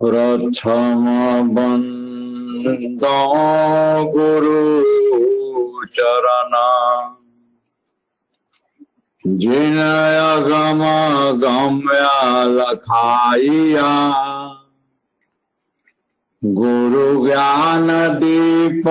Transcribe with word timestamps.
प्रथम 0.00 1.04
बंदो 1.54 3.18
गुरु 4.14 4.62
चरणा 5.96 6.66
जिनय 9.24 10.18
गम 10.48 10.82
गम्य 11.44 12.08
लखाइया 12.54 13.90
गुरु 16.42 17.24
ज्ञान 17.24 17.88
दीप 18.20 18.82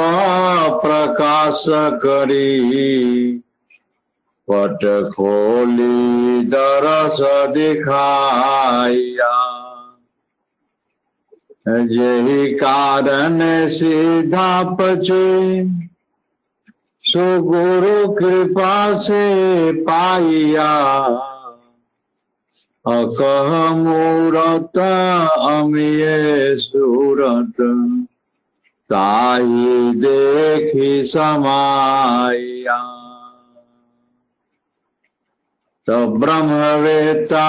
प्रकाश 0.86 1.64
करी 2.06 3.33
पट 4.52 5.12
खोली 5.16 6.46
दरस 6.46 7.18
दिखाइया। 7.54 9.34
यही 11.68 12.54
कारण 12.54 13.68
सीधा 13.68 14.64
पचे। 14.64 15.68
सो 17.04 17.42
गुरु 17.42 18.14
कृपा 18.14 18.94
से 18.94 19.24
पाइया। 19.74 20.74
अकह 22.88 23.74
मूरत 23.74 24.78
अमिये 25.40 26.58
सूरत। 26.58 27.62
ताई 28.90 29.92
देखी 29.96 31.04
समाया 31.04 32.93
तो 35.88 36.06
ब्रह्म 36.18 36.60
वेता 36.82 37.48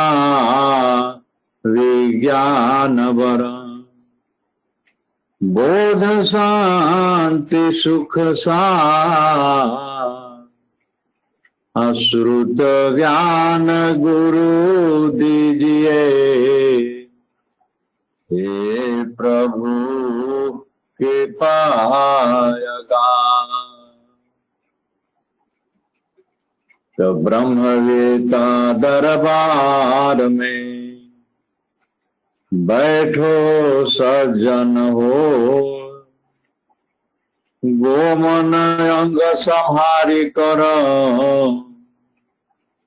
विज्ञान 1.65 3.01
वर 3.17 3.43
बोध 5.41 6.03
शांति 6.23 7.71
सुख 7.73 8.19
सा 8.43 8.61
अश्रुत 11.75 12.57
ज्ञान 12.97 13.67
गुरु 14.01 15.09
दीजिए 15.13 16.03
हे 18.31 19.05
प्रभु 19.15 19.75
के 21.01 21.25
तो 26.99 27.15
ब्रह्मवेता 27.15 28.73
दरबार 28.73 30.29
में 30.29 30.65
बैठो 32.55 33.31
सज्जन 33.87 34.77
हो। 34.93 35.11
गोमन 37.65 38.55
अंग 38.91 39.19
संहारी 39.35 40.25
कर। 40.25 40.61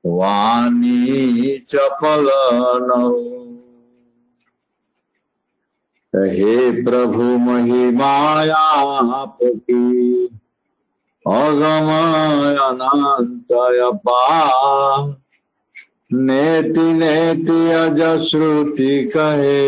वाणी 0.05 1.57
चपल 1.69 2.27
न 2.81 3.23
हे 6.15 6.83
प्रभु 6.83 7.23
महिमाया 7.23 8.63
आपकी 9.15 10.36
अगम 11.27 11.89
अनंत 12.57 13.51
अपा 13.85 14.19
नेति 16.11 16.91
नेति 16.93 17.59
अज 17.71 18.01
श्रुति 18.27 18.93
कहे 19.15 19.63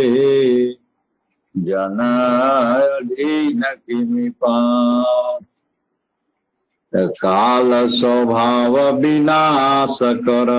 जन 1.56 2.00
अधीन 2.00 3.61
किमि 3.61 4.29
काल 6.94 7.72
स्वभाव। 7.89 8.78
विनाश 9.01 10.00
कर 10.03 10.50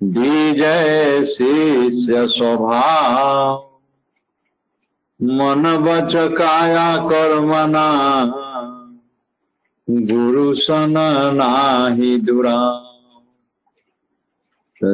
दीजय 0.00 1.24
शिष्य 1.24 2.26
स्वभाव 2.28 3.54
मन 5.20 5.76
बच 5.76 6.14
काया 6.38 6.96
कर्मना 7.08 7.86
गुरु 9.88 10.54
सन 10.54 10.94
नाही 11.34 12.16
दुरा 12.20 12.58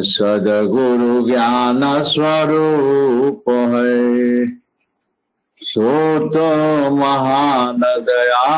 सद 0.07 0.49
गुरु 0.71 1.13
ज्ञान 1.29 1.81
स्वरूप 2.03 3.45
है। 3.49 4.47
सो 5.63 5.93
तो 6.29 6.49
महान 6.97 7.81
दया 8.07 8.49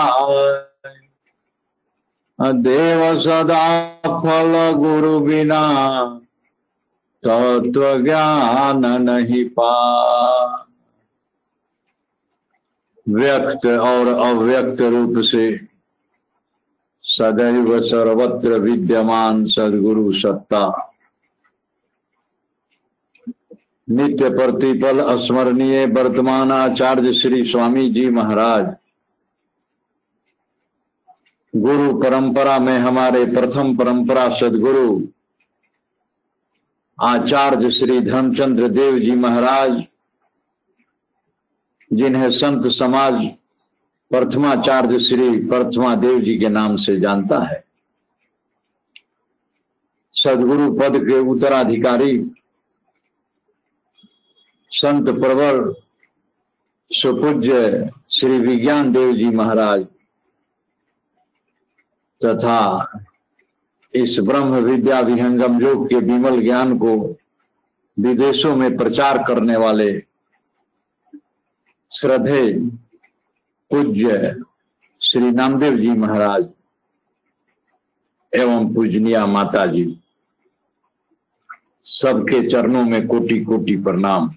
देव 2.58 3.02
सदा 3.18 3.66
फल 4.04 4.52
गुरु 4.78 5.18
बिना 5.20 5.62
तत्व 7.22 7.82
ज्ञान 8.04 8.86
नहीं 9.02 9.44
पा। 9.50 9.70
व्यक्त 13.06 13.66
और 13.66 14.08
अव्यक्त 14.08 14.80
रूप 14.82 15.22
से 15.22 15.44
सदैव 17.14 17.80
सर्वत्र 17.82 18.58
विद्यमान 18.60 19.44
सदगुरु 19.44 20.12
सत्ता। 20.12 20.64
नित्य 23.88 24.28
प्रतिपल 24.30 25.02
स्मरणीय 25.16 25.84
वर्तमान 25.86 26.52
आचार्य 26.52 27.12
श्री 27.12 27.44
स्वामी 27.44 27.88
जी 27.90 28.08
महाराज। 28.10 28.74
गुरु 31.54 31.92
परंपरा 32.00 32.58
में 32.58 32.78
हमारे 32.78 33.24
प्रथम 33.26 33.76
परंपरा 33.76 34.28
सदगुरु 34.32 35.00
आचार्य 36.98 37.70
श्री 37.70 38.00
धर्मचंद्र 38.00 38.68
देव 38.70 38.98
जी 38.98 39.14
महाराज, 39.16 39.82
जिन्हें 41.90 42.30
संत 42.32 42.68
समाज 42.72 43.22
प्रथमाचार्य 44.14 44.98
श्री 44.98 45.28
प्रथमा 45.46 45.94
देव 45.96 46.18
जी 46.20 46.38
के 46.38 46.48
नाम 46.48 46.76
से 46.76 47.00
जानता 47.00 47.38
है। 47.42 47.62
सदगुरु 50.14 50.72
पद 50.72 50.96
के 51.06 51.18
उत्तराधिकारी 51.30 52.18
संत 54.72 55.08
प्रवर 55.20 55.58
सुपूज्य 56.90 57.90
श्री 58.10 58.38
विज्ञान 58.38 58.92
देव 58.92 59.12
जी 59.16 59.30
महाराज 59.30 59.84
तथा 62.20 62.60
इस 63.94 64.16
ब्रह्म 64.20 64.58
विद्या 64.64 65.00
विहंगम 65.00 65.60
योग 65.62 65.88
के 65.88 65.96
विमल 65.96 66.40
ज्ञान 66.42 66.78
को 66.78 66.96
विदेशों 67.96 68.56
में 68.56 68.76
प्रचार 68.76 69.18
करने 69.18 69.56
वाले 69.56 69.92
श्रद्धे 71.92 72.44
पूज्य 73.74 74.34
श्री 75.02 75.30
नामदेव 75.30 75.76
जी 75.76 75.90
महाराज 75.90 76.44
एवं 78.32 78.72
पूजनिया 78.74 79.24
माता 79.26 79.64
जी 79.66 79.82
सबके 81.86 82.40
चरणों 82.48 82.84
में 82.84 83.06
कोटि 83.06 83.38
कोटि 83.44 83.76
प्रणाम। 83.76 84.30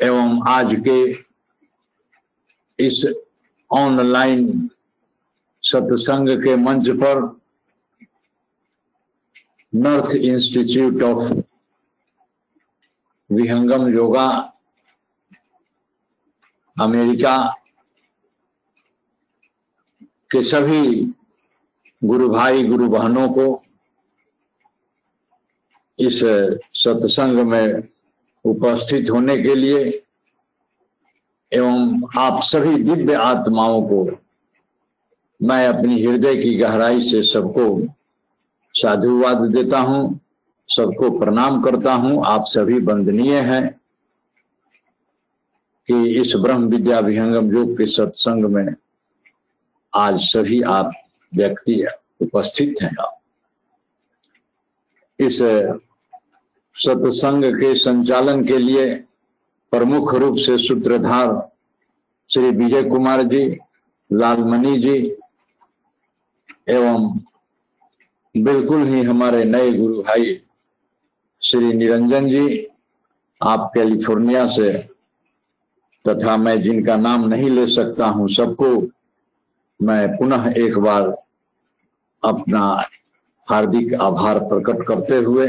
एवं 0.00 0.42
आज 0.48 0.74
के 0.88 0.96
इस 2.78 3.04
ऑनलाइन 3.70 4.68
सत्संग 5.62 6.28
के 6.42 6.56
मंच 6.56 6.90
पर 7.02 7.22
North 9.72 10.14
Institute 10.16 11.02
of 11.02 11.32
Vihangam 13.30 13.88
yoga, 13.94 14.28
America 16.76 17.36
के 20.30 20.42
सभी 20.42 21.12
गुरु 22.02 22.28
भाई, 22.28 22.62
गुरु 22.64 22.88
बहनों 22.88 23.28
को 23.28 23.62
इस 25.98 26.20
सत्संग 26.74 27.38
में 27.46 27.88
उपस्थित 28.44 29.10
होने 29.10 29.36
के 29.36 29.54
लिए 29.54 29.80
एवं 31.52 32.08
आप 32.18 32.40
सभी 32.42 32.82
दिव्य 32.82 33.14
आत्माओं 33.14 33.82
को 33.88 34.04
मैं 35.40 35.66
अपनी 35.68 36.02
हृदय 36.02 36.36
की 36.36 36.54
गहराई 36.54 37.02
से 37.02 37.22
सबको 37.22 37.66
साधुवाद 38.74 39.42
देता 39.52 39.78
हूँ, 39.78 40.20
सबको 40.68 41.10
प्रणाम 41.18 41.62
करता 41.62 41.94
हूँ। 41.94 42.22
आप 42.26 42.44
सभी 42.46 42.78
वंदनीय 42.80 43.40
हैं 43.40 43.68
कि 45.88 46.06
इस 46.20 46.34
ब्रह्म 46.36 46.68
विद्या 46.68 46.98
विहंगम 47.00 47.50
योग 47.52 47.76
के 47.78 47.86
सत्संग 47.86 48.44
में 48.44 48.74
आज 49.92 50.18
सभी 50.20 50.60
आप 50.62 50.90
व्यक्ति 51.32 51.84
उपस्थित 52.22 52.82
हैं 52.82 52.90
आप। 53.00 53.18
इस 55.18 55.38
सत्संग 56.76 57.44
के 57.54 57.74
संचालन 57.74 58.44
के 58.46 58.58
लिए 58.58 58.94
प्रमुख 59.72 60.14
रूप 60.14 60.36
से 60.36 60.56
सूत्रधार 60.58 61.50
श्री 62.30 62.50
विजय 62.50 62.82
कुमार 62.82 63.22
जी, 63.22 63.44
लालमणि 64.10 64.76
जी, 64.78 64.96
एवं 66.68 67.18
बिल्कुल 68.34 68.86
ही 68.88 69.02
हमारे 69.02 69.44
नए 69.44 69.72
गुरु 69.72 70.02
भाई 70.02 70.40
श्री 71.42 71.72
निरंजन 71.72 72.28
जी, 72.28 72.66
आप 73.40 73.70
कैलिफ़ोर्निया 73.74 74.46
से, 74.46 74.72
तथा 76.04 76.36
मैं 76.36 76.60
जिनका 76.62 76.96
नाम 76.96 77.28
नहीं 77.28 77.50
ले 77.50 77.66
सकता 77.66 78.06
हूँ, 78.06 78.28
सबको 78.28 78.70
मैं 79.82 80.16
पुनः 80.16 80.54
एक 80.56 80.78
बार 80.78 81.02
अपना 82.24 82.84
हार्दिक 83.48 83.94
आभार 83.94 84.38
प्रकट 84.38 84.86
करते 84.86 85.16
हुए 85.16 85.48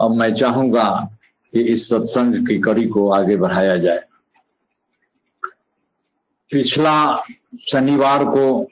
अब 0.00 0.10
मैं 0.10 0.34
चाहूँगा 0.34 1.08
कि 1.52 1.60
इस 1.60 1.88
सत्संग 1.88 2.48
की 2.48 2.60
कड़ी 2.60 2.88
को 2.88 3.10
आगे 3.10 3.36
बढ़ाया 3.36 3.76
जाए। 3.76 4.00
पिछला 6.50 7.24
शनिवार 7.68 8.24
को 8.24 8.66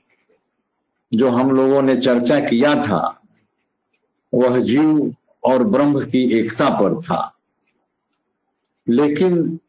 जो 1.15 1.31
हम 1.31 1.51
लोगों 1.51 1.83
ने 1.83 1.97
चर्चा 1.97 2.41
किया 2.41 2.75
था, 2.75 3.23
वह 4.35 4.61
जीव 4.61 5.17
और 5.45 5.65
ब्रह्म 5.65 6.05
की 6.05 6.39
एकता 6.39 6.71
पर 6.71 7.03
था। 7.03 7.39
लेकिन 8.89 9.61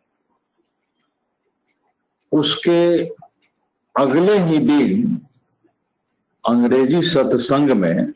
उसके 2.32 3.06
अगले 3.98 4.38
ही 4.40 4.58
दिन 4.58 5.22
अंग्रेज़ी 6.48 7.02
सत्संग 7.02 7.70
में 7.70 8.14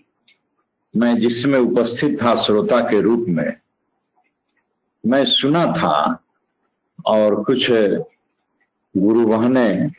मैं 0.96 1.20
जिसमें 1.20 1.60
उपस्थित 1.60 2.24
था 2.24 2.36
श्रोता 2.36 2.80
के 2.80 3.02
रूप 3.02 3.26
में, 3.30 3.58
मैं 5.06 5.26
सुना 5.26 5.66
था 5.66 6.20
और 7.06 7.44
कुछ 7.44 7.72
गुरु 8.98 9.26
बहने 9.28 9.90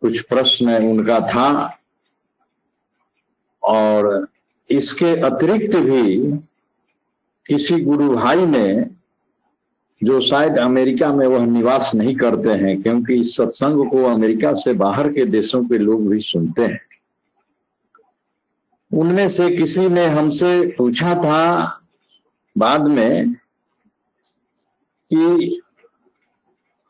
कुछ 0.00 0.20
प्रश्न 0.20 0.74
उनका 0.90 1.20
था 1.20 1.78
और 3.62 4.28
इसके 4.70 5.16
अतिरिक्त 5.20 5.76
भी 5.76 6.32
किसी 7.46 7.80
गुरु 7.80 8.16
भाई 8.16 8.46
ने 8.46 8.90
जो 10.02 10.20
शायद 10.20 10.58
अमेरिका 10.58 11.12
में 11.12 11.26
वह 11.26 11.46
निवास 11.46 11.90
नहीं 11.94 12.16
करते 12.16 12.50
हैं, 12.50 12.82
क्योंकि 12.82 13.14
इस 13.14 13.36
सत्संग 13.36 13.90
को 13.90 14.04
अमेरिका 14.04 14.52
से 14.54 14.72
बाहर 14.72 15.12
के 15.12 15.24
देशों 15.24 15.64
के 15.64 15.78
लोग 15.78 16.08
भी 16.08 16.20
सुनते 16.20 16.62
हैं। 16.62 16.80
उनमें 18.92 19.28
से 19.28 19.56
किसी 19.56 19.88
ने 19.88 20.06
हमसे 20.06 20.66
पूछा 20.78 21.14
था 21.14 21.64
बाद 22.58 22.82
में 22.82 23.34
कि 25.10 25.60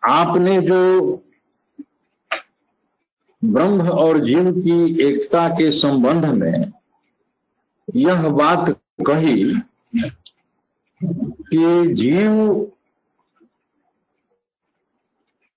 आपने 0.02 0.60
जो 0.60 1.22
ब्रह्म 3.44 3.88
और 3.88 4.18
जीव 4.18 4.52
की 4.52 5.06
एकता 5.06 5.48
के 5.48 5.70
संबंध 5.70 6.24
में 6.24 6.72
यह 7.94 8.28
बात 8.28 8.80
कही 9.06 9.54
कि 11.02 11.94
जीव 11.94 12.66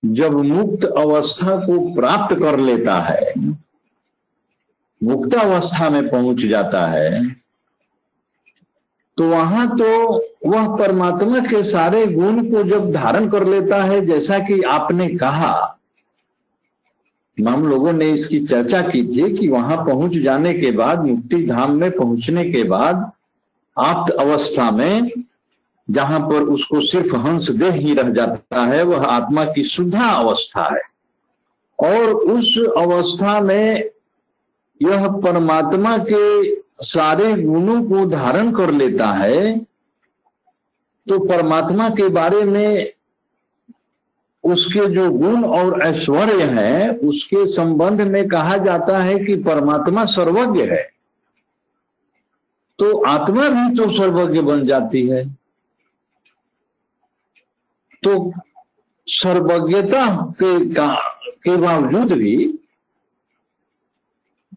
जब 0.02 0.32
मुक्त 0.36 0.84
अवस्था 0.86 1.56
को 1.66 1.78
प्राप्त 1.94 2.34
कर 2.38 2.58
लेता 2.58 2.94
है, 3.00 3.34
मुक्त 5.00 5.34
अवस्था 5.34 5.90
में 5.90 6.08
पहुँच 6.10 6.44
जाता 6.46 6.86
है 6.86 7.22
तो 9.18 9.28
वहाँ 9.28 9.66
तो 9.78 9.86
वह 10.46 10.76
परमात्मा 10.76 11.40
के 11.40 11.62
सारे 11.64 12.06
गुण 12.06 12.42
को 12.50 12.62
जब 12.62 12.90
धारण 12.92 13.28
कर 13.30 13.46
लेता 13.46 13.82
है, 13.82 14.04
जैसा 14.06 14.38
कि 14.38 14.60
आपने 14.62 15.08
कहा, 15.16 15.78
हम 17.38 17.66
लोगों 17.66 17.92
ने 17.92 18.10
इसकी 18.12 18.38
चर्चा 18.40 18.80
की 18.82 19.02
थी 19.06 19.36
कि 19.36 19.48
वहाँ 19.48 19.76
पहुँच 19.86 20.16
जाने 20.18 20.54
के 20.54 20.70
बाद, 20.72 21.04
मुक्ति 21.06 21.42
धाम 21.46 21.76
में 21.76 21.90
पहुँचने 21.90 22.44
के 22.52 22.62
बाद, 22.64 23.10
आप्त 23.76 24.12
अवस्था 24.12 24.70
में 24.70 25.10
जहाँ 25.92 26.20
पर 26.20 26.42
उसको 26.48 26.80
सिर्फ़ 26.80 27.14
हंस 27.16 27.50
देह 27.50 27.72
ही 27.72 27.94
रह 27.94 28.10
जाता 28.10 28.64
है, 28.64 28.82
वह 28.82 29.04
आत्मा 29.06 29.44
की 29.44 29.62
शुद्धा 29.64 30.08
अवस्था 30.08 30.64
है। 30.74 30.82
और 31.78 32.10
उस 32.10 32.58
अवस्था 32.78 33.40
में 33.40 33.90
यह 34.80 35.08
परमात्मा 35.08 35.96
के 36.10 36.54
सारे 36.84 37.34
गुणों 37.42 37.82
को 37.84 38.06
धारण 38.06 38.52
कर 38.52 38.70
लेता 38.70 39.06
है 39.06 39.58
तो 41.06 41.18
परमात्मा 41.18 41.88
के 41.88 42.08
बारे 42.08 42.42
में 42.44 42.92
उसके 44.44 44.86
जो 44.86 45.10
गुण 45.10 45.44
और 45.44 45.82
ऐश्वर्य 45.82 46.44
है, 46.44 46.90
उसके 46.90 47.46
संबंध 47.46 48.02
में 48.02 48.28
कहा 48.28 48.56
जाता 48.56 48.98
है 48.98 49.18
कि 49.18 49.36
परमात्मा 49.36 50.04
सर्वज्ञ 50.04 50.62
है। 50.62 50.82
तो 52.78 53.00
आत्मा 53.02 53.48
भी 53.48 53.76
तो 53.76 53.90
सर्वज्ञ 53.90 54.40
बन 54.40 54.66
जाती 54.66 55.06
है। 55.08 55.24
तो 58.02 58.32
सर्वज्ञता 59.08 60.06
के 60.42 60.52
के 61.44 61.56
बावजूद 61.56 62.12
भी, 62.12 62.58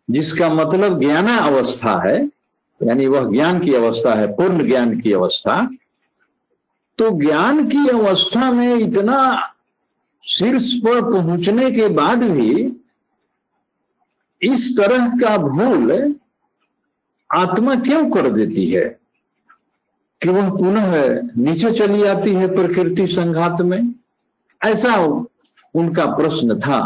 जिसका 0.10 0.50
मतलब 0.54 1.00
ज्ञान 1.00 1.28
अवस्था 1.28 2.02
है, 2.08 2.18
यानी 2.82 3.08
वह 3.08 3.30
ज्ञान 3.32 3.60
की 3.60 3.74
अवस्था 3.74 4.14
है, 4.14 4.28
पूर्ण 4.36 4.68
ज्ञान 4.68 5.00
की 5.02 5.12
अवस्था 5.12 5.68
तो 7.00 7.10
ज्ञान 7.20 7.68
की 7.70 7.88
अवस्था 7.90 8.52
में 8.52 8.76
इतना 8.76 9.18
शीर्ष 10.24 10.74
पर 10.76 11.02
पहुँचने 11.12 11.72
के 11.72 11.88
बाद 11.88 12.24
भी, 12.24 12.52
इस 14.42 14.78
तरह 14.78 15.08
का 15.18 15.38
भूल 15.38 15.92
आत्मा 17.30 17.76
क्यों 17.76 18.10
कर 18.12 18.30
देती 18.30 18.66
है? 18.72 18.86
कि 20.22 20.30
वह 20.30 20.50
पुनः 20.50 21.22
नीचे 21.38 21.72
चली 21.72 22.04
आती 22.04 22.34
है 22.34 22.48
प्रकृति 22.56 23.08
संघात 23.08 23.62
में। 23.62 23.94
ऐसा 24.62 24.96
उनका 25.76 26.06
प्रश्न 26.16 26.60
था। 26.60 26.80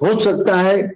हो 0.00 0.18
सकता 0.20 0.56
है 0.56 0.86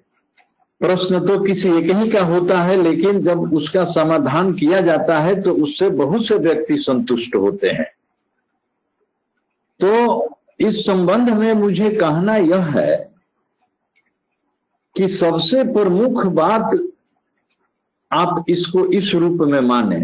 प्रश्न 0.80 1.26
तो 1.26 1.38
किसी 1.44 1.68
एक 1.68 1.90
ही 1.90 2.10
का 2.10 2.22
होता 2.24 2.62
है, 2.62 2.76
लेकिन 2.76 3.22
जब 3.22 3.52
उसका 3.54 3.84
समाधान 3.84 4.52
किया 4.54 4.80
जाता 4.80 5.18
है 5.20 5.40
तो 5.42 5.52
उससे 5.54 5.90
बहुत 5.90 6.26
से 6.26 6.34
व्यक्ति 6.34 6.78
संतुष्ट 6.78 7.36
होते 7.36 7.68
हैं। 7.68 7.90
तो 9.80 10.36
इस 10.60 10.84
संबंध 10.86 11.30
में 11.30 11.52
मुझे 11.52 11.90
कहना 11.90 12.36
यह 12.36 12.64
है 12.78 12.96
कि 14.96 15.08
सबसे 15.08 15.64
प्रमुख 15.64 16.24
बात 16.26 16.70
आप 18.12 18.44
इसको 18.48 18.84
इस 18.92 19.14
रूप 19.14 19.40
में 19.42 19.60
माने 19.60 20.00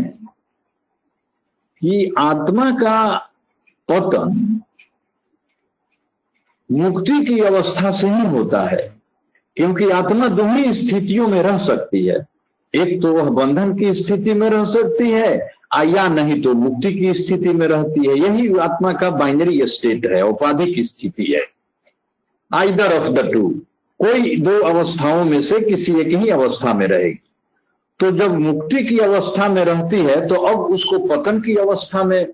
कि 1.83 2.13
आत्मा 2.19 2.71
का 2.79 3.17
पतन 3.89 4.61
मुक्ति 6.71 7.21
की 7.27 7.39
अवस्था 7.41 7.91
से 7.93 8.09
ही 8.09 8.27
होता 8.29 8.63
है, 8.65 8.83
क्योंकि 9.57 9.91
आत्मा 9.91 10.29
दोनों 10.31 10.73
स्थितियों 10.73 11.29
में 11.29 11.43
रह 11.43 11.59
सकती 11.59 12.05
है। 12.07 12.27
एक 12.75 13.01
तो 13.03 13.13
वह 13.13 13.31
बंधन 13.35 13.77
की 13.79 13.93
स्थिति 13.95 14.35
में 14.35 14.49
रह 14.51 14.65
सकती 14.67 15.11
है 15.11 15.57
या 15.87 16.09
नहीं 16.09 16.41
तो 16.43 16.53
मुक्ति 16.55 16.93
की 16.95 17.13
स्थिति 17.15 17.53
में 17.53 17.67
रहती 17.67 18.09
है। 18.09 18.19
यही 18.19 18.57
आत्मा 18.59 18.93
का 18.93 19.11
बाइनरी 19.13 19.67
स्टेट 19.67 20.07
है, 20.07 20.23
औपाधिक 20.23 20.85
स्थिति 20.87 21.33
है। 21.33 21.47
आइदर 22.51 22.97
ऑफ़ 22.99 23.09
द 23.11 23.31
टू 23.33 23.49
कोई 24.01 24.37
दो 24.39 24.59
अवस्थाओं 24.65 25.25
में 25.25 25.41
से 25.43 25.61
किसी 25.61 25.93
एक 26.01 26.09
ही 26.09 26.29
अवस्था 26.31 26.75
में 26.75 26.87
रहेगी। 26.87 27.21
तो 28.01 28.11
जब 28.11 28.35
मुक्ति 28.35 28.85
की 28.85 28.99
अवस्था 28.99 29.49
में 29.49 29.65
रहती 29.65 29.97
है 29.97 30.27
तो 30.27 30.35
अब 30.35 30.61
उसको 30.75 30.99
पतन 31.07 31.41
की 31.41 31.55
अवस्था 31.57 32.03
में 32.05 32.27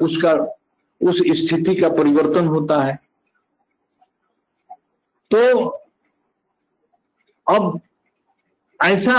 उसका, 0.00 0.32
उस 1.00 1.22
स्थिति 1.36 1.74
का 1.74 1.88
परिवर्तन 1.88 2.46
होता 2.46 2.82
है। 2.82 2.98
तो 5.30 5.66
अब 7.46 7.80
ऐसा 8.80 9.18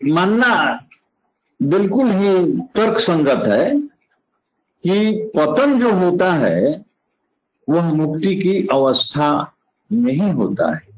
मानना 0.00 0.54
बिल्कुल 1.60 2.10
ही 2.10 2.60
तर्क 2.76 2.98
संगत 2.98 3.46
है 3.46 3.80
कि 4.84 5.30
पतन 5.36 5.78
जो 5.80 5.92
होता 5.92 6.32
है, 6.32 6.84
वह 7.68 7.92
मुक्ति 7.92 8.34
की 8.36 8.66
अवस्था 8.72 9.30
नहीं 9.92 10.30
होता 10.30 10.74
है। 10.74 10.93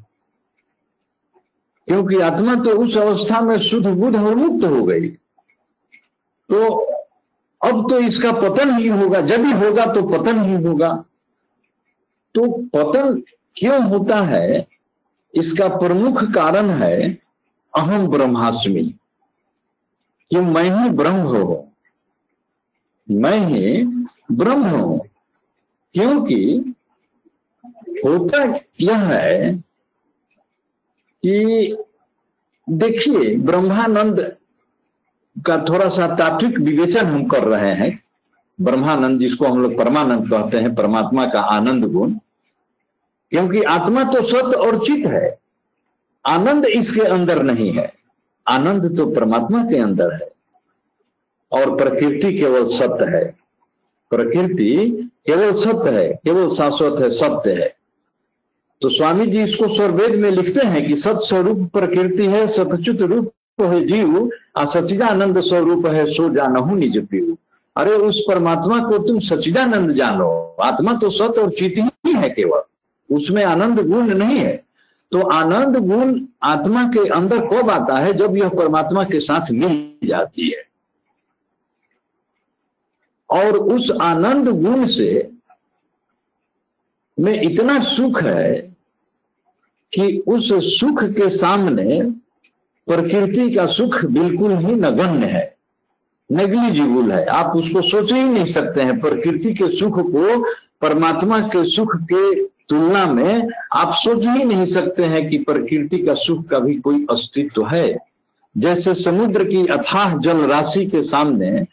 क्योंकि 1.87 2.19
आत्मा 2.19 2.55
तो 2.55 2.69
उस 2.69 2.97
अवस्था 2.97 3.41
में 3.41 3.57
शुद्ध, 3.57 3.87
बुद्ध 3.87 4.17
और 4.17 4.35
मुक्त 4.35 4.65
हो 4.65 4.83
गई। 4.83 5.09
तो 6.49 6.85
अब 7.65 7.89
तो 7.89 7.99
इसका 7.99 8.31
पतन 8.31 8.77
ही 8.77 8.87
होगा। 8.87 9.19
यदि 9.19 9.51
होगा 9.51 9.85
तो 9.85 10.03
पतन 10.03 10.41
ही 10.41 10.63
होगा। 10.63 11.05
तो 12.35 12.67
पतन 12.75 13.23
क्यों 13.55 13.83
होता 13.83 14.21
है? 14.21 14.67
इसका 15.33 15.67
प्रमुख 15.67 16.23
कारण 16.23 16.69
है 16.69 17.17
अहम 17.77 18.07
ब्रह्मास्मि। 18.07 18.93
कि 20.29 20.35
मैं 20.35 20.83
ही 20.83 20.89
ब्रह्म 20.89 21.21
हो। 21.21 21.71
मैं 23.11 23.39
ही 23.39 23.83
ब्रह्म 24.31 24.63
हूँ। 24.63 25.01
क्योंकि 25.93 26.73
होता 28.05 28.43
यह 28.81 28.97
है 28.97 29.63
कि 31.27 31.77
देखिए, 32.69 33.35
ब्रह्मानंद 33.35 34.35
का 35.45 35.65
थोड़ा 35.69 35.89
सा 35.89 36.15
तात्विक 36.15 36.59
विवेचन 36.59 37.05
हम 37.05 37.27
कर 37.27 37.43
रहे 37.43 37.73
हैं। 37.73 38.03
ब्रह्मानंद 38.61 39.19
जिसको 39.19 39.45
हम 39.45 39.61
लोग 39.61 39.77
परमानंद 39.77 40.29
कहते 40.29 40.57
हैं, 40.57 40.75
परमात्मा 40.75 41.25
का 41.25 41.41
आनंद 41.41 41.85
गुण। 41.85 42.13
क्योंकि 43.29 43.63
आत्मा 43.63 44.03
तो 44.03 44.21
सत्य 44.21 44.57
और 44.57 44.85
चित 44.85 45.05
है। 45.05 45.39
आनंद 46.25 46.65
इसके 46.65 47.01
अंदर 47.01 47.43
नहीं 47.43 47.71
है। 47.71 47.93
आनंद 48.47 48.97
तो 48.97 49.05
परमात्मा 49.05 49.63
के 49.63 49.77
अंदर 49.77 50.13
है। 50.13 50.31
और 51.51 51.77
प्रकृति 51.77 52.37
केवल 52.37 52.65
सत्य 52.65 53.05
है। 53.05 53.37
प्रकृति 54.09 54.89
केवल 55.25 55.53
सत्य 55.53 55.89
है, 55.89 56.13
केवल 56.13 56.49
शाश्वत 56.49 57.01
है, 57.01 57.09
सत्य 57.11 57.53
है। 57.53 57.76
तो 58.81 58.89
स्वामी 58.89 59.25
जी 59.27 59.41
इसको 59.41 59.67
स्वरवेद 59.67 60.15
में 60.15 60.29
लिखते 60.31 60.67
हैं 60.67 60.87
कि 60.87 60.95
सत 60.95 61.17
स्वरूप 61.19 61.69
प्रकृति 61.73 62.25
है 62.25 62.47
सतचुत 62.47 63.01
रूप 63.01 63.31
है 63.61 63.85
जीव, 63.85 64.29
आ 64.57 64.65
सचिदानंद 64.65 65.39
स्वरूप 65.39 65.85
है, 65.85 66.05
सो 66.05 66.29
जानहु 66.29 66.75
निज 66.75 67.07
पीऊ 67.07 67.35
अरे 67.75 67.91
उस 67.91 68.19
परमात्मा 68.27 68.77
को 68.79 68.97
तुम 68.97 69.19
सचिदानंद 69.19 69.91
जानो। 69.91 70.29
आत्मा 70.61 70.93
तो 70.93 71.09
सत 71.09 71.39
और 71.39 71.51
चित 71.51 71.75
ही 71.77 72.13
है 72.13 72.29
केवल। 72.29 72.61
उसमें 73.09 73.43
आनंद 73.43 73.79
गुण 73.79 74.13
नहीं 74.13 74.37
है। 74.37 74.63
तो 75.11 75.21
आनंद 75.21 75.77
गुण 75.77 76.19
आत्मा 76.43 76.83
के 76.83 77.07
अंदर 77.09 77.45
कब 77.47 77.69
आता 77.69 77.97
है? 77.97 78.13
जब 78.13 78.37
यह 78.37 78.49
परमात्मा 78.49 79.03
के 79.03 79.19
साथ 79.19 79.51
मिल 79.51 80.07
जाती 80.07 80.49
है। 80.49 80.63
और 83.29 83.57
उस 83.57 83.91
आनंद 84.01 84.49
गुण 84.49 84.85
से 84.85 85.29
में 87.19 87.41
इतना 87.41 87.79
सुख 87.79 88.23
है 88.23 88.55
कि 89.93 90.23
उस 90.27 90.53
सुख 90.79 91.03
के 91.03 91.29
सामने 91.29 92.01
प्रकृति 92.87 93.55
का 93.55 93.65
सुख 93.65 94.05
बिल्कुल 94.05 94.57
ही 94.57 94.75
नगण्य 94.75 95.25
है 95.25 95.57
नेग्लिजिबल 96.31 97.11
है। 97.11 97.25
आप 97.25 97.55
उसको 97.55 97.81
सोच 97.81 98.13
ही 98.13 98.23
नहीं 98.23 98.45
सकते 98.45 98.81
हैं। 98.81 98.99
प्रकृति 98.99 99.53
के 99.53 99.67
सुख 99.67 99.99
को, 99.99 100.43
परमात्मा 100.81 101.39
के 101.39 101.65
सुख 101.65 101.95
के 101.95 102.43
तुलना 102.43 103.05
में 103.05 103.49
आप 103.73 103.93
सोच 103.93 104.25
ही 104.25 104.43
नहीं 104.43 104.65
सकते 104.65 105.03
हैं 105.03 105.29
कि 105.29 105.37
प्रकृति 105.37 105.97
का 105.97 106.13
सुख 106.13 106.47
का 106.47 106.59
भी 106.59 106.75
कोई 106.75 107.05
अस्तित्व 107.11 107.67
है। 107.67 107.97
जैसे 108.57 108.93
समुद्र 108.93 109.43
की 109.43 109.67
अथाह 109.67 110.17
जल 110.17 110.37
राशि 110.37 110.85
के 110.85 111.03
सामने 111.03 111.65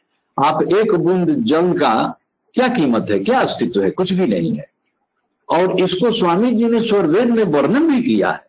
आप 0.45 0.63
एक 0.63 0.95
बूंद 0.95 1.31
जल 1.31 1.73
का 1.73 2.19
क्या 2.55 2.69
कीमत 2.69 3.07
है? 3.11 3.19
क्या 3.19 3.41
अस्तित्व 3.41 3.83
है? 3.83 3.91
कुछ 3.91 4.13
भी 4.13 4.27
नहीं 4.27 4.57
है। 4.57 4.74
और 5.49 5.81
इसको 5.81 6.11
स्वामी 6.11 6.53
जी 6.53 6.65
ने 6.65 6.81
स्वरवेद 6.81 7.31
में 7.31 7.45
वर्णन 7.45 7.89
भी 7.89 8.03
किया 8.03 8.31
है 8.31 8.47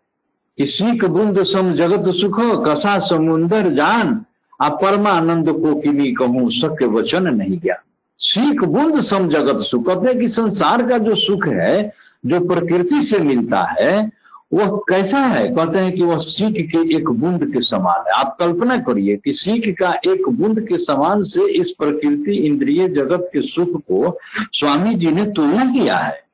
कि 0.57 0.65
सीख 0.65 1.05
बूंद 1.05 1.41
सम 1.43 1.73
जगत 1.73 2.09
सुख, 2.11 2.39
कसा 2.67 2.99
समुंदर 2.99 3.69
जान। 3.69 4.25
आ 4.61 4.69
परमानंद 4.69 5.49
को 5.49 5.75
किनी 5.75 6.11
कहूँ, 6.13 6.49
सत्य 6.51 6.85
वचन 6.85 7.23
नहीं 7.23 7.59
गया 7.59 7.81
सीख 8.19 8.63
बूंद 8.63 9.01
सम 9.01 9.29
जगत 9.29 9.59
सुख 9.59 9.87
कहते 9.87 10.13
कि 10.19 10.27
संसार 10.27 10.87
का 10.89 10.97
जो 10.97 11.15
सुख 11.15 11.47
है, 11.47 11.93
जो 12.25 12.39
प्रकृति 12.39 13.01
से 13.01 13.19
मिलता 13.19 13.61
है, 13.79 14.11
वह 14.53 14.79
कैसा 14.89 15.19
है? 15.19 15.47
कहते 15.47 15.79
हैं 15.79 15.91
कि 15.91 16.01
वह 16.01 16.17
सीख 16.17 16.71
के 16.71 16.95
एक 16.95 17.09
बूंद 17.09 17.45
के 17.45 17.61
समान 17.61 18.03
है। 18.07 18.13
आप 18.13 18.37
कल्पना 18.39 18.77
करिए 18.77 19.15
कि 19.17 19.33
सीख 19.33 19.75
का 19.79 19.93
एक 20.07 20.29
बूंद 20.29 20.61
के 20.61 20.77
समान 20.77 21.23
से 21.23 21.51
इस 21.51 21.71
प्रकृति, 21.71 22.35
इंद्रिय 22.35 22.87
जगत 22.87 23.29
के 23.33 23.41
सुख 23.41 23.81
को 23.81 24.19
स्वामी 24.53 24.93
जी 24.95 25.07
ने 25.07 25.25
तुलना 25.25 25.65
किया 25.65 25.97
है। 25.97 26.24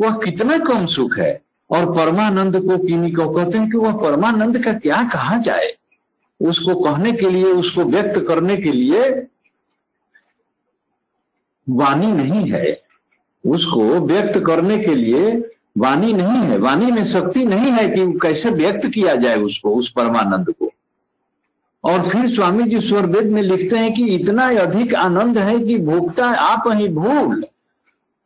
वह 0.00 0.16
कितना 0.16 0.58
कम 0.58 0.86
सुख 0.86 1.18
है। 1.18 1.42
और 1.70 1.96
परमानंद 1.96 2.56
को 2.56 2.78
किन्हीं 2.78 3.14
को 3.14 3.30
कहते 3.30 3.58
हैं 3.58 3.70
कि 3.70 3.78
वह 3.78 3.92
परमानंद 3.92 4.64
का 4.64 4.72
क्या 4.72 5.08
कहा 5.12 5.38
जाए? 5.38 5.76
उसको 6.40 6.74
कहने 6.74 7.12
के 7.12 7.30
लिए, 7.30 7.44
उसको 7.44 7.84
व्यक्त 7.84 8.24
करने 8.28 8.56
के 8.56 8.72
लिए 8.72 9.26
वाणी 11.70 12.12
नहीं 12.12 12.50
है। 12.50 12.82
उसको 13.46 13.82
व्यक्त 13.82 14.38
करने 14.38 14.78
के 14.78 14.94
लिए 14.94 15.50
वाणी 15.78 16.12
नहीं 16.12 16.38
है। 16.38 16.58
वाणी 16.58 16.90
में 16.90 17.04
शक्ति 17.04 17.44
नहीं 17.44 17.72
है 17.72 17.88
कि 17.88 18.18
कैसे 18.22 18.50
व्यक्त 18.50 18.86
किया 18.86 19.16
जाए 19.16 19.36
उसको, 19.36 19.74
उस 19.74 19.90
परमानंद 19.90 20.50
को। 20.50 20.72
और 21.84 22.02
फिर 22.02 22.28
स्वामी 22.28 22.62
जी 22.62 22.80
स्वरवेद 22.80 23.26
में 23.26 23.42
लिखते 23.42 23.76
हैं 23.76 23.94
कि 23.94 24.06
इतना 24.06 24.60
अधिक 24.60 24.94
आनंद 24.94 25.38
है 25.38 25.60
कि 25.60 25.78
भोगता 25.78 26.26
आप 26.26 26.64
ही 26.66 26.88
भूल। 26.88 27.46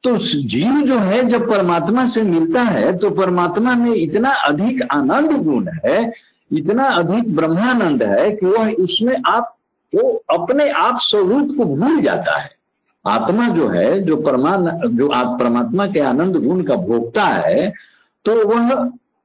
तो 0.05 0.17
जीव 0.17 0.81
जो 0.83 0.99
है, 0.99 1.23
जब 1.25 1.49
परमात्मा 1.51 2.07
से 2.07 2.23
मिलता 2.23 2.63
है 2.63 2.97
तो 2.99 3.11
परमात्मा 3.11 3.75
में 3.75 3.95
इतना 3.95 4.31
अधिक 4.45 4.83
आनंद 4.93 5.33
गुण 5.45 5.69
है, 5.85 6.13
इतना 6.51 6.85
अधिक 6.85 7.35
ब्रह्मानंद 7.37 8.03
है 8.03 8.31
कि 8.31 8.47
वह 8.47 8.73
उसमें 8.75 9.17
आप, 9.27 9.57
वो 9.93 10.11
अपने 10.31 10.69
आप 10.71 10.99
स्वरूप 11.01 11.55
को 11.57 11.65
भूल 11.67 12.01
जाता 12.03 12.39
है। 12.39 12.51
आत्मा 13.05 13.49
जो 13.49 13.69
है, 13.69 14.01
जो 14.01 14.17
परमान, 14.17 14.67
जो 14.89 15.09
आप 15.11 15.39
परमात्मा 15.41 15.87
के 15.87 16.01
आनंद 16.01 16.37
गुण 16.37 16.63
का 16.63 16.77
भोगता 16.79 17.25
है 17.25 17.73
तो 18.25 18.35
वह 18.49 18.75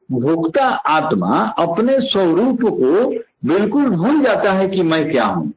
भोक्ता 0.10 0.66
आत्मा 0.88 1.38
अपने 1.60 2.00
स्वरूप 2.02 2.62
को 2.64 3.10
बिल्कुल 3.46 3.90
भूल 3.90 4.22
जाता 4.22 4.52
है 4.52 4.68
कि 4.70 4.84
मैं 4.84 5.10
क्या 5.12 5.26
हूँ। 5.26 5.52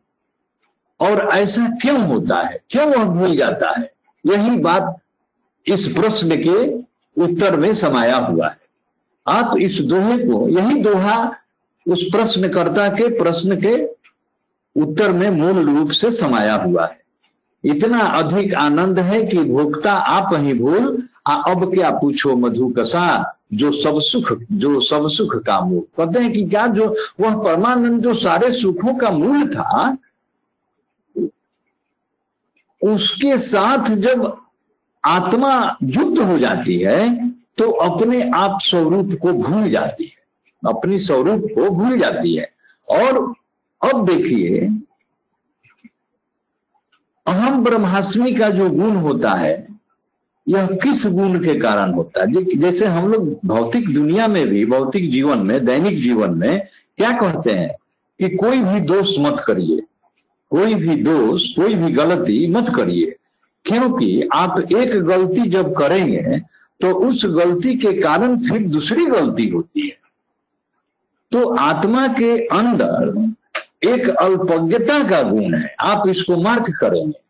और 1.01 1.29
ऐसा 1.35 1.69
क्यों 1.83 2.01
होता 2.03 2.41
है? 2.41 2.61
क्यों 2.71 2.87
वह 2.87 3.05
भूल 3.05 3.37
जाता 3.37 3.79
है? 3.79 3.91
यही 4.25 4.57
बात 4.59 4.97
इस 5.71 5.87
प्रश्न 5.87 6.37
के 6.37 6.75
उत्तर 7.23 7.57
में 7.57 7.75
समाया 7.75 8.17
हुआ 8.17 8.49
है। 8.49 8.61
आप 9.27 9.57
इस 9.59 9.81
दोहे 9.81 10.19
को, 10.19 10.49
यही 10.49 10.75
दोहा 10.75 11.35
उस 11.89 12.03
प्रश्नकर्ता 12.03 12.89
के 12.89 13.19
प्रश्न 13.19 13.61
के 13.61 13.85
उत्तर 14.77 15.13
में 15.13 15.31
मूल 15.31 15.77
रूप 15.77 15.91
से 15.91 16.11
समाया 16.11 16.55
हुआ 16.55 16.87
है। 16.87 17.01
इतना 17.65 18.01
अधिक 18.01 18.55
आनंद 18.55 18.99
है 18.99 19.27
कि 19.27 19.39
भोक्ता 19.39 19.93
आप 19.93 20.31
ही 20.35 20.55
भूल, 20.55 21.09
आ, 21.27 21.35
अब 21.35 21.75
क्या 21.75 21.91
पूछो 21.91 22.37
मधु 22.37 22.69
कसा 22.69 23.37
जो 23.53 23.73
सब 23.73 23.99
सुख, 23.99 24.39
जो 24.53 24.81
सब 24.81 25.09
सुख 25.09 25.43
का 25.43 25.61
मूल 25.61 25.81
कहते 25.81 26.21
हैं 26.21 26.33
कि 26.33 26.49
क्या 26.49 26.67
जो, 26.67 26.97
वह 27.21 27.43
परमानंद 27.43 28.03
जो 28.03 28.15
सारे 28.15 28.53
सुखों 28.53 28.95
का 28.95 29.11
मूल 29.11 29.49
था, 29.49 29.97
उसके 32.83 33.39
साथ 33.39 33.91
जब 33.91 34.40
आत्मा 35.05 35.77
युक्त 35.83 36.21
हो 36.21 36.39
जाती 36.39 36.79
है 36.79 37.29
तो 37.59 37.71
अपने 37.71 38.31
आप 38.31 38.59
स्वरूप 38.63 39.19
को 39.23 39.33
भूल 39.33 39.71
जाती 39.71 40.05
है। 40.05 40.21
अपनी 40.71 40.99
स्वरूप 40.99 41.47
को 41.55 41.71
भूल 41.71 41.99
जाती 41.99 42.37
है। 42.37 42.53
और 42.89 43.35
अब 43.91 44.07
देखिए, 44.07 44.69
अहम 47.27 47.65
ब्रह्मास्मि 47.65 48.35
का 48.35 48.51
जो 48.51 48.71
गुण 48.71 48.97
होता 48.97 49.31
है, 49.31 49.69
यह 50.49 50.67
किस 50.67 51.07
गुण 51.07 51.39
के 51.39 51.59
कारण 51.61 51.93
होता 51.93 52.21
है? 52.21 52.45
जैसे 52.59 52.87
हम 52.87 53.13
लोग 53.13 53.39
भौतिक 53.45 53.95
दुनिया 53.95 54.27
में 54.29 54.49
भी, 54.49 54.67
भौतिक 54.67 55.11
जीवन 55.11 55.39
में, 55.39 55.65
दैनिक 55.65 55.97
जीवन 55.97 56.31
में 56.31 56.67
क्या 56.99 57.13
कहते 57.13 57.51
हैं 57.51 57.71
कि 58.19 58.37
कोई 58.37 58.61
भी 58.61 58.81
दोष 58.81 59.19
मत 59.19 59.43
करिए। 59.47 59.83
कोई 60.51 60.75
भी 60.75 60.97
दोष, 60.97 61.49
कोई 61.49 61.75
भी 61.75 61.93
गलती 61.93 62.47
मत 62.47 62.73
करिए। 62.75 63.17
क्योंकि 63.65 64.29
आप 64.33 64.61
एक 64.61 65.01
गलती 65.03 65.49
जब 65.51 65.77
करेंगे 65.79 66.39
तो 66.81 66.95
उस 66.95 67.25
गलती 67.27 67.75
के 67.79 67.93
कारण 68.01 68.37
फिर 68.49 68.69
दूसरी 68.69 69.07
गलती 69.07 69.49
होती 69.49 69.89
है। 69.89 69.97
तो 71.33 71.57
आत्मा 71.57 72.07
के 72.09 72.47
अंदर 72.47 73.33
एक 73.89 74.09
अल्पज्ञता 74.09 74.99
का 75.11 75.23
गुण 75.23 75.55
है। 75.55 75.75
आप 75.81 76.09
इसको 76.09 76.37
मार्क 76.37 76.71
करेंगे। 76.81 77.21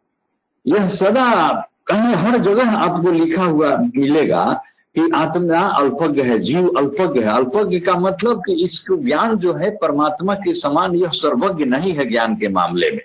यह 0.67 0.89
सदा 0.89 1.51
कहीं 1.87 2.15
हर 2.15 2.39
जगह 2.39 2.77
आपको 2.77 3.11
लिखा 3.11 3.45
हुआ 3.45 3.77
मिलेगा 3.77 4.63
कि 4.95 5.11
आत्मा 5.15 5.61
अल्पज्ञ 5.61 6.23
है, 6.23 6.39
जीव 6.39 6.69
अल्पज्ञ 6.69 7.21
है। 7.21 7.31
अल्पज्ञ 7.31 7.81
का 7.81 7.95
मतलब 7.95 8.43
कि 8.47 8.65
इसको 8.65 8.97
ज्ञान 8.97 9.37
जो 9.37 9.53
है, 9.53 9.71
परमात्मा 9.71 10.35
के 10.35 10.55
समान 10.55 10.95
यह 10.95 11.09
सर्वज्ञ 11.09 11.65
नहीं 11.65 11.93
है 11.93 12.05
ज्ञान 12.05 12.37
के 12.37 12.49
मामले 12.49 12.91
में। 12.91 13.03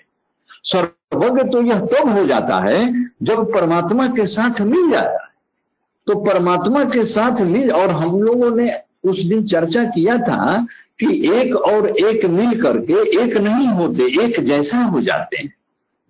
सर्वज्ञ 1.14 1.42
तो 1.42 1.62
यह 1.62 1.80
तब 1.80 2.08
हो 2.08 2.26
जाता 2.26 2.58
है 2.58 3.06
जब 3.22 3.54
परमात्मा 3.54 4.06
के 4.06 4.26
साथ 4.26 4.60
मिल 4.60 4.90
जाता 4.90 5.10
है। 5.10 5.28
तो 6.06 6.14
परमात्मा 6.14 6.84
के 6.84 7.04
साथ 7.04 7.40
मिल, 7.40 7.70
और 7.70 7.90
हम 7.90 8.22
लोगों 8.22 8.50
ने 8.50 8.72
उस 9.04 9.20
दिन 9.20 9.44
चर्चा 9.44 9.84
किया 9.84 10.18
था 10.18 10.66
कि 11.00 11.32
एक 11.34 11.56
और 11.56 11.88
एक 11.88 12.24
मिल 12.24 12.62
करके 12.62 13.22
एक 13.22 13.36
नहीं 13.36 13.68
होते, 13.68 14.24
एक 14.24 14.40
जैसा 14.40 14.78
हो 14.78 15.02
जाते 15.02 15.36
हैं। 15.36 15.54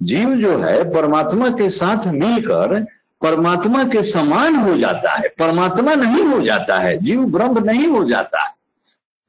जीव 0.02 0.34
जो 0.34 0.58
है, 0.58 0.94
परमात्मा 0.94 1.50
के 1.50 1.70
साथ 1.70 2.06
मिलकर 2.06 2.86
परमात्मा 3.22 3.84
के 3.84 4.02
समान 4.02 4.56
हो 4.56 4.76
जाता 4.76 5.12
है। 5.12 5.28
परमात्मा 5.28 5.94
नहीं 5.94 6.24
हो 6.24 6.40
जाता 6.40 6.78
है, 6.78 6.98
जीव 6.98 7.24
ब्रह्म 7.24 7.64
नहीं 7.64 7.86
हो 7.86 8.04
जाता 8.04 8.42
है। 8.42 8.54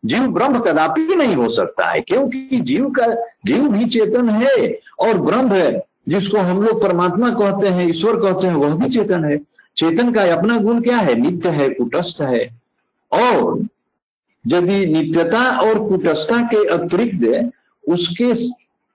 जीव 0.05 0.27
ब्रह्म 0.27 0.59
कदापि 0.59 1.15
नहीं 1.15 1.35
हो 1.35 1.49
सकता 1.49 1.85
है, 1.85 2.01
क्योंकि 2.01 2.59
जीव 2.61 2.89
का, 2.89 3.13
जीव 3.45 3.67
भी 3.67 3.85
चेतन 3.85 4.29
है 4.29 4.79
और 4.99 5.17
ब्रह्म 5.17 5.51
है, 5.51 5.85
जिसको 6.09 6.37
हम 6.37 6.63
लोग 6.63 6.83
परमात्मा 6.83 7.29
कहते 7.29 7.67
हैं, 7.67 7.89
ईश्वर 7.89 8.15
कहते 8.15 8.47
हैं, 8.47 8.55
वह 8.55 8.75
भी 8.75 8.89
चेतन 8.89 9.25
है। 9.25 9.37
चेतन 9.77 10.13
का 10.13 10.35
अपना 10.35 10.57
गुण 10.57 10.81
क्या 10.81 10.97
है? 10.97 11.15
नित्य 11.15 11.49
है, 11.49 11.69
कुटस्थ 11.69 12.21
है। 12.21 12.61
और 13.11 13.67
यदि 14.47 14.85
नित्यता 14.85 15.59
और 15.59 15.89
कुटस्थता 15.89 16.41
के 16.41 16.65
अतिरिक्त 16.65 17.51
उसके 17.89 18.49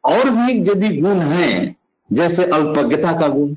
और 0.05 0.31
भी 0.31 0.71
यदि 0.71 1.01
गुण 1.01 1.19
हैं, 1.19 1.77
जैसे 2.13 2.45
अल्पज्ञता 2.45 3.21
का 3.21 3.29
गुण, 3.29 3.55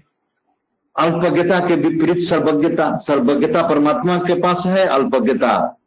अल्पज्ञता 0.99 1.59
के 1.59 1.75
विपरीत 1.75 2.17
सर्वज्ञता 2.17 2.97
सर्वज्ञता 2.97 3.67
परमात्मा 3.67 4.17
के 4.17 4.41
पास 4.41 4.63
है, 4.65 4.85
अल्पज्ञता 4.85 5.77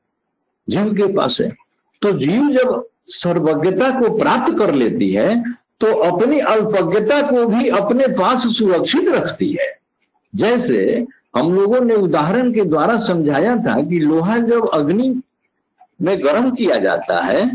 जीव 0.70 0.94
के 0.94 1.12
पास 1.12 1.40
है। 1.40 1.56
तो 2.02 2.12
जीव 2.12 2.50
जब 2.50 2.86
सर्वज्ञता 3.06 4.00
को 4.00 4.18
प्राप्त 4.18 4.58
कर 4.58 4.74
लेती 4.74 5.12
है 5.12 5.57
तो 5.80 5.92
अपनी 6.02 6.38
अल्पज्ञता 6.40 7.20
को 7.22 7.44
भी 7.46 7.68
अपने 7.70 8.06
पास 8.14 8.46
सुरक्षित 8.56 9.08
रखती 9.08 9.50
है। 9.52 9.72
जैसे 10.32 11.06
हम 11.36 11.54
लोगों 11.54 11.80
ने 11.80 11.94
उदाहरण 11.94 12.52
के 12.52 12.64
द्वारा 12.64 12.96
समझाया 12.98 13.56
था 13.56 13.80
कि 13.82 13.98
लोहा 14.00 14.38
जब 14.38 14.68
अग्नि 14.68 15.08
में 16.00 16.24
गर्म 16.24 16.50
किया 16.50 16.76
जाता 16.78 17.20
है 17.20 17.46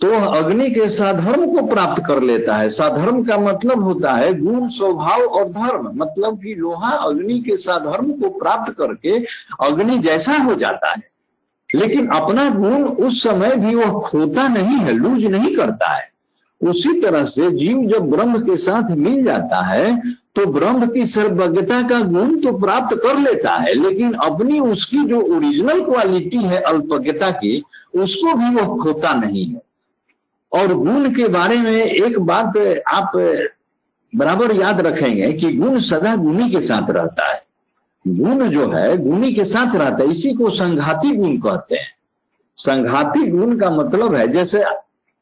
तो 0.00 0.10
अग्नि 0.28 0.70
के 0.70 0.88
साधर्म 0.88 1.46
को 1.52 1.66
प्राप्त 1.66 2.02
कर 2.06 2.22
लेता 2.22 2.56
है। 2.56 2.68
साधर्म 2.68 3.22
का 3.24 3.36
मतलब 3.38 3.82
होता 3.82 4.12
है 4.12 4.32
गुण 4.34 4.66
स्वभाव 4.68 5.20
और 5.20 5.48
धर्म। 5.48 5.90
मतलब 5.94 6.38
कि 6.42 6.54
लोहा 6.54 6.90
अग्नि 6.98 7.38
के 7.40 7.56
साधर्म 7.56 8.10
को 8.12 8.28
प्राप्त 8.38 8.72
करके 8.72 9.18
अग्नि 9.66 9.98
जैसा 9.98 10.36
हो 10.38 10.54
जाता 10.54 10.90
है। 10.90 11.02
लेकिन 11.70 12.08
अपना 12.12 12.48
गुण 12.50 12.84
उस 12.84 13.22
समय 13.22 13.54
भी 13.56 13.74
वह 13.74 14.00
खोता 14.00 14.48
नहीं 14.48 14.78
है, 14.78 14.92
लूज 14.92 15.24
नहीं 15.26 15.54
करता 15.56 15.92
है। 15.92 16.08
उसी 16.64 17.00
तरह 17.00 17.24
से 17.26 17.50
जीव 17.50 17.84
जब 17.88 18.10
ब्रह्म 18.10 18.38
के 18.40 18.56
साथ 18.56 18.90
मिल 18.90 19.24
जाता 19.24 19.60
है 19.62 19.96
तो 20.36 20.46
ब्रह्म 20.46 20.86
की 20.86 21.04
सर्वज्ञता 21.06 21.80
का 21.88 22.00
गुण 22.02 22.36
तो 22.42 22.52
प्राप्त 22.58 22.96
कर 22.96 23.18
लेता 23.18 23.54
है, 23.54 23.74
लेकिन 23.74 24.12
अपनी 24.14 24.58
उसकी 24.60 25.04
जो 25.04 25.20
ओरिजिनल 25.36 25.80
क्वालिटी 25.84 26.38
है 26.38 26.60
अल्पज्ञता 26.62 27.30
की, 27.32 27.62
उसको 27.94 28.34
भी 28.34 28.54
वह 28.54 28.76
खोता 28.76 29.12
नहीं 29.14 29.46
है। 29.46 29.60
और 30.52 30.74
गुण 30.74 31.10
के 31.14 31.28
बारे 31.28 31.56
में 31.56 31.72
एक 31.72 32.18
बात 32.20 32.56
आप 32.88 33.12
बराबर 34.12 34.54
याद 34.56 34.80
रखेंगे 34.80 35.32
कि 35.32 35.52
गुण 35.52 35.78
सदा 35.80 36.14
गुणी 36.16 36.50
के 36.50 36.60
साथ 36.60 36.90
रहता 36.90 37.32
है। 37.32 37.42
गुण 38.04 38.48
जो 38.48 38.70
है, 38.72 38.96
गुणी 38.98 39.32
के 39.32 39.44
साथ 39.44 39.74
रहता 39.76 40.02
है, 40.02 40.10
इसी 40.10 40.32
को 40.32 40.50
संघाती 40.50 41.16
गुण 41.16 41.36
कहते 41.38 41.76
हैं। 41.76 41.92
संघाती 42.58 43.30
गुण 43.30 43.56
का 43.58 43.70
मतलब 43.70 44.14
है, 44.14 44.26
जैसे 44.32 44.62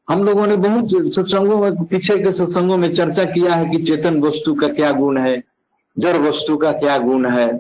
हम 0.08 0.22
लोगों 0.24 0.46
ने 0.46 0.56
बहुत 0.58 1.12
सत्संगों 1.14 1.56
में, 1.58 1.84
पीछे 1.84 2.18
के 2.18 2.32
सत्संगों 2.32 2.76
में 2.76 2.92
चर्चा 2.94 3.24
किया 3.26 3.54
है 3.54 3.68
कि 3.70 3.82
चेतन 3.84 4.20
वस्तु 4.20 4.54
का 4.54 4.68
क्या 4.70 4.90
गुण 4.92 5.18
है, 5.18 5.42
जड़ 5.96 6.16
वस्तु 6.18 6.56
का 6.56 6.72
क्या 6.72 6.96
गुण 6.98 7.26
है। 7.28 7.50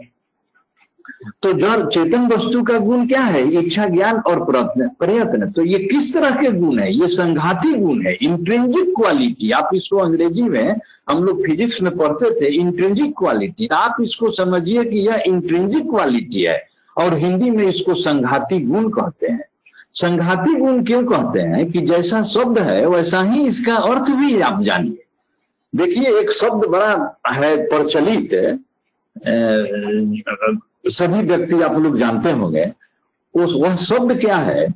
तो 1.42 1.52
जड़, 1.52 1.86
चेतन 1.86 2.26
वस्तु 2.28 2.62
का 2.62 2.78
गुण 2.78 3.06
क्या 3.08 3.20
है? 3.22 3.42
इच्छा, 3.58 3.86
ज्ञान 3.86 4.16
और 4.18 4.44
प्रयत्न 4.44 4.88
प्रयत्न। 4.98 5.50
तो 5.52 5.64
ये 5.64 5.78
किस 5.80 6.12
तरह 6.14 6.30
के 6.40 6.50
गुण 6.52 6.78
है? 6.78 6.92
ये 6.94 7.08
संघाती 7.08 7.72
गुण 7.74 8.02
है 8.06 8.14
इंट्रेंजिक 8.14 8.92
क्वालिटी 8.96 9.50
आप 9.50 9.70
इसको 9.74 9.96
अंग्रेज़ी 9.98 10.42
में, 10.42 10.80
हम 11.10 11.22
लोग 11.24 11.44
फिजिक्स 11.46 11.80
में 11.82 11.96
पढ़ते 11.98 12.30
थे 12.40 12.52
इंट्रेंजिक 12.54 13.14
क्वालिटी 13.18 13.68
आप 13.72 13.96
इसको 14.02 14.30
समझिए 14.32 14.84
कि 14.84 14.98
यह 14.98 15.22
इंट्रेंजिक 15.26 15.88
क्वालिटी 15.90 16.42
है, 16.42 16.60
और 16.96 17.14
हिंदी 17.14 17.50
में 17.50 17.64
इसको 17.64 17.94
संघाती 17.96 18.60
गुण 18.62 18.88
कहते 18.90 19.26
हैं। 19.26 19.44
संघाती 19.94 20.54
गुण 20.54 20.84
क्यों 20.84 21.04
कहते 21.04 21.40
हैं 21.40 21.72
कि 21.72 21.80
जैसा 21.80 22.22
शब्द 22.22 22.58
है, 22.58 22.86
वैसा 22.86 23.22
ही 23.22 23.46
इसका 23.46 23.76
अर्थ 23.76 24.10
भी 24.10 24.40
आप 24.40 24.62
जानिए। 24.62 25.04
देखिए, 25.76 26.20
एक 26.20 26.30
शब्द 26.30 26.64
बड़ा 26.68 27.16
है, 27.28 27.56
प्रचलित 27.56 28.60
सभी 30.88 31.22
व्यक्ति 31.22 31.62
आप 31.62 31.78
लोग 31.78 31.98
जानते 31.98 32.30
होंगे। 32.30 32.72
उस, 33.34 33.54
वह 33.56 33.76
शब्द 33.76 34.20
क्या 34.20 34.36
है? 34.36 34.74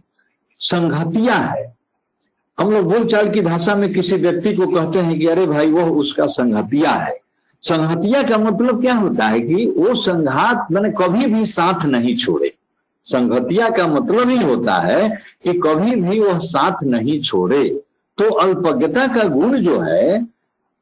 संघातिया 0.58 1.34
है। 1.34 1.76
हम 2.60 2.70
लोग 2.70 2.92
बोलचाल 2.92 3.28
की 3.28 3.40
भाषा 3.40 3.74
में 3.74 3.94
किसी 3.94 4.16
व्यक्ति 4.16 4.54
को 4.54 4.66
कहते 4.66 4.98
हैं 4.98 5.18
कि, 5.18 5.26
अरे 5.26 5.46
भाई, 5.46 5.70
वह 5.70 5.84
उसका 5.84 6.26
संघातिया 6.26 6.90
है। 6.90 7.20
संघातिया 7.62 8.22
का 8.22 8.38
मतलब 8.38 8.80
क्या 8.80 8.94
होता 8.94 9.24
है 9.24 9.40
कि 9.40 9.74
वो 9.76 9.94
संघात, 9.94 10.72
मैंने 10.72 10.90
कभी 10.90 11.26
भी 11.26 11.46
साथ 11.46 11.84
नहीं 11.84 12.16
छोड़े। 12.16 12.55
संगतिया 13.06 13.68
का 13.70 13.86
मतलब 13.86 14.28
ही 14.28 14.36
होता 14.36 14.74
है 14.74 15.08
कि 15.44 15.52
कभी 15.52 15.94
भी 15.96 16.20
वह 16.20 16.38
साथ 16.38 16.82
नहीं 16.82 17.20
छोड़े। 17.22 17.68
तो 18.18 18.30
अल्पज्ञता 18.30 19.06
का 19.06 19.24
गुण 19.24 19.58
जो 19.58 19.80
है, 19.80 20.26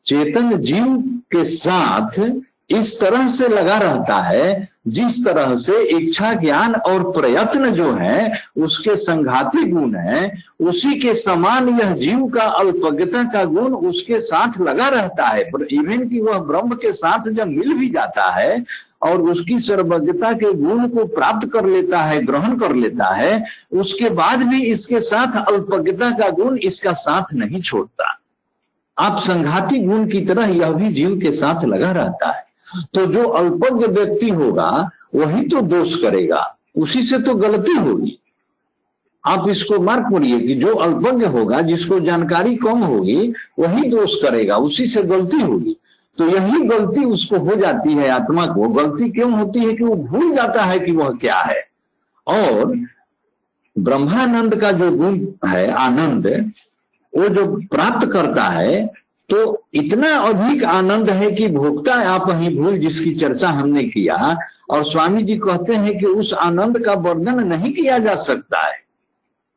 चेतन 0.04 0.56
जीव 0.56 0.96
के 1.32 1.44
साथ 1.44 2.32
इस 2.70 3.00
तरह 3.00 3.28
से 3.28 3.48
लगा 3.48 3.78
रहता 3.78 4.16
है, 4.16 4.68
जिस 4.88 5.24
तरह 5.24 5.56
से 5.56 5.82
इच्छा 5.82 6.32
ज्ञान 6.34 6.74
और 6.74 7.12
प्रयत्न 7.12 7.70
जो 7.70 7.92
है, 7.92 8.32
उसके 8.56 8.96
संघाती 8.96 9.64
गुण 9.70 9.94
है, 9.94 10.32
उसी 10.60 10.94
के 10.94 11.14
समान 11.14 11.68
यह 11.68 11.94
जीव 11.94 12.26
का 12.26 12.42
अल्पज्ञता 12.42 13.24
का 13.24 13.44
गुण 13.44 13.74
उसके 13.74 14.20
साथ 14.20 14.60
लगा 14.60 14.88
रहता 14.88 15.26
है। 15.26 15.50
इवन 15.70 16.08
कि 16.08 16.20
वह 16.20 16.38
ब्रह्म 16.38 16.74
के 16.74 16.92
साथ 16.92 17.28
जब 17.30 17.46
मिल 17.46 17.74
भी 17.74 17.88
जाता 17.88 18.30
है 18.30 18.64
और 19.04 19.22
उसकी 19.22 19.58
सर्वज्ञता 19.58 20.32
के 20.32 20.52
गुण 20.52 20.88
को 20.88 21.04
प्राप्त 21.04 21.48
कर 21.52 21.66
लेता 21.66 21.98
है, 21.98 22.26
ग्रहण 22.26 22.58
कर 22.58 22.74
लेता 22.74 23.14
है, 23.14 23.44
उसके 23.72 24.10
बाद 24.10 24.42
भी 24.42 24.62
इसके 24.62 25.00
साथ 25.00 25.52
अल्पज्ञता 25.52 26.10
का 26.10 26.30
गुण 26.30 26.58
इसका 26.58 26.92
साथ 26.92 27.34
नहीं 27.34 27.60
छोड़ता। 27.60 28.20
आप 28.98 29.18
संघाती 29.18 29.78
गुण 29.78 30.08
की 30.08 30.20
तरह 30.20 30.46
यह 30.46 30.72
भी 30.72 30.88
जीव 30.88 31.20
के 31.20 31.32
साथ 31.32 31.64
लगा 31.64 31.90
रहता 31.90 32.32
है। 32.32 32.44
तो 32.94 33.06
जो 33.06 33.28
अल्पज्ञ 33.28 33.86
व्यक्ति 33.86 34.28
होगा, 34.28 34.90
वही 35.14 35.48
तो 35.48 35.60
दोष 35.60 35.96
करेगा। 35.96 36.56
उसी 36.78 37.02
से 37.02 37.18
तो 37.18 37.34
गलती 37.34 37.72
होगी। 37.72 38.18
आप 39.26 39.48
इसको 39.48 39.78
मार्क 39.78 40.02
करिए 40.02 40.40
कि 40.40 40.54
जो 40.54 40.74
अल्पज्ञ 40.74 41.26
होगा, 41.26 41.60
जिसको 41.60 42.00
जानकारी 42.00 42.56
कम 42.56 42.78
होगी, 42.78 43.32
वही 43.58 43.88
दोष 43.88 44.14
करेगा। 44.22 44.56
उसी 44.56 44.86
से 44.86 45.02
गलती 45.02 45.40
होगी। 45.40 45.76
तो 46.18 46.29
यही 46.29 46.62
गलती 46.62 47.05
उसको 47.05 47.38
हो 47.38 47.55
जाती 47.57 47.92
है, 47.92 48.09
आत्मा 48.09 48.46
को। 48.46 48.68
गलती 48.70 49.11
क्यों 49.11 49.33
होती 49.33 49.61
है 49.61 49.72
कि 49.72 49.85
वो 49.85 49.94
भूल 49.96 50.35
जाता 50.37 50.62
है 50.62 50.79
कि 50.81 50.92
वह 50.92 51.09
क्या 51.11 51.38
है? 51.40 51.61
और 52.27 52.74
ब्रह्मानंद 53.77 54.55
का 54.57 54.72
जो 54.72 54.90
गुण 54.90 55.18
है, 55.48 55.70
आनंद, 55.70 56.27
वो 57.12 57.29
जो 57.29 57.46
प्राप्त 57.72 58.07
करता 58.12 58.44
है 58.44 59.05
तो 59.31 59.64
इतना 59.74 60.09
अधिक 60.18 60.64
आनंद 60.64 61.11
है 61.11 61.31
कि 61.31 61.46
भोक्ता 61.48 61.94
आप 62.11 62.27
ही 62.31 62.48
भूल 62.59 62.79
जिसकी 62.79 63.14
चर्चा 63.14 63.48
हमने 63.48 63.83
किया। 63.85 64.37
और 64.70 64.85
स्वामी 64.85 65.22
जी 65.22 65.37
कहते 65.37 65.74
हैं 65.74 65.98
कि 65.98 66.07
उस 66.07 66.33
आनंद 66.35 66.79
का 66.79 66.92
वर्णन 66.94 67.46
नहीं 67.48 67.72
किया 67.72 67.98
जा 67.98 68.14
सकता 68.14 68.66
है। 68.66 68.77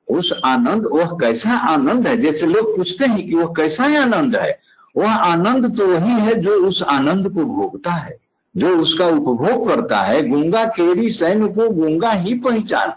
उस 0.08 0.34
आनंद, 0.46 0.88
वह 0.92 1.18
कैसा 1.22 1.58
आनंद 1.70 2.08
है? 2.08 2.18
जैसे 2.18 2.46
लोग 2.46 2.76
पूछते 2.78 3.06
हैं 3.06 3.28
कि 3.28 3.36
वह 3.36 3.54
कैसा 3.58 3.86
आनंद 4.02 4.36
है? 4.36 4.60
वह 4.98 5.12
आनंद 5.12 5.78
तो 5.78 5.88
वही 5.88 6.12
है 6.12 6.36
जो 6.36 6.68
उस 6.68 6.84
आनंद 6.84 7.30
को 7.30 7.46
भोगता 7.46 7.92
है, 7.92 8.18
जो 8.58 8.78
उसका 8.78 9.06
उपभोग 9.06 9.68
करता 9.68 9.98
है। 9.98 10.28
गुंगा 10.28 10.66
केरी 10.66 11.10
सैन 11.10 11.48
को 11.48 11.70
गुंगा 11.70 12.12
ही 12.12 12.34
पहचान। 12.34 12.94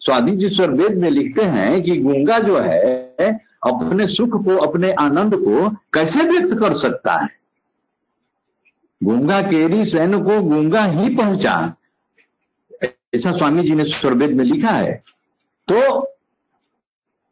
स्वादी 0.00 0.36
जी 0.36 0.66
वेद 0.66 0.96
में 0.96 1.10
लिखते 1.10 1.42
हैं 1.42 1.82
कि 1.82 1.96
गुंगा 1.96 2.38
जो 2.38 2.58
है, 2.58 3.40
अपने 3.66 4.06
सुख 4.06 4.44
को, 4.44 4.56
अपने 4.56 4.92
आनंद 4.92 5.34
को 5.34 5.68
कैसे 5.70 6.22
व्यक्त 6.22 6.58
कर 6.58 6.72
सकता 6.72 7.12
है? 7.12 7.28
गुंगा 9.04 9.42
केरी 9.42 9.84
सैन 9.84 10.24
को 10.24 10.40
गुंगा 10.40 10.84
ही 10.84 11.16
पहचान। 11.16 11.72
ऐसा 13.14 13.32
स्वामी 13.32 13.62
जी 13.62 13.74
ने 13.74 13.84
स्वर्वेद 13.84 14.30
में 14.30 14.44
लिखा 14.44 14.70
है। 14.70 15.02
तो 15.68 16.00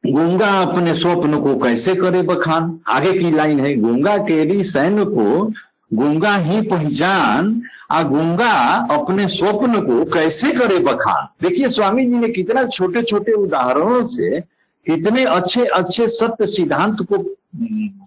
गूँगा 0.05 0.51
अपने 0.61 0.95
स्वप्न 0.95 1.41
को 1.41 1.55
कैसे 1.59 1.95
करे 1.95 2.23
बखान? 2.23 2.79
आगे 2.89 3.13
की 3.19 3.31
लाइन 3.31 3.61
है, 3.61 3.75
गूँगा 3.77 4.17
केरी 4.19 4.63
सैन्य 4.65 5.05
को 5.05 5.53
गूँगा 5.91 6.35
ही 6.37 6.61
पहचान, 6.61 7.61
आ 7.91 8.03
गूँगा 8.03 8.53
अपने 8.91 9.27
स्वप्न 9.29 9.81
को 9.81 10.05
कैसे 10.05 10.53
करे 10.53 10.79
बखान? 10.79 11.27
देखिए, 11.43 11.69
स्वामी 11.69 12.05
जी 12.05 12.19
ने 12.19 12.29
कितना 12.29 12.65
छोटे 12.67 13.03
छोटे 13.03 13.33
उदाहरणों 13.33 14.07
से 14.07 14.41
कितने 14.41 15.25
अच्छे 15.25 15.65
अच्छे 15.65 16.09
सत्य 16.09 16.47
सिद्धांत 16.47 17.07
को 17.13 17.25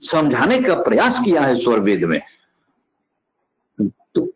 समझाने 0.08 0.60
का 0.62 0.76
प्रयास 0.84 1.20
किया 1.20 1.42
है 1.42 1.56
स्वर 1.56 1.80
वेद 1.80 2.04
में। 2.04 2.20
तो 4.16 4.28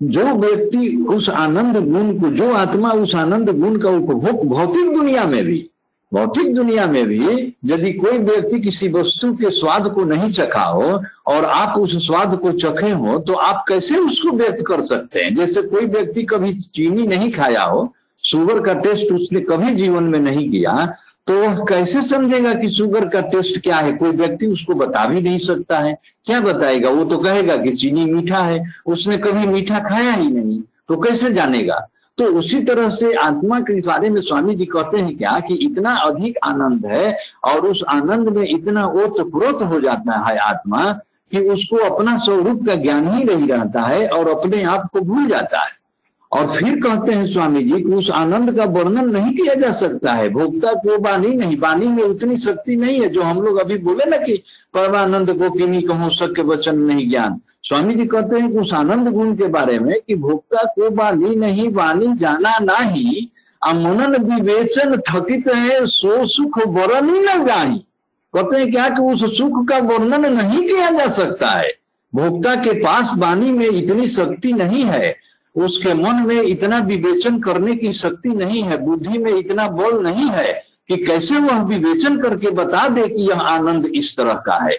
जो 0.00 0.24
व्यक्ति 0.34 0.96
उस 1.08 1.28
आनंद 1.30 1.76
गुण 1.84 2.18
को, 2.20 2.28
जो 2.28 2.52
आत्मा 2.52 2.90
उस 2.92 3.14
आनंद 3.14 3.50
गुण 3.50 3.78
का 3.78 3.90
उपभोग 3.90 4.46
भौतिक 4.48 4.92
दुनिया 4.94 5.24
में 5.24 5.44
भी 5.44 5.70
भौतिक 6.14 6.54
दुनिया 6.54 6.86
में 6.86 7.06
भी 7.06 7.18
यदि 7.64 7.92
कोई 7.92 8.18
व्यक्ति 8.20 8.60
किसी 8.60 8.88
वस्तु 8.88 9.32
के 9.34 9.50
स्वाद 9.50 9.88
को 9.92 10.04
नहीं 10.04 10.30
चखा 10.32 10.64
हो 10.64 11.00
और 11.26 11.44
आप 11.44 11.78
उस 11.78 11.96
स्वाद 12.06 12.36
को 12.42 12.52
चखे 12.54 12.90
हो 12.92 13.18
तो 13.18 13.34
आप 13.34 13.64
कैसे 13.68 13.96
उसको 13.98 14.30
व्यक्त 14.30 14.64
कर 14.66 14.80
सकते 14.82 15.20
हैं? 15.20 15.34
जैसे 15.34 15.62
कोई 15.62 15.86
व्यक्ति 15.86 16.22
कभी 16.24 16.52
चीनी 16.52 17.06
नहीं 17.06 17.30
खाया 17.32 17.62
हो, 17.62 17.92
शुगर 18.24 18.60
का 18.62 18.74
टेस्ट 18.80 19.12
उसने 19.12 19.40
कभी 19.40 19.74
जीवन 19.74 20.02
में 20.04 20.18
नहीं 20.20 20.48
किया 20.50 20.94
तो 21.26 21.34
वह 21.34 21.64
कैसे 21.64 22.00
समझेगा 22.02 22.52
कि 22.54 22.68
शुगर 22.70 23.08
का 23.08 23.20
टेस्ट 23.28 23.60
क्या 23.60 23.76
है? 23.76 23.92
कोई 23.92 24.10
व्यक्ति 24.12 24.46
उसको 24.46 24.74
बता 24.74 25.04
भी 25.06 25.20
नहीं 25.20 25.38
सकता 25.38 25.78
है। 25.78 25.96
क्या 26.26 26.40
बताएगा? 26.40 26.90
वो 26.90 27.04
तो 27.04 27.18
कहेगा 27.18 27.56
कि 27.56 27.70
चीनी 27.72 28.04
मीठा 28.04 28.38
है। 28.38 28.62
उसने 28.86 29.16
कभी 29.16 29.46
मीठा 29.46 29.78
खाया 29.88 30.12
ही 30.12 30.30
नहीं 30.30 30.60
तो 30.88 30.96
कैसे 30.96 31.32
जानेगा? 31.32 31.86
तो 32.18 32.24
उसी 32.38 32.60
तरह 32.62 32.88
से 32.88 33.12
आत्मा 33.12 33.58
के 33.60 33.80
बारे 33.80 34.10
में 34.10 34.20
स्वामी 34.20 34.54
जी 34.54 34.64
कहते 34.64 34.98
हैं 34.98 35.16
क्या 35.16 35.38
कि 35.40 35.54
इतना 35.54 35.94
अधिक 35.96 36.36
आनंद 36.44 36.86
है 36.86 37.16
और 37.44 37.66
उस 37.66 37.82
आनंद 37.88 38.28
में 38.28 38.46
इतना 38.48 38.84
ओत 38.86 39.20
प्रोत 39.30 39.62
हो 39.62 39.80
जाता 39.80 40.18
है 40.26 40.36
आत्मा 40.38 40.84
कि 41.32 41.40
उसको 41.48 41.76
अपना 41.76 42.16
स्वरूप 42.16 42.66
का 42.66 42.74
ज्ञान 42.74 43.08
ही 43.08 43.24
नहीं 43.24 43.48
रहता 43.48 43.82
है 43.82 44.08
और 44.08 44.28
अपने 44.28 44.62
आप 44.62 44.88
को 44.92 45.00
भूल 45.00 45.26
जाता 45.26 45.62
है। 45.62 45.72
और 46.34 46.46
फिर 46.48 46.80
कहते 46.80 47.12
हैं 47.12 47.26
स्वामी 47.26 47.62
जी 47.62 47.80
कि 47.82 47.92
उस 47.94 48.10
आनंद 48.10 48.56
का 48.56 48.64
वर्णन 48.64 49.10
नहीं 49.10 49.34
किया 49.34 49.54
जा 49.54 49.70
सकता 49.72 50.12
है। 50.12 50.28
भोक्ता 50.28 50.72
को 50.74 50.98
बानी 50.98 51.28
नहीं 51.28 51.56
बानी 51.56 51.86
में 51.86 52.02
उतनी 52.02 52.36
शक्ति 52.36 52.76
नहीं 52.76 53.00
है 53.00 53.08
जो 53.08 53.22
हम 53.22 53.40
लोग 53.42 53.58
अभी 53.58 53.76
बोले 53.78 54.04
ना 54.04 54.16
कि 54.16 54.36
परमानंद 54.74 55.30
को 55.32 55.50
किन्हीं 55.50 55.82
कहो 55.82 56.08
सत्य 56.10 56.42
वचन 56.42 56.78
नहीं 56.78 57.08
ज्ञान। 57.10 57.40
स्वामी 57.64 57.94
जी 57.94 58.06
कहते 58.06 58.40
हैं 58.40 58.48
उस 58.60 58.72
आनंद 58.74 59.08
गुण 59.08 59.34
के 59.36 59.46
बारे 59.48 59.78
में 59.78 59.94
कि 60.06 60.14
भोक्ता 60.14 60.64
को 60.68 60.90
बानी 60.90 61.34
नहीं 61.36 61.68
बानी 61.72 62.16
जाना 62.16 62.58
नहीं, 62.58 63.26
अमनन 63.62 64.16
विवेचन 64.24 64.96
थकित 65.08 65.48
है, 65.48 65.86
सो 65.86 66.26
सुख 66.26 66.58
वरण 66.58 67.08
ही 67.08 67.20
न 67.20 67.44
जाही। 67.46 67.78
कहते 68.34 68.56
हैं 68.56 68.70
क्या 68.70 68.88
कि 68.88 69.02
उस 69.02 69.36
सुख 69.38 69.66
का 69.68 69.78
वर्णन 69.78 70.32
नहीं 70.32 70.66
किया 70.66 70.90
जा 70.90 71.06
सकता 71.12 71.50
है। 71.50 71.72
भोक्ता 72.12 72.54
के 72.56 72.72
पास 72.82 73.10
वाणी 73.16 73.52
में 73.52 73.66
इतनी 73.66 74.08
शक्ति 74.08 74.52
नहीं 74.52 74.82
है 74.84 75.14
उसके 75.56 75.94
मन 75.94 76.26
में 76.26 76.42
इतना 76.42 76.78
विवेचन 76.78 77.38
करने 77.38 77.76
की 77.76 77.92
शक्ति 77.92 78.28
नहीं 78.28 78.62
है, 78.62 78.78
बुद्धि 78.78 79.18
में 79.18 79.32
इतना 79.32 79.68
बल 79.68 80.02
नहीं 80.02 80.30
है 80.30 80.62
कि 80.88 80.96
कैसे 80.96 81.38
वह 81.38 81.62
विवेचन 81.62 82.20
करके 82.20 82.50
बता 82.50 82.88
दे 82.88 83.08
कि 83.08 83.22
यह 83.22 83.40
आनंद 83.40 83.86
इस 83.86 84.16
तरह 84.16 84.34
का 84.34 84.64
है। 84.64 84.78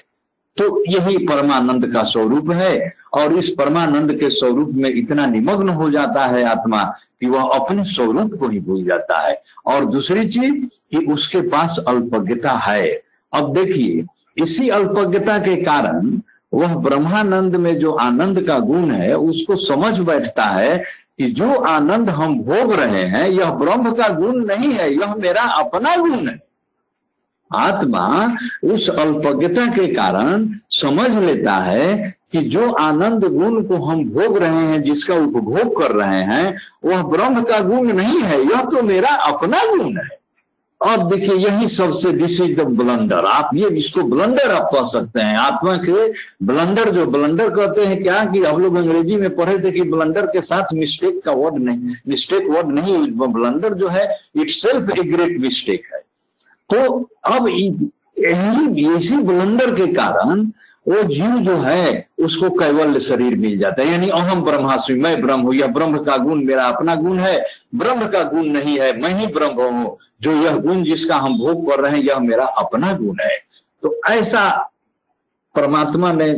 तो 0.57 0.85
यही 0.87 1.17
परमानंद 1.17 1.93
का 1.93 2.03
स्वरूप 2.03 2.51
है 2.51 2.93
और 3.13 3.33
इस 3.33 3.49
परमानंद 3.49 4.13
के 4.13 4.29
स्वरूप 4.29 4.69
में 4.73 4.93
इतना 4.93 5.25
निमग्न 5.25 5.69
हो 5.69 5.89
जाता 5.89 6.25
है 6.25 6.43
आत्मा 6.43 6.83
कि 7.19 7.27
वह 7.27 7.41
अपने 7.41 7.83
स्वरूप 7.83 8.35
को 8.39 8.47
ही 8.47 8.59
भूल 8.59 8.83
जाता 8.83 9.27
है। 9.27 9.43
और 9.65 9.85
दूसरी 9.85 10.27
चीज़ 10.27 10.65
कि 10.91 11.05
उसके 11.05 11.41
पास 11.41 11.79
अल्पज्ञता 11.87 12.51
है। 12.51 13.01
अब 13.33 13.53
देखिए, 13.53 14.05
इसी 14.43 14.69
अल्पज्ञता 14.69 15.37
के 15.39 15.55
कारण 15.55 16.21
वह 16.55 16.75
ब्रह्मानंद 16.75 17.55
में 17.55 17.79
जो 17.79 17.91
आनंद 17.91 18.41
का 18.41 18.59
गुण 18.59 18.91
है, 18.91 19.13
उसको 19.13 19.55
समझ 19.55 19.99
बैठता 19.99 20.43
है 20.43 20.77
कि 21.17 21.29
जो 21.29 21.55
आनंद 21.55 22.09
हम 22.09 22.39
भोग 22.39 22.73
रहे 22.73 23.03
हैं, 23.03 23.29
यह 23.29 23.51
ब्रह्म 23.51 23.91
का 23.91 24.07
गुण 24.09 24.45
नहीं 24.45 24.71
है, 24.71 24.93
यह 24.93 25.15
मेरा 25.15 25.41
अपना 25.41 25.95
गुण 25.95 26.27
है। 26.27 26.39
आत्मा 27.55 28.35
उस 28.63 28.89
अल्पज्ञता 28.89 29.65
के 29.65 29.87
कारण 29.93 30.47
समझ 30.71 31.15
लेता 31.17 31.53
है 31.53 32.15
कि 32.31 32.41
जो 32.41 32.71
आनंद 32.71 33.25
गुण 33.25 33.63
को 33.63 33.75
हम 33.75 34.03
भोग 34.03 34.37
रहे 34.37 34.63
हैं, 34.65 34.81
जिसका 34.83 35.15
उपभोग 35.15 35.81
कर 35.81 35.91
रहे 35.91 36.21
हैं, 36.21 36.57
वह 36.85 37.03
ब्रह्म 37.03 37.43
का 37.43 37.59
गुण 37.59 37.93
नहीं 37.93 38.21
है, 38.21 38.41
यह 38.41 38.61
तो 38.61 38.81
मेरा 38.81 39.09
अपना 39.09 39.65
गुण 39.65 39.97
है। 39.97 40.24
और 40.81 41.03
देखिए, 41.09 41.35
यही 41.35 41.67
सबसे 41.67 42.11
दिस 42.13 42.39
इज़ 42.41 42.55
द 42.55 42.63
ब्लंडर, 42.71 43.25
आप 43.25 43.49
ये 43.55 43.67
इसको 43.77 44.03
ब्लंडर 44.05 44.51
आप 44.51 44.69
कह 44.73 44.83
सकते 44.85 45.21
हैं। 45.21 45.37
आत्मा 45.37 45.75
के 45.79 46.07
ब्लंडर 46.45 46.89
जो 46.91 47.05
ब्लंडर 47.07 47.49
कहते 47.49 47.85
हैं, 47.85 48.01
क्या 48.03 48.23
कि 48.25 48.43
हम 48.43 48.61
लोग 48.61 48.75
अंग्रेज़ी 48.75 49.15
में 49.17 49.35
पढ़े 49.35 49.57
थे 49.59 49.71
कि 49.71 49.81
ब्लंडर 49.83 50.25
के 50.25 50.41
साथ 50.41 50.73
मिस्टेक 50.73 51.21
का 51.25 51.31
वर्ड 51.33 51.63
नहीं 51.63 51.95
मिस्टेक 52.07 52.49
वर्ड 52.49 52.71
नहीं 52.73 52.97
ब्लंडर 53.13 53.73
जो 53.73 53.87
है 53.87 54.07
it 54.35 54.49
self 54.51 54.89
a 54.89 55.03
great 55.05 55.39
mistake 55.41 55.89
है। 55.93 56.01
तो 56.69 57.09
अब 57.25 57.47
इसी 57.47 59.17
ब्लंडर 59.17 59.75
के 59.75 59.87
कारण, 59.93 60.45
वो 60.85 61.01
जीव 61.03 61.37
जो 61.43 61.55
है, 61.57 62.07
उसको 62.19 62.49
कैवल्य 62.49 62.99
शरीर 62.99 63.35
मिल 63.35 63.57
जाता 63.59 63.81
है। 63.81 63.91
यानी 63.91 64.09
अहम 64.11 64.41
ब्रह्मास्मि, 64.43 64.95
मैं 64.95 65.21
ब्रह्म 65.21 65.41
हूँ 65.41 65.55
या 65.55 65.67
ब्रह्म 65.67 66.03
का 66.03 66.17
गुण 66.17 66.43
मेरा 66.45 66.63
अपना 66.65 66.95
गुण 66.95 67.17
है 67.19 67.37
ब्रह्म 67.75 68.07
का 68.07 68.23
गुण 68.23 68.45
नहीं 68.47 68.77
है, 68.79 68.91
मैं 69.01 69.13
ही 69.13 69.27
ब्रह्म 69.27 69.61
हूँ। 69.61 69.97
जो 70.21 70.31
यह 70.33 70.57
गुण 70.57 70.83
जिसका 70.83 71.15
हम 71.17 71.37
भोग 71.39 71.69
कर 71.69 71.79
रहे 71.79 71.91
हैं, 71.91 72.03
यह 72.03 72.19
मेरा 72.19 72.45
अपना 72.45 72.93
गुण 72.93 73.17
है। 73.21 73.37
तो 73.83 73.95
ऐसा 74.09 74.49
परमात्मा 75.55 76.11
ने 76.13 76.29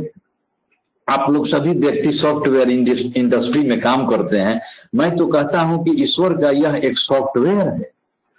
आप 1.08 1.30
लोग 1.32 1.46
सभी 1.48 1.74
व्यक्ति 1.76 2.12
सॉफ्टवेयर 2.12 2.70
इंडस्ट्री 2.70 3.62
में 3.64 3.80
काम 3.82 4.08
करते 4.08 4.38
हैं। 4.38 4.60
मैं 4.96 5.16
तो 5.18 5.28
कहता 5.28 5.62
हूँ 5.62 5.84
कि 5.86 5.92
ईश्वर 6.04 6.34
का 6.34 6.50
यह 6.52 6.80
एक 6.84 6.98
सॉफ्टवेयर 6.98 7.68
है। 7.68 7.92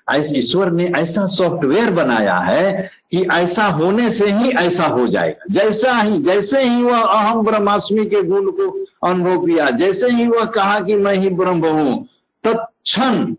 ईश्वर 0.09 0.71
ने 0.71 0.85
ऐसा 0.97 1.27
सॉफ्टवेयर 1.27 1.91
बनाया 1.91 2.37
है 2.37 2.91
कि 3.13 3.23
ऐसा 3.33 3.65
होने 3.71 4.11
से 4.11 4.27
ही 4.27 4.51
ऐसा 4.59 4.87
हो 4.87 5.07
जाएगा। 5.07 5.45
जैसा 5.51 5.93
ही, 5.93 6.19
जैसे 6.19 6.63
ही 6.63 6.83
वह 6.83 7.01
अहम 7.01 7.43
ब्रह्मास्मि 7.45 8.05
के 8.07 8.23
गुण 8.23 8.51
को 8.51 8.71
अनुभव 9.07 9.47
किया, 9.47 9.71
जैसे 9.73 10.11
ही 10.11 10.27
वह 10.27 10.45
कहा 10.47 10.79
कि 10.81 10.97
मैं 10.97 11.15
ही 11.15 11.29
ब्रह्म 11.31 11.67
हूँ 11.69 12.07
तत्क्षण 12.45 13.35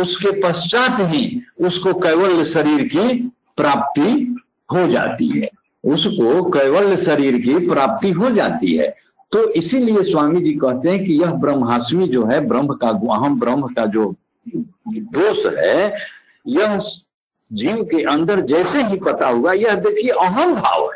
उसके 0.00 0.30
पश्चात 0.40 0.96
ही 1.00 1.42
उसको 1.60 1.92
कैवल्य 1.94 2.44
शरीर 2.44 2.88
की 2.88 3.18
प्राप्ति 3.56 4.36
हो 4.72 4.86
जाती 4.86 5.40
है। 5.40 5.48
उसको 5.84 6.50
कैवल्य 6.50 6.96
शरीर 6.96 7.38
की 7.38 7.68
प्राप्ति 7.68 8.10
हो 8.10 8.30
जाती 8.30 8.76
है। 8.76 8.94
तो 9.32 9.48
इसीलिए 9.50 10.02
स्वामी 10.02 10.40
जी 10.40 10.52
कहते 10.52 10.90
हैं 10.90 11.04
कि 11.04 11.12
यह 11.12 11.32
ब्रह्मास्मि 11.32 12.08
जो 12.08 12.26
है, 12.26 12.40
ब्रह्म 12.40 12.74
का 12.74 12.88
अहम 12.88 13.40
ब्रह्म 13.40 13.66
का 13.66 13.86
जो 13.86 14.14
दोष 14.88 15.46
है, 15.46 15.96
यह 16.46 16.78
जीव 17.52 17.82
के 17.84 18.02
अंदर 18.02 18.40
जैसे 18.40 18.82
ही 18.82 18.96
पता 18.96 19.28
होगा, 19.28 19.52
यह 19.52 19.74
देखिए 19.74 20.10
अहम 20.10 20.54
भाव 20.54 20.92
है। 20.92 20.95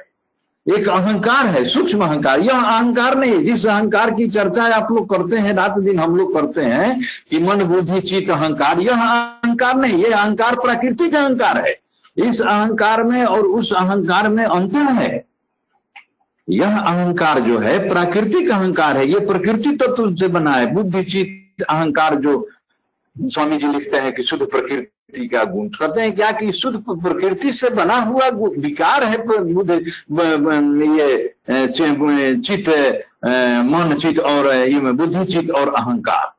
एक 0.69 0.89
अहंकार 0.89 1.47
है, 1.47 1.65
सूक्ष्म 1.65 2.05
अहंकार। 2.05 2.41
यह 2.41 2.61
अहंकार 2.61 3.19
नहीं, 3.19 3.39
जिस 3.39 3.67
अहंकार 3.67 4.11
की 4.11 4.29
चर्चा 4.29 4.65
आप 4.65 4.93
लोग 4.93 5.11
करते 5.11 5.37
हैं, 5.37 5.55
रात 5.55 5.79
दिन 5.79 5.99
हम 5.99 6.17
लोग 6.17 6.35
करते 6.35 6.61
हैं, 6.61 7.01
कि 7.31 7.39
मन, 7.39 7.65
बुद्धि 7.65 8.01
चित 8.01 8.31
अहंकार, 8.31 8.81
यह 8.81 9.03
अहंकार 9.03 9.77
नहीं 9.77 10.05
यह 10.05 10.17
अहंकार 10.17 10.55
प्राकृतिक 10.55 11.15
अहंकार 11.15 11.67
है। 11.67 11.81
इस 12.17 12.41
अहंकार 12.41 13.05
में 13.05 13.25
और 13.25 13.41
उस 13.41 13.73
अहंकार 13.73 14.29
में 14.29 14.45
अंतर 14.45 14.79
है। 14.79 15.25
यह 16.51 16.79
अहंकार 16.79 17.41
जो 17.41 17.59
है, 17.59 17.89
प्राकृतिक 17.89 18.51
अहंकार 18.51 18.97
है। 18.97 19.07
यह 19.07 19.19
प्रकृति 19.19 19.77
तत्व 19.77 19.95
तो 19.95 20.17
से 20.17 20.29
बना 20.29 20.51
है। 20.51 20.75
बुद्धि 20.75 21.05
चित 21.05 21.63
अहंकार 21.63 22.15
जो 22.15 22.49
स्वामी 23.21 23.59
जी 23.59 23.67
लिखते 23.67 23.97
हैं 23.97 24.15
कि 24.15 24.23
शुद्ध 24.23 24.47
प्रकृति 24.47 24.87
का 25.19 25.45
गुण। 25.45 25.69
कहते 25.71 26.01
हैं 26.01 26.15
क्या 26.15 26.31
कि 26.33 26.53
शुद्ध 26.53 26.77
प्रकृति 26.81 27.53
से 27.53 27.71
बना 27.71 27.97
हुआ 27.97 28.29
विकार 28.59 29.05
है 29.05 29.19
बुद्ध 29.27 29.71
ये 30.91 31.35
चित 31.69 32.69
मन 33.65 33.95
चित 33.95 34.19
और 34.21 34.47
ये 34.47 34.81
बुद्धि 34.81 35.25
चित 35.25 35.51
और 35.51 35.75
अहंकार। 35.75 36.33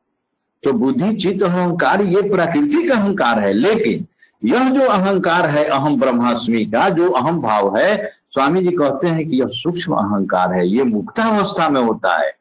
तो 0.62 0.72
बुद्धि 0.72 1.12
चित 1.14 1.42
अहंकार, 1.42 2.02
ये 2.02 2.22
प्राकृतिक 2.30 2.90
अहंकार 2.90 3.38
है, 3.38 3.52
लेकिन 3.52 4.06
यह 4.42 4.68
जो 4.70 4.86
अहंकार 4.88 5.46
है, 5.46 5.64
अहम 5.64 5.98
ब्रह्मास्मि 6.00 6.64
का 6.66 6.88
जो 6.88 7.10
अहम 7.10 7.40
भाव 7.40 7.76
है, 7.76 7.96
स्वामी 8.32 8.60
जी 8.60 8.70
कहते 8.70 9.08
हैं 9.08 9.28
कि 9.30 9.40
यह 9.40 9.48
सूक्ष्म 9.54 9.94
अहंकार 9.94 10.52
है, 10.52 10.68
ये 10.68 10.84
मुक्तावस्था 10.84 11.68
में 11.68 11.80
होता 11.80 12.16
है। 12.18 12.32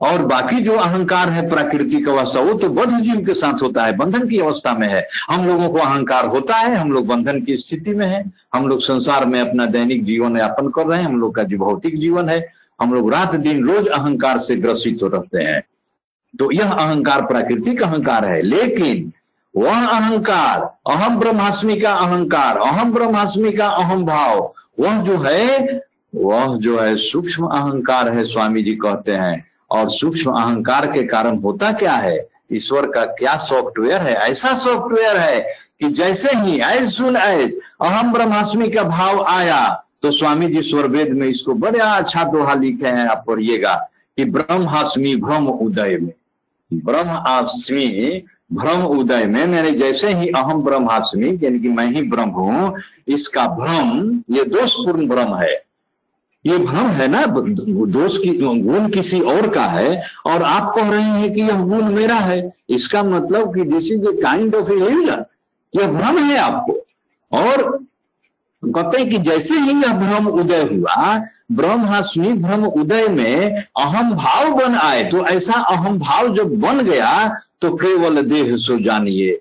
और 0.00 0.22
बाकी 0.26 0.60
जो 0.60 0.76
अहंकार 0.76 1.28
है 1.28 1.48
प्राकृतिक 1.48 2.08
अवस्था 2.08 2.40
वो 2.40 2.52
तो 2.54 2.68
बद्ध 2.68 3.00
जीव 3.00 3.24
के 3.26 3.34
साथ 3.34 3.62
होता 3.62 3.84
है, 3.84 3.96
बंधन 3.96 4.28
की 4.28 4.38
अवस्था 4.38 4.74
में 4.74 4.88
है। 4.88 5.08
हम 5.30 5.46
लोगों 5.46 5.68
को 5.68 5.78
अहंकार 5.78 6.26
होता 6.26 6.54
है, 6.54 6.76
हम 6.76 6.92
लोग 6.92 7.06
बंधन 7.06 7.40
की 7.40 7.56
स्थिति 7.56 7.94
में 7.94 8.06
है, 8.06 8.24
हम 8.54 8.68
लोग 8.68 8.80
संसार 8.80 9.26
में 9.26 9.40
अपना 9.40 9.66
दैनिक 9.66 10.04
जीवन 10.04 10.36
यापन 10.36 10.68
कर 10.68 10.86
रहे 10.86 10.98
हैं, 10.98 11.06
हम 11.06 11.20
लोग 11.20 11.34
का 11.34 11.42
जो 11.42 11.58
भौतिक 11.58 12.00
जीवन 12.00 12.28
है, 12.28 12.52
हम 12.80 12.94
लोग 12.94 13.12
रात 13.12 13.34
दिन 13.34 13.68
रोज 13.68 13.86
अहंकार 13.86 14.38
से 14.38 14.56
ग्रसित 14.56 15.02
हो 15.02 15.08
रहते 15.08 15.38
हैं। 15.38 15.62
तो 16.38 16.52
यह 16.52 16.72
अहंकार 16.72 17.22
प्राकृतिक 17.22 17.82
अहंकार 17.82 18.24
है, 18.24 18.42
लेकिन 18.42 19.12
वह 19.56 19.86
अहंकार, 19.86 20.60
अहम 20.92 21.18
ब्रह्मास्मि 21.18 21.80
का 21.80 21.92
अहंकार, 21.92 22.56
अहम 22.56 22.92
ब्रह्मास्मि 22.92 23.52
का 23.52 23.68
अहम 23.68 24.04
भाव, 24.06 24.54
वह 24.80 25.02
जो 25.02 25.18
है, 25.18 25.82
वह 26.14 26.56
जो 26.56 26.78
है 26.78 26.96
सूक्ष्म 26.96 27.46
अहंकार 27.46 28.08
है, 28.08 28.24
स्वामी 28.24 28.62
जी 28.62 28.74
कहते 28.74 29.12
हैं। 29.12 29.49
और 29.70 29.90
सूक्ष्म 29.90 30.30
अहंकार 30.32 30.86
के 30.92 31.02
कारण 31.06 31.38
होता 31.38 31.72
क्या 31.72 31.94
है? 31.94 32.18
ईश्वर 32.52 32.86
का 32.90 33.04
क्या 33.12 33.36
सॉफ्टवेयर 33.38 34.00
है? 34.00 34.14
ऐसा 34.14 34.54
सॉफ्टवेयर 34.54 35.16
है 35.16 35.40
कि 35.80 35.88
जैसे 35.90 36.28
ही 36.36 36.60
एज 36.62 36.90
सुन 36.92 37.16
एज 37.16 37.52
अहम 37.80 38.12
ब्रह्मास्मि 38.12 38.68
का 38.70 38.82
भाव 38.84 39.22
आया 39.24 39.68
तो 40.02 40.10
स्वामी 40.10 40.46
जी 40.48 40.62
स्वरवेद 40.62 41.12
में 41.12 41.26
इसको 41.28 41.54
बड़े 41.54 41.78
अच्छा 41.78 42.24
दोहा 42.24 42.54
लिखे 42.54 42.86
हैं, 42.86 43.06
आप 43.06 43.24
पढ़िएगा 43.26 43.74
कि 44.18 44.24
ब्रह्मास्मि 44.26 45.14
ब्रह्म 45.16 45.48
उदय 45.60 45.96
में। 46.00 46.12
ब्रह्मास्मि 46.70 48.22
भ्रम 48.52 48.84
उदय 48.84 49.24
में, 49.24 49.44
मैंने 49.46 49.70
जैसे 49.70 50.12
ही 50.14 50.28
अहम 50.28 50.62
ब्रह्मास्मि, 50.62 51.28
यानी 51.42 51.58
कि 51.58 51.68
मैं 51.68 51.86
ही 51.86 52.02
ब्रह्म 52.02 52.30
हूँ, 52.30 52.74
इसका 53.08 53.46
भ्रम, 53.48 54.22
ये 54.30 54.44
दोषपूर्ण 54.44 55.06
भ्रम 55.08 55.34
है। 55.34 55.54
ये 56.46 56.58
भ्रम 56.58 56.86
है 56.88 57.06
ना? 57.08 57.24
दोष 57.26 58.16
की 58.18 58.28
गुण 58.38 58.88
किसी 58.90 59.20
और 59.20 59.48
का 59.48 59.64
है 59.64 60.02
और 60.26 60.42
आप 60.42 60.72
कह 60.76 60.90
रहे 60.90 61.02
हैं 61.02 61.32
कि 61.34 61.40
यह 61.40 61.60
गुण 61.60 61.90
मेरा 61.94 62.14
है। 62.14 62.52
इसका 62.68 63.02
मतलब 63.02 63.54
कि 63.54 63.64
this 63.64 63.90
is 63.92 64.06
a 64.06 64.12
kind 64.22 64.54
of 64.54 64.70
illusion 64.72 65.24
यह 65.74 65.86
भ्रम 65.88 66.18
है 66.18 66.36
आपको। 66.36 66.72
और 67.32 67.62
कहते 68.62 68.98
हैं 68.98 69.08
कि 69.10 69.18
जैसे 69.18 69.54
ही 69.54 69.70
यह 69.70 69.92
भ्रम 69.94 70.26
उदय 70.28 70.62
हुआ 70.62 71.18
ब्रह्म 71.52 71.82
ब्रह्मास्मि 71.82 72.32
भ्रम 72.32 72.64
उदय 72.64 73.08
में 73.08 73.56
अहम 73.56 74.12
भाव 74.14 74.52
बन 74.54 74.74
आए। 74.74 75.04
तो 75.04 75.24
ऐसा 75.26 75.52
अहम 75.52 75.98
भाव 75.98 76.34
जब 76.36 76.58
बन 76.60 76.80
गया 76.80 77.28
तो 77.60 77.74
केवल 77.76 78.22
देह 78.22 78.56
सो 78.56 78.78
जानिए। 78.78 79.40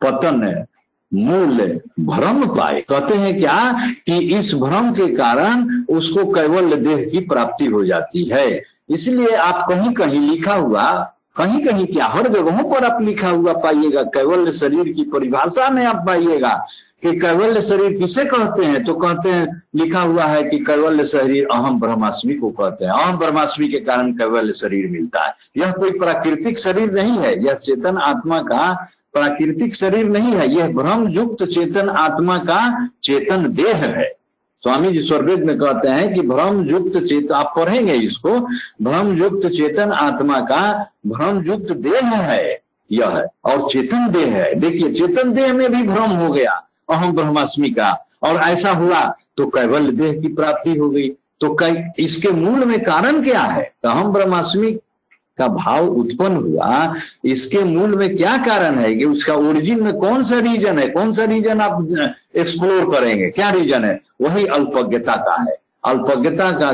पतन 0.00 0.64
मूल 1.14 1.80
भ्रम 2.00 2.46
पाए। 2.46 2.80
कहते 2.80 3.14
हैं 3.14 3.38
क्या 3.38 3.88
कि 4.06 4.18
इस 4.38 4.54
भ्रम 4.54 4.92
के 4.92 5.06
कारण 5.14 5.84
उसको 5.90 6.24
केवल 6.32 6.74
देह 6.74 7.08
की 7.10 7.20
प्राप्ति 7.20 7.66
हो 7.66 7.84
जाती 7.84 8.24
है। 8.24 8.62
इसलिए 8.90 9.36
आप 9.36 9.64
कहीं 9.68 9.92
कहीं 9.92 10.20
लिखा 10.20 10.54
हुआ 10.54 11.14
कहीं 11.36 11.64
कहीं 11.64 11.86
क्या, 11.86 12.06
हर 12.06 12.28
जगहों 12.28 12.70
पर 12.70 12.84
आप 12.84 13.02
लिखा 13.02 13.28
हुआ 13.28 13.52
पाइएगा। 13.52 14.02
कैवल्य 14.02 14.52
शरीर 14.52 14.92
की 14.92 15.04
परिभाषा 15.04 15.70
में 15.70 15.84
आप 15.86 15.96
पाइएगा 16.06 16.66
कि 17.02 17.18
कैवल्य 17.18 17.62
शरीर 17.62 17.98
किसे 17.98 18.24
कहते 18.24 18.64
हैं? 18.64 18.84
तो 18.84 18.94
कहते 18.94 19.28
हैं, 19.28 19.62
लिखा 19.76 20.00
हुआ 20.00 20.24
है 20.24 20.42
कि 20.42 20.58
कैवल्य 20.58 21.04
शरीर 21.04 21.46
अहम 21.52 21.80
ब्रह्मास्मि 21.80 22.34
को 22.34 22.50
कहते 22.50 22.84
हैं। 22.84 22.92
अहम 22.92 23.18
ब्रह्मास्मि 23.18 23.68
के 23.68 23.78
कारण 23.78 24.12
कैवल्य 24.12 24.52
शरीर 24.52 24.90
मिलता 24.90 25.26
है। 25.26 25.34
यह 25.56 25.70
कोई 25.70 25.90
प्राकृतिक 25.90 26.58
शरीर 26.58 26.92
नहीं 26.92 27.18
है। 27.18 27.44
यह 27.44 27.54
चेतन 27.54 27.96
आत्मा 27.96 28.38
का 28.38 28.88
प्राकृतिक 29.14 29.74
शरीर 29.74 30.08
नहीं 30.08 30.32
है, 30.32 30.48
यह 30.50 30.68
भ्रम 30.72 31.08
युक्त 31.08 31.42
चेतन 31.44 31.88
आत्मा 31.90 32.38
का 32.40 32.88
चेतन 33.02 33.52
देह 33.54 33.76
है। 33.76 34.08
स्वामी 34.62 34.90
जी 34.90 35.00
स्वर्वेद 35.00 35.44
में 35.44 35.58
कहते 35.58 35.88
हैं 35.88 36.14
कि 36.14 36.22
भ्रम 36.22 36.62
युक्त 36.64 36.98
चेतन 36.98 37.34
आप 37.34 37.52
पढ़ेंगे 37.56 37.94
इसको 37.94 38.38
भ्रम 38.82 39.12
युक्त 39.16 39.46
चेतन 39.48 39.92
आत्मा 39.94 40.40
का 40.42 40.62
भ्रम 41.06 41.42
युक्त 41.44 41.72
देह 41.74 42.06
है, 42.06 42.60
यह 42.90 43.08
है, 43.08 43.24
और 43.44 43.68
चेतन 43.70 44.10
देह 44.10 44.34
है। 44.34 44.54
देखिए, 44.54 44.92
चेतन 44.92 45.32
देह 45.32 45.52
में 45.52 45.70
भी 45.72 45.82
भ्रम 45.84 46.10
हो 46.12 46.32
गया 46.32 46.52
अहम 46.90 47.12
ब्रह्मास्मि 47.12 47.70
का, 47.70 47.90
और 48.22 48.36
ऐसा 48.42 48.70
हुआ 48.72 49.04
तो 49.36 49.46
कैवल्य 49.46 49.92
देह 49.92 50.20
की 50.22 50.28
प्राप्ति 50.34 50.74
हो 50.76 50.90
गई। 50.90 51.08
तो 51.40 51.54
कई 51.54 52.04
इसके 52.04 52.30
मूल 52.30 52.64
में 52.64 52.80
कारण 52.84 53.22
क्या 53.22 53.40
है? 53.40 53.62
अहम 53.84 54.12
ब्रह्मास्मि 54.12 54.78
का 55.38 55.48
भाव 55.48 55.88
उत्पन्न 55.88 56.36
हुआ, 56.36 56.94
इसके 57.24 57.62
मूल 57.64 57.96
में 57.96 58.16
क्या 58.16 58.36
कारण 58.38 58.78
है 58.78 58.94
कि 58.94 59.04
उसका 59.04 59.34
ओरिजिन 59.34 59.82
में 59.82 59.92
कौन 59.98 60.22
सा 60.22 60.38
रीजन 60.38 60.78
है? 60.78 60.88
कौन 60.88 61.12
सा 61.12 61.24
रीजन 61.24 61.60
आप 61.60 61.88
एक्सप्लोर 62.36 62.90
करेंगे? 62.92 63.30
क्या 63.30 63.50
रीजन 63.50 63.84
है? 63.84 64.00
वही 64.22 64.46
अल्पज्ञता 64.46 65.16
का 65.16 65.40
है। 65.42 65.56
अल्पज्ञता 65.84 66.50
का 66.52 66.72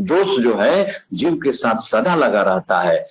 दोष 0.00 0.38
जो 0.38 0.54
है, 0.60 0.92
जीव 1.14 1.34
के 1.34 1.52
साथ 1.52 1.80
सदा 1.80 2.14
लगा 2.14 2.42
रहता 2.42 2.80
है। 2.80 3.06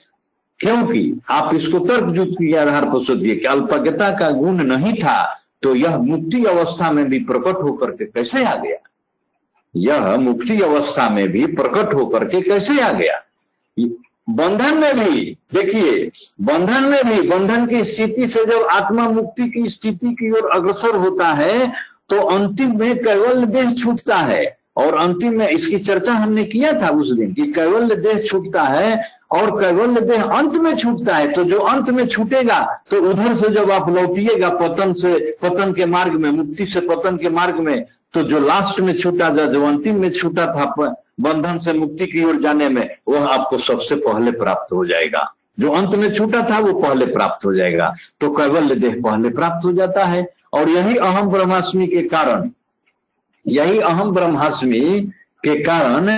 क्योंकि 0.59 1.19
आप 1.31 1.53
इसको 1.55 1.79
तर्क 1.79 2.15
युक्त 2.15 2.31
के 2.31 2.55
आधार 2.57 2.85
पर 2.85 2.99
सोचिए 2.99 3.35
कि 3.35 3.45
अल्पज्ञता 3.47 4.09
का 4.17 4.29
गुण 4.31 4.63
नहीं 4.63 4.93
था 4.93 5.37
तो 5.63 5.73
यह 5.75 5.97
मुक्ति 5.97 6.43
अवस्था 6.45 6.91
में 6.91 7.05
भी 7.05 7.19
प्रकट 7.19 7.63
होकर 7.63 7.91
के 7.91 8.05
कैसे 8.05 8.43
आ 8.45 8.55
गया? 8.55 8.77
यह 9.75 10.17
मुक्ति 10.17 10.59
अवस्था 10.61 11.09
में 11.09 11.27
भी 11.27 11.45
प्रकट 11.47 11.93
होकर 11.93 12.25
के 12.25 12.41
कैसे 12.41 12.79
आ 12.81 12.91
गया? 12.91 13.17
बंधन 14.27 14.77
में 14.77 14.99
भी, 14.99 15.21
देखिए, 15.53 16.09
बंधन 16.41 16.83
में 16.83 17.03
भी, 17.05 17.27
बंधन 17.29 17.65
की 17.65 17.83
स्थिति 17.83 18.27
से 18.27 18.45
जब 18.45 18.67
आत्मा 18.71 19.07
मुक्ति 19.09 19.49
की 19.49 19.67
स्थिति 19.69 20.13
की 20.13 20.31
ओर 20.31 20.49
अग्रसर 20.53 20.95
होता 20.95 21.27
है 21.33 21.71
तो 22.09 22.21
अंतिम 22.27 22.79
में 22.79 22.97
केवल 22.97 23.45
देह 23.45 23.71
छूटता 23.73 24.17
है। 24.17 24.43
और 24.77 24.95
अंतिम 24.95 25.37
में 25.37 25.47
इसकी 25.49 25.77
चर्चा 25.79 26.13
हमने 26.13 26.43
किया 26.43 26.71
था 26.81 26.89
उस 26.89 27.11
दिन 27.11 27.33
कि 27.33 27.45
केवल 27.53 27.95
देह 27.95 28.23
छूटता 28.23 28.63
है 28.63 28.95
और 29.31 29.51
कैवल्य 29.61 30.01
देह 30.01 30.23
अंत 30.23 30.55
में 30.55 30.75
छूटता 30.75 31.15
है 31.15 31.31
तो 31.31 31.43
जो 31.43 31.59
अंत 31.59 31.89
में 31.89 32.05
छूटेगा 32.07 32.59
तो 32.89 33.01
उधर 33.09 33.33
से 33.33 33.49
जब 33.49 33.71
आप 33.71 33.89
लौटिएगा 33.89 34.49
पतन 34.51 34.93
से, 34.93 35.37
पतन 35.41 35.73
के 35.73 35.85
मार्ग 35.85 36.13
में, 36.13 36.29
मुक्ति 36.31 36.65
से 36.65 36.79
पतन 36.81 37.17
के 37.17 37.29
मार्ग 37.29 37.59
में 37.59 37.85
तो 38.13 38.23
जो 38.23 38.39
लास्ट 38.39 38.79
में 38.79 38.93
छूटा 38.93 39.29
था, 39.29 39.45
जो 39.45 39.65
अंतिम 39.65 40.01
में 40.01 40.09
छूटा 40.11 40.45
था 40.47 40.73
बंधन 41.21 41.57
से 41.57 41.73
मुक्ति 41.73 42.05
की 42.05 42.23
ओर 42.25 42.41
जाने 42.41 42.67
में, 42.69 42.89
वह 43.07 43.27
आपको 43.27 43.57
सबसे 43.57 43.95
पहले 43.95 44.31
प्राप्त 44.31 44.73
हो 44.73 44.85
जाएगा। 44.85 45.23
जो 45.59 45.71
अंत 45.71 45.95
में 45.95 46.11
छूटा 46.13 46.41
था, 46.49 46.59
वो 46.59 46.73
पहले 46.81 47.05
प्राप्त 47.05 47.45
हो 47.45 47.53
जाएगा। 47.53 47.93
तो 48.19 48.31
कैवल्य 48.31 48.75
देह 48.75 48.95
पहले 49.03 49.29
प्राप्त 49.29 49.65
हो 49.65 49.71
जाता 49.73 50.05
है। 50.05 50.25
और 50.53 50.69
यही 50.69 50.95
अहम 50.97 51.29
ब्रह्मास्मि 51.31 51.87
के 51.87 52.01
कारण, 52.07 52.49
यही 53.45 53.79
अहम 53.79 54.11
ब्रह्मास्मि 54.11 55.11
के 55.43 55.55
कारण 55.63 56.09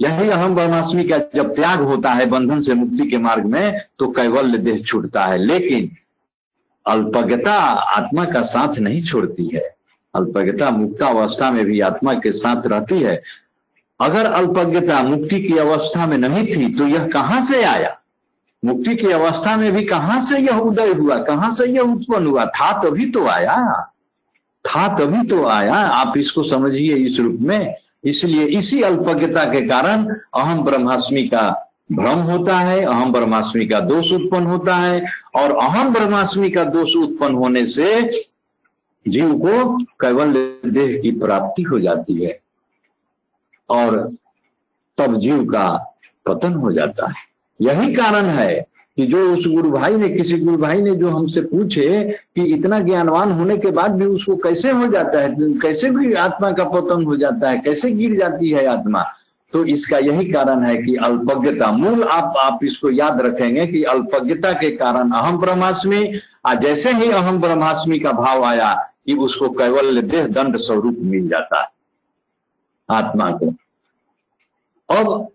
यही 0.00 0.28
अहम 0.28 0.54
ब्रह्मास्मि 0.54 1.04
का 1.04 1.18
जब 1.18 1.54
त्याग 1.54 1.80
होता 1.80 2.10
है 2.10 2.26
बंधन 2.26 2.60
से 2.60 2.74
मुक्ति 2.74 3.06
के 3.06 3.18
मार्ग 3.18 3.44
में 3.44 3.80
तो 3.98 4.08
कैवल्य 4.08 4.58
देह 4.58 4.78
छूटता 4.78 5.24
है। 5.24 5.38
लेकिन 5.38 5.90
अल्पज्ञता 6.86 7.54
आत्मा 7.96 8.24
का 8.24 8.42
साथ 8.42 8.78
नहीं 8.78 9.02
छोड़ती 9.02 9.50
है। 9.54 9.76
अल्पज्ञता 10.14 10.70
मुक्तावस्था 10.70 11.50
में 11.50 11.64
भी 11.64 11.80
आत्मा 11.80 12.14
के 12.14 12.32
साथ 12.32 12.66
रहती 12.66 13.00
है। 13.02 13.22
अगर 14.00 14.26
अल्पज्ञता 14.26 15.02
मुक्ति 15.02 15.40
की 15.42 15.56
अवस्था 15.58 16.06
में 16.06 16.18
नहीं 16.18 16.46
थी 16.46 16.74
तो 16.74 16.86
यह 16.86 17.08
कहाँ 17.08 17.42
से 17.42 17.62
आया? 17.64 17.96
मुक्ति 18.64 18.96
की 18.96 19.10
अवस्था 19.10 19.56
में 19.56 19.72
भी 19.72 19.84
कहाँ 19.84 20.20
से 20.20 20.38
यह 20.38 20.58
उदय 20.58 20.92
हुआ? 20.92 21.16
कहाँ 21.16 21.50
से 21.50 21.66
यह 21.66 21.80
उत्पन्न 21.80 22.26
हुआ? 22.26 22.44
था 22.44 22.72
तभी 22.82 23.10
तो 23.10 23.26
आया। 23.26 23.56
था 24.64 24.96
तभी 24.96 25.28
तो 25.28 25.46
आया। 25.46 25.74
आप 25.74 26.16
इसको 26.16 26.42
समझिए 26.42 26.96
इस 26.96 27.20
रूप 27.20 27.38
में। 27.40 27.76
इसलिए 28.04 28.44
इसी 28.58 28.80
अल्पज्ञता 28.82 29.44
के 29.44 29.60
कारण 29.68 30.06
अहम 30.34 30.62
ब्रह्मास्मि 30.64 31.22
का 31.28 31.48
भ्रम 31.92 32.18
होता 32.22 32.58
है, 32.58 32.84
अहम 32.84 33.12
ब्रह्मास्मि 33.12 33.66
का 33.66 33.80
दोष 33.80 34.12
उत्पन्न 34.12 34.46
होता 34.46 34.76
है 34.76 35.02
और 35.36 35.56
अहम 35.56 35.92
ब्रह्मास्मि 35.92 36.50
का 36.50 36.64
दोष 36.64 36.96
उत्पन्न 36.96 37.34
होने 37.34 37.66
से 37.66 37.88
जीव 39.06 39.32
को 39.38 39.76
केवल 40.00 40.32
देह 40.66 41.00
की 41.02 41.10
प्राप्ति 41.20 41.62
हो 41.62 41.80
जाती 41.80 42.24
है 42.24 42.38
और 43.68 43.96
तब 44.98 45.16
जीव 45.16 45.44
का 45.44 45.68
पतन 46.26 46.54
हो 46.54 46.72
जाता 46.72 47.06
है। 47.08 47.28
यही 47.60 47.94
कारण 47.94 48.26
है 48.26 48.66
कि 49.00 49.06
जो 49.06 49.18
उस 49.32 49.46
गुरु 49.46 49.70
भाई 49.70 49.94
ने, 49.96 50.08
किसी 50.08 50.38
गुरु 50.38 50.56
भाई 50.58 50.80
ने 50.80 50.94
जो 50.94 51.10
हमसे 51.10 51.40
पूछे 51.42 52.00
कि 52.36 52.42
इतना 52.54 52.78
ज्ञानवान 52.80 53.30
होने 53.32 53.56
के 53.58 53.70
बाद 53.70 53.94
भी 53.96 54.04
उसको 54.06 54.36
कैसे 54.36 54.70
हो 54.70 54.86
जाता 54.86 55.20
है, 55.20 55.28
कैसे 55.56 55.90
भी 55.90 56.12
आत्मा 56.14 56.50
का 56.52 56.64
पतन 56.64 57.04
हो 57.04 57.16
जाता 57.16 57.50
है, 57.50 57.58
कैसे 57.58 57.90
गिर 57.90 58.18
जाती 58.18 58.50
है 58.50 58.64
आत्मा। 58.66 59.02
तो 59.52 59.64
इसका 59.66 59.98
यही 59.98 60.24
कारण 60.32 60.64
है 60.64 60.76
कि 60.82 60.96
अल्पज्ञता, 60.96 61.70
मूल 61.72 62.02
आप 62.04 62.34
आप 62.38 62.64
इसको 62.64 62.90
याद 62.90 63.20
रखेंगे 63.22 63.66
कि 63.66 63.82
अल्पज्ञता 63.84 64.52
के 64.52 64.70
कारण 64.76 65.10
अहम 65.12 65.38
ब्रह्मास्मि 65.38 66.04
जैसे 66.60 66.92
ही 66.92 67.10
अहम 67.12 67.40
ब्रह्मास्मि 67.40 67.98
का 67.98 68.12
भाव 68.12 68.44
आया 68.44 68.72
कि 69.06 69.14
उसको 69.18 69.48
कैवल्य 69.54 70.02
देह 70.02 70.26
दंड 70.28 70.56
स्वरूप 70.58 70.98
मिल 71.00 71.28
जाता 71.28 71.62
है 71.62 71.68
आत्मा 72.88 73.30
को। 73.32 73.52
अब 74.88 75.28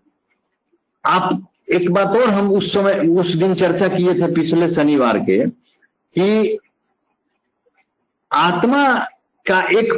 आप 1.04 1.46
एक 1.68 1.90
बात 1.90 2.16
और 2.16 2.30
हम 2.30 2.52
उस 2.52 2.72
समय, 2.72 2.94
उस 3.10 3.34
दिन 3.34 3.54
चर्चा 3.54 3.88
किए 3.88 4.14
थे 4.14 4.32
पिछले 4.34 4.68
शनिवार 4.68 5.18
के 5.18 5.46
कि 5.46 6.58
आत्मा 8.30 8.98
का 9.46 9.60
एक 9.78 9.92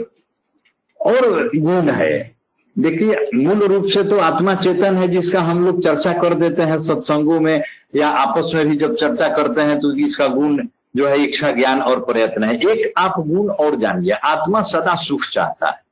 और 1.00 1.50
गुण 1.56 1.90
है। 1.90 2.36
देखिए, 2.76 3.30
मूल 3.34 3.62
रूप 3.62 3.84
से 3.84 4.02
तो 4.04 4.18
आत्मा 4.18 4.54
चेतन 4.54 4.96
है 4.96 5.08
जिसका 5.08 5.40
हम 5.40 5.64
लोग 5.66 5.82
चर्चा 5.82 6.12
कर 6.12 6.34
देते 6.34 6.62
हैं 6.62 6.78
सत्संगों 6.78 7.38
में 7.40 7.62
या 7.96 8.08
आपस 8.08 8.50
में 8.54 8.68
भी 8.68 8.76
जब 8.76 8.94
चर्चा 8.94 9.28
करते 9.28 9.60
हैं 9.60 9.78
तो 9.80 9.94
इसका 9.96 10.26
गुण 10.28 10.66
जो 10.96 11.08
है 11.08 11.18
इच्छा, 11.22 11.50
ज्ञान 11.50 11.80
और 11.82 12.04
प्रयत्न 12.04 12.44
है। 12.44 12.54
एक 12.70 12.92
आप 12.98 13.18
गुण 13.18 13.50
और 13.50 13.76
जानिए, 13.76 14.12
आत्मा 14.12 14.62
सदा 14.62 14.94
सुख 14.94 15.24
चाहता 15.24 15.68
है। 15.68 15.82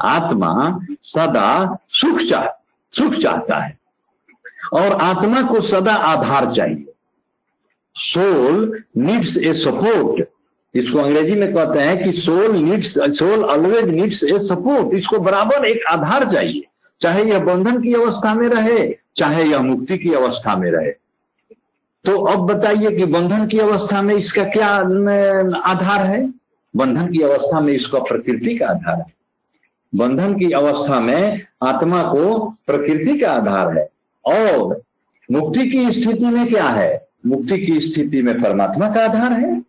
आत्मा 0.00 0.78
सदा 1.02 1.78
सुख 1.90 2.20
चाह, 2.20 2.46
सुख 2.92 3.14
चाहता 3.14 3.58
है। 3.64 3.78
और 4.72 4.92
आत्मा 5.02 5.42
को 5.42 5.60
सदा 5.60 5.94
आधार 5.94 6.52
चाहिए। 6.52 6.92
सोल 7.96 8.82
नीड्स 8.98 9.36
ए 9.38 9.52
सपोर्ट 9.54 10.24
इसको 10.74 10.98
अंग्रेज़ी 10.98 11.34
में 11.34 11.52
कहते 11.54 11.80
हैं 11.80 12.02
कि 12.02 12.12
soul 12.12 12.56
needs 12.56 12.98
soul 13.18 13.44
always 13.44 13.88
needs 13.90 14.24
a 14.24 14.38
support 14.38 14.94
इसको 14.94 15.18
बराबर 15.18 15.64
एक 15.66 15.86
आधार 15.90 16.28
चाहिए। 16.30 16.62
चाहे 17.00 17.24
यह 17.24 17.38
बंधन 17.44 17.80
की 17.82 17.92
अवस्था 17.94 18.34
में 18.34 18.48
रहे, 18.48 18.94
चाहे 19.16 19.44
यह 19.44 19.60
मुक्ति 19.62 19.98
की 19.98 20.12
अवस्था 20.14 20.56
में 20.56 20.70
रहे। 20.70 20.90
तो 22.04 22.16
अब 22.24 22.46
बताइए 22.46 22.90
कि 22.96 23.04
बंधन 23.06 23.46
की 23.46 23.58
अवस्था 23.58 24.02
में 24.02 24.14
इसका 24.14 24.44
क्या 24.44 24.68
आधार 25.64 26.06
है? 26.06 26.26
बंधन 26.74 27.12
की 27.12 27.22
अवस्था 27.22 27.60
में 27.60 27.72
इसका 27.72 27.98
प्रकृति 27.98 28.56
का 28.56 28.66
आधार 28.66 28.98
है। 28.98 29.14
बंधन 29.92 30.38
की 30.38 30.50
अवस्था 30.52 31.00
में 31.00 31.40
आत्मा 31.62 32.02
को 32.02 32.38
प्रकृति 32.66 33.18
का 33.18 33.32
आधार 33.32 33.76
है। 33.78 33.88
और 34.26 34.82
मुक्ति 35.32 35.66
की 35.66 35.92
स्थिति 35.92 36.24
में 36.24 36.46
क्या 36.46 36.68
है? 36.68 37.08
मुक्ति 37.26 37.58
की 37.58 37.80
स्थिति 37.80 38.22
में 38.22 38.42
परमात्मा 38.42 38.88
का 38.88 39.04
आधार 39.04 39.32
है। 39.32 39.62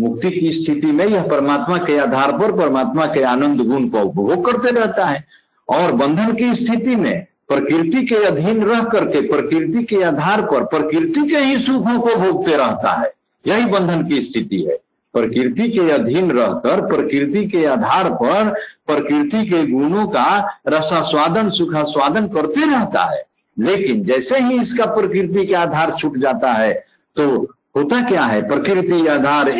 मुक्ति 0.00 0.30
की 0.30 0.52
स्थिति 0.52 0.86
में 0.86 1.06
यह 1.06 1.22
परमात्मा 1.22 1.78
के 1.78 1.98
आधार 1.98 2.32
पर 2.32 2.52
परमात्मा 2.52 3.06
के 3.06 3.22
आनंद 3.22 3.60
गुण 3.60 3.88
को 3.88 4.00
उपभोग 4.00 4.44
करते 4.44 4.70
रहता 4.70 5.04
है। 5.04 5.24
और 5.68 5.92
बंधन 5.92 6.32
की 6.32 6.54
स्थिति 6.54 6.96
में 6.96 7.26
प्रकृति 7.48 8.02
के 8.02 8.14
अधीन 8.14 8.64
रह 8.64 8.80
करके 8.80 9.20
प्रकृति 9.20 9.84
के 9.84 10.02
आधार 10.02 10.42
पर 10.42 10.64
प्रकृति 10.64 11.28
के 11.28 11.36
ही 11.36 11.58
सुखों 11.58 12.00
को 12.00 12.14
भोगते 12.16 12.56
रहता 12.56 12.92
है। 12.92 13.12
यही 13.46 13.66
बंधन 13.66 14.04
की 14.04 14.22
स्थिति 14.22 14.62
है। 14.62 14.78
प्रकृति 15.12 15.68
के 15.68 15.90
अधीन 15.90 16.30
रहकर 16.30 16.86
प्रकृति 16.86 17.46
के 17.46 17.64
आधार 17.64 18.10
पर 18.10 18.54
प्रकृति 18.86 19.46
के 19.46 19.66
गुणों 19.66 20.06
का 20.06 20.60
रसास्वादन, 20.68 21.50
सुखास्वादन 21.50 22.26
करते 22.26 22.60
रहता 22.60 23.04
है। 23.04 23.31
लेकिन 23.62 24.02
जैसे 24.04 24.38
ही 24.40 24.60
इसका 24.60 24.86
प्रकृति 24.94 25.46
के 25.46 25.54
आधार 25.56 25.94
छूट 25.98 26.16
जाता 26.18 26.52
है 26.52 26.72
तो 27.16 27.28
होता 27.76 28.00
क्या 28.08 28.24
है? 28.24 28.40
प्रकृति 28.48 29.06
आधार 29.08 29.50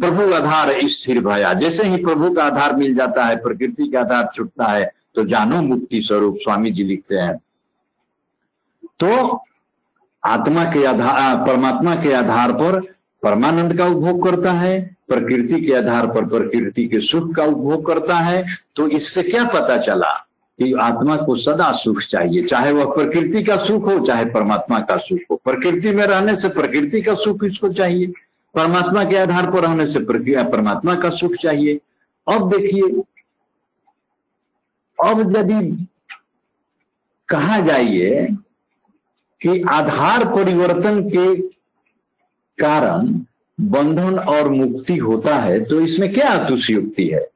प्रभु 0.00 0.32
आधार 0.34 0.72
स्थिर 0.86 1.20
भया। 1.20 1.52
जैसे 1.54 1.84
ही 1.84 1.96
प्रभु 2.04 2.30
का 2.30 2.44
आधार 2.44 2.74
मिल 2.76 2.94
जाता 2.94 3.24
है, 3.24 3.36
प्रकृति 3.36 3.86
का 3.88 4.00
आधार 4.00 4.28
छूटता 4.34 4.64
है 4.66 4.90
तो 5.14 5.24
जानो 5.26 5.60
मुक्ति 5.62 6.02
स्वरूप 6.02 6.36
स्वामी 6.42 6.70
जी 6.70 6.84
लिखते 6.84 7.14
हैं। 7.14 7.36
तो 9.00 9.40
आत्मा 10.22 10.64
के 10.64 10.84
आधार 10.86 11.36
परमात्मा 11.46 11.94
के 11.96 12.12
आधार 12.14 12.52
पर 12.54 12.80
परमानंद 13.22 13.76
का 13.78 13.86
उपभोग 13.86 14.22
करता 14.24 14.52
है, 14.52 14.80
प्रकृति 15.08 15.60
के 15.60 15.72
आधार 15.74 16.06
पर 16.06 16.24
प्रकृति 16.28 16.86
के 16.88 17.00
सुख 17.02 17.34
का 17.34 17.44
उपभोग 17.44 17.86
करता 17.86 18.16
है 18.18 18.44
तो 18.76 18.88
इससे 18.90 19.22
क्या 19.22 19.44
पता 19.46 19.76
चला? 19.78 20.12
कि 20.58 20.72
आत्मा 20.72 21.16
को 21.16 21.34
सदा 21.34 21.70
सुख 21.72 22.00
चाहिए, 22.00 22.42
चाहे 22.42 22.72
वह 22.72 22.94
प्रकृति 22.94 23.42
का 23.42 23.56
सुख 23.56 23.86
हो, 23.86 23.98
चाहे 24.06 24.24
परमात्मा 24.24 24.78
का 24.80 24.96
सुख 24.96 25.20
हो। 25.30 25.36
प्रकृति 25.44 25.90
में 25.90 26.04
रहने 26.06 26.36
से 26.36 26.48
प्रकृति 26.48 27.00
का 27.02 27.14
सुख 27.14 27.44
इसको 27.44 27.68
चाहिए? 27.68 28.06
परमात्मा 28.54 29.04
के 29.04 29.16
आधार 29.16 29.50
पर 29.50 29.62
रहने 29.62 29.86
से 29.86 30.00
परमात्मा 30.00 30.94
का 30.94 31.10
सुख 31.10 31.34
चाहिए। 31.34 31.80
अब 32.26 32.50
देखिए, 32.50 33.02
अब 34.98 35.36
यदि 35.36 35.86
कहा 37.28 37.58
जाइए 37.60 38.26
कि 39.40 39.60
आधार 39.70 40.24
परिवर्तन 40.34 41.02
के 41.08 41.34
कारण 42.58 43.08
बंधन 43.58 44.18
और 44.18 44.48
मुक्ति 44.48 44.96
होता 44.96 45.36
है 45.36 45.64
तो 45.64 45.80
इसमें 45.80 46.12
क्या 46.14 46.28
अतुष्युक्ति 46.28 47.06
है? 47.08 47.26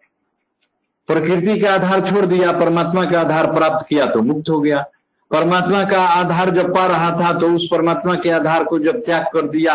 प्रकृति 1.09 1.59
का 1.61 1.75
आधार 1.75 2.01
छोड़ 2.01 2.25
दिया, 2.27 2.53
परमात्मा 2.53 3.05
का 3.05 3.21
आधार 3.21 3.53
प्राप्त 3.53 3.87
किया 3.89 4.07
तो 4.07 4.23
मुक्त 4.23 4.49
हो 4.51 4.61
गया। 4.61 4.85
परमात्मा 5.31 5.83
का 5.85 6.01
आधार 6.01 6.51
जब 6.51 6.75
पा 6.75 6.87
रहा 6.87 7.11
था 7.21 7.33
तो 7.39 7.49
उस 7.49 7.67
परमात्मा 7.71 8.15
के 8.15 8.31
आधार 8.31 8.65
को 8.65 8.79
जब 8.79 9.05
त्याग 9.05 9.25
कर 9.33 9.49
दिया, 9.49 9.75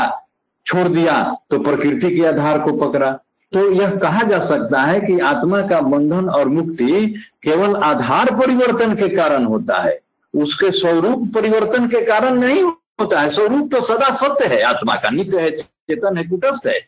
छोड़ 0.66 0.88
दिया 0.88 1.22
तो 1.52 1.60
प्रकृति 1.60 2.16
के 2.16 2.26
आधार 2.26 2.60
को 2.60 2.74
पकड़ा। 2.78 3.12
तो 3.54 3.72
यह 3.72 3.96
कहा 3.96 4.22
जा 4.24 4.40
सकता 4.40 4.82
है 4.82 5.00
कि 5.02 5.20
आत्मा 5.20 5.62
का 5.62 5.80
बंधन 5.82 6.30
और 6.30 6.48
मुक्ति 6.48 7.08
केवल 7.44 7.76
आधार 7.76 8.36
परिवर्तन 8.36 8.94
के 8.96 9.10
कारण 9.10 9.46
होता 9.46 9.82
है। 9.82 10.00
उसके 10.34 10.72
स्वरूप 10.72 11.32
परिवर्तन 11.36 11.88
के 11.88 12.02
कारण 12.06 12.40
नहीं 12.40 12.62
होता 12.64 13.22
है। 13.22 13.30
स्वरूप 13.30 13.72
तो 13.72 13.82
सदा 13.82 14.12
सत्य 14.16 14.46
है। 14.46 14.62
आत्मा 14.64 14.96
का 14.96 15.10
नित्य 15.10 15.40
है, 15.40 15.50
चेतन 15.52 16.18
है, 16.18 16.24
कुटस्थ 16.24 16.68
है। 16.68 16.80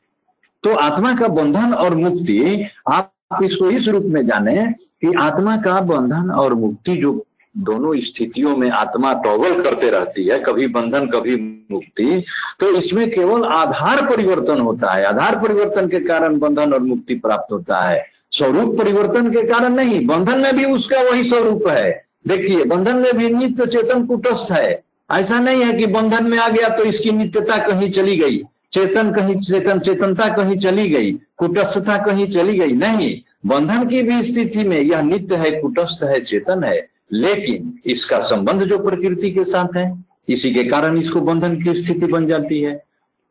तो 0.63 0.75
आत्मा 0.75 1.15
का 1.15 1.27
बंधन 1.29 1.73
और 1.73 1.95
मुक्ति 1.95 2.67
आप 2.89 3.11
इसको 3.43 3.69
इस 3.69 3.87
रूप 3.87 4.03
में 4.05 4.25
जाने 4.27 4.55
कि 4.75 5.13
आत्मा 5.19 5.55
का 5.57 5.79
बंधन 5.81 6.31
और 6.31 6.53
मुक्ति 6.53 6.95
जो 6.97 7.23
दोनों 7.55 7.93
स्थितियों 7.99 8.55
में 8.57 8.69
आत्मा 8.71 9.13
टॉगल 9.23 9.61
करते 9.63 9.89
रहती 9.89 10.25
है, 10.27 10.37
कभी 10.39 10.67
बंधन, 10.67 11.07
कभी 11.07 11.35
मुक्ति 11.71 12.23
तो 12.59 12.69
इसमें 12.71 13.09
केवल 13.11 13.43
आधार 13.45 14.05
परिवर्तन 14.05 14.59
होता 14.59 14.91
है। 14.91 15.05
आधार 15.05 15.39
परिवर्तन 15.39 15.87
के 15.87 15.99
कारण 15.99 16.37
बंधन 16.39 16.73
और 16.73 16.79
मुक्ति 16.79 17.15
प्राप्त 17.15 17.51
होता 17.51 17.81
है। 17.81 18.05
स्वरूप 18.31 18.77
परिवर्तन 18.79 19.29
के 19.31 19.43
कारण 19.47 19.75
नहीं, 19.75 20.05
बंधन 20.07 20.39
में 20.39 20.55
भी 20.57 20.65
उसका 20.65 21.01
वही 21.01 21.23
स्वरूप 21.23 21.67
है। 21.67 21.91
देखिए, 22.27 22.63
बंधन 22.63 22.95
में 22.95 23.17
भी 23.17 23.29
नित्य 23.29 23.65
चेतन 23.67 24.05
कुटस्थ 24.05 24.51
है। 24.51 24.81
ऐसा 25.09 25.39
नहीं 25.39 25.63
है 25.63 25.73
कि 25.73 25.85
बंधन 25.85 26.27
में 26.27 26.37
आ 26.37 26.47
गया 26.49 26.69
तो 26.69 26.83
इसकी 26.83 27.11
नित्यता 27.11 27.57
कहीं 27.67 27.89
चली 27.91 28.17
गई। 28.17 28.41
चेतन 28.73 29.11
कहीं, 29.13 29.35
चेतन, 29.37 29.79
चेतनता 29.79 30.27
कहीं 30.35 30.57
चली 30.57 30.87
गई, 30.89 31.11
कुटस्थता 31.37 31.97
कहीं 31.97 32.27
चली 32.27 32.57
गई, 32.59 32.71
नहीं। 32.73 33.19
बंधन 33.45 33.87
की 33.87 34.01
भी 34.03 34.21
स्थिति 34.23 34.63
में 34.63 34.79
यह 34.79 35.01
नित्य 35.01 35.35
है, 35.35 35.51
कुटस्थ 35.51 36.03
है, 36.03 36.19
चेतन 36.21 36.63
है, 36.63 36.87
लेकिन 37.13 37.73
इसका 37.85 38.19
संबंध 38.21 38.63
जो 38.63 38.79
प्रकृति 38.79 39.31
के 39.31 39.43
साथ 39.43 39.75
है, 39.77 39.91
इसी 40.29 40.53
के 40.53 40.63
कारण 40.63 40.97
इसको 40.97 41.21
बंधन 41.21 41.61
की 41.63 41.73
स्थिति 41.81 42.05
बन 42.07 42.27
जाती 42.27 42.61
है। 42.61 42.73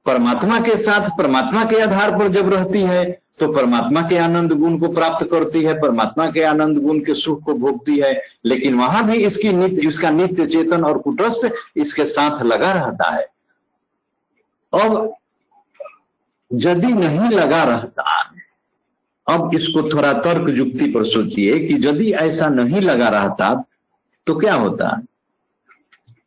परमात्मा 0.07 0.59
के 0.61 0.77
साथ, 0.77 1.09
परमात्मा 1.19 1.65
के 1.65 1.81
आधार 1.81 2.19
पर 2.19 2.29
जब 2.29 2.53
रहती 2.53 2.81
है 2.83 3.21
तो 3.41 3.47
परमात्मा 3.53 4.01
के 4.09 4.17
आनंद 4.19 4.53
गुण 4.53 4.77
को 4.79 4.89
प्राप्त 4.89 5.27
करती 5.31 5.63
है, 5.63 5.73
परमात्मा 5.75 6.27
के 6.31 6.43
आनंद 6.43 6.79
गुण 6.79 6.99
के 7.01 7.15
सुख 7.15 7.43
को 7.45 7.55
भोगती 7.55 7.97
है, 7.99 8.13
लेकिन 8.45 8.75
वहाँ 8.75 9.05
भी 9.07 9.17
इसकी 9.17 9.53
नित्य 9.53 9.89
इसका 9.89 10.11
नित्य 10.11 10.47
चेतन 10.47 10.85
और 10.85 10.99
कुटस्थ 10.99 11.49
इसके 11.77 12.05
साथ 12.07 12.43
लगा 12.43 12.73
रहता 12.73 13.11
है। 13.11 13.27
अब 14.73 15.15
यदि 16.53 16.87
नहीं 16.89 17.29
लगा 17.31 17.63
रहता, 17.65 18.03
अब 19.27 19.51
इसको 19.55 19.83
थोड़ा 19.91 20.13
तर्क 20.15 20.49
युक्ति 20.49 20.91
पर 20.91 21.05
सोचिए 21.05 21.59
कि 21.59 21.75
यदि 21.87 22.11
ऐसा 22.13 22.49
नहीं 22.49 22.81
लगा 22.81 23.09
रहता 23.11 23.55
तो 24.27 24.35
क्या 24.37 24.55
होता? 24.55 25.01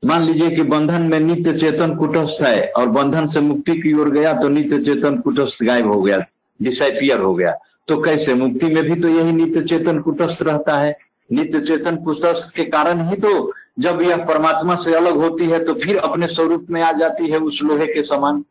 मान 0.04 0.22
लीजिए 0.22 0.50
कि 0.52 0.64
बंधन 0.64 1.02
में 1.02 1.20
नित्य 1.20 1.54
चेतन 1.58 1.96
कुटस्थ 1.96 2.42
है 2.44 2.68
और 2.70 2.90
बंधन 2.90 3.28
से 3.28 3.42
मुक्ति 3.42 3.74
की 3.82 3.94
ओर 3.94 4.10
गया 4.12 4.34
तो 4.34 4.50
नित्य 4.50 4.82
चेतन 4.82 5.18
कुटस्थ 5.18 5.64
गायब 5.64 5.88
हो 5.88 6.02
गया 6.02 6.18
डिसाइपियर 6.60 7.20
हो 7.20 7.34
गया। 7.36 7.56
तो 7.88 8.02
कैसे? 8.02 8.34
मुक्ति 8.34 8.66
में 8.66 8.84
भी 8.84 9.00
तो 9.02 9.10
यही 9.10 9.32
नित्य 9.32 9.62
चेतन 9.64 10.00
कुटस्थ 10.00 10.44
रहता 10.44 10.78
है। 10.78 10.98
नित्य 11.30 11.60
चेतन 11.62 11.96
कुटस्थ 12.06 12.56
के 12.56 12.64
कारण 12.66 13.08
ही 13.10 13.16
तो 13.18 13.54
जब 13.80 14.02
यह 14.02 14.26
परमात्मा 14.26 14.76
से 14.76 14.94
अलग 14.96 15.16
होती 15.18 15.46
है 15.46 15.64
तो 15.66 15.74
फिर 15.76 15.98
अपने 16.00 16.28
स्वरूप 16.28 16.68
में 16.70 16.82
आ 16.82 16.92
जाती 16.94 17.30
है 17.32 17.40
उस 17.40 17.62
लोहे 17.64 17.88
के 17.88 18.04
समान। 18.04 18.44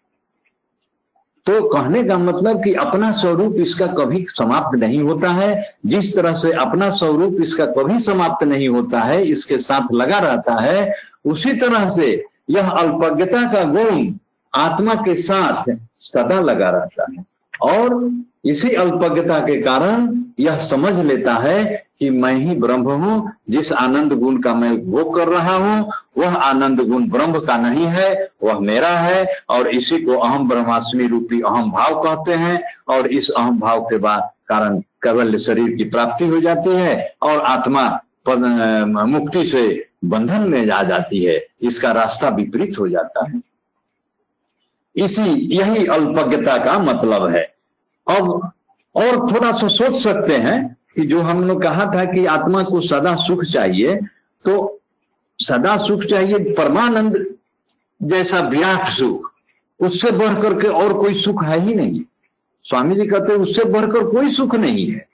तो 1.46 1.60
कहने 1.68 2.02
का 2.04 2.16
मतलब 2.18 2.62
कि 2.64 2.72
अपना 2.74 3.10
स्वरूप 3.12 3.56
इसका 3.56 3.86
कभी 3.86 4.24
समाप्त 4.28 4.78
नहीं 4.78 5.00
होता 5.00 5.30
है। 5.30 5.76
जिस 5.86 6.14
तरह 6.16 6.34
से 6.34 6.52
अपना 6.52 6.90
स्वरूप 6.90 7.36
इसका 7.40 7.66
कभी 7.66 7.98
समाप्त 7.98 8.44
नहीं 8.44 8.68
होता 8.68 9.00
है, 9.00 9.22
इसके 9.24 9.58
साथ 9.58 9.92
लगा 9.92 10.18
रहता 10.18 10.60
है, 10.60 10.94
उसी 11.24 11.52
तरह 11.52 11.88
से 11.88 12.24
यह 12.50 12.70
अल्पज्ञता 12.70 13.42
का 13.52 13.64
गुण 13.64 14.12
आत्मा 14.54 14.94
के 14.94 15.14
साथ 15.14 15.76
सदा 16.00 16.40
लगा 16.40 16.70
रहता 16.70 17.06
है। 17.12 17.24
और 17.62 17.94
इसी 18.44 18.70
अल्पज्ञता 18.70 19.38
के 19.38 19.60
कारण 19.62 20.08
यह 20.40 20.58
समझ 20.58 20.94
लेता 20.96 21.34
है 21.34 21.64
कि 22.00 22.08
मैं 22.10 22.32
ही 22.34 22.54
ब्रह्म 22.54 22.92
हूँ, 22.92 23.32
जिस 23.50 23.72
आनंद 23.72 24.12
गुण 24.12 24.40
का 24.40 24.54
मैं 24.54 24.76
भोग 24.90 25.14
कर 25.16 25.28
रहा 25.28 25.54
हूँ, 25.56 25.90
वह 26.18 26.34
आनंद 26.36 26.80
गुण 26.80 27.08
ब्रह्म 27.08 27.40
का 27.40 27.56
नहीं 27.56 27.86
है, 27.86 28.28
वह 28.42 28.58
मेरा 28.58 28.88
है, 28.88 29.26
और 29.50 29.68
इसी 29.68 29.98
को 29.98 30.16
अहम 30.18 30.48
ब्रह्मास्मि 30.48 31.06
रूपी 31.06 31.40
अहम 31.40 31.70
भाव 31.70 32.02
कहते 32.02 32.34
हैं, 32.34 32.60
और 32.88 33.06
इस 33.06 33.30
अहम 33.30 33.58
भाव 33.60 33.80
के 33.80 33.98
बाद 33.98 34.30
कारण 34.48 34.78
केवल 35.02 35.36
शरीर 35.36 35.76
की 35.76 35.84
प्राप्ति 35.84 36.26
हो 36.26 36.40
जाती 36.40 36.70
है, 36.70 37.14
और 37.22 37.40
आत्मा 37.40 37.88
मुक्ति 39.06 39.44
से 39.46 39.86
बंधन 40.04 40.48
में 40.50 40.70
आ 40.70 40.82
जाती 40.82 41.24
है, 41.24 41.40
इसका 41.62 41.92
रास्ता 41.92 42.28
विपरीत 42.28 42.78
हो 42.78 42.88
जाता 42.88 43.28
है। 43.30 43.40
इसी, 44.96 45.22
यही 45.56 45.86
अल्पज्ञता 45.86 46.56
का 46.64 46.78
मतलब 46.78 47.28
है। 47.30 47.53
अब 48.06 48.50
और 48.94 49.16
थोड़ा 49.30 49.50
सा 49.52 49.68
सोच 49.70 49.96
सकते 49.98 50.36
हैं 50.38 50.76
कि 50.94 51.06
जो 51.06 51.20
हमने 51.22 51.54
कहा 51.60 51.86
था 51.94 52.04
कि 52.04 52.24
आत्मा 52.28 52.62
को 52.62 52.80
सदा 52.82 53.14
सुख 53.18 53.44
चाहिए 53.44 53.96
तो 54.44 54.80
सदा 55.38 55.76
सुख 55.76 56.04
चाहिए, 56.04 56.38
परमानंद 56.54 57.24
जैसा 58.00 58.40
विराट 58.40 58.86
सुख, 58.88 59.30
उससे 59.80 60.10
बढ़कर 60.12 60.60
के 60.60 60.68
और 60.70 60.92
कोई 60.94 61.14
सुख 61.16 61.42
है 61.44 61.60
ही 61.60 61.74
नहीं। 61.74 62.02
स्वामी 62.66 62.96
जी 62.96 63.06
कहते 63.06 63.32
उससे 63.34 63.64
बढ़कर 63.66 64.10
कोई 64.10 64.30
सुख 64.30 64.54
नहीं 64.54 64.86
है। 64.86 65.06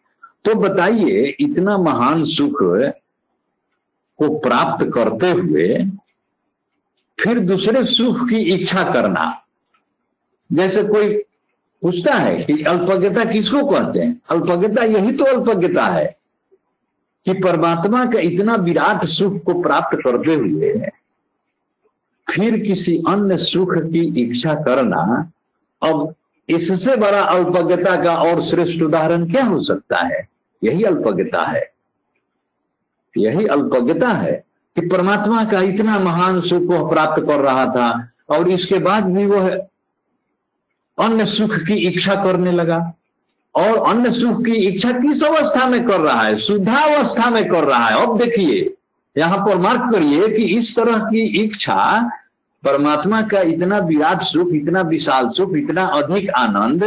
तो 0.45 0.55
बताइए, 0.57 1.37
इतना 1.41 1.77
महान 1.79 2.25
सुख 2.27 2.59
को 4.19 4.29
प्राप्त 4.39 4.85
करते 4.95 5.31
हुए 5.31 5.85
फिर 7.19 7.39
दूसरे 7.41 7.85
सुख 7.87 8.29
की 8.29 8.39
इच्छा 8.55 8.83
करना, 8.93 9.43
जैसे 10.51 10.83
कोई 10.85 11.23
पूछता 11.83 12.15
है 12.15 12.37
कि 12.37 12.63
अल्पज्ञता 12.63 13.25
किसको 13.25 13.65
कहते 13.67 14.01
हैं? 14.01 14.21
अल्पज्ञता 14.31 14.85
यही 14.85 15.13
तो 15.13 15.25
अल्पज्ञता 15.25 15.85
है 15.87 16.07
कि 17.27 17.33
परमात्मा 17.35 18.05
का 18.07 18.19
इतना 18.21 18.55
विराट 18.55 19.05
सुख 19.05 19.43
को 19.43 19.61
प्राप्त 19.63 19.97
करते 20.05 20.35
हुए 20.35 20.73
फिर 22.27 22.59
किसी 22.59 22.97
अन्य 23.09 23.37
सुख 23.37 23.75
की 23.77 24.01
इच्छा 24.23 24.55
करना, 24.55 25.31
अब 25.83 26.15
इससे 26.49 26.97
बड़ा 26.97 27.21
अल्पज्ञता 27.21 27.97
का 28.05 28.17
और 28.17 28.41
श्रेष्ठ 28.41 28.83
उदाहरण 28.83 29.31
क्या 29.31 29.45
हो 29.45 29.59
सकता 29.61 29.99
है? 29.99 30.29
यही 30.63 30.83
अल्पज्ञता 30.83 31.43
है। 31.43 31.63
यही 33.15 33.47
अल्पज्ञता 33.47 34.09
है 34.09 34.33
कि 34.77 34.87
परमात्मा 34.89 35.45
का 35.45 35.61
इतना 35.63 35.99
महान 35.99 36.41
सुख 36.41 36.63
को 36.63 36.89
प्राप्त 36.89 37.23
कर 37.23 37.41
रहा 37.41 37.67
था 37.67 37.91
और 38.31 38.49
इसके 38.49 38.79
बाद 38.79 39.05
भी 39.05 39.27
वह 39.27 39.70
अन्य 41.01 41.25
सुख 41.27 41.57
की 41.59 41.75
इच्छा 41.75 42.15
करने 42.15 42.53
लगा। 42.53 42.93
और 43.55 43.89
अन्य 43.91 44.11
सुख 44.11 44.45
की 44.45 44.53
इच्छा 44.53 44.93
किस 44.93 45.23
अवस्था 45.25 45.67
में 45.67 45.85
कर 45.87 46.01
रहा 46.01 46.23
है? 46.23 46.37
शुद्धावस्था 46.37 47.31
में 47.31 47.49
कर 47.49 47.65
रहा 47.65 47.87
है। 47.87 48.03
अब 48.03 48.19
देखिए, 48.19 48.75
यहाँ 49.17 49.39
पर 49.39 49.57
मार्क 49.57 49.91
करिए 49.93 50.29
कि 50.29 50.45
इस 50.59 50.75
तरह 50.77 50.99
की 50.99 51.23
इच्छा 51.45 52.11
परमात्मा 52.63 53.23
का 53.23 53.41
इतना 53.41 53.79
विराट 53.79 54.23
सुख, 54.23 54.49
इतना 54.53 54.81
विशाल 54.81 55.29
सुख, 55.29 55.57
इतना 55.57 55.85
अधिक 55.85 56.31
आनंद 56.31 56.85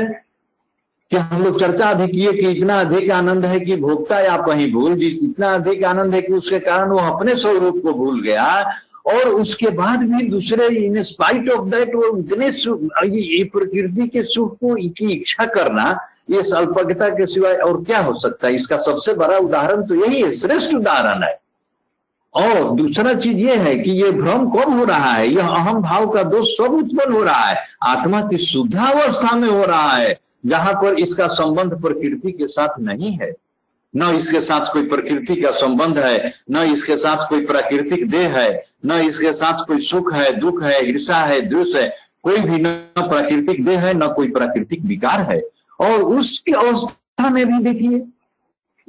कि 1.11 1.17
हम 1.17 1.43
लोग 1.43 1.59
चर्चा 1.59 1.89
अभी 1.89 2.07
किए 2.07 2.31
कि 2.33 2.49
इतना 2.49 2.79
अधिक 2.79 3.11
आनंद 3.11 3.45
है 3.45 3.59
कि 3.59 3.75
भोक्ता 3.75 4.19
या 4.19 4.37
कहीं 4.37 4.71
भूल 4.73 4.95
जिस 4.95 5.23
इतना 5.23 5.53
अधिक 5.55 5.83
आनंद 5.83 6.13
है 6.13 6.21
कि 6.21 6.33
उसके 6.33 6.59
कारण 6.59 6.89
वो 6.89 6.99
अपने 6.99 7.35
स्वरूप 7.35 7.81
को 7.83 7.93
भूल 7.93 8.21
गया 8.21 8.45
और 9.05 9.29
उसके 9.29 9.69
बाद 9.69 10.03
भी 10.03 10.27
दूसरे 10.27 10.67
इन 10.75 11.01
स्पाइट 11.01 11.49
ऑफ़ 11.49 11.67
दैट 11.69 11.95
वो 11.95 12.17
इतने 12.17 12.47
ये 12.47 13.43
प्रकृति 13.43 14.07
के 14.07 14.23
सुख 14.23 14.53
को, 14.53 14.75
की 14.75 15.11
इच्छा 15.13 15.45
करना, 15.45 15.97
ये 16.31 16.41
अल्पज्ञता 16.57 17.09
के 17.09 17.25
सिवाय 17.27 17.55
और 17.57 17.83
क्या 17.83 17.99
हो 17.99 18.13
सकता 18.19 18.47
है? 18.47 18.53
इसका 18.55 18.77
सबसे 18.79 19.13
बड़ा 19.13 19.37
उदाहरण 19.37 19.85
तो 19.85 19.95
यही 19.95 20.21
है, 20.21 20.31
श्रेष्ठ 20.31 20.73
उदाहरण 20.73 21.23
है। 21.23 21.37
और 22.33 22.71
दूसरा 22.71 23.13
चीज़ 23.13 23.37
ये 23.37 23.55
है 23.55 23.75
कि 23.79 23.91
ये 23.93 24.11
भ्रम 24.11 24.49
कब 24.51 24.77
हो 24.77 24.83
रहा 24.83 25.11
है? 25.11 25.27
यह 25.27 25.47
अहम 25.47 25.81
भाव 25.81 26.09
का 26.09 26.23
दोष 26.23 26.47
सब 26.51 26.73
उत्पन्न 26.73 27.13
हो 27.13 27.23
रहा 27.23 27.43
है। 27.43 27.57
आत्मा 27.83 28.21
की 28.21 28.37
शुद्धावस्था 28.37 29.35
में 29.35 29.47
हो 29.49 29.63
रहा 29.65 29.91
है, 29.91 30.17
जहाँ 30.45 30.73
पर 30.73 30.99
इसका 30.99 31.27
संबंध 31.27 31.81
प्रकृति 31.81 32.31
के 32.31 32.47
साथ 32.47 32.79
नहीं 32.79 33.11
है। 33.11 33.31
न 33.95 34.03
इसके 34.03 34.41
साथ 34.41 34.73
कोई 34.73 34.83
प्रकृति 34.83 35.35
का 35.35 35.51
संबंध 35.51 35.99
है, 35.99 36.33
न 36.51 36.57
इसके 36.57 36.97
साथ 36.97 37.29
कोई 37.29 37.45
प्राकृतिक 37.45 38.09
देह 38.09 38.37
है, 38.37 38.65
न 38.85 38.91
इसके 38.91 39.33
साथ 39.33 39.65
कोई 39.67 39.77
सुख 39.77 40.13
है, 40.13 40.33
दुख 40.33 40.63
है 40.63 40.89
ईर्षा 40.89 41.17
है, 41.17 41.41
द्वेष 41.41 41.75
है, 41.75 41.95
कोई 42.23 42.37
भी 42.37 42.57
न 42.57 42.65
प्राकृतिक 42.99 43.65
देह 43.65 43.79
है, 43.79 43.93
न 43.93 44.07
कोई 44.07 44.31
प्राकृतिक 44.31 44.81
विकार 44.81 45.21
है। 45.21 45.41
और 45.79 46.01
उसकी 46.01 46.51
अवस्था 46.51 47.29
में 47.29 47.45
भी 47.47 47.73
देखिए, 47.73 48.03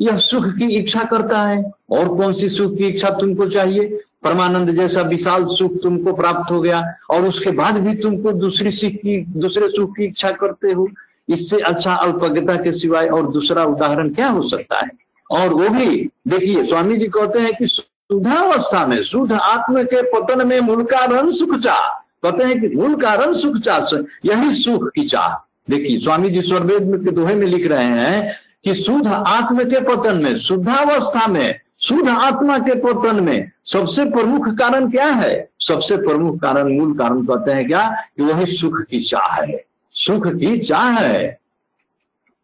यह 0.01 0.17
सुख 0.17 0.45
की 0.47 0.67
इच्छा 0.77 1.05
करता 1.05 1.43
है। 1.43 1.73
और 1.91 2.17
कौन 2.17 2.33
सी 2.33 2.49
सुख 2.49 2.77
की 2.77 2.85
इच्छा 2.85 3.11
तुमको 3.11 3.49
चाहिए? 3.49 4.01
परमानंद 4.23 4.71
जैसा 4.71 5.03
विशाल 5.03 5.45
सुख 5.45 5.73
तुमको 5.83 6.13
प्राप्त 6.13 6.51
हो 6.51 6.61
गया, 6.61 6.95
और 7.11 7.23
उसके 7.23 7.51
बाद 7.51 7.79
भी 7.79 7.95
तुमको 7.95 8.33
दूसरी 8.33 8.71
सुख 8.71 8.93
की, 8.93 9.21
दूसरे 9.21 9.69
सुख 9.69 9.97
की 9.97 10.05
इच्छा 10.05 10.31
करते 10.31 10.73
हो। 10.73 10.89
इससे 11.29 11.59
अच्छा 11.59 11.95
अल्पज्ञता 11.95 12.57
के 12.57 12.73
सिवाय 12.73 13.07
और 13.07 13.31
दूसरा 13.31 13.65
उदाहरण 13.65 14.09
क्या 14.15 14.29
हो 14.29 14.43
सकता 14.43 14.79
है? 14.79 14.91
और 15.31 15.49
वो 15.49 15.69
भी, 15.69 16.11
देखिए, 16.29 16.65
स्वामी 16.65 16.97
जी 16.97 17.07
कहते 17.07 17.39
हैं 17.39 17.53
कि 17.55 17.67
शुद्धावस्था 17.67 18.87
में, 18.87 19.03
शुद्ध 19.03 19.33
आत्म 19.33 19.83
के 19.83 20.03
पतन 20.03 20.47
में 20.47 20.61
मूल 20.61 20.83
कारण 20.83 21.31
सुख 21.31 21.59
चाह। 21.59 22.01
कहते 22.23 22.45
हैं 22.45 22.61
कि 22.61 22.77
मूल 22.77 22.95
कारण 22.95 23.35
सुख 23.35 23.57
चाह 23.57 23.97
यही 24.25 24.55
सुख 24.55 24.89
की 24.89 25.09
चाह। 25.09 25.51
देखिए, 25.71 25.99
स्वामी 25.99 26.31
जी 26.31 26.43
स्वर्वेद 26.43 27.01
के 27.05 27.11
दोहे 27.11 27.35
में 27.35 27.47
लिख 27.47 27.67
रहे 27.67 27.85
हैं 27.85 28.33
कि 28.65 28.75
शुद्ध 28.75 29.07
आत्म 29.07 29.65
के 29.65 29.81
पतन 29.81 30.17
में, 30.17 30.37
शुद्धावस्था 30.37 31.27
में, 31.27 31.61
शुद्ध 31.81 32.09
आत्मा 32.09 32.59
के 32.59 32.75
पतन 32.75 33.25
में 33.25 33.51
सबसे 33.65 34.05
प्रमुख 34.05 34.49
कारण 34.49 34.91
क्या 34.91 35.07
है? 35.07 35.51
सबसे 35.61 35.97
प्रमुख 35.97 36.41
कारण, 36.41 36.79
मूल 36.79 36.99
कारण 36.99 37.25
कहते 37.25 37.53
हैं 37.53 37.67
क्या? 37.67 37.91
कि 38.17 38.23
वही 38.23 38.47
सुख 38.47 38.81
की 38.81 39.01
चाह 39.01 39.43
है। 39.43 39.65
सुख 39.95 40.27
की 40.29 40.57
चाह 40.59 40.91
है। 40.91 41.39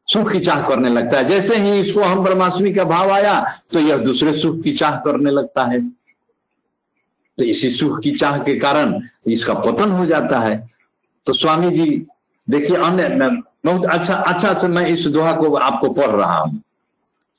सुख 0.09 0.30
की 0.32 0.40
चाह 0.40 0.61
करने 0.61 0.88
लगता 0.88 1.18
है। 1.18 1.24
जैसे 1.24 1.57
ही 1.57 1.78
इसको 1.80 2.01
हम 2.01 2.22
ब्रह्माष्टमी 2.24 2.72
का 2.74 2.84
भाव 2.84 3.11
आया 3.11 3.40
तो 3.72 3.80
यह 3.80 3.96
दूसरे 3.98 4.32
सुख 4.34 4.62
की 4.62 4.72
चाह 4.72 4.96
करने 5.01 5.30
लगता 5.30 5.64
है। 5.64 5.80
तो 7.38 7.44
इसी 7.44 7.70
सुख 7.70 8.01
की 8.03 8.11
चाह 8.12 8.38
के 8.38 8.59
कारण 8.59 9.01
इसका 9.26 9.55
पतन 9.57 9.90
हो 9.90 10.07
जाता 10.07 10.38
है। 10.40 10.57
तो 11.26 11.32
स्वामी 11.32 11.70
जी, 11.70 11.86
देखिए, 12.48 12.76
अन्य 12.76 13.09
बहुत 13.64 13.84
अच्छा 13.86 14.14
अच्छा 14.14 14.53
से 14.55 14.68
मैं 14.68 14.86
इस 14.88 15.07
दोहा 15.07 15.32
को 15.32 15.55
आपको 15.55 15.88
पढ़ 15.90 16.11
रहा 16.11 16.36
हूँ। 16.36 16.62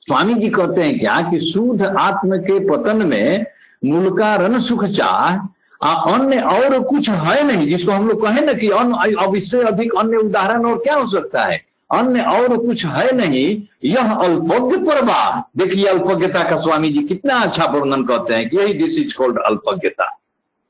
स्वामी 0.06 0.34
जी 0.34 0.48
कहते 0.50 0.82
हैं 0.82 0.98
क्या 0.98 1.20
कि 1.30 1.40
शुद्ध 1.40 1.82
आत्म 1.82 2.38
के 2.38 2.58
पतन 2.68 3.06
में 3.06 3.46
मूल 3.84 4.18
का 4.18 4.34
रन 4.36 4.58
सुख 4.60 4.84
चाह 4.86 5.36
अन्य 5.82 6.40
और 6.40 6.78
कुछ 6.80 7.10
है 7.10 7.42
नहीं, 7.44 7.66
जिसको 7.66 7.92
हम 7.92 8.08
लोग 8.08 8.22
कहें 8.22 8.40
ना 8.46 8.52
कि 8.52 8.68
अन्य 8.70 9.14
अब 9.18 9.36
इससे 9.36 9.62
अधिक 9.62 9.94
अन्य 9.98 10.16
उदाहरण 10.16 10.64
और 10.66 10.78
क्या 10.78 10.94
हो 10.94 11.10
सकता 11.10 11.44
है? 11.44 11.60
अन्य 11.92 12.22
और 12.22 12.56
कुछ 12.56 12.86
है 12.86 13.16
नहीं, 13.16 13.62
यह 13.84 14.12
अल्पज्ञ 14.12 14.76
प्रवाह 14.84 15.40
देखिए, 15.56 15.84
अल्पज्ञता 15.84 16.42
का 16.50 16.56
स्वामी 16.56 16.88
जी 16.88 17.02
कितना 17.02 17.34
अच्छा 17.34 17.64
वर्णन 17.64 18.04
कहते 18.04 18.34
हैं 18.34 18.48
कि 18.48 18.56
यही 18.56 18.74
दिस 18.74 18.98
इज़ 18.98 19.14
कॉल्ड 19.14 19.38
अल्पज्ञता। 19.38 20.18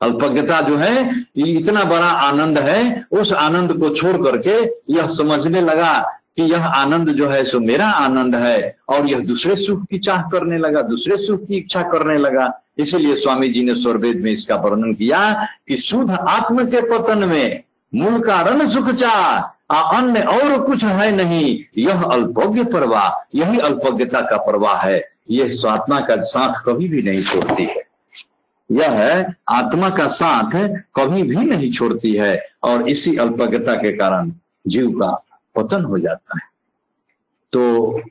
अल्पज्ञता 0.01 0.61
जो 0.61 0.77
है 0.77 1.25
इतना 1.37 1.83
बड़ा 1.83 2.05
आनंद 2.05 2.57
है, 2.57 3.05
उस 3.11 3.33
आनंद 3.33 3.73
को 3.73 3.89
छोड़ 3.89 4.17
करके 4.17 4.63
यह 4.93 5.07
समझने 5.07 5.61
लगा 5.61 5.93
कि 6.35 6.43
यह 6.43 6.65
आनंद 6.65 7.09
जो 7.09 7.27
है, 7.27 7.43
सो 7.43 7.59
मेरा 7.59 7.87
आनंद 7.87 8.35
है, 8.35 8.75
और 8.89 9.07
यह 9.07 9.19
दूसरे 9.19 9.55
सुख 9.55 9.85
की 9.85 9.97
चाह 9.97 10.21
करने 10.21 10.57
लगा, 10.57 10.81
दूसरे 10.81 11.17
सुख 11.17 11.47
की 11.47 11.55
इच्छा 11.55 11.81
करने 11.81 12.17
लगा। 12.17 12.62
इसीलिए 12.77 13.15
स्वामी 13.15 13.49
जी 13.49 13.63
ने 13.63 13.75
स्वरवेद 13.75 14.17
में 14.17 14.31
इसका 14.31 14.55
वर्णन 14.55 14.93
किया 14.93 15.47
कि 15.67 15.77
शुद्ध 15.77 16.11
आत्म 16.11 16.65
के 16.69 16.81
पतन 16.81 17.27
में 17.29 17.63
मूल 17.95 18.19
कारण 18.21 18.65
सुख 18.67 18.89
चाह 18.89 19.51
अन्य 19.73 20.21
और 20.21 20.61
कुछ 20.65 20.83
है 20.83 21.11
नहीं। 21.11 21.63
यह 21.77 22.03
अल्पज्ञ 22.03 22.63
प्रवाह 22.63 23.37
यही 23.37 23.59
अल्पज्ञता 23.59 24.21
का 24.21 24.37
प्रवाह 24.37 24.81
है। 24.81 25.01
यह 25.31 25.49
स्वात्मा 25.49 25.99
का 25.99 26.15
साथ 26.21 26.61
कभी 26.65 26.87
भी 26.87 27.01
नहीं 27.01 27.21
छोड़ती 27.23 27.63
है। 27.63 27.83
यह 28.69 29.33
आत्मा 29.49 29.89
का 29.89 30.07
साथ 30.07 30.51
कभी 30.95 31.23
भी 31.23 31.35
नहीं 31.35 31.71
छोड़ती 31.71 32.13
है 32.13 32.47
और 32.63 32.89
इसी 32.89 33.15
अल्पज्ञता 33.17 33.75
के 33.75 33.91
कारण 33.91 34.31
जीव 34.67 34.91
का 34.91 35.11
पतन 35.55 35.83
हो 35.83 35.99
जाता 35.99 36.39
है। 36.39 36.47
तो 37.53 38.01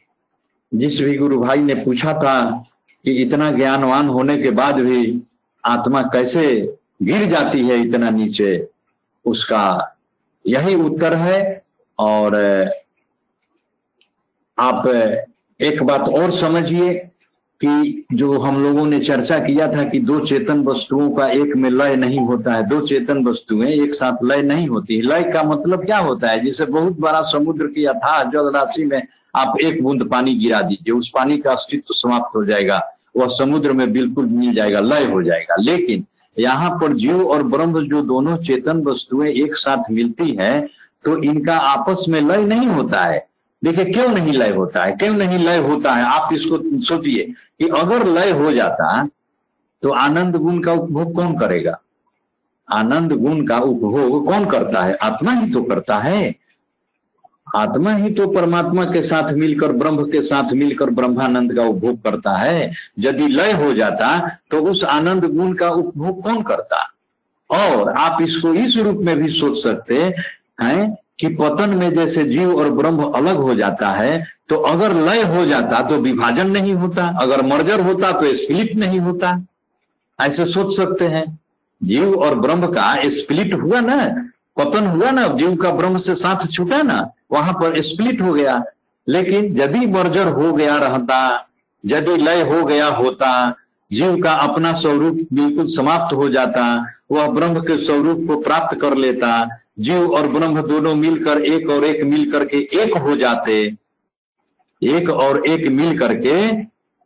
जिस 0.74 1.00
भी 1.00 1.16
गुरु 1.18 1.40
भाई 1.40 1.58
ने 1.58 1.74
पूछा 1.74 2.12
था 2.12 2.64
कि 3.04 3.12
इतना 3.12 3.50
ज्ञानवान 3.50 4.08
होने 4.08 4.36
के 4.38 4.50
बाद 4.50 4.80
भी 4.80 5.22
आत्मा 5.64 6.02
कैसे 6.02 6.44
गिर 7.02 7.24
जाती 7.26 7.66
है 7.68 7.80
इतना 7.80 8.10
नीचे, 8.10 8.68
उसका 9.24 9.96
यही 10.44 10.74
उत्तर 10.74 11.14
है। 11.14 11.62
और 11.98 12.34
आप 14.58 14.86
एक 15.60 15.82
बात 15.82 16.08
और 16.08 16.30
समझिए 16.30 16.94
कि 17.60 18.04
जो 18.12 18.38
हम 18.38 18.62
लोगों 18.62 18.86
ने 18.86 18.98
चर्चा 19.00 19.38
किया 19.38 19.66
था 19.72 19.84
कि 19.84 19.98
दो 20.00 20.18
चेतन 20.20 20.62
वस्तुओं 20.64 21.10
का 21.10 21.26
एक 21.28 21.54
में 21.56 21.68
लय 21.70 21.96
नहीं 21.96 22.20
होता 22.20 22.52
है, 22.52 22.62
दो 22.68 22.80
चेतन 22.86 23.24
वस्तुएँ 23.24 23.70
एक 23.74 23.94
साथ 23.94 24.24
लय 24.24 24.42
नहीं 24.42 24.66
होती। 24.68 25.00
लय 25.02 25.22
का 25.22 25.42
मतलब 25.42 25.84
क्या 25.84 25.98
होता 25.98 26.30
है? 26.30 26.40
जिसे 26.40 26.66
बहुत 26.66 26.98
बड़ा 27.00 27.22
समुद्र 27.22 27.66
की 27.66 27.84
अथाह 27.84 28.22
जल 28.24 28.50
राशि 28.50 28.84
में 28.84 29.02
आप 29.34 29.60
एक 29.60 29.82
बूंद 29.82 30.08
पानी 30.10 30.34
गिरा 30.34 30.60
दीजिए, 30.62 30.94
उस 30.94 31.10
पानी 31.14 31.38
का 31.38 31.52
अस्तित्व 31.52 31.94
समाप्त 31.94 32.34
हो 32.36 32.44
जाएगा, 32.44 32.80
वह 33.16 33.28
समुद्र 33.30 33.72
में 33.72 33.92
बिल्कुल 33.92 34.26
मिल 34.26 34.54
जाएगा, 34.54 34.80
लय 34.80 35.04
हो 35.04 35.22
जाएगा। 35.22 35.56
लेकिन 35.60 36.04
यहाँ 36.36 36.70
पर 36.80 36.92
जीव 36.94 37.26
और 37.26 37.42
ब्रह्म 37.44 37.86
जो 37.88 38.02
दोनों 38.02 38.36
चेतन 38.38 38.82
वस्तुएँ 38.84 39.30
एक 39.34 39.54
साथ 39.56 39.90
मिलती 39.90 40.30
है 40.38 40.60
तो 41.04 41.16
इनका 41.24 41.56
आपस 41.58 42.04
में 42.08 42.20
लय 42.20 42.44
नहीं 42.44 42.66
होता 42.66 43.00
है। 43.00 43.26
देखिए, 43.62 43.84
क्यों 43.84 44.08
नहीं 44.08 44.32
लय 44.32 44.50
होता 44.50 44.84
है? 44.84 44.92
क्यों 44.92 45.14
नहीं 45.14 45.38
लय 45.38 45.58
होता 45.58 45.94
है? 45.94 46.04
आप 46.04 46.32
इसको 46.34 46.58
सोचिए 46.82 47.24
कि 47.58 47.68
अगर 47.70 48.06
लय 48.08 48.30
हो 48.32 48.52
जाता 48.52 49.06
तो 49.82 49.90
आनंद 49.90 50.36
गुण 50.36 50.58
का 50.58 50.72
उपभोग 50.72 51.14
कौन 51.14 51.36
करेगा? 51.38 51.78
आनंद 52.68 53.12
गुण 53.12 53.44
का 53.46 53.58
उपभोग 53.58 54.26
कौन 54.26 54.44
करता 54.46 54.82
है? 54.82 54.94
आत्मा 54.94 55.32
ही 55.32 55.50
तो 55.52 55.62
करता 55.62 55.96
है। 55.98 56.34
आत्मा 57.54 57.94
ही 57.94 58.10
तो 58.10 58.26
परमात्मा 58.26 58.84
के 58.84 59.02
साथ 59.02 59.32
मिलकर, 59.32 59.72
ब्रह्म 59.72 60.04
के 60.04 60.20
साथ 60.22 60.52
मिलकर 60.52 60.90
ब्रह्मानंद 60.90 61.54
का 61.54 61.64
उपभोग 61.64 62.02
करता 62.02 62.36
है। 62.36 62.72
यदि 62.98 63.26
लय 63.28 63.52
हो 63.54 63.72
जाता 63.74 64.18
तो 64.50 64.62
उस 64.62 64.84
आनंद 64.84 65.24
गुण 65.26 65.52
का 65.52 65.68
उपभोग 65.70 66.22
कौन 66.22 66.42
करता? 66.42 66.88
और 67.50 67.88
आप 67.90 68.22
इसको 68.22 68.54
इस 68.54 68.76
रूप 68.76 68.98
में 68.98 69.16
भी 69.18 69.28
सोच 69.30 69.58
सकते 69.58 70.02
हैं 70.62 70.96
कि 71.20 71.28
पतन 71.36 71.70
में 71.70 71.92
जैसे 71.94 72.24
जीव 72.24 72.54
और 72.56 72.70
ब्रह्म 72.70 73.10
अलग 73.12 73.36
हो 73.36 73.54
जाता 73.54 73.88
है 73.90 74.24
तो 74.48 74.56
अगर 74.56 74.94
लय 75.02 75.22
हो 75.24 75.44
जाता 75.46 75.82
तो 75.88 75.96
विभाजन 75.98 76.50
नहीं 76.50 76.74
होता। 76.74 77.06
अगर 77.20 77.42
मर्जर 77.46 77.80
होता 77.80 78.12
तो 78.12 78.32
स्प्लिट 78.34 78.74
नहीं 78.76 79.00
होता। 79.00 79.40
ऐसे 80.18 80.46
सोच 80.46 80.76
सकते 80.76 81.06
हैं। 81.06 81.24
जीव 81.80 82.14
और 82.14 82.34
ब्रह्म 82.38 82.66
का 82.66 82.94
स्प्लिट 83.10 83.54
हुआ 83.54 83.80
ना, 83.80 83.96
पतन 84.56 84.86
हुआ 84.86 85.10
ना, 85.10 85.26
जीव 85.28 85.54
का 85.56 85.70
ब्रह्म 85.70 85.98
से 85.98 86.14
साथ 86.14 86.46
छूटा 86.46 86.80
ना 86.82 87.00
वहाँ 87.32 87.52
पर 87.52 87.80
स्प्लिट 87.82 88.20
हो 88.22 88.32
गया। 88.32 88.62
लेकिन 89.06 89.60
यदि 89.60 89.86
मर्जर 89.88 90.28
हो 90.28 90.52
गया 90.52 90.76
रहता 90.78 91.48
यदि 91.84 92.16
लय 92.16 92.42
हो 92.42 92.64
गया 92.64 92.86
होता, 92.86 93.30
जीव 93.90 94.20
का 94.22 94.32
अपना 94.32 94.72
स्वरूप 94.72 95.18
बिल्कुल 95.32 95.66
समाप्त 95.66 96.14
हो 96.14 96.28
जाता, 96.28 96.64
वह 97.10 97.26
ब्रह्म 97.28 97.60
के 97.60 97.76
स्वरूप 97.78 98.26
को 98.28 98.40
प्राप्त 98.40 98.78
कर 98.80 98.96
लेता, 98.96 99.48
जीव 99.78 100.12
और 100.14 100.28
ब्रह्म 100.28 100.62
दोनों 100.62 100.94
मिलकर 100.94 101.40
एक 101.40 101.70
और 101.70 101.84
एक 101.84 102.04
मिल 102.04 102.30
करके 102.32 102.56
एक 102.74 102.96
हो 102.96 103.16
जाते, 103.16 103.60
एक 104.82 105.10
और 105.10 105.46
एक 105.46 105.66
मिल 105.70 105.98
करके 105.98 106.36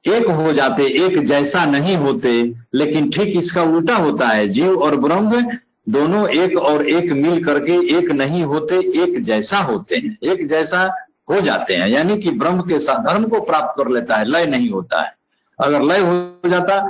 एक 0.04 0.26
हो 0.26 0.52
जाते, 0.52 0.84
एक 1.04 1.18
जैसा 1.26 1.64
नहीं 1.64 1.96
होते, 1.96 2.32
लेकिन 2.74 3.10
ठीक 3.10 3.36
इसका 3.38 3.62
उल्टा 3.62 3.96
होता 3.96 4.28
है। 4.28 4.48
जीव 4.48 4.82
और 4.82 4.96
ब्रह्म 4.96 5.42
दोनों 5.86 6.28
एक 6.30 6.56
और 6.58 6.86
एक 6.88 7.12
मिल 7.14 7.42
करके 7.44 7.72
एक 7.96 8.10
नहीं 8.12 8.42
होते, 8.44 8.78
एक 9.02 9.22
जैसा 9.24 9.58
होते 9.58 9.96
हैं 9.96 10.16
एक 10.24 10.48
जैसा 10.48 10.82
हो 11.28 11.40
जाते 11.40 11.74
हैं। 11.74 11.88
यानी 11.88 12.16
कि 12.22 12.30
ब्रह्म 12.32 12.62
के 12.62 12.78
साथ 12.78 13.04
धर्म 13.04 13.24
को 13.24 13.40
प्राप्त 13.42 13.74
कर 13.78 13.90
लेता 13.90 14.16
है, 14.16 14.24
लय 14.24 14.46
नहीं 14.46 14.70
होता 14.70 15.02
है। 15.02 15.14
अगर 15.58 15.82
लय 15.82 16.00
हो 16.00 16.50
जाता 16.50 16.80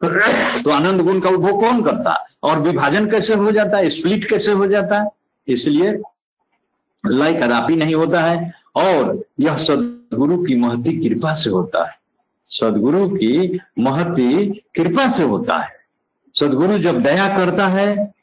तो 0.00 0.70
आनंद 0.70 1.00
गुण 1.00 1.20
का 1.20 1.28
उपभोग 1.30 1.60
कौन 1.60 1.82
करता? 1.82 2.14
और 2.42 2.58
विभाजन 2.60 3.06
कैसे 3.10 3.34
हो 3.34 3.50
जाता 3.52 3.76
है? 3.76 3.88
स्प्लिट 3.90 4.28
कैसे 4.30 4.52
हो 4.52 4.66
जाता 4.66 5.00
है? 5.00 5.08
इसलिए 5.48 5.92
लय 7.04 7.34
कदापि 7.34 7.76
नहीं 7.76 7.94
होता 7.94 8.20
है, 8.20 8.52
और 8.76 9.24
यह 9.40 9.56
सदगुरु 9.58 10.36
की 10.44 10.54
महती 10.56 10.96
कृपा 10.98 11.32
से 11.34 11.50
होता 11.50 11.84
है। 11.84 11.94
सदगुरु 12.50 13.08
की 13.10 13.60
महती 13.78 14.46
कृपा 14.76 15.06
से 15.08 15.22
होता 15.22 15.56
है। 15.58 15.74
सदगुरु 16.34 16.78
जब 16.78 17.02
दया 17.02 17.28
करता 17.36 17.66
है 17.68 18.14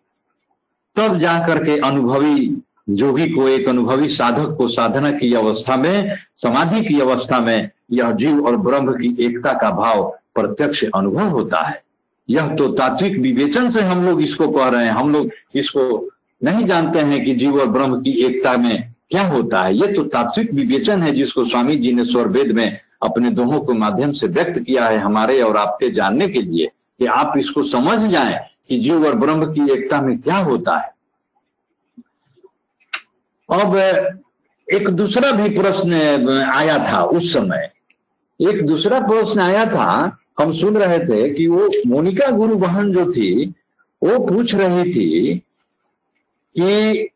तब 0.96 1.18
जाकर 1.18 1.64
के 1.64 1.78
अनुभवी 1.80 2.62
जोगी 2.90 3.30
को, 3.30 3.48
एक 3.48 3.68
अनुभवी 3.70 4.08
साधक 4.08 4.56
को 4.58 4.68
साधना 4.68 5.12
की 5.12 5.34
अवस्था 5.34 5.78
में, 5.78 6.16
समाधि 6.36 6.82
की 6.82 7.00
अवस्था 7.02 7.40
में 7.40 7.70
यह 7.92 8.12
जीव 8.12 8.46
और 8.48 8.58
ब्रह्म 8.58 8.94
की 8.94 9.16
एकता 9.26 9.54
का 9.54 9.70
भाव 9.72 10.04
प्रत्यक्ष 10.36 10.84
अनुभव 10.86 11.30
होता 11.30 11.62
है। 11.62 11.82
यह 12.30 12.56
तो 12.56 12.68
तात्विक 12.68 13.18
विवेचन 13.20 13.70
से 13.70 13.82
हम 13.82 14.04
लोग 14.06 14.22
इसको 14.22 14.48
कह 14.48 14.68
रहे 14.68 14.86
हैं। 14.86 14.92
हम 14.92 15.12
लोग 15.14 15.32
इसको 15.56 16.10
नहीं 16.42 16.66
जानते 16.66 17.00
हैं 17.00 17.24
कि 17.26 17.36
जीव 17.36 17.60
और 17.60 17.68
ब्रह्म 17.68 18.02
की 18.02 18.12
एकता 18.26 18.56
में 18.58 18.94
क्या 19.12 19.28
होता 19.28 19.62
है। 19.62 19.76
ये 19.76 19.88
तो 19.88 20.04
तात्विक 20.04 20.54
विवेचन 20.54 21.02
है 21.02 21.12
जिसको 21.16 21.46
स्वामी 21.46 21.76
जी 21.76 21.92
ने 21.92 22.06
स्वर 22.06 22.28
वेद 22.28 22.52
में 22.52 22.80
अपने 23.04 23.30
दोहों 23.32 23.60
के 23.60 23.74
माध्यम 23.74 24.12
से 24.12 24.28
व्यक्त 24.28 24.60
किया 24.60 24.88
है 24.88 24.98
हमारे 24.98 25.42
और 25.42 25.58
आपके 25.58 25.90
जानने 25.92 26.28
के 26.28 26.42
लिए 26.42 26.68
कि 27.00 27.06
आप 27.06 27.34
इसको 27.38 27.64
समझ 27.64 28.00
जाएँ। 28.00 28.40
कि 28.70 28.80
जीव 28.80 29.06
और 29.08 29.16
ब्रह्म 29.16 29.54
की 29.54 29.72
एकता 29.74 30.02
में 30.02 30.18
क्या 30.20 30.38
होता 30.38 30.78
है? 30.78 30.92
अब 33.50 33.76
एक 34.68 34.90
दूसरा 34.90 35.32
भी 35.32 35.50
प्रश्न 35.50 35.94
आया 36.56 36.78
था 36.92 37.04
उस 37.04 37.34
समय। 37.34 37.72
एक 38.40 38.66
दूसरा 38.66 39.00
प्रश्न 39.00 39.40
आया 39.40 39.66
था, 39.66 40.18
हम 40.40 40.52
सुन 40.52 40.78
रहे 40.78 41.00
थे 41.00 41.30
कि 41.30 41.48
वो 41.48 41.70
मोनिका 41.88 42.30
गुरु 42.32 42.56
बहन 42.56 42.92
जो 42.94 43.12
थी, 43.12 43.54
वो 44.02 44.20
पूछ 44.28 44.56
रही 44.56 44.94
थी 44.94 45.38
कि 46.56 47.10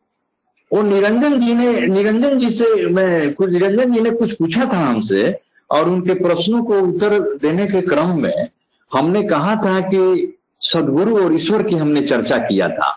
वो 0.71 0.81
निरंजन 0.81 1.39
जी 1.39 1.53
ने, 1.53 1.79
निरंजन 1.87 2.37
जी 2.37 2.49
से 2.49 2.85
मैं 2.85 3.33
कुछ, 3.33 3.49
निरंजन 3.49 3.93
जी 3.93 3.99
ने 3.99 4.11
कुछ 4.11 4.33
पूछा 4.33 4.65
था 4.65 4.77
हमसे 4.77 5.39
और 5.71 5.89
उनके 5.89 6.13
प्रश्नों 6.13 6.63
को 6.63 6.79
उत्तर 6.79 7.19
देने 7.37 7.67
के 7.67 7.81
क्रम 7.81 8.21
में 8.21 8.49
हमने 8.91 9.23
कहा 9.23 9.55
था 9.55 9.79
कि 9.81 10.36
सदगुरु 10.71 11.25
और 11.25 11.33
ईश्वर 11.33 11.63
की 11.63 11.75
हमने 11.75 12.01
चर्चा 12.01 12.37
किया 12.37 12.69
था 12.69 12.91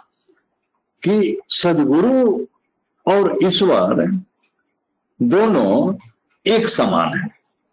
कि 1.03 1.41
सदगुरु 1.49 2.47
और 3.07 3.39
ईश्वर 3.43 4.07
दोनों 5.23 5.95
एक 6.47 6.68
समान 6.68 7.18
है। 7.18 7.29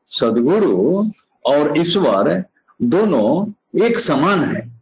सदगुरु 0.09 1.05
और 1.45 1.77
ईश्वर 1.77 2.43
दोनों 2.81 3.51
एक 3.85 3.99
समान 3.99 4.43
है। 4.43 4.81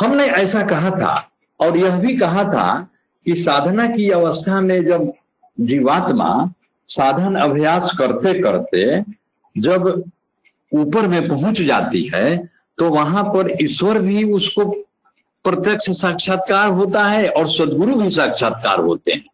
हमने 0.00 0.24
ऐसा 0.24 0.62
कहा 0.62 0.90
था 0.90 1.30
और 1.60 1.76
यह 1.76 1.96
भी 1.96 2.16
कहा 2.16 2.44
था 2.44 2.88
कि 3.26 3.36
साधना 3.36 3.86
की 3.88 4.10
अवस्था 4.10 4.60
में 4.60 4.84
जब 4.84 5.12
जीवात्मा 5.60 6.52
साधन 6.88 7.34
अभ्यास 7.34 7.92
करते 7.98 8.40
करते 8.42 9.04
जब 9.60 10.04
ऊपर 10.74 11.08
में 11.08 11.28
पहुँच 11.28 11.60
जाती 11.60 12.10
है 12.14 12.57
तो 12.78 12.88
वहाँ 12.90 13.24
पर 13.24 13.56
ईश्वर 13.62 13.98
भी 13.98 14.22
उसको 14.32 14.64
प्रत्यक्ष 15.44 15.90
साक्षात्कार 15.92 16.68
होता 16.70 17.04
है 17.04 17.28
और 17.28 17.46
सदगुरु 17.48 17.94
भी 17.96 18.10
साक्षात्कार 18.10 18.80
होते 18.80 19.12
हैं। 19.12 19.24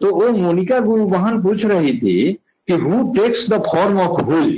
तो 0.00 0.14
वो 0.14 0.30
मोनिका 0.32 0.78
गुरु 0.80 1.06
बहन 1.06 1.42
पूछ 1.42 1.64
रही 1.64 1.92
थी 1.98 2.32
कि 2.68 2.74
who 2.74 3.02
takes 3.14 3.48
the 3.50 3.62
form 3.64 4.00
of 4.00 4.20
whom 4.22 4.50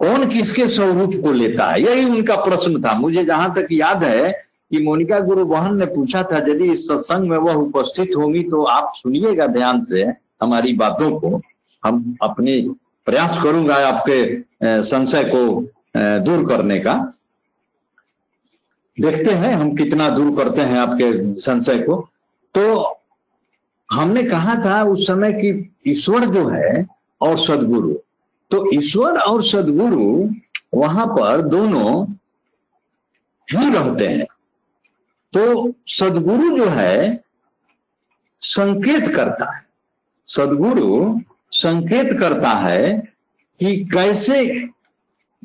कौन 0.00 0.28
किसके 0.28 0.66
स्वरूप 0.68 1.14
को 1.24 1.32
लेता 1.32 1.66
है? 1.66 1.82
यही 1.82 2.04
उनका 2.06 2.36
प्रश्न 2.36 2.82
था। 2.82 2.94
मुझे 2.98 3.24
जहाँ 3.24 3.52
तक 3.54 3.66
याद 3.72 4.04
है 4.04 4.30
कि 4.70 4.78
मोनिका 4.78 5.18
गुरु 5.20 5.44
बहन 5.44 5.76
ने 5.78 5.86
पूछा 5.86 6.22
था, 6.22 6.38
यदि 6.38 6.70
इस 6.72 6.86
सत्संग 6.88 7.28
में 7.30 7.36
वह 7.38 7.54
उपस्थित 7.54 8.16
होंगी 8.16 8.42
तो 8.44 8.62
आप 8.64 8.92
सुनिएगा 8.96 9.46
ध्यान 9.48 9.82
से 9.84 10.02
हमारी 10.42 10.72
बातों 10.74 11.10
को। 11.20 11.40
हम 11.82 12.16
अपने 12.22 12.60
प्रयास 13.06 13.38
करूँगा 13.42 13.74
आपके 13.86 14.82
संशय 14.84 15.24
को 15.26 15.44
दूर 16.24 16.46
करने 16.48 16.78
का। 16.78 16.94
देखते 19.00 19.30
हैं 19.30 19.54
हम 19.54 19.76
कितना 19.76 20.08
दूर 20.08 20.44
करते 20.44 20.60
हैं 20.60 20.78
आपके 20.78 21.40
संशय 21.40 21.78
को। 21.78 22.08
तो 22.54 22.96
हमने 23.92 24.22
कहा 24.22 24.54
था 24.64 24.82
उस 24.82 25.06
समय 25.06 25.32
कि 25.32 25.74
ईश्वर 25.86 26.24
जो 26.24 26.48
है 26.48 26.86
और 27.20 27.38
सदगुरु। 27.38 27.94
तो 28.50 28.74
ईश्वर 28.74 29.18
और 29.18 29.44
सदगुरु 29.44 30.30
वहाँ 30.74 31.06
पर 31.06 31.42
दोनों 31.42 32.06
ही 33.52 33.70
रहते 33.70 34.08
हैं। 34.08 34.26
तो 35.32 35.74
सदगुरु 35.86 36.56
जो 36.56 36.66
है, 36.66 37.24
संकेत 38.40 39.14
करता 39.14 39.56
है। 39.56 39.66
सदगुरु 40.26 41.20
संकेत 41.52 42.20
करता 42.20 42.50
है 42.50 42.98
कि 43.60 43.84
कैसे 43.84 44.68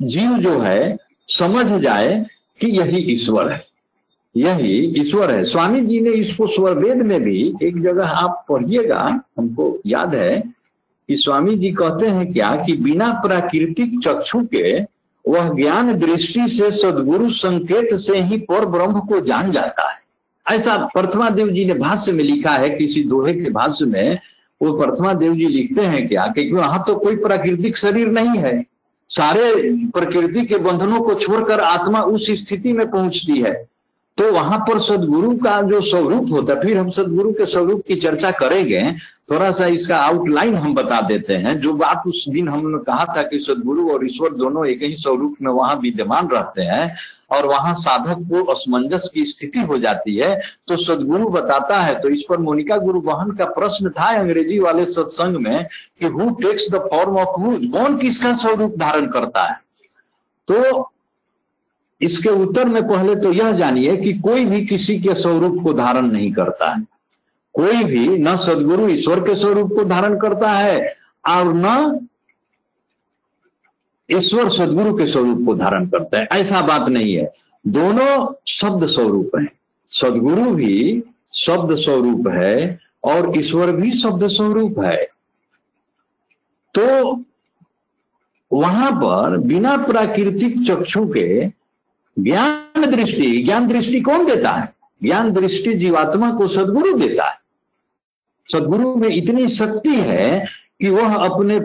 जीव 0.00 0.38
जो 0.38 0.60
है 0.60 0.96
समझ 1.28 1.82
जाए 1.82 2.26
कि 2.60 2.66
यही 2.70 2.98
ईश्वर 3.12 3.52
है। 3.52 3.64
यही 4.34 4.74
ईश्वर 5.00 5.30
है। 5.30 5.42
स्वामी 5.44 5.80
जी 5.80 6.00
ने 6.00 6.10
इसको 6.12 6.46
स्वर 6.46 6.78
वेद 6.78 7.02
में 7.02 7.22
भी 7.22 7.40
एक 7.62 7.80
जगह 7.82 8.08
आप 8.08 8.44
पढ़िएगा, 8.48 9.00
हमको 9.38 9.78
याद 9.86 10.14
है 10.14 10.40
कि 11.08 11.16
स्वामी 11.16 11.54
जी 11.54 11.70
कहते 11.72 12.06
हैं 12.06 12.32
क्या 12.32 12.54
कि 12.56 12.76
बिना 12.76 13.12
प्राकृतिक 13.24 13.98
चक्षु 14.04 14.40
के 14.54 14.80
वह 15.24 15.48
ज्ञान 15.54 15.92
दृष्टि 15.98 16.48
से 16.48 16.70
सदगुरु 16.72 17.30
संकेत 17.30 17.94
से 17.96 18.20
ही 18.20 18.38
पर 18.40 18.64
ब्रह्म 18.66 19.00
को 19.00 19.20
जान 19.20 19.50
जाता 19.50 19.90
है। 19.90 19.98
ऐसा 20.46 20.76
प्रथमा 20.94 21.30
देव 21.30 21.48
जी 21.48 21.64
ने 21.64 21.74
भाष्य 21.74 22.12
में 22.12 22.24
लिखा 22.24 22.50
है, 22.50 22.70
किसी 22.70 23.02
दोहे 23.04 23.34
के 23.34 23.50
भाष्य 23.50 23.84
में 23.84 24.18
वो 24.60 24.72
प्रथमा 24.78 25.12
देव 25.14 25.34
जी 25.34 25.46
लिखते 25.46 25.82
हैं 25.82 26.06
क्या 26.08 26.26
कि 26.26 26.50
वहाँ 26.52 26.82
तो 26.86 26.94
कोई 26.96 27.16
प्राकृतिक 27.16 27.76
शरीर 27.76 28.08
नहीं 28.08 28.38
है। 28.38 28.64
सारे 29.08 29.52
प्रकृति 29.86 30.42
के 30.46 30.56
बंधनों 30.56 31.00
को 31.00 31.14
छोड़कर 31.14 31.60
आत्मा 31.60 32.02
उस 32.02 32.26
स्थिति 32.30 32.72
में 32.72 32.90
पहुँचती 32.90 33.40
है। 33.42 33.68
तो 34.18 34.30
वहाँ 34.32 34.58
पर 34.58 34.78
सदगुरु 34.78 35.34
का 35.36 35.60
जो 35.62 35.80
स्वरूप 35.80 36.30
होता 36.32 36.54
है, 36.54 36.60
फिर 36.60 36.78
हम 36.78 36.90
सदगुरु 36.90 37.32
के 37.32 37.46
स्वरूप 37.46 37.82
की 37.88 37.94
चर्चा 37.96 38.30
करेंगे 38.30 38.80
थोड़ा 39.30 39.50
सा 39.50 39.66
इसका 39.66 39.96
आउटलाइन 39.96 40.54
हम 40.56 40.74
बता 40.74 41.00
देते 41.00 41.34
हैं। 41.34 41.58
जो 41.60 41.72
बात 41.74 42.02
उस 42.06 42.24
दिन 42.28 42.48
हमने 42.48 42.78
कहा 42.84 43.04
था 43.16 43.22
कि 43.22 43.38
सदगुरु 43.38 43.90
और 43.92 44.04
ईश्वर 44.06 44.34
दोनों 44.34 44.66
एक 44.66 44.82
ही 44.82 44.94
स्वरूप 44.96 45.36
में 45.42 45.52
वहाँ 45.52 45.74
विद्यमान 45.76 46.28
रहते 46.28 46.62
हैं 46.62 46.96
और 47.30 47.46
वहाँ 47.46 47.74
साधक 47.74 48.18
को 48.30 48.44
असमंजस 48.44 49.10
की 49.14 49.24
स्थिति 49.24 49.60
हो 49.60 49.78
जाती 49.78 50.16
है 50.16 50.34
तो 50.68 50.76
सदगुरु 50.76 51.28
बताता 51.28 51.80
है 51.80 52.00
तो 52.00 52.08
इस 52.08 52.24
पर 52.28 52.38
मोनिका 52.38 52.76
गुरु 52.78 53.00
बहन 53.02 53.30
का 53.36 53.44
प्रश्न 53.52 53.90
था 53.90 54.16
अंग्रेज़ी 54.18 54.58
वाले 54.58 54.84
सत्संग 54.86 55.36
में 55.36 55.66
कि 56.00 56.06
who 56.06 56.30
takes 56.42 56.70
the 56.70 56.88
form 56.90 57.16
of 57.18 57.40
who 57.40 57.56
कौन 57.72 57.96
किसका 57.98 58.34
स्वरूप 58.34 58.76
धारण 58.78 59.06
करता 59.06 59.44
है? 59.44 59.56
तो 60.48 60.90
इसके 62.00 62.28
उत्तर 62.28 62.64
में 62.64 62.82
पहले 62.88 63.16
तो 63.16 63.32
यह 63.32 63.52
जानिए 63.52 63.96
कि 63.96 64.12
कोई 64.12 64.44
भी 64.44 64.66
किसी 64.66 64.98
के 65.00 65.14
स्वरूप 65.14 65.62
को 65.62 65.72
धारण 65.72 66.06
नहीं 66.06 66.32
करता 66.32 66.70
है। 66.70 66.84
कोई 67.54 67.84
भी 67.84 68.08
न 68.18 68.36
सदगुरु 68.36 68.88
ईश्वर 68.88 69.20
के 69.20 69.34
स्वरूप 69.34 69.72
को 69.72 69.84
धारण 69.84 70.18
करता 70.18 70.50
है 70.50 70.96
और 71.28 71.52
न 71.54 72.06
ईश्वर 74.10 74.48
सदगुरु 74.48 74.96
के 74.98 75.06
स्वरूप 75.06 75.46
को 75.46 75.54
धारण 75.54 75.86
करता 75.86 76.18
है। 76.18 76.28
ऐसा 76.32 76.60
बात 76.62 76.88
नहीं 76.88 77.16
है। 77.16 77.32
दोनों 77.66 78.34
शब्द 78.46 78.86
स्वरूप 78.86 79.30
है। 79.40 79.46
सदगुरु 79.92 80.50
भी 80.50 81.02
शब्द 81.34 81.74
स्वरूप 81.74 82.28
है 82.28 82.80
और 83.04 83.32
ईश्वर 83.38 83.72
भी 83.72 83.92
शब्द 83.92 84.26
स्वरूप 84.26 84.78
है। 84.80 85.04
तो 86.74 87.12
वहाँ 88.52 88.92
पर 88.92 89.36
बिना 89.36 89.76
प्राकृतिक 89.76 90.66
चक्षु 90.66 91.06
के 91.06 91.46
ज्ञान 92.18 92.90
दृष्टि 92.90 93.42
ज्ञान 93.42 93.66
दृष्टि 93.68 94.00
कौन 94.00 94.26
देता 94.26 94.50
है? 94.50 94.72
ज्ञान 95.02 95.32
दृष्टि 95.32 95.74
जीवात्मा 95.74 96.30
को 96.30 96.46
सदगुरु 96.46 96.92
देता 96.98 97.24
है। 97.24 97.38
सदगुरु 98.52 98.94
में 98.96 99.08
इतनी 99.08 99.48
शक्ति 99.48 99.94
है 99.94 100.46
कि 100.80 100.88
वह 100.88 101.14
अपने 101.14 101.60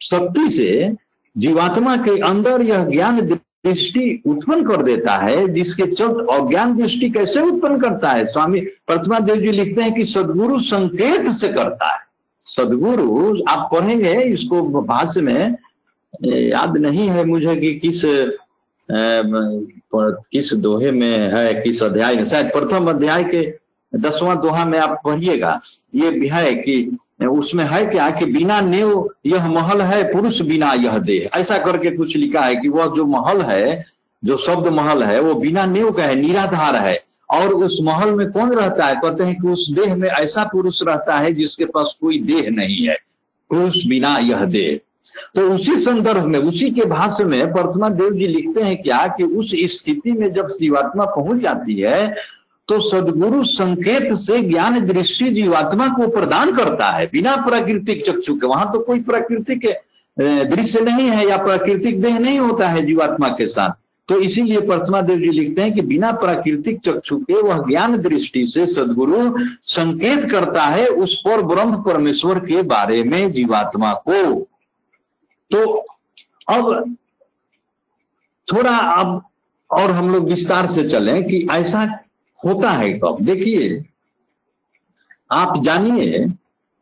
शक्ति 0.00 0.48
से 0.50 0.94
जीवात्मा 1.36 1.96
के 1.96 2.20
अंदर 2.20 2.62
यह 2.62 2.84
ज्ञान 2.84 3.20
दृष्टि 3.20 4.22
उत्पन्न 4.26 4.68
कर 4.68 4.82
देता 4.82 5.12
है, 5.12 5.48
जिसके 5.48 5.82
चलते 5.94 6.36
अज्ञान 6.36 6.76
दृष्टि 6.76 7.10
कैसे 7.10 7.40
उत्पन्न 7.40 7.80
करता 7.80 8.10
है? 8.10 8.24
स्वामी 8.24 8.60
प्रतिमा 8.60 9.18
देव 9.18 9.36
जी 9.36 9.50
लिखते 9.50 9.82
हैं 9.82 9.94
कि 9.94 10.04
सदगुरु 10.04 10.58
संकेत 10.60 11.28
से 11.30 11.48
करता 11.48 11.92
है। 11.94 12.00
सदगुरु, 12.46 13.42
आप 13.48 13.68
पढ़ेंगे 13.72 14.14
इसको 14.22 14.62
भाष्य 14.82 15.20
में 15.20 15.56
याद 16.24 16.76
नहीं 16.76 17.08
है 17.08 17.24
मुझे 17.24 17.56
कि 17.56 17.74
किस 17.74 18.04
किस 18.90 20.54
दोहे 20.54 20.90
में 20.90 21.18
है, 21.34 21.54
किस 21.54 21.82
अध्याय 21.82 22.14
में? 22.14 22.24
शायद 22.24 22.46
प्रथम 22.46 22.90
अध्याय 22.90 23.24
के 23.24 23.52
दसवां 23.94 24.36
दोहा 24.36 24.64
में 24.64 24.78
आप 24.78 25.00
पढ़िएगा। 25.04 25.60
ये 25.94 26.10
भी 26.10 26.28
है 26.28 26.54
कि 26.54 26.96
उसमें 27.30 27.64
है 27.64 27.86
क्या 27.86 28.10
कि 28.10 28.24
बिना 28.24 28.60
नेव 28.60 29.08
यह 29.26 29.48
महल 29.48 29.80
है, 29.82 30.12
पुरुष 30.12 30.40
बिना 30.40 30.72
यह 30.72 30.98
दे 30.98 31.30
ऐसा 31.34 31.58
करके 31.58 31.90
कुछ 31.90 32.16
लिखा 32.16 32.40
है 32.40 32.56
कि 32.56 32.68
वह 32.68 32.86
जो 32.86 33.04
महल 33.04 33.42
है, 33.42 33.84
जो 34.24 34.36
शब्द 34.36 34.68
महल 34.68 35.02
है, 35.02 35.20
वो 35.20 35.34
बिना 35.34 35.66
नेव 35.66 35.90
का 35.90 36.02
है, 36.02 36.14
निराधार 36.14 36.76
है। 36.76 37.02
और 37.30 37.48
उस 37.48 37.78
महल 37.82 38.10
में 38.10 38.30
कौन 38.32 38.52
रहता 38.52 38.86
है? 38.86 38.94
कहते 38.94 39.24
हैं 39.24 39.34
कि 39.34 39.48
उस 39.48 39.70
देह 39.70 39.94
में 39.96 40.08
ऐसा 40.08 40.44
पुरुष 40.44 40.82
रहता 40.82 41.18
है 41.18 41.32
जिसके 41.32 41.64
पास 41.64 41.96
कोई 42.00 42.18
देह 42.18 42.50
नहीं 42.50 42.88
है। 42.88 42.96
पुरुष 43.50 43.86
बिना 43.86 44.16
यह 44.18 44.44
देह। 44.44 44.80
तो 45.34 45.48
उसी 45.50 45.76
संदर्भ 45.78 46.24
में, 46.24 46.38
उसी 46.38 46.70
के 46.70 46.84
भाष्य 46.86 47.24
में 47.24 47.42
वर्तमान 47.52 47.94
देव 47.94 48.12
जी 48.12 48.26
लिखते 48.26 48.62
हैं 48.62 48.76
क्या 48.82 49.06
कि 49.16 49.24
उस 49.24 49.52
स्थिति 49.72 50.12
में 50.12 50.32
जब 50.34 50.48
जीवात्मा 50.50 51.04
पहुँच 51.06 51.42
जाती 51.42 51.80
है 51.80 52.14
तो 52.68 52.78
सदगुरु 52.80 53.42
संकेत 53.44 54.12
से 54.16 54.38
ज्ञान 54.42 54.86
दृष्टि 54.86 55.28
जीवात्मा 55.30 55.86
को 55.88 56.06
प्रदान 56.10 56.54
करता 56.56 56.86
है, 56.88 57.06
बिना 57.06 57.34
प्राकृतिक 57.38 58.04
चक्षु 58.06 58.34
के। 58.34 58.46
वहाँ 58.46 58.70
तो 58.72 58.78
कोई 58.78 59.00
प्राकृतिक 59.02 59.66
दृश्य 60.16 60.80
नहीं 60.80 61.08
है 61.08 61.26
या 61.28 61.36
प्राकृतिक 61.36 62.00
देह 62.02 62.18
नहीं 62.18 62.38
होता 62.38 62.68
है 62.68 62.84
जीवात्मा 62.86 63.28
के 63.28 63.46
साथ। 63.46 63.70
तो 64.08 64.18
इसीलिए 64.20 64.60
प्रतिमा 64.60 65.00
देव 65.00 65.18
जी 65.18 65.30
लिखते 65.30 65.62
हैं 65.62 65.72
कि 65.74 65.82
बिना 65.82 66.12
प्राकृतिक 66.14 66.80
चक्षु 66.84 67.16
के 67.18 67.40
वह 67.42 67.62
ज्ञान 67.68 67.96
दृष्टि 67.98 68.44
से 68.46 68.66
सदगुरु 68.66 69.20
संकेत 69.68 70.30
करता 70.30 70.62
है 70.62 70.86
उस 70.86 71.14
पर 71.18 71.42
ब्रह्म 71.44 71.82
परमेश्वर 71.82 72.38
के 72.40 72.62
बारे 72.64 73.02
में 73.04 73.32
जीवात्मा 73.32 73.92
को। 74.08 74.46
तो 75.50 75.74
अब 76.48 76.96
थोड़ा 78.48 78.76
अब 78.76 79.22
और 79.70 79.90
हम 79.90 80.12
लोग 80.12 80.28
विस्तार 80.28 80.66
से 80.66 80.88
चलें 80.88 81.24
कि 81.24 81.46
ऐसा 81.52 81.82
होता 82.38 82.70
है 82.70 82.92
कब? 82.94 83.18
देखिए, 83.20 83.84
आप 85.32 85.62
जानिए 85.64 86.26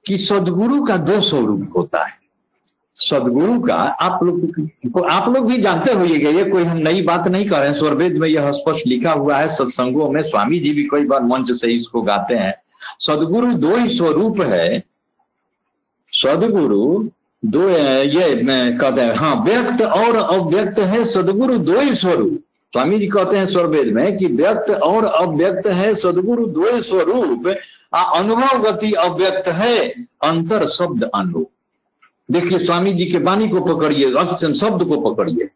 कि 0.06 0.18
सदगुरु 0.18 0.82
का 0.84 0.96
दो 0.96 1.20
स्वरूप 1.20 1.72
होता 1.76 2.04
है। 2.06 2.20
सदगुरु 2.98 3.60
का 3.60 3.74
आप 3.74 4.22
लोग 4.22 5.06
आप 5.10 5.28
लोग 5.28 5.46
भी 5.46 5.60
जानते 5.62 5.92
होइएगा 5.92 6.30
ये 6.30 6.44
कोई 6.44 6.64
हम 6.64 6.76
नई 6.78 7.02
बात 7.02 7.28
नहीं 7.28 7.48
कर 7.48 7.58
रहे 7.58 7.68
हैं। 7.68 7.74
स्वरवेद 7.74 8.16
में 8.18 8.28
यह 8.28 8.50
स्पष्ट 8.52 8.86
लिखा 8.86 9.12
हुआ 9.12 9.36
है, 9.36 9.48
सत्संगों 9.48 10.10
में 10.10 10.22
स्वामी 10.22 10.58
जी 10.58 10.72
भी 10.74 10.88
कई 10.92 11.04
बार 11.04 11.22
मंच 11.22 11.50
से 11.50 11.72
इसको 11.72 12.02
गाते 12.02 12.34
हैं। 12.34 12.54
सदगुरु 13.00 13.52
दो 13.54 13.76
ही 13.76 13.88
स्वरूप 13.88 14.40
है। 14.40 14.82
सदगुरु 16.12 17.08
दो 17.42 17.68
ये 17.68 18.34
कहते 18.76 19.00
हैं 19.00 19.14
हाँ 19.14 19.34
व्यक्त 19.44 19.82
और 19.82 20.16
अव्यक्त 20.16 20.78
है 20.80 21.04
सदगुरु 21.04 21.56
दो 21.58 21.78
ही 21.80 21.94
स्वरूप। 21.94 22.38
स्वामी 22.72 22.98
जी 22.98 23.06
कहते 23.06 23.36
हैं 23.36 23.46
स्वरवेद 23.46 23.86
में 23.94 24.16
कि 24.16 24.26
व्यक्त 24.26 24.70
और 24.72 25.04
अव्यक्त 25.04 25.66
है 25.68 25.94
सदगुरु 25.94 26.46
दो 26.48 26.80
स्वरूप। 26.80 27.46
अनुभव 27.94 28.62
गति 28.62 28.92
अव्यक्त 28.92 29.48
है, 29.48 29.88
अंतर 30.24 30.66
शब्द 30.66 31.04
अनुभव 31.04 31.46
देखिए, 32.28 32.58
स्वामी 32.58 32.92
जी 32.92 33.04
के 33.04 33.18
वाणी 33.18 33.48
को 33.48 33.60
पकड़िए 33.60 34.10
शब्द 34.54 34.84
को 34.84 35.00
पकड़िए। 35.00 35.48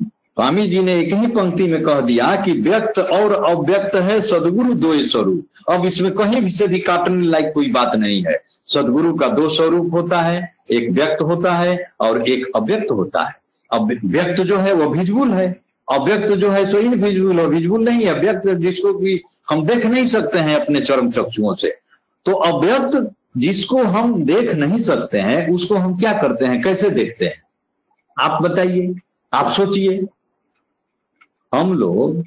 स्वामी 0.00 0.66
जी 0.68 0.82
ने 0.82 0.94
एक 1.00 1.12
ही 1.14 1.26
पंक्ति 1.26 1.66
में 1.68 1.82
कह 1.82 2.00
दिया 2.00 2.34
कि 2.36 2.52
व्यक्त 2.60 2.98
और 2.98 3.32
अव्यक्त 3.44 3.94
है 3.96 4.20
सदगुरु 4.20 4.74
दो 4.74 4.94
स्वरूप। 5.04 5.70
अब 5.70 5.84
इसमें 5.86 6.10
कहीं 6.12 6.40
भी 6.40 6.50
से 6.50 6.66
भी 6.68 6.78
काटने 6.78 7.26
लायक 7.26 7.52
कोई 7.54 7.70
बात 7.70 7.94
नहीं 7.96 8.22
है। 8.24 8.40
सदगुरु 8.68 9.12
का 9.14 9.28
दो 9.28 9.48
स्वरूप 9.50 9.92
होता 9.92 10.20
है 10.20 10.54
एक 10.72 10.90
व्यक्त 10.90 11.22
होता 11.22 11.52
है 11.52 11.90
और 12.00 12.28
एक 12.28 12.46
अव्यक्त 12.56 12.90
होता 12.90 13.22
है। 13.22 13.34
अब 13.72 14.00
व्यक्त 14.04 14.42
जो 14.42 14.56
है 14.56 14.72
वो 14.72 14.94
विजुअल 14.94 15.30
है। 15.30 15.60
अव्यक्त 15.92 16.32
जो 16.32 16.50
है 16.50 16.70
सो 16.70 16.78
इन 16.78 16.94
विजुअल 16.94 17.40
और 17.40 17.48
विजुअल 17.48 17.82
नहीं 17.82 18.06
है 18.06 18.20
व्यक्त 18.20 18.48
जिसको 18.48 18.92
भी 18.92 19.22
हम 19.50 19.66
देख 19.66 19.86
नहीं 19.86 20.06
सकते 20.06 20.38
हैं 20.38 20.60
अपने 20.60 20.80
चरम 20.80 21.10
चक्षुओं 21.10 21.54
से। 21.54 21.74
तो 22.24 22.32
अव्यक्त 22.32 23.12
जिसको 23.36 23.82
हम 23.82 24.24
देख 24.24 24.54
नहीं 24.54 24.78
सकते 24.78 25.18
हैं, 25.18 25.52
उसको 25.52 25.74
हम 25.74 26.00
क्या 26.00 26.12
करते 26.12 26.44
हैं? 26.44 26.62
कैसे 26.62 26.90
देखते 26.90 27.24
हैं? 27.24 27.42
आप 28.18 28.42
बताइए, 28.42 28.94
आप 29.32 29.48
सोचिए। 29.48 30.06
हम 31.54 31.78
लोग, 31.78 32.24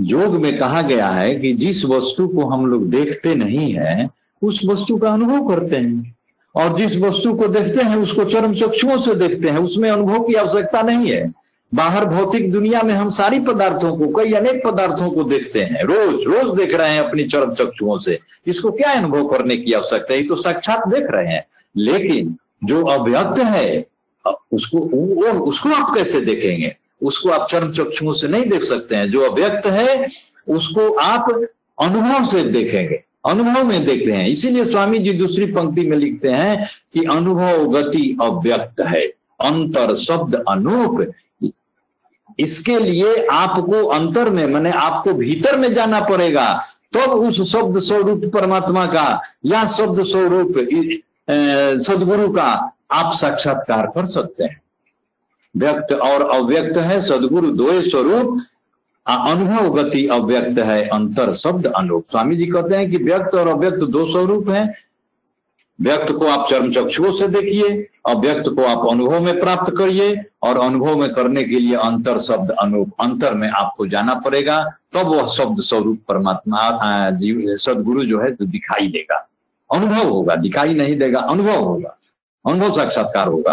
योग 0.00 0.34
में 0.34 0.58
कहा 0.58 0.82
गया 0.82 1.08
है 1.08 1.34
कि 1.34 1.52
जिस 1.52 1.84
वस्तु 1.84 2.28
को 2.28 2.44
हम 2.44 2.66
लोग 2.66 2.90
देखते 2.90 3.34
नहीं 3.34 3.74
है, 3.74 4.08
उस 4.42 4.60
वस्तु 4.66 4.96
का 4.96 5.10
अनुभव 5.10 5.48
करते 5.48 5.76
हैं। 5.76 6.16
और 6.54 6.76
जिस 6.76 6.96
वस्तु 6.96 7.34
को 7.34 7.48
देखते 7.48 7.82
हैं, 7.82 7.96
उसको 7.96 8.24
चरम 8.24 8.54
चक्षुओं 8.54 8.98
से 8.98 9.14
देखते 9.14 9.48
हैं, 9.48 9.58
उसमें 9.58 9.90
अनुभव 9.90 10.20
की 10.20 10.34
आवश्यकता 10.34 10.82
नहीं 10.82 11.10
है। 11.10 11.32
बाहर 11.74 12.04
भौतिक 12.04 12.52
दुनिया 12.52 12.82
में 12.82 12.94
हम 12.94 13.10
सारी 13.10 13.40
पदार्थों 13.40 13.96
को, 13.96 14.20
कई 14.20 14.32
अनेक 14.32 14.66
पदार्थों 14.66 15.10
को 15.10 15.24
देखते 15.24 15.62
हैं, 15.62 15.84
रोज 15.84 16.10
रोज 16.10 16.56
देख 16.56 16.74
रहे 16.74 16.90
हैं 16.90 17.00
अपनी 17.00 17.24
चरम 17.24 17.52
चक्षुओं 17.52 17.98
से। 17.98 18.18
इसको 18.46 18.70
क्या 18.70 18.92
अनुभव 18.92 19.28
करने 19.28 19.56
की 19.56 19.72
आवश्यकता 19.72 20.14
है? 20.14 20.22
तो 20.22 20.34
साक्षात 20.34 20.88
देख 20.88 21.06
रहे 21.10 21.26
हैं। 21.26 21.44
लेकिन 21.76 22.36
जो 22.64 22.84
अव्यक्त 22.84 23.38
है, 23.38 23.86
उसको 24.52 24.78
वो 24.78 25.44
उसको 25.44 25.68
आप 25.68 25.94
कैसे 25.94 26.20
देखेंगे? 26.20 26.76
उसको 27.02 27.28
आप 27.28 27.48
चरम 27.50 27.72
चक्षुओं 27.72 28.12
से 28.12 28.28
नहीं 28.28 28.46
देख 28.46 28.62
सकते 28.64 28.96
हैं। 28.96 29.10
जो 29.10 29.20
अव्यक्त 29.20 29.66
है, 29.66 30.06
उसको 30.48 30.94
आप 30.94 31.46
अनुभव 31.82 32.26
से 32.26 32.42
देखेंगे। 32.42 33.04
अनुभव 33.24 33.64
में 33.64 33.84
देखते 33.84 34.12
हैं। 34.12 34.26
इसीलिए 34.28 34.64
स्वामी 34.64 34.98
जी 34.98 35.12
दूसरी 35.12 35.46
पंक्ति 35.52 35.86
में 35.86 35.96
लिखते 35.96 36.28
हैं 36.28 36.68
कि 36.94 37.04
अनुभव 37.04 37.66
गति 37.72 38.18
अव्यक्त 38.22 38.80
है, 38.80 39.06
अंतर 39.40 39.94
शब्द 39.96 40.34
अनूप। 40.48 41.12
इसके 42.38 42.78
लिए 42.78 43.26
आपको 43.26 43.86
अंतर 43.86 44.30
में, 44.30 44.44
मैंने 44.46 44.70
आपको 44.70 45.12
भीतर 45.12 45.58
में 45.58 45.72
जाना 45.74 46.00
पड़ेगा, 46.00 46.52
तब 46.92 47.00
तो 47.02 47.12
उस 47.18 47.40
शब्द 47.52 47.78
स्वरूप 47.78 48.30
परमात्मा 48.34 48.86
का 48.86 49.20
या 49.46 49.66
शब्द 49.68 50.02
स्वरूप 50.04 50.54
सदगुरु 51.82 52.28
का 52.32 52.48
आप 52.92 53.12
साक्षात्कार 53.14 53.86
कर 53.86 54.06
सकते 54.06 54.44
हैं। 54.44 54.60
व्यक्त 55.54 55.92
और 55.92 56.22
अव्यक्त 56.30 56.76
है, 56.76 57.00
सदगुरु 57.00 57.50
दो 57.50 57.80
स्वरूप 57.80 58.42
अनुभव 59.06 59.70
गति 59.74 60.06
अव्यक्त 60.06 60.58
है, 60.58 60.88
अंतर 60.88 61.32
शब्द 61.34 61.66
अनूप। 61.66 62.04
स्वामी 62.10 62.36
जी 62.36 62.46
कहते 62.46 62.76
हैं 62.76 62.90
कि 62.90 62.96
व्यक्त 62.96 63.34
और 63.34 63.48
अव्यक्त 63.48 63.76
दो 63.76 64.04
स्वरूप 64.12 64.48
है। 64.48 64.74
व्यक्त 65.80 66.12
को 66.12 66.26
आप 66.26 66.46
चर्म 66.50 66.70
चक्षुओं 66.72 67.12
से 67.12 67.28
देखिए, 67.28 67.88
अव्यक्त 68.08 68.48
को 68.48 68.64
आप 68.64 68.88
अनुभव 68.90 69.20
में 69.20 69.40
प्राप्त 69.40 69.74
करिए, 69.78 70.24
और 70.42 70.58
अनुभव 70.58 70.96
में 70.96 71.14
करने 71.14 71.44
के 71.44 71.58
लिए 71.58 71.74
अंतर 71.74 72.18
शब्द 72.18 72.50
अनूप, 72.50 72.90
अंतर 73.00 73.34
में 73.34 73.48
आपको 73.50 73.86
जाना 73.86 74.14
पड़ेगा, 74.14 74.64
तब 74.92 75.06
वह 75.06 75.26
शब्द 75.26 75.60
स्वरूप 75.60 75.98
परमात्मा 76.08 77.10
जीव, 77.10 77.56
सदगुरु 77.56 78.04
जो 78.04 78.20
है 78.20 78.34
तो 78.34 78.44
दिखाई 78.44 78.86
देगा। 78.86 79.28
अनुभव 79.74 80.08
होगा, 80.08 80.36
दिखाई 80.36 80.74
नहीं 80.74 80.96
देगा, 80.96 81.20
अनुभव 81.20 81.64
होगा। 81.64 81.96
अनुभव 82.46 82.70
साक्षात्कार 82.70 83.28
होगा। 83.28 83.52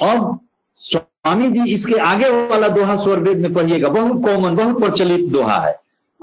अब 0.00 0.40
स्वामी 1.24 1.48
जी 1.50 1.72
इसके 1.74 1.94
आगे 1.94 2.28
वाला 2.48 2.68
दोहा 2.68 2.96
स्वर 2.96 3.18
वेद 3.18 3.38
में 3.38 3.54
पढ़िएगा। 3.54 3.88
बहुत 3.88 4.24
कॉमन 4.24 4.56
बहुत 4.56 4.78
प्रचलित 4.80 5.28
दोहा 5.28 5.56
है। 5.58 5.72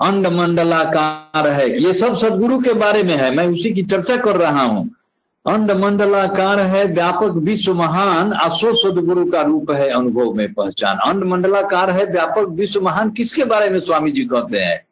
अंड 0.01 0.27
मंडलाकार 0.27 1.47
है। 1.47 1.83
ये 1.83 1.93
सब 1.93 2.15
सदगुरु 2.15 2.59
के 2.59 2.73
बारे 2.73 3.03
में 3.03 3.15
है। 3.15 3.35
मैं 3.35 3.47
उसी 3.47 3.71
की 3.71 3.83
चर्चा 3.83 4.17
कर 4.17 4.35
रहा 4.35 4.61
हूँ। 4.61 4.89
अंड 5.47 5.71
मंडलाकार 5.71 6.59
है, 6.59 6.85
व्यापक 6.85 7.31
विश्व 7.37 7.73
महान 7.73 8.31
अशो 8.31 8.73
सदगुरु 8.75 9.25
का 9.25 9.41
रूप 9.41 9.71
है 9.71 9.89
अनुभव 9.89 10.33
में 10.33 10.53
पहचान। 10.53 10.97
अंड 10.97 11.23
मंडलाकार 11.23 11.89
है, 11.89 12.05
व्यापक 12.05 12.47
विश्व 12.49 12.81
महान, 12.81 13.09
किसके 13.09 13.45
बारे 13.45 13.69
में 13.69 13.79
स्वामी 13.79 14.11
जी 14.11 14.25
कहते 14.25 14.59
हैं? 14.59 14.85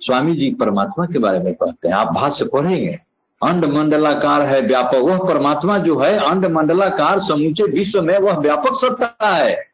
स्वामी 0.00 0.36
जी 0.36 0.50
परमात्मा 0.50 1.06
के 1.06 1.18
बारे 1.18 1.38
में 1.38 1.54
कहते 1.54 1.88
हैं। 1.88 1.94
आप 1.94 2.12
भाष्य 2.14 2.44
पढ़ेंगे। 2.44 2.98
अंड 3.44 3.64
मंडलाकार 3.64 4.42
है 4.42 4.60
व्यापक। 4.60 4.96
वह 4.96 5.18
परमात्मा 5.18 5.78
जो 5.78 5.98
है 5.98 6.18
अंड 6.18 6.46
मंडलाकार 6.46 7.18
समूचे 7.18 7.62
विश्व 7.62 8.02
में 8.02 8.18
वह 8.18 8.38
व्यापक 8.38 8.72
सत्ता 8.74 9.34
है। 9.34 9.66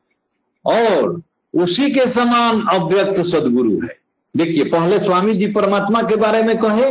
और 0.66 1.22
उसी 1.54 1.90
के 1.90 2.06
समान 2.06 2.66
अव्यक्त 2.70 3.20
सदगुरु 3.20 3.70
है। 3.70 3.98
देखिए, 4.36 4.64
पहले 4.64 4.98
स्वामी 4.98 5.34
जी 5.34 5.46
परमात्मा 5.46 6.02
के 6.02 6.16
बारे 6.16 6.42
में 6.42 6.58
कहे 6.58 6.90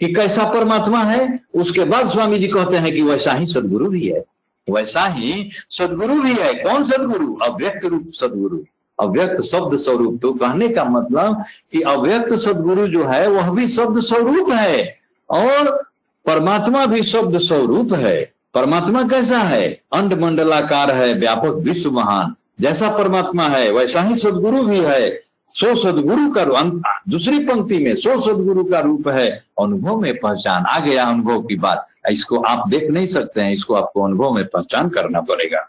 कि 0.00 0.12
कैसा 0.12 0.44
परमात्मा 0.44 0.98
है, 0.98 1.40
उसके 1.54 1.84
बाद 1.84 2.08
स्वामी 2.08 2.38
जी 2.38 2.48
कहते 2.48 2.76
हैं 2.76 2.92
कि 2.92 3.02
वैसा 3.02 3.32
ही 3.32 3.46
सदगुरु 3.46 3.86
भी 3.86 4.08
है। 4.08 4.24
वैसा 4.70 5.06
ही 5.06 5.50
सदगुरु 5.70 6.22
भी 6.22 6.32
है। 6.32 6.54
कौन 6.54 6.84
सदगुरु? 6.84 7.34
अव्यक्त 7.34 7.84
रूप 7.84 8.10
सदगुरु। 8.14 8.58
अव्यक्त 9.00 9.42
शब्द 9.42 9.76
स्वरूप। 9.76 10.18
तो 10.22 10.32
कहने 10.32 10.68
का 10.68 10.84
मतलब 10.84 11.44
कि 11.72 11.80
अव्यक्त 11.80 12.34
सदगुरु 12.34 12.88
जो 12.88 13.04
है, 13.04 13.28
वह 13.28 13.50
भी 13.50 13.66
शब्द 13.66 14.00
स्वरूप 14.00 14.50
है। 14.50 14.98
और 15.30 15.84
परमात्मा 16.26 16.86
भी 16.86 17.02
शब्द 17.02 17.38
स्वरूप 17.38 17.92
है। 17.92 18.32
परमात्मा 18.54 19.02
कैसा 19.02 19.38
है? 19.38 19.80
अंड 19.92 20.14
मंडलाकार 20.14 20.90
है, 20.90 21.14
व्यापक 21.14 21.54
विश्व 21.58 21.90
महान। 21.90 22.34
जैसा 22.60 22.90
परमात्मा 22.90 23.42
है, 23.42 23.70
वैसा 23.70 24.02
ही 24.02 24.16
सदगुरु 24.16 24.62
भी 24.62 24.78
है। 24.78 25.20
सो 25.50 25.74
सदगुरु 25.74 26.30
का 26.30 26.44
दूसरी 27.08 27.38
पंक्ति 27.38 27.78
में 27.78 27.96
सो 27.96 28.20
सदगुरु 28.20 28.64
का 28.64 28.80
रूप 28.80 29.08
है। 29.08 29.44
अनुभव 29.60 30.00
में 30.00 30.20
पहचान। 30.20 30.64
आ 30.64 30.80
गया 30.80 31.04
अनुभव 31.04 31.42
की 31.42 31.56
बात। 31.56 31.88
इसको 32.10 32.40
आप 32.40 32.68
देख 32.68 32.90
नहीं 32.90 33.06
सकते 33.06 33.40
हैं। 33.40 33.52
इसको 33.52 33.74
आपको 33.74 34.02
अनुभव 34.02 34.30
में 34.30 34.46
पहचान 34.46 34.88
करना 34.88 35.20
पड़ेगा। 35.20 35.60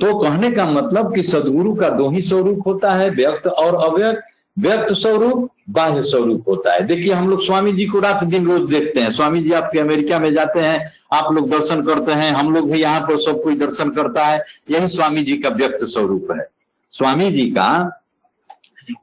तो 0.00 0.18
कहने 0.18 0.50
का 0.50 0.66
मतलब 0.66 1.14
कि 1.14 1.22
सदगुरु 1.22 1.74
का 1.74 1.88
दो 1.88 2.10
ही 2.10 2.22
स्वरूप 2.22 2.62
होता 2.66 2.92
है, 2.92 3.10
व्यक्त 3.10 3.46
और 3.46 3.74
अव्यक्त। 3.74 4.22
व्यक्त 4.58 4.92
स्वरूप, 4.92 5.50
बाह्य 5.70 6.02
स्वरूप 6.02 6.48
होता 6.48 6.72
है। 6.72 6.86
देखिए, 6.86 7.12
हम 7.12 7.28
लोग 7.28 7.44
स्वामी 7.44 7.72
जी 7.72 7.86
को 7.86 7.98
रात 7.98 8.24
दिन 8.24 8.46
रोज 8.46 8.70
देखते 8.70 9.00
हैं। 9.00 9.10
स्वामी 9.10 9.42
जी 9.42 9.52
आपके 9.52 9.78
अमेरिका 9.78 10.18
में 10.18 10.32
जाते 10.34 10.60
हैं, 10.60 10.92
आप 11.12 11.32
लोग 11.32 11.50
दर्शन 11.50 11.82
करते 11.82 12.12
हैं, 12.12 12.30
हम 12.30 12.54
लोग 12.54 12.70
भी 12.70 12.80
यहाँ 12.80 13.00
पर 13.00 13.18
सब 13.18 13.42
कोई 13.42 13.56
दर्शन 13.56 13.90
करता 13.90 14.24
है, 14.26 14.44
यही 14.70 14.88
स्वामी 14.88 15.22
जी 15.22 15.36
का 15.36 15.48
व्यक्त 15.48 15.84
स्वरूप 15.84 16.28
है। 16.30 16.46
स्वामी 16.92 17.30
जी 17.30 17.46
का 17.50 18.00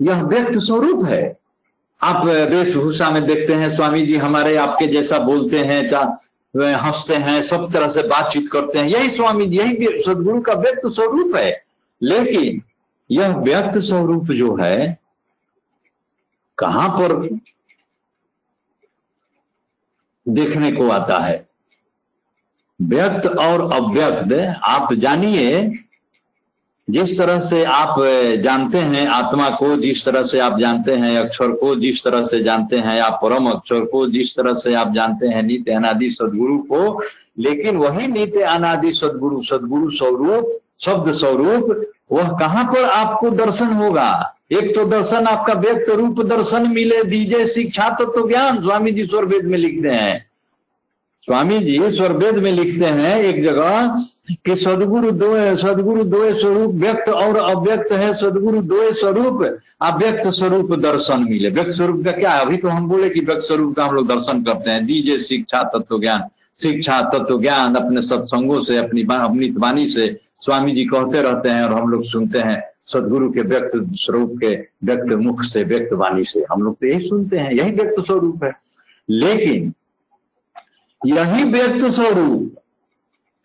यह 0.01 0.23
व्यक्त 0.23 0.57
स्वरूप 0.57 1.05
है। 1.05 1.37
आप 2.01 2.25
वेशभूषा 2.25 3.09
में 3.09 3.25
देखते 3.25 3.53
हैं, 3.53 3.69
स्वामी 3.75 4.05
जी 4.05 4.15
हमारे 4.17 4.55
आपके 4.55 4.87
जैसा 4.87 5.19
बोलते 5.19 5.59
हैं 5.59 5.87
हँसते 6.55 7.15
हैं, 7.15 7.41
सब 7.43 7.71
तरह 7.73 7.89
से 7.89 8.03
बातचीत 8.03 8.49
करते 8.51 8.79
हैं, 8.79 8.87
यही 8.87 9.09
स्वामी 9.09 9.45
जी 9.45 9.57
यही 9.57 10.01
सदगुरु 10.01 10.41
का 10.41 10.53
व्यक्त 10.53 10.87
स्वरूप 10.87 11.35
है। 11.35 11.63
लेकिन 12.01 12.61
यह 13.11 13.37
व्यक्त 13.37 13.77
स्वरूप 13.77 14.31
जो 14.31 14.55
है 14.55 15.02
कहाँ 16.63 16.89
पर 16.89 17.13
देखने 20.25 20.71
को 20.71 20.89
आता 20.89 21.17
है? 21.19 21.45
व्यक्त 22.81 23.25
और 23.27 23.61
अव्यक्त, 23.73 24.61
आप 24.63 24.93
जानिए, 24.93 25.71
जिस 26.89 27.17
तरह 27.17 27.39
से 27.39 27.63
आप 27.63 27.95
जानते 28.39 28.77
हैं 28.77 29.07
आत्मा 29.07 29.49
को, 29.49 29.75
जिस 29.77 30.05
तरह 30.05 30.23
से 30.23 30.39
आप 30.39 30.59
जानते 30.59 30.95
हैं 30.95 31.17
अक्षर 31.19 31.51
को, 31.51 31.75
जिस 31.75 32.03
तरह 32.03 32.25
से 32.25 32.43
जानते 32.43 32.77
हैं 32.77 32.99
आप 33.01 33.19
परम 33.23 33.47
अक्षर 33.49 33.85
को, 33.85 34.05
जिस 34.07 34.35
तरह 34.35 34.53
से 34.53 34.73
आप 34.73 34.93
जानते 34.93 35.27
हैं 35.27 35.43
नित्य 35.43 35.71
अनादि 35.71 36.09
सदगुरु 36.09 36.57
को, 36.57 37.01
लेकिन 37.39 37.77
वही 37.77 38.07
नित्य 38.07 38.41
अनादि 38.41 38.91
सदगुरु 38.91 39.41
सदगुरु 39.41 39.89
स्वरूप, 39.91 40.59
शब्द 40.79 41.11
स्वरूप, 41.11 41.91
वह 42.11 42.29
कहाँ 42.39 42.65
पर 42.65 42.83
आपको 42.83 43.29
दर्शन 43.29 43.73
होगा? 43.73 44.35
एक 44.53 44.75
तो 44.75 44.85
दर्शन 44.85 45.27
आपका 45.27 45.53
व्यक्त 45.53 45.89
रूप 45.89 46.21
दर्शन 46.21 46.67
मिले 46.69 47.03
दीजे 47.03 47.45
शिक्षा 47.45 47.89
तो, 47.89 48.05
तो 48.05 48.27
ज्ञान 48.27 48.61
स्वामी 48.61 48.91
जी 48.91 49.03
स्वर 49.03 49.25
वेद 49.25 49.45
में 49.45 49.57
लिखते 49.57 49.89
हैं। 49.89 50.25
स्वामी 51.21 51.59
जी 51.59 51.91
स्वर 51.91 52.13
वेद 52.13 52.35
में 52.35 52.51
लिखते 52.51 52.85
हैं 52.85 53.17
एक 53.17 53.43
जगह 53.43 54.03
कि 54.45 54.55
सदगुरु 54.55 55.11
दो 55.11 55.55
सदगुरु 55.57 56.03
दो 56.03 56.33
स्वरूप 56.33 56.73
व्यक्त 56.73 57.09
और 57.09 57.37
अव्यक्त 57.37 57.91
है। 57.91 58.13
सदगुरु 58.13 58.61
दो 58.61 58.91
स्वरूप 58.93 59.43
अव्यक्त 59.81 60.27
स्वरूप 60.29 60.71
दर्शन 60.79 61.23
मिले। 61.23 61.49
व्यक्त 61.49 61.71
स्वरूप 61.71 62.03
का 62.05 62.11
क्या? 62.11 62.31
अभी 62.31 62.57
तो 62.57 62.67
हम 62.67 62.87
बोले 62.89 63.09
कि 63.09 63.19
व्यक्त 63.19 63.41
स्वरूप 63.41 63.75
का 63.75 63.85
हम 63.85 63.95
लोग 63.95 64.07
दर्शन 64.07 64.43
करते 64.43 64.71
हैं। 64.71 64.85
दीजिए 64.85 65.19
शिक्षा 65.21 65.63
तत्व 65.63 65.99
ज्ञान 65.99 66.27
शिक्षा 66.61 67.01
तत्व 67.01 67.41
ज्ञान 67.41 67.75
अपने 67.75 68.01
सत्संगों 68.01 68.61
से 68.63 68.77
अपनी 68.77 69.01
अपनी 69.01 69.49
वाणी 69.49 69.89
से 69.89 70.07
स्वामी 70.41 70.71
जी 70.71 70.85
कहते 70.85 71.21
रहते 71.21 71.49
हैं 71.49 71.63
और 71.63 71.73
हम 71.73 71.89
लोग 71.89 72.05
सुनते 72.05 72.39
हैं। 72.39 72.72
सदगुरु 72.87 73.29
के 73.31 73.41
व्यक्त 73.41 73.71
स्वरूप 73.95 74.37
के 74.39 74.55
व्यक्त 74.83 75.13
मुख 75.15 75.43
से, 75.43 75.63
व्यक्त 75.63 75.93
वाणी 75.93 76.23
से 76.23 76.45
हम 76.51 76.63
लोग 76.63 76.75
तो 76.75 76.87
यही 76.87 76.99
सुनते 76.99 77.37
हैं, 77.37 77.51
यही 77.51 77.71
व्यक्त 77.71 78.05
स्वरूप 78.05 78.43
है। 78.43 78.51
लेकिन 79.09 79.73
यही 81.01 81.43
व्यक्त 81.43 81.85
स्वरूप 81.85 82.55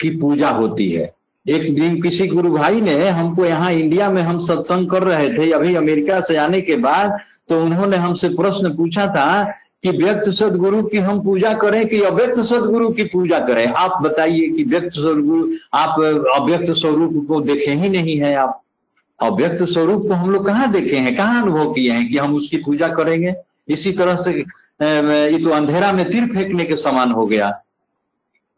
की 0.00 0.10
पूजा 0.10 0.50
होती 0.50 0.90
है। 0.90 1.12
एक 1.46 1.74
दिन 1.74 2.00
किसी 2.02 2.26
गुरु 2.26 2.50
भाई 2.52 2.80
ने 2.80 3.08
हमको 3.08 3.44
यहाँ 3.44 3.72
इंडिया 3.72 4.10
में 4.10 4.20
हम 4.22 4.38
सत्संग 4.38 4.90
कर 4.90 5.02
रहे 5.02 5.28
थे, 5.28 5.50
अभी 5.52 5.74
अमेरिका 5.74 6.20
से 6.20 6.36
आने 6.36 6.60
के 6.60 6.76
बाद 6.76 7.18
तो 7.48 7.60
उन्होंने 7.64 7.96
हमसे 7.96 8.28
प्रश्न 8.28 8.74
पूछा 8.76 9.06
था 9.06 9.42
कि 9.82 9.90
व्यक्त 9.90 10.28
सदगुरु 10.30 10.82
की 10.82 10.98
हम 10.98 11.20
पूजा 11.24 11.52
करें 11.54 11.86
कि 11.88 12.00
अव्यक्त 12.02 12.40
सदगुरु 12.40 12.88
की 12.90 13.04
पूजा 13.04 13.38
करें? 13.40 13.66
आप 13.66 14.02
बताइए 14.02 14.48
कि 14.48 14.64
व्यक्त 14.64 14.94
सदगुरु, 14.94 15.52
आप 15.74 16.00
अव्यक्त 16.34 16.72
स्वरूप 16.72 17.24
को 17.28 17.40
देखे 17.40 17.70
ही 17.72 17.88
नहीं 17.88 18.18
है 18.20 18.34
आप। 18.34 18.62
अव्यक्त 19.20 19.64
स्वरूप 19.64 20.02
को 20.02 20.14
हम 20.14 20.30
लोग 20.30 20.46
कहाँ 20.46 20.70
देखे 20.72 20.96
हैं? 20.96 21.16
कहाँ 21.16 21.42
अनुभव 21.42 21.72
किए 21.72 21.92
हैं 21.92 22.08
कि 22.08 22.18
हम 22.18 22.34
उसकी 22.34 22.56
पूजा 22.56 22.88
करेंगे? 22.88 23.34
इसी 23.68 23.92
तरह 23.92 24.16
से 24.16 24.32
ये 24.82 25.44
तो 25.44 25.50
अंधेरा 25.50 25.92
में 25.92 26.10
तीर 26.10 26.26
फेंकने 26.26 26.64
के 26.64 26.76
समान 26.76 27.12
हो 27.12 27.26
गया। 27.26 27.62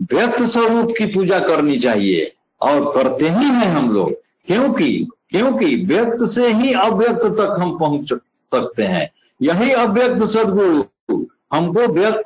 व्यक्त 0.03 0.43
स्वरूप 0.43 0.95
की 0.99 1.07
पूजा 1.07 1.39
करनी 1.39 1.79
चाहिए। 1.79 2.33
और 2.61 2.93
करते 2.95 3.29
ही 3.29 3.45
हैं 3.45 3.67
हम 3.67 3.91
लोग। 3.91 4.13
क्योंकि 4.47 5.09
क्योंकि 5.31 5.77
व्यक्त 5.77 6.25
से 6.25 6.53
ही 6.53 6.73
अव्यक्त 6.73 7.25
तक 7.25 7.57
हम 7.61 7.79
पहुँच 7.79 8.13
सकते 8.35 8.83
हैं। 8.83 9.11
यही 9.43 9.71
अव्यक्त 9.71 10.25
सदगुरु 10.25 11.25
हमको 11.53 11.81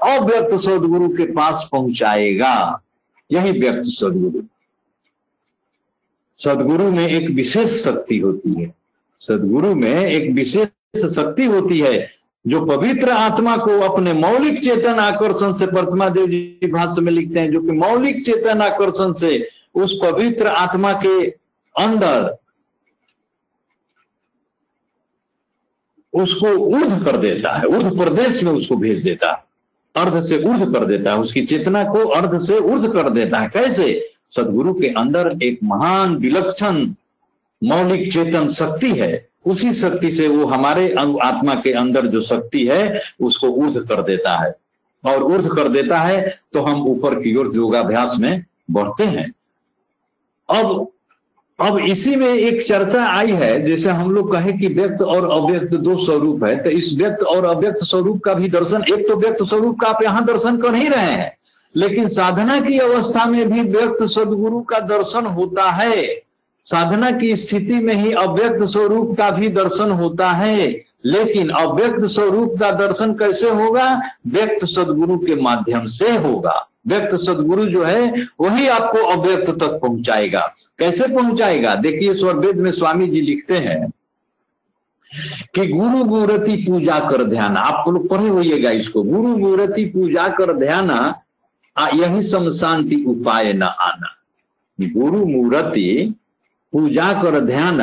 अव्यक्त 0.06 0.54
सदगुरु 0.54 1.08
के 1.08 1.24
पास 1.32 1.68
पहुंचाएगा। 1.72 2.80
यही 3.32 3.60
व्यक्त 3.60 3.82
सदगुरु। 3.84 4.42
सदगुरु 6.38 6.90
में 6.90 7.06
एक 7.08 7.30
विशेष 7.30 7.82
शक्ति 7.84 8.18
होती 8.18 8.62
है। 8.62 8.74
सदगुरु 9.20 9.74
में 9.74 10.06
एक 10.06 10.30
विशेष 10.32 11.04
शक्ति 11.14 11.44
होती 11.44 11.78
है, 11.80 12.10
जो 12.46 12.64
पवित्र 12.66 13.10
आत्मा 13.10 13.56
को 13.56 13.80
अपने 13.80 14.12
मौलिक 14.12 14.62
चेतन 14.64 14.98
आकर्षण 15.00 15.52
से 15.52 15.66
प्रतिमा 15.66 16.08
देव 16.08 16.26
जी 16.26 16.70
भाष्य 16.70 17.00
में 17.00 17.12
लिखते 17.12 17.40
हैं, 17.40 17.52
जो 17.52 17.60
कि 17.60 17.72
मौलिक 17.72 18.24
चेतन 18.26 18.62
आकर्षण 18.62 19.12
से 19.12 19.48
उस 19.74 19.98
पवित्र 20.02 20.46
आत्मा 20.46 20.92
के 20.92 21.26
अंदर 21.74 22.36
उसको 26.12 26.48
ऊर्ध 26.48 27.04
कर 27.04 27.16
देता 27.16 27.52
है, 27.52 27.66
ऊर्ध 27.66 27.96
प्रदेश 27.98 28.42
में 28.42 28.52
उसको 28.52 28.76
भेज 28.76 29.02
देता 29.02 29.30
है, 29.32 29.42
अर्ध 29.94 30.20
से 30.20 30.42
ऊर्ध 30.44 30.72
कर 30.74 30.84
देता 30.84 31.12
है, 31.12 31.18
उसकी 31.18 31.44
चेतना 31.46 31.84
को 31.84 32.08
अर्ध 32.08 32.38
से 32.40 32.58
ऊर्ध 32.58 32.92
कर 32.92 33.10
देता 33.10 33.38
है। 33.38 33.48
कैसे? 33.48 34.13
सदगुरु 34.36 34.74
के 34.74 34.88
अंदर 34.96 35.36
एक 35.42 35.58
महान 35.64 36.16
विलक्षण 36.16 36.86
मौलिक 37.62 38.12
चेतन 38.12 38.48
शक्ति 38.50 38.90
है, 38.90 39.26
उसी 39.46 39.72
शक्ति 39.74 40.10
से 40.10 40.28
वो 40.28 40.46
हमारे 40.46 40.92
आत्मा 40.94 41.54
के 41.54 41.72
अंदर 41.74 42.06
जो 42.06 42.20
शक्ति 42.22 42.66
है, 42.66 43.00
उसको 43.20 43.48
ऊर्ध 43.48 43.78
कर 43.88 44.02
देता 44.02 44.38
है। 44.38 44.54
और 45.04 45.22
ऊर्ध 45.24 45.48
कर 45.48 45.68
देता 45.68 45.98
है 45.98 46.38
तो 46.52 46.60
हम 46.62 46.82
ऊपर 46.86 47.14
की 47.14 47.34
ओर 47.36 47.50
योगाभ्यास 47.56 48.16
में 48.20 48.44
बढ़ते 48.70 49.04
हैं। 49.06 49.30
अब 50.48 50.86
अब 51.58 51.78
इसी 51.80 52.14
में 52.16 52.28
एक 52.28 52.62
चर्चा 52.62 53.04
आई 53.08 53.32
है, 53.32 53.66
जैसे 53.66 53.90
हम 53.90 54.10
लोग 54.12 54.32
कहे 54.32 54.52
कि 54.52 54.68
व्यक्त 54.68 55.02
और 55.02 55.30
अव्यक्त 55.30 55.74
दो 55.76 55.96
स्वरूप 56.04 56.44
है 56.44 56.56
तो 56.62 56.70
इस 56.70 56.92
व्यक्त 56.96 57.22
और 57.24 57.44
अव्यक्त 57.46 57.84
स्वरूप 57.84 58.22
का 58.24 58.34
भी 58.34 58.48
दर्शन, 58.48 58.84
एक 58.84 59.08
तो 59.08 59.16
व्यक्त 59.16 59.42
स्वरूप 59.44 59.78
का 59.80 59.88
आप 59.88 60.02
यहाँ 60.02 60.24
दर्शन 60.26 60.56
कर 60.56 60.74
ही 60.74 60.88
रहे 60.88 61.12
हैं। 61.12 61.36
लेकिन 61.76 62.08
साधना 62.08 62.60
की 62.60 62.78
अवस्था 62.78 63.26
में 63.26 63.52
भी 63.52 63.60
व्यक्त 63.60 64.04
सदगुरु 64.04 64.60
का 64.60 64.78
दर्शन 64.78 65.26
होता 65.26 65.70
है। 65.70 66.22
साधना 66.64 67.10
की 67.10 67.36
स्थिति 67.36 67.74
में 67.74 67.94
ही 67.94 68.12
अव्यक्त 68.12 68.64
स्वरूप 68.64 69.18
का 69.18 69.30
भी 69.30 69.48
दर्शन 69.48 69.90
होता 69.90 70.30
है। 70.30 70.84
लेकिन 71.06 71.48
अव्यक्त 71.48 72.04
स्वरूप 72.04 72.60
का 72.60 72.70
दर्शन 72.70 73.12
कैसे 73.12 73.50
होगा? 73.50 74.02
व्यक्त 74.26 74.64
सदगुरु 74.64 75.18
के 75.18 75.34
माध्यम 75.34 75.86
से 75.86 76.16
होगा। 76.16 76.68
व्यक्त 76.86 77.16
सदगुरु 77.16 77.64
जो 77.64 77.84
है, 77.84 78.26
वही 78.40 78.68
आपको 78.68 78.98
अव्यक्त 78.98 79.50
तक 79.50 79.78
पहुंचाएगा। 79.82 80.54
कैसे 80.78 81.08
पहुंचाएगा? 81.08 81.74
देखिए 81.74 82.14
स्वर्वेद 82.14 82.56
में 82.56 82.70
स्वामी 82.70 83.06
जी 83.06 83.20
लिखते 83.20 83.54
हैं 83.54 83.90
कि 85.54 85.66
गुरु 85.66 86.04
मूर्ति 86.04 86.56
पूजा 86.56 86.98
कर 86.98 87.24
ध्यान। 87.24 87.56
आप 87.56 87.88
लोग 87.88 88.08
पढ़े 88.08 88.28
होइएगा 88.28 88.70
इसको। 88.70 89.02
गुरु 89.02 89.36
मूर्ति 89.36 89.84
पूजा 89.84 90.28
कर 90.28 90.52
ध्यान 90.52 91.14
यही 91.88 92.22
सम 92.22 92.50
शांति 92.50 93.04
उपाय 93.08 93.52
न 93.52 93.62
आना। 93.62 94.16
गुरु 94.80 95.26
मूर्ति 95.26 96.14
पूजा 96.72 97.12
कर 97.22 97.40
ध्यान, 97.40 97.80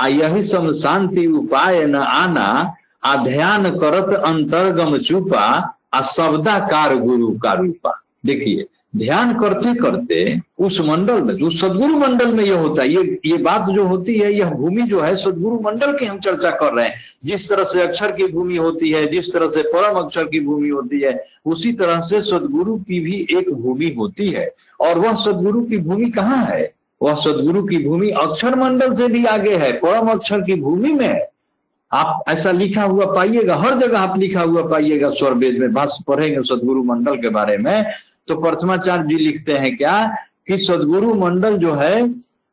आ 0.00 0.06
यही 0.06 0.42
सम 0.42 0.72
शांति 0.72 1.26
उपाय 1.26 1.84
न 1.86 1.94
आना, 1.94 2.74
आ 3.04 3.16
ध्यान 3.24 3.70
करत 3.78 4.14
अंतर्गम 4.14 4.98
चुपा, 4.98 5.74
आ 5.94 6.02
शब्दाकार 6.02 6.96
गुरु 6.96 7.38
का 7.38 7.52
रूपा। 7.52 8.02
देखिए 8.26 8.66
ध्यान 8.98 9.40
करते 9.40 9.74
करते 9.74 10.40
उस 10.58 10.80
मंडल 10.80 11.22
में, 11.22 11.34
जो 11.34 11.50
सदगुरु 11.50 11.98
मंडल 11.98 12.32
में 12.32 12.44
यह 12.44 12.58
होता 12.58 12.82
है, 12.82 12.88
ये 12.88 13.20
ये 13.26 13.36
बात 13.36 13.70
जो 13.70 13.84
होती 13.84 14.18
है, 14.18 14.34
यह 14.34 14.50
भूमि 14.50 14.82
जो 14.82 15.00
है, 15.00 15.16
सदगुरु 15.16 15.60
मंडल 15.60 15.98
की 15.98 16.04
हम 16.04 16.18
चर्चा 16.18 16.50
कर 16.50 16.74
रहे 16.74 16.86
हैं। 16.86 16.94
जिस 17.24 17.48
तरह 17.48 17.64
से 17.64 17.82
अक्षर 17.82 18.12
की 18.12 18.26
भूमि 18.26 18.56
होती 18.56 18.90
है, 18.90 19.06
जिस 19.06 19.32
तरह 19.32 19.48
से 19.48 19.62
परम 19.62 19.98
अक्षर 19.98 20.24
की 20.24 20.40
भूमि 20.40 20.68
होती 20.68 21.00
है, 21.00 21.24
उसी 21.46 21.72
तरह 21.72 22.00
से 22.00 22.20
सदगुरु 22.20 22.76
की 22.76 23.00
भी 23.00 23.26
एक 23.30 23.52
भूमि 23.52 23.94
होती 23.98 24.30
है। 24.30 24.54
और 24.80 24.98
वह 24.98 25.14
सदगुरु 25.14 25.62
की 25.62 25.78
भूमि 25.78 26.10
कहाँ 26.10 26.44
है? 26.44 26.72
वह 27.02 27.14
सदगुरु 27.14 27.62
की 27.62 27.84
भूमि 27.84 28.10
अक्षर 28.10 28.54
मंडल 28.54 28.92
से 28.92 29.08
भी 29.08 29.24
आगे 29.24 29.56
है, 29.56 29.72
परम 29.72 30.08
अक्षर 30.08 30.40
की 30.40 30.54
भूमि 30.54 30.92
में 30.92 31.08
है। 31.08 31.30
आप 31.92 32.24
ऐसा 32.28 32.50
लिखा 32.50 32.82
हुआ 32.82 33.06
पाइएगा, 33.06 33.56
हर 33.56 33.78
जगह 33.78 33.98
आप 33.98 34.18
लिखा 34.18 34.40
हुआ 34.40 34.62
पाइएगा 34.62 35.10
स्वर 35.10 35.34
वेद 35.34 35.58
में 35.58 35.74
भाष्य 35.74 36.04
पढ़ेंगे 36.06 36.42
सदगुरु 36.42 36.82
मंडल 36.82 37.16
के 37.16 37.28
बारे 37.28 37.58
में। 37.58 37.86
तो 38.28 38.36
प्रथमाचार्य 38.40 39.08
जी 39.08 39.16
लिखते 39.16 39.52
हैं 39.52 39.76
क्या 39.76 39.96
कि 40.48 40.58
सदगुरु 40.58 41.14
मंडल 41.14 41.56
जो 41.56 41.74
है, 41.74 42.02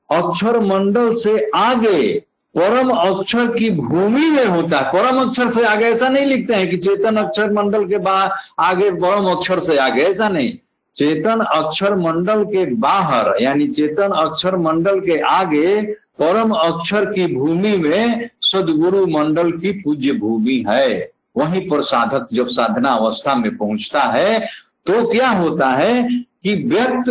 अक्षर 0.10 0.60
मंडल 0.60 1.14
से 1.14 1.50
आगे 1.56 2.20
परम 2.56 2.90
अक्षर 2.90 3.48
की 3.48 3.70
भूमि 3.70 4.30
में 4.30 4.46
होता 4.46 4.78
है। 4.78 4.92
परम 4.92 5.20
अक्षर 5.22 5.50
से 5.50 5.64
आगे 5.66 5.86
ऐसा 5.86 6.10
नहीं 6.10 6.26
लिखते 6.26 6.54
हैं 6.54 6.70
कि 6.70 6.78
चेतन 6.78 7.16
अक्षर 7.18 7.52
मंडल 7.54 7.86
के 7.86 7.98
बाहर 7.98 8.30
आगे 8.60 8.92
परम 8.92 9.26
अक्षर 9.32 9.60
से 9.60 9.78
आगे, 9.78 10.02
ऐसा 10.02 10.30
नहीं। 10.30 10.54
चेतन 10.96 11.40
अक्षर 11.42 11.96
मंडल 11.96 12.44
के 12.44 12.66
बाहर, 12.76 13.34
यानी 13.42 13.68
चेतन 13.68 14.12
अक्षर 14.18 14.56
मंडल 14.58 15.00
के 15.00 15.20
आगे 15.20 15.82
परम 16.20 16.52
अक्षर 16.52 17.06
की 17.06 17.36
भूमि 17.36 17.76
में 17.78 18.30
सदगुरु 18.42 19.06
मंडल 19.08 19.52
की 19.52 19.72
पूज्य 19.72 20.14
भूमि 20.14 20.64
है। 20.70 21.12
वहीं 21.38 21.68
पर 21.70 21.82
साधक 21.82 22.28
जब 22.34 22.48
साधना 22.48 22.90
अवस्था 22.90 23.36
में 23.36 23.56
पहुँचता 23.58 24.02
है 24.02 24.48
तो 24.86 25.08
क्या 25.10 25.30
होता 25.30 25.70
है 25.70 26.04
कि 26.44 26.56
व्यक्त 26.64 27.10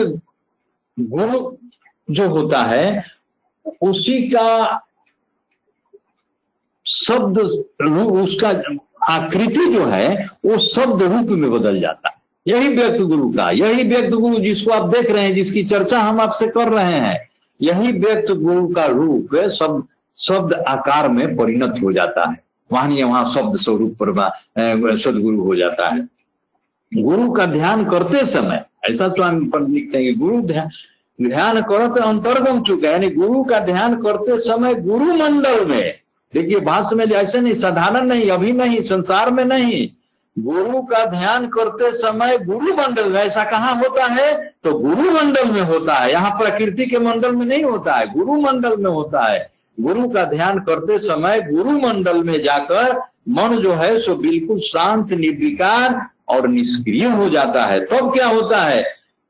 गुरु 0.99 1.57
जो 2.11 2.29
होता 2.29 2.63
है, 2.63 3.05
उसी 3.83 4.21
का 4.29 4.81
शब्द 6.87 7.39
उसका 7.39 8.49
आकृति 9.11 9.67
जो 9.73 9.85
है, 9.85 10.27
वो 10.45 10.59
शब्द 10.59 11.03
रूप 11.03 11.31
में 11.31 11.51
बदल 11.51 11.81
जाता 11.81 12.09
है। 12.09 12.23
यही 12.47 12.69
व्यक्त 12.69 13.01
गुरु 13.01 13.31
का, 13.33 13.51
यही 13.51 13.83
व्यक्त 13.83 14.11
गुरु 14.11 14.39
जिसको 14.39 14.71
आप 14.71 14.89
देख 14.89 15.11
रहे 15.11 15.25
हैं, 15.25 15.35
जिसकी 15.35 15.65
चर्चा 15.65 16.01
हम 16.01 16.21
आपसे 16.21 16.47
कर 16.47 16.69
रहे 16.69 16.93
हैं, 16.93 17.19
यही 17.61 17.93
व्यक्त 17.93 18.33
गुरु 18.33 18.67
का 18.69 18.87
रूप 18.87 19.35
शब्द 19.53 19.83
शब्द 20.19 20.53
आकार 20.55 21.09
में 21.09 21.37
परिणत 21.37 21.79
हो 21.83 21.93
जाता 21.93 22.31
है। 22.31 22.43
वहाँ 22.71 22.89
वहाँ 22.89 23.25
शब्द 23.35 23.57
स्वरूप 23.57 23.97
पर 24.03 24.97
सदगुरु 24.97 25.43
हो 25.43 25.55
जाता 25.57 25.89
है। 25.89 26.14
गुरु 26.97 27.31
का 27.33 27.47
ध्यान 27.47 27.85
करते 27.85 28.25
समय, 28.25 28.65
ऐसा 28.85 29.09
स्वामी 29.09 29.47
पर 29.47 29.69
लिखते 29.69 29.99
हैं 29.99 30.19
गुरु 30.19 30.41
ध्यान 30.43 30.69
ध्यान 31.19 31.61
करो 31.63 31.87
तो 31.89 32.03
अंतर्गम 32.03 32.61
चुका 32.63 32.89
है, 32.89 32.93
यानी 32.93 33.09
गुरु 33.11 33.43
का 33.45 33.59
ध्यान 33.59 33.95
करते 33.97 34.39
समय 34.39 34.75
गुरु 34.75 35.15
मंडल 35.15 35.65
में। 35.67 35.95
देखिए, 36.33 36.61
भाष्य 36.61 36.97
में 36.97 37.05
ऐसे 37.07 37.41
नहीं, 37.41 37.55
साधारण 37.55 38.07
नहीं, 38.07 38.31
अभी 38.31 38.53
नहीं, 38.53 38.81
संसार 38.83 39.31
में 39.31 39.45
नहीं। 39.45 39.89
गुरु 40.37 40.81
का 40.83 41.05
ध्यान 41.07 41.47
करते 41.47 41.91
समय 41.93 42.39
गुरु 42.39 42.75
मंडल 42.75 43.11
में, 43.13 43.21
ऐसा 43.21 43.45
कहाँ 43.45 43.75
होता 43.77 44.05
है? 44.05 44.33
तो 44.65 44.73
गुरु 44.75 45.11
मंडल 45.13 45.51
में 45.51 45.61
होता 45.63 45.95
है। 45.95 46.11
यहाँ 46.13 46.31
प्रकृति 46.39 46.87
के 46.87 46.99
मंडल 46.99 47.33
में 47.33 47.45
नहीं 47.47 47.65
होता 47.65 47.95
है, 47.95 48.07
गुरु 48.13 48.41
मंडल 48.41 48.77
में 48.77 48.91
होता 48.91 49.25
है। 49.25 49.51
गुरु 49.79 50.09
का 50.09 50.25
ध्यान 50.25 50.59
करते 50.61 50.99
समय 50.99 51.41
गुरु 51.43 51.79
मंडल 51.79 52.23
में 52.23 52.41
जाकर 52.43 52.99
मन 53.31 53.57
जो 53.57 53.73
है, 53.73 53.99
सो 53.99 54.15
बिल्कुल 54.17 54.59
शांत, 54.61 55.13
निर्विकार 55.13 56.01
और 56.29 56.49
निष्क्रिय 56.49 57.05
हो 57.05 57.31
जाता 57.31 57.65
है। 57.65 57.81
तब 57.81 57.99
तो 57.99 58.11
क्या 58.11 58.29
होता 58.29 58.61
है 58.61 58.83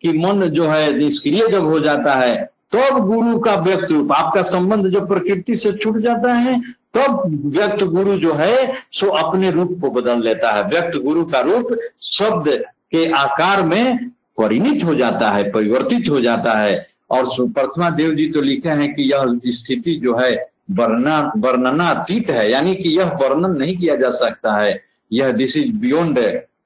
कि 0.03 0.13
मन 0.13 0.41
जो 0.41 0.67
है, 0.67 0.99
निष्क्रिय 0.99 1.49
जब 1.49 1.65
हो 1.65 1.81
जाता 1.81 2.15
है, 2.15 2.51
तब 2.73 2.81
तो 2.81 3.01
गुरु 3.01 3.39
का 3.39 3.55
व्यक्त 3.55 3.91
रूप, 3.91 4.13
आपका 4.13 4.43
संबंध 4.43 4.87
जो 4.87 5.01
प्रकृति 5.01 5.57
से 5.57 5.73
छूट 5.73 5.99
जाता 5.99 6.35
है, 6.35 6.61
तब 6.61 7.03
तो 7.03 7.51
व्यक्त 7.51 7.85
गुरु 7.85 8.19
जो 8.19 8.35
है, 8.35 8.73
सो 8.93 9.07
अपने 9.07 9.51
रूप 9.51 9.79
को 9.81 9.91
बदल 9.91 10.23
लेता 10.23 10.51
है। 10.51 10.65
व्यक्त 10.65 10.97
गुरु 10.99 11.25
का 11.25 11.41
रूप 11.41 11.79
शब्द 12.03 12.65
के 12.91 13.13
आकार 13.13 13.63
में 13.63 14.09
परिणित 14.09 14.85
हो 14.85 14.95
जाता 14.95 15.31
है, 15.31 15.51
परिवर्तित 15.51 16.11
हो 16.11 16.21
जाता 16.21 16.53
है। 16.53 16.87
और 17.11 17.27
प्रथमा 17.41 17.91
देव 17.91 18.15
जी 18.15 18.31
तो 18.31 18.41
लिखे 18.41 18.69
हैं 18.69 18.95
कि 18.95 19.03
यह 19.03 19.41
स्थिति 19.47 19.95
जो 19.95 20.17
है, 20.17 20.49
वर्णना, 20.71 21.33
वर्णनातीत 21.37 22.31
है, 22.31 22.51
यानी 22.51 22.75
कि 22.75 22.89
यह 22.89 23.05
वर्णन 23.05 23.59
नहीं 23.59 23.77
किया 23.77 23.97
जा 23.97 24.11
सकता 24.11 24.55
है। 24.55 24.83
यह 25.13 25.33
this 25.33 25.57
is 25.57 25.73
beyond 25.73 26.19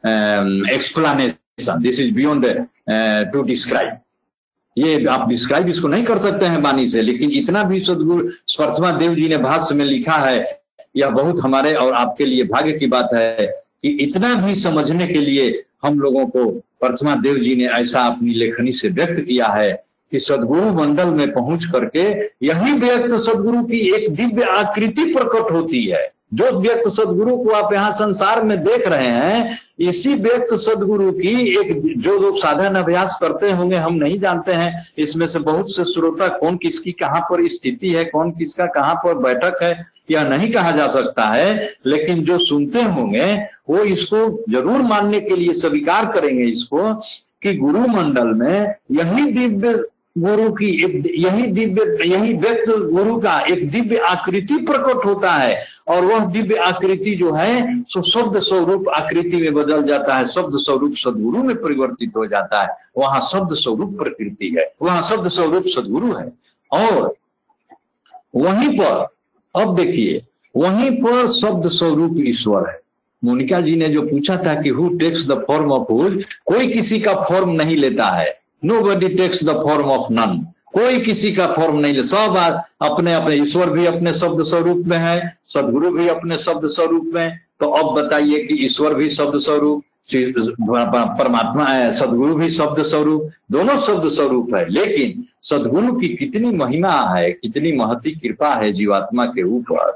explanation 0.05 1.83
this 1.83 2.01
is 2.01 2.15
beyond 2.15 2.47
to 3.33 3.43
describe 3.43 3.99
ये 4.77 5.05
आप 5.07 5.29
डिस्क्राइब 5.29 5.69
इसको 5.69 5.89
नहीं 5.89 6.05
कर 6.05 6.19
सकते 6.19 6.47
हैं 6.47 6.59
वाणी 6.63 6.89
से, 6.89 7.03
लेकिन 7.03 7.31
इतना 7.31 7.63
भी 7.65 7.81
सदगुरु 7.81 8.31
स्वर्थमा 8.47 8.91
देव 8.91 9.15
जी 9.15 9.29
ने 9.29 9.39
भाष्य 9.39 9.75
में 9.75 9.85
लिखा 9.85 10.17
है, 10.17 10.61
यह 10.97 11.09
बहुत 11.11 11.41
हमारे 11.41 11.73
और 11.75 11.93
आपके 11.93 12.25
लिए 12.25 12.45
भाग्य 12.45 12.73
की 12.73 12.87
बात 12.87 13.11
है 13.15 13.47
कि 13.83 13.89
इतना 13.89 14.35
भी 14.35 14.55
समझने 14.55 15.07
के 15.07 15.21
लिए 15.21 15.65
हम 15.85 15.99
लोगों 16.01 16.27
को 16.27 16.49
प्रथमा 16.81 17.15
देव 17.17 17.39
जी 17.39 17.55
ने 17.57 17.67
ऐसा 17.73 18.01
अपनी 18.03 18.35
लेखनी 18.35 18.73
से 18.73 18.89
व्यक्त 18.89 19.21
किया 19.21 19.47
है 19.47 19.73
कि 20.13 20.19
सदगुरु 20.21 20.73
मंडल 20.73 21.09
में 21.11 21.33
पहुँच 21.33 21.65
करके 21.65 22.05
यही 22.47 22.73
व्यक्त 22.79 23.15
सदगुरु 23.17 23.65
की 23.65 23.81
एक 23.95 24.09
दिव्य 24.15 24.45
आकृति 24.45 25.13
प्रकट 25.15 25.51
होती 25.53 25.85
है। 25.85 26.07
जो 26.33 26.51
व्यक्त 26.61 26.89
सदगुरु 26.91 27.37
को 27.37 27.51
आप 27.51 27.73
यहाँ 27.73 27.91
संसार 27.93 28.43
में 28.45 28.59
देख 28.65 28.87
रहे 28.89 29.07
हैं, 29.07 29.59
इसी 29.81 30.15
व्यक्त 30.15 30.55
सदगुरु 30.57 31.11
की 31.13 31.35
एक 31.59 31.83
जो 31.99 32.19
लोग 32.19 32.39
साधन 32.39 32.75
अभ्यास 32.75 33.17
करते 33.21 33.51
होंगे, 33.51 33.77
हम 33.77 33.95
नहीं 33.95 34.19
जानते 34.21 34.53
हैं। 34.53 34.87
इसमें 34.99 35.27
से 35.27 35.39
बहुत 35.41 35.75
से 35.77 35.85
श्रोता, 35.85 36.29
कौन 36.31 36.57
किसकी 36.57 36.93
कहाँ 36.95 37.21
पर 37.21 37.47
स्थिति 37.49 37.91
है, 37.91 38.05
कौन 38.05 38.31
किसका 38.31 38.67
कहाँ 38.69 38.95
पर 38.97 39.19
बैठक 39.19 39.63
है 39.63 39.87
यह 40.11 40.29
नहीं 40.29 40.51
कहा 40.53 40.71
जा 40.71 40.87
सकता 40.89 41.25
है, 41.25 41.75
लेकिन 41.87 42.23
जो 42.25 42.39
सुनते 42.39 42.83
होंगे, 42.83 43.35
वो 43.71 43.83
इसको 43.87 44.45
ज़रूर 44.51 44.83
मानने 44.83 45.21
के 45.21 45.37
लिए 45.37 45.53
स्वीकार 45.55 46.13
करेंगे 46.13 46.45
इसको 46.45 46.93
कि 47.43 47.55
गुरु 47.55 47.87
मंडल 47.89 48.35
में 48.35 48.75
यही 48.93 49.25
दिव्य 49.33 49.73
गुरु 50.19 50.53
की 50.53 50.85
एक 50.85 51.13
यही 51.17 51.47
दिव्य, 51.47 52.05
यही 52.05 52.33
व्यक्त 52.33 52.71
गुरु 52.71 53.21
का 53.21 53.41
एक 53.41 53.71
दिव्य 53.71 53.97
आकृति 53.97 54.57
प्रकट 54.57 55.05
होता 55.07 55.33
है 55.33 55.65
और 55.89 56.05
वह 56.05 56.25
दिव्य 56.27 56.57
आकृति 56.57 57.15
जो 57.15 57.33
है, 57.33 57.83
सो 57.83 58.03
शब्द 58.03 58.39
स्वरूप 58.39 58.89
आकृति 58.89 59.37
में 59.37 59.55
बदल 59.55 59.83
जाता 59.83 60.15
है, 60.15 60.27
शब्द 60.27 60.57
स्वरूप 60.57 60.95
सदगुरु 60.95 61.43
में 61.43 61.57
परिवर्तित 61.57 62.13
हो 62.17 62.27
जाता 62.27 62.63
है, 62.63 62.69
वहाँ 62.99 63.21
शब्द 63.21 63.55
स्वरूप 63.55 63.99
प्रकृति 63.99 64.55
है, 64.59 64.73
वहाँ 64.83 65.03
शब्द 65.03 65.29
स्वरूप 65.29 65.65
सदगुरु 65.67 66.13
है। 66.13 66.33
और 66.73 67.15
वहीं 68.37 68.79
पर, 68.79 69.07
अब 69.55 69.77
देखिए, 69.77 70.23
वहीं 70.57 70.91
पर 70.91 71.29
शब्द 71.29 71.69
स्वरूप 71.69 72.17
ईश्वर 72.19 72.69
है। 72.69 72.81
मोनिका 73.25 73.61
जी 73.61 73.77
ने 73.77 73.89
जो 73.89 74.03
पूछा 74.03 74.37
था 74.37 74.63
कि 74.63 74.69
who 74.69 74.89
takes 74.89 75.27
the 75.27 75.45
form 75.47 75.73
of 75.73 75.93
whose 75.93 76.25
कोई 76.47 76.67
किसी 76.67 77.01
का 77.01 77.15
फॉर्म 77.15 77.51
नहीं 77.51 77.77
लेता 77.77 78.05
है। 78.05 78.38
Nobody 78.83 79.09
takes 79.09 79.45
the 79.45 79.61
form 79.63 79.91
of 79.91 80.13
none 80.13 80.47
कोई 80.75 80.99
किसी 81.01 81.33
का 81.33 81.47
फॉर्म 81.55 81.79
नहीं 81.79 81.95
ले। 81.95 82.03
सब 82.05 82.37
अपने 82.83 83.15
अपने 83.15 83.35
ईश्वर 83.37 83.71
भी 83.71 83.87
अपने 83.87 84.13
शब्द 84.15 84.43
स्वरूप 84.45 84.87
में 84.87 84.97
है, 84.99 85.37
सदगुरु 85.49 85.91
भी 85.91 86.09
अपने 86.09 86.39
शब्द 86.39 86.67
स्वरूप 86.69 87.11
में 87.15 87.39
तो 87.61 87.71
अब 87.73 87.95
बताइए 87.95 88.43
कि 88.43 88.55
ईश्वर 88.65 88.95
भी 88.95 89.09
शब्द 89.11 89.39
स्वरूप 89.41 89.83
परमात्मा 90.11 91.65
है 91.65 91.91
सदगुरु 91.97 92.35
भी 92.35 92.49
शब्द 92.51 92.83
स्वरूप, 92.83 93.31
दोनों 93.53 93.79
शब्द 93.79 94.09
स्वरूप 94.09 94.55
है। 94.55 94.69
लेकिन 94.69 95.25
सदगुरु 95.43 95.93
की 95.93 96.09
कितनी 96.17 96.53
महिमा 96.53 96.93
है, 97.15 97.31
कितनी 97.33 97.73
महती 97.73 98.11
कृपा 98.13 98.55
है 98.55 98.73
जीवात्मा 98.73 99.27
के 99.27 99.43
ऊपर 99.43 99.91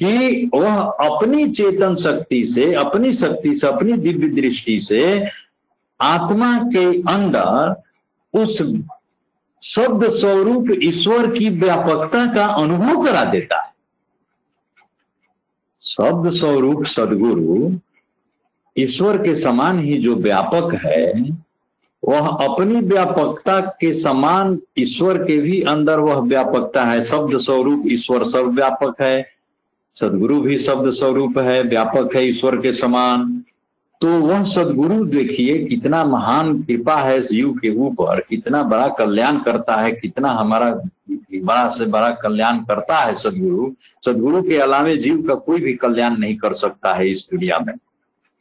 कि 0.00 0.50
वह 0.54 0.76
अपनी 0.76 1.48
चेतन 1.50 1.94
शक्ति 1.96 2.44
से, 2.44 2.72
अपनी 2.74 3.12
शक्ति 3.12 3.54
से, 3.56 3.66
अपनी 3.66 3.92
दिव्य 3.92 4.28
दृष्टि 4.40 4.78
से 4.80 5.02
आत्मा 6.00 6.58
के 6.58 6.84
अंदर 7.02 7.82
उस 8.34 8.62
शब्द 9.62 10.08
स्वरूप 10.08 10.66
ईश्वर 10.82 11.26
की 11.38 11.48
व्यापकता 11.50 12.34
का 12.34 12.46
अनुभव 12.46 13.06
करा 13.06 13.24
देता 13.24 13.62
है। 13.62 13.72
शब्द 15.82 16.30
स्वरूप 16.30 16.84
सदगुरु 16.84 17.72
ईश्वर 18.78 19.18
के 19.18 19.34
समान 19.34 19.78
ही 19.78 19.98
जो 19.98 20.14
व्यापक 20.16 20.74
है, 20.86 21.12
वह 22.04 22.28
अपनी 22.28 22.80
व्यापकता 22.80 23.60
के 23.60 23.94
समान 23.94 24.58
ईश्वर 24.78 25.18
के 25.18 25.38
भी 25.38 25.60
अंदर 25.62 26.00
वह 26.00 26.16
व्यापकता 26.16 26.84
है। 26.84 27.02
शब्द 27.02 27.38
स्वरूप 27.38 27.82
ईश्वर 27.86 28.24
सर्व 28.24 28.50
व्यापक 28.50 29.00
है, 29.00 29.22
सदगुरु 30.00 30.40
भी 30.40 30.58
शब्द 30.58 30.90
स्वरूप 30.90 31.38
है, 31.38 31.62
व्यापक 31.62 32.16
है 32.16 32.24
ईश्वर 32.24 32.56
के 32.56 32.72
समान। 32.72 33.44
तो 34.00 34.08
वह 34.20 34.42
सदगुरु 34.44 35.04
देखिए, 35.04 35.58
कितना 35.58 36.04
महान 36.04 36.62
कृपा 36.62 36.96
है 36.96 37.18
इस 37.18 37.28
जीव 37.28 37.52
के 37.52 37.70
ऊपर, 37.76 38.20
कितना 38.20 38.62
बड़ा 38.62 38.88
कल्याण 38.88 39.38
करता 39.38 39.76
है, 39.76 39.92
कितना 39.92 40.30
हमारा 40.30 40.70
बड़ा 41.10 41.68
से 41.68 41.86
बड़ा 41.86 42.10
कल्याण 42.12 42.58
करता 42.58 42.98
है 42.98 43.14
सदगुरु। 43.14 43.70
सदगुरु 44.04 44.42
के 44.42 44.56
अलावे 44.56 44.96
जीव 44.96 45.22
का 45.28 45.34
कोई 45.34 45.60
भी 45.60 45.72
कल्याण 45.74 46.16
नहीं 46.16 46.36
कर 46.36 46.52
सकता 46.52 46.94
है 46.94 47.08
इस 47.08 47.26
दुनिया 47.30 47.58
में। 47.58 47.72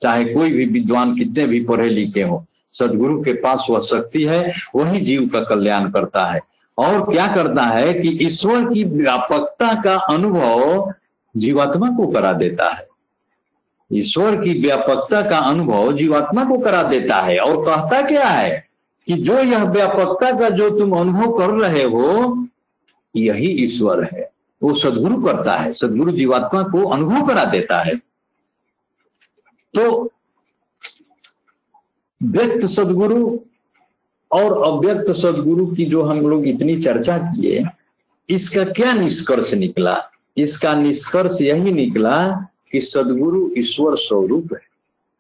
चाहे 0.01 0.26
कोई 0.26 0.51
भी 0.51 0.66
विद्वान 0.66 1.16
कितने 1.16 1.45
भी 1.45 1.64
पढ़े 1.66 1.89
लिखे 1.89 2.22
हो, 2.22 2.43
सदगुरु 2.76 3.22
के 3.24 3.34
पास 3.34 3.66
वह 3.70 3.80
शक्ति 3.80 4.24
है, 4.24 4.53
वही 4.76 4.99
जीव 4.99 5.28
का 5.28 5.39
कल्याण 5.39 5.89
करता 5.91 6.26
है। 6.26 6.39
और 6.78 6.99
क्या 7.12 7.28
करता 7.28 7.64
है 7.64 7.93
कि 7.93 8.10
ईश्वर 8.22 8.74
की 8.74 8.84
व्यापकता 8.84 9.74
का 9.82 9.95
अनुभव 10.14 10.91
जीवात्मा 11.36 11.89
को 11.89 12.08
करा 12.08 12.34
देता 12.34 12.70
है। 12.70 12.88
ईश्वर 13.97 14.35
की 14.35 14.61
व्यापकता 14.61 15.29
का 15.29 15.37
अनुभव 15.37 15.93
जीवात्मा 15.93 16.45
को 16.45 16.57
करा 16.57 16.83
देता 16.83 17.15
है। 17.15 17.39
और 17.39 17.65
कहता 17.65 18.01
क्या 18.01 18.27
है 18.27 18.67
कि 19.07 19.13
जो 19.13 19.39
यह 19.39 19.63
व्यापकता 19.63 20.39
का 20.39 20.49
जो 20.49 20.69
तुम 20.69 20.99
अनुभव 20.99 21.37
कर 21.39 21.49
रहे 21.49 21.83
हो, 21.83 22.47
यही 23.15 23.47
ईश्वर 23.47 24.09
है। 24.13 24.31
वो 24.63 24.73
सदगुरु 24.73 25.23
करता 25.23 25.55
है। 25.55 25.73
सदगुरु 25.73 26.11
जीवात्मा 26.11 26.63
को 26.63 26.89
अनुभव 26.89 27.27
करा 27.27 27.45
देता 27.45 27.77
है। 27.83 27.95
तो 29.73 30.11
व्यक्त 32.23 32.65
सदगुरु 32.65 33.39
और 34.31 34.63
अव्यक्त 34.63 35.11
सदगुरु 35.11 35.65
की 35.67 35.85
जो 35.85 36.03
हम 36.03 36.19
लोग 36.29 36.47
इतनी 36.47 36.81
चर्चा 36.81 37.17
किए, 37.17 37.65
इसका 38.29 38.63
क्या 38.63 38.93
निष्कर्ष 38.93 39.53
निकला? 39.53 40.03
इसका 40.37 40.73
निष्कर्ष 40.73 41.41
यही 41.41 41.71
निकला 41.71 42.47
कि 42.76 42.82
सदगुरु 42.82 43.49
ईश्वर 43.57 43.95
स्वरूप 43.95 44.49
है। 44.53 44.61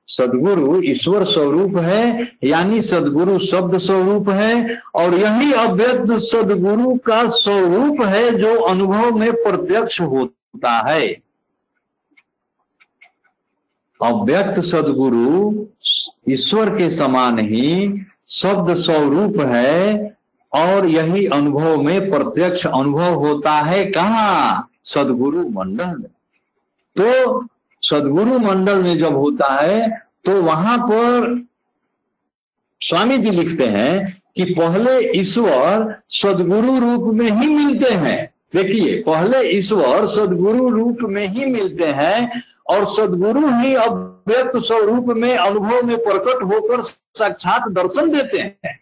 सदगुरु 0.07 0.81
ईश्वर 0.83 1.23
स्वरूप 1.23 1.77
है, 1.77 2.31
यानी 2.43 2.81
सदगुरु 2.81 3.39
शब्द 3.39 3.77
स्वरूप 3.77 4.29
है, 4.29 4.81
और 4.95 5.15
यही 5.15 5.53
अव्यक्त 5.53 6.13
सदगुरु 6.13 6.95
का 6.95 7.29
स्वरूप 7.29 8.01
है 8.01 8.39
जो 8.39 8.55
अनुभव 8.55 9.17
में 9.17 9.33
प्रत्यक्ष 9.33 10.01
होता 10.01 10.89
है। 10.89 11.07
अव्यक्त 14.03 14.59
सदगुरु 14.59 15.65
ईश्वर 16.29 16.69
के 16.69 16.89
समान 16.89 17.39
ही 17.39 18.01
शब्द 18.29 18.75
स्वरूप 18.75 19.37
है, 19.37 20.17
और 20.53 20.85
यही 20.85 21.25
अनुभव 21.25 21.81
में 21.81 22.11
प्रत्यक्ष 22.11 22.67
अनुभव 22.67 23.13
होता 23.13 23.51
है। 23.51 23.85
कहा? 23.85 24.67
सदगुरु 24.83 25.49
मंडल 25.49 25.85
में। 25.85 26.14
तो 26.95 27.47
सदगुरु 27.83 28.37
मंडल 28.39 28.83
में 28.83 28.97
जब 28.97 29.15
होता 29.15 29.53
है 29.53 29.89
तो 30.25 30.41
वहाँ 30.41 30.77
पर 30.77 31.45
स्वामी 32.81 33.17
जी 33.17 33.29
लिखते 33.29 33.65
हैं 33.65 34.21
कि 34.35 34.45
पहले 34.53 34.99
ईश्वर 35.19 35.95
सदगुरु 36.11 36.79
रूप 36.79 37.13
में 37.13 37.29
ही 37.31 37.47
मिलते 37.49 37.93
हैं। 37.93 38.33
देखिए, 38.55 38.95
पहले 39.01 39.41
ईश्वर 39.49 40.05
सदगुरु 40.05 40.69
रूप 40.69 40.97
में 41.01 41.27
ही 41.27 41.45
मिलते 41.45 41.85
हैं 41.85 42.41
और 42.69 42.85
सदगुरु 42.85 43.47
ही 43.49 43.73
अव्यक्त 43.75 44.57
स्वरूप 44.57 45.05
में 45.17 45.37
अनुभव 45.37 45.83
में 45.83 45.97
प्रकट 45.97 46.43
होकर 46.43 46.81
साक्षात 46.81 47.67
दर्शन 47.71 48.11
देते 48.11 48.39
हैं। 48.39 48.79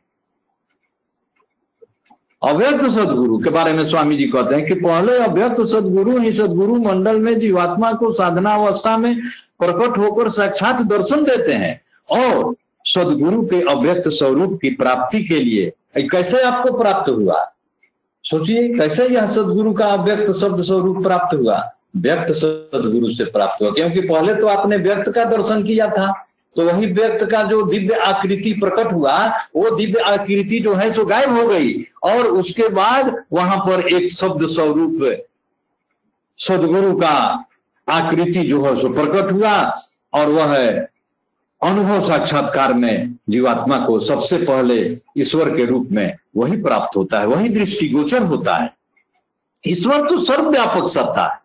अव्यक्त 2.43 2.87
सदगुरु 2.89 3.37
के 3.37 3.49
बारे 3.49 3.73
में 3.73 3.85
स्वामी 3.85 4.17
जी 4.17 4.25
कहते 4.25 4.55
हैं 4.55 4.65
कि 4.65 4.73
पहले 4.73 5.17
अव्यक्त 5.17 5.61
सदगुरु 5.61 6.17
ही 6.17 6.31
सदगुरु 6.33 6.75
मंडल 6.75 7.19
में 7.19 7.37
जीवात्मा 7.39 7.91
को 7.91 8.11
साधना 8.11 8.53
अवस्था 8.55 8.97
में 8.97 9.21
प्रकट 9.59 9.97
होकर 9.97 10.29
साक्षात 10.29 10.81
दर्शन 10.81 11.23
देते 11.23 11.53
हैं 11.53 11.79
और 12.09 12.55
सदगुरु 12.85 13.45
के 13.45 13.61
अव्यक्त 13.71 14.09
स्वरूप 14.09 14.57
की 14.61 14.69
प्राप्ति 14.69 15.23
के 15.23 15.39
लिए 15.39 15.71
कैसे 16.11 16.41
आपको 16.41 16.77
प्राप्त 16.77 17.09
हुआ? 17.09 17.43
सोचिए, 18.23 18.67
कैसे 18.75 19.07
यह 19.07 19.25
सदगुरु 19.27 19.73
का 19.73 19.85
अव्यक्त 19.85 20.31
शब्द 20.31 20.61
स्वरूप 20.61 21.01
प्राप्त 21.03 21.35
हुआ? 21.35 21.57
व्यक्त 21.97 22.31
सदगुरु 22.31 23.13
से 23.13 23.25
प्राप्त 23.25 23.61
हुआ, 23.61 23.71
क्योंकि 23.71 24.01
पहले 24.01 24.35
तो 24.35 24.47
आपने 24.47 24.77
व्यक्त 24.77 25.11
का 25.11 25.23
दर्शन 25.23 25.63
किया 25.63 25.87
था। 25.87 26.11
तो 26.55 26.65
वही 26.65 26.85
व्यक्त 26.85 27.23
का 27.25 27.43
जो 27.43 27.61
दिव्य 27.61 27.95
आकृति 27.97 28.53
प्रकट 28.53 28.91
हुआ, 28.93 29.27
वो 29.55 29.69
दिव्य 29.69 29.99
आकृति 30.01 30.59
जो 30.59 30.73
है 30.73 30.91
सो 30.91 31.05
गायब 31.05 31.37
हो 31.37 31.47
गई 31.47 31.73
और 32.03 32.27
उसके 32.27 32.67
बाद 32.69 33.15
वहाँ 33.33 33.57
पर 33.57 33.87
एक 33.87 34.11
शब्द 34.13 34.47
स्वरूप, 34.49 35.25
सदगुरु 36.39 36.95
का 36.99 37.45
आकृति 37.87 38.43
जो 38.43 38.63
है 38.65 38.75
सो 38.75 38.89
प्रकट 38.89 39.31
हुआ 39.31 39.55
और 40.13 40.29
वह 40.29 40.55
अनुभव 41.61 41.99
साक्षात्कार 42.01 42.73
में 42.73 43.15
जीवात्मा 43.29 43.79
को 43.79 43.99
सबसे 43.99 44.37
पहले 44.37 44.79
ईश्वर 45.17 45.49
के 45.55 45.65
रूप 45.65 45.87
में 45.91 46.15
वही 46.37 46.61
प्राप्त 46.61 46.97
होता 46.97 47.19
है, 47.19 47.25
वही 47.27 47.49
दृष्टिगोचर 47.49 48.23
होता 48.23 48.55
है। 48.55 48.69
ईश्वर 49.67 50.09
तो 50.09 50.17
सर्वव्यापक 50.21 50.87
सत्ता 50.89 51.27
है। 51.33 51.42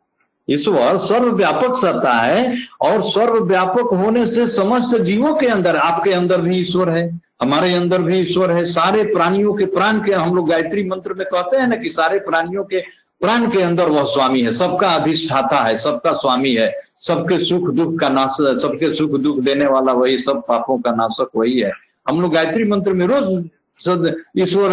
ईश्वर 0.48 0.96
सर्वव्यापक 0.98 1.76
सत्ता 1.76 2.12
है 2.12 2.56
और 2.80 3.02
सर्वव्यापक 3.02 3.94
होने 3.94 4.26
से 4.26 4.46
समस्त 4.48 4.96
जीवों 4.98 5.34
के 5.36 5.46
अंदर, 5.46 5.76
आपके 5.76 6.12
अंदर 6.12 6.40
भी 6.40 6.56
ईश्वर 6.56 6.90
है, 6.90 7.08
हमारे 7.42 7.72
अंदर 7.74 8.02
भी 8.02 8.18
ईश्वर 8.18 8.50
है, 8.50 8.64
सारे 8.64 9.02
प्राणियों 9.04 9.54
के 9.54 9.66
प्राण 9.66 10.00
के, 10.04 10.12
हम 10.12 10.34
लोग 10.34 10.48
गायत्री 10.50 10.84
मंत्र 10.84 11.14
में 11.14 11.26
कहते 11.26 11.56
हैं 11.56 11.66
ना 11.68 11.76
कि 11.76 11.88
सारे 11.88 12.18
प्राणियों 12.18 12.64
के 12.64 12.80
प्राण 13.20 13.48
के 13.50 13.62
अंदर 13.62 13.88
वह 13.88 14.04
स्वामी 14.04 14.40
है, 14.40 14.52
सबका 14.52 14.88
अधिष्ठाता 14.90 15.58
है, 15.58 15.76
सबका 15.76 16.12
स्वामी 16.14 16.54
है, 16.54 16.72
सबके 17.00 17.44
सुख 17.44 17.70
दुख 17.74 17.98
का 18.00 18.08
नाश, 18.08 18.36
सबके 18.62 18.94
सुख 18.94 19.20
दुख 19.20 19.38
देने 19.40 19.66
वाला 19.66 19.92
वही, 19.92 20.18
सब 20.18 20.42
पापों 20.48 20.78
का 20.78 20.90
नाशक 20.94 21.30
वही 21.36 21.58
है। 21.60 21.72
हम 22.08 22.20
लोग 22.20 22.32
गायत्री 22.34 22.64
मंत्र 22.64 22.92
में 22.92 23.06
रोज 23.06 23.48
सद 23.80 24.14
ईश्वर 24.38 24.70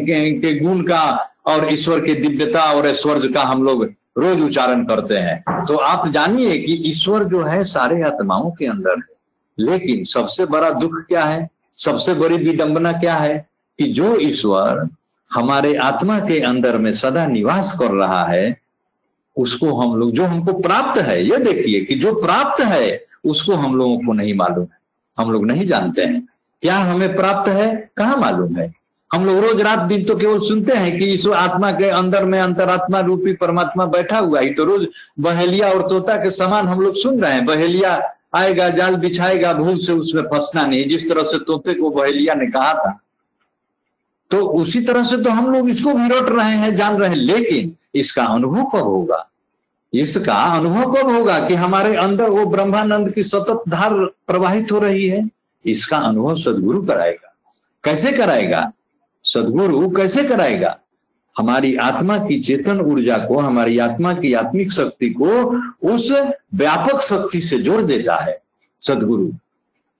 के 0.00 0.58
गुण 0.60 0.82
का 0.82 1.02
और 1.46 1.72
ईश्वर 1.72 2.00
की 2.00 2.14
दिव्यता 2.14 2.62
और 2.72 2.86
ऐश्वर्य 2.86 3.28
का 3.28 3.42
हम 3.42 3.62
लोग 3.64 3.84
रोज 4.18 4.42
उच्चारण 4.42 4.84
करते 4.84 5.14
हैं। 5.14 5.64
तो 5.64 5.76
आप 5.76 6.08
जानिए 6.08 6.58
कि 6.58 6.72
ईश्वर 6.74 7.24
जो 7.24 7.42
है 7.42 7.64
सारे 7.64 8.02
आत्माओं 8.02 8.50
के 8.50 8.66
अंदर 8.66 8.90
है। 8.90 9.14
लेकिन 9.58 10.04
सबसे 10.04 10.46
बड़ा 10.46 10.70
दुख 10.70 10.94
क्या 10.94 11.24
है? 11.24 11.48
सबसे 11.76 12.14
बड़ी 12.14 12.36
विडंबना 12.36 12.92
क्या 12.92 13.14
है? 13.14 13.46
कि 13.78 13.84
जो 13.84 14.16
ईश्वर 14.16 14.88
हमारे 15.32 15.76
आत्मा 15.76 16.18
के 16.18 16.40
अंदर 16.40 16.78
में 16.78 16.92
सदा 16.92 17.26
निवास 17.26 17.78
कर 17.78 17.90
रहा 17.90 18.24
है, 18.24 18.60
उसको 19.36 19.80
हम 19.80 19.98
लोग, 19.98 20.12
जो 20.12 20.24
हमको 20.24 20.52
प्राप्त 20.52 21.00
है, 21.00 21.24
ये 21.24 21.38
देखिए 21.38 21.80
कि 21.80 21.94
जो 21.94 22.14
प्राप्त 22.14 22.64
है, 22.64 23.04
उसको 23.24 23.54
हम 23.54 23.76
लोगों 23.76 23.98
को 23.98 24.12
नहीं 24.12 24.34
मालूम 24.34 24.64
है। 24.64 24.78
हम 25.18 25.32
लोग 25.32 25.46
नहीं 25.46 25.66
जानते 25.66 26.02
हैं। 26.02 26.28
क्या 26.62 26.78
हमें 26.78 27.16
प्राप्त 27.16 27.48
है? 27.48 27.90
कहा 27.96 28.16
मालूम 28.16 28.56
है? 28.56 28.74
हम 29.14 29.24
लोग 29.26 29.44
रोज 29.44 29.60
रात 29.60 29.78
दिन 29.78 30.04
तो 30.04 30.16
केवल 30.16 30.40
सुनते 30.40 30.72
हैं 30.72 30.98
कि 30.98 31.04
इस 31.04 31.26
आत्मा 31.26 31.72
के 31.72 31.88
अंदर 31.88 32.24
में 32.24 32.40
अंतरात्मा 32.40 33.00
रूपी 33.00 33.32
परमात्मा 33.32 33.84
बैठा 33.86 34.18
हुआ 34.18 34.40
ही। 34.40 34.50
तो 34.50 34.64
रोज 34.64 34.86
बहेलिया 35.20 35.70
और 35.70 35.88
तोता 35.88 36.16
के 36.16 36.30
समान 36.30 36.68
हम 36.68 36.80
लोग 36.80 36.94
सुन 36.94 37.20
रहे 37.20 37.32
हैं। 37.32 37.44
बहेलिया 37.44 38.14
आएगा, 38.34 38.68
जाल 38.68 38.96
बिछाएगा, 38.96 39.52
भूल 39.52 39.78
से 39.78 39.92
उसमें 39.92 40.22
फंसना 40.22 40.66
नहीं। 40.66 40.88
जिस 40.88 41.08
तरह 41.08 41.22
से 41.22 41.38
तोते 41.38 41.74
को 41.74 41.90
बहेलिया 41.90 42.34
ने 42.34 42.46
कहा 42.46 42.74
था। 42.74 43.00
तो 44.30 44.46
उसी 44.46 44.80
तरह 44.80 45.04
से 45.04 45.16
तो 45.16 45.30
हम 45.30 45.52
लोग 45.52 45.68
इसको 45.68 45.94
भी 45.94 46.08
रोट 46.08 46.30
रहे 46.30 46.56
हैं, 46.56 46.74
जान 46.74 46.96
रहे 46.96 47.08
हैं। 47.08 47.16
लेकिन 47.16 47.76
इसका 47.94 48.24
अनुभव 48.24 48.64
कब 48.64 48.84
होगा? 48.84 49.30
इसका 49.94 50.34
अनुभव 50.34 50.92
कब 50.92 51.08
होगा 51.08 51.40
कि 51.40 51.54
हमारे 51.54 51.96
अंदर 51.96 52.28
वो 52.28 52.46
ब्रह्मानंद 52.46 53.12
की 53.12 53.22
सतत 53.22 53.62
धार 53.68 53.94
प्रवाहित 54.26 54.72
हो 54.72 54.78
रही 54.78 55.08
है? 55.08 55.28
इसका 55.66 55.96
अनुभव 55.96 56.36
सदगुरु 56.36 56.82
कराएगा। 56.82 57.34
कैसे 57.84 58.12
कराएगा? 58.12 58.72
सदगुरु 59.24 59.90
कैसे 59.90 60.22
कराएगा? 60.22 60.78
हमारी 61.38 61.76
आत्मा 61.76 62.18
की 62.18 62.40
चेतन 62.40 62.80
ऊर्जा 62.80 63.18
को, 63.18 63.38
हमारी 63.38 63.78
आत्मा 63.78 64.14
की 64.14 64.32
आत्मिक 64.32 64.72
शक्ति 64.72 65.10
को 65.10 65.30
उस 65.94 66.12
व्यापक 66.54 67.00
शक्ति 67.00 67.40
से 67.40 67.58
जोड़ 67.58 67.82
देता 67.82 68.16
है 68.16 68.42
सदगुरु। 68.80 69.30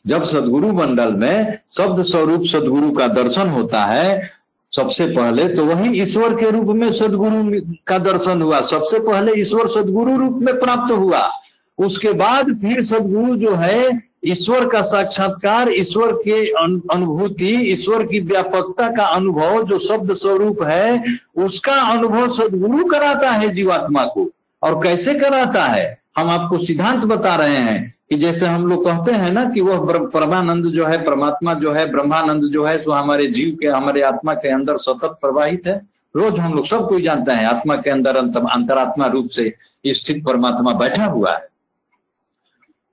जब 0.06 0.22
सदगुरु 0.22 0.72
मंडल 0.72 1.12
में 1.12 1.58
शब्द 1.72 2.02
स्वरूप 2.02 2.44
सदगुरु 2.44 2.92
का 2.92 3.06
दर्शन 3.06 3.48
होता 3.48 3.84
है, 3.84 4.30
सबसे 4.76 5.06
पहले 5.06 5.48
तो 5.48 5.64
वही 5.64 6.02
ईश्वर 6.02 6.34
के 6.34 6.50
रूप 6.50 6.66
में 6.66 6.92
सदगुरु 6.92 7.60
का 7.86 7.98
दर्शन 7.98 8.42
हुआ। 8.42 8.60
सबसे 8.60 8.98
पहले 8.98 9.40
ईश्वर 9.40 9.68
सदगुरु 9.68 10.16
रूप 10.16 10.38
में 10.42 10.60
प्राप्त 10.60 10.92
हुआ। 10.92 11.30
उसके 11.78 12.12
बाद 12.12 12.60
फिर 12.60 12.84
सदगुरु 12.84 13.36
जो 13.36 13.54
है 13.54 14.02
ईश्वर 14.26 14.68
का 14.68 14.82
साक्षात्कार, 14.82 15.72
ईश्वर 15.72 16.12
के 16.12 16.50
अनुभूति, 16.94 17.54
ईश्वर 17.72 18.06
की 18.06 18.20
व्यापकता 18.20 18.88
का 18.88 19.04
अनुभव, 19.04 19.62
जो 19.62 19.78
शब्द 19.78 20.12
स्वरूप 20.12 20.62
है, 20.62 21.04
उसका 21.36 21.72
अनुभव 21.72 22.28
सदगुरु 22.28 22.84
कराता 22.84 23.30
है 23.30 23.48
जीवात्मा 23.48 24.04
को। 24.04 24.30
और 24.62 24.82
कैसे 24.82 25.14
कराता 25.14 25.64
है? 25.64 25.98
हम 26.18 26.30
आपको 26.30 26.58
सिद्धांत 26.58 27.04
बता 27.04 27.34
रहे 27.34 27.56
हैं 27.56 27.94
कि 28.10 28.16
जैसे 28.16 28.46
हम 28.46 28.66
लोग 28.66 28.84
कहते 28.84 29.12
हैं 29.12 29.32
ना 29.32 29.50
कि 29.50 29.60
वह 29.60 30.08
परमानंद 30.08 30.64
जो 30.64 30.86
है, 30.86 31.04
परमात्मा 31.04 31.54
जो 31.54 31.72
है, 31.72 31.90
ब्रह्मानंद 31.90 32.42
जो 32.42 32.64
है, 32.64 32.82
सो 32.82 32.90
हमारे 32.90 33.26
जीव 33.26 33.56
के, 33.60 33.66
हमारे 33.66 34.02
आत्मा 34.02 34.34
के 34.34 34.48
अंदर 34.48 34.76
सतत 34.76 35.18
प्रवाहित 35.20 35.62
है। 35.66 35.86
रोज 36.16 36.38
हम 36.38 36.54
लोग 36.54 36.66
सब 36.66 36.88
कोई 36.88 37.02
जानते 37.02 37.32
हैं, 37.32 37.46
आत्मा 37.46 37.74
के 37.74 37.90
अंदर 37.90 38.16
अंतरात्मा 38.16 39.06
रूप 39.06 39.28
से 39.28 39.54
स्थित 39.86 40.24
परमात्मा 40.24 40.72
बैठा 40.72 41.04
हुआ 41.04 41.32
है। 41.32 41.53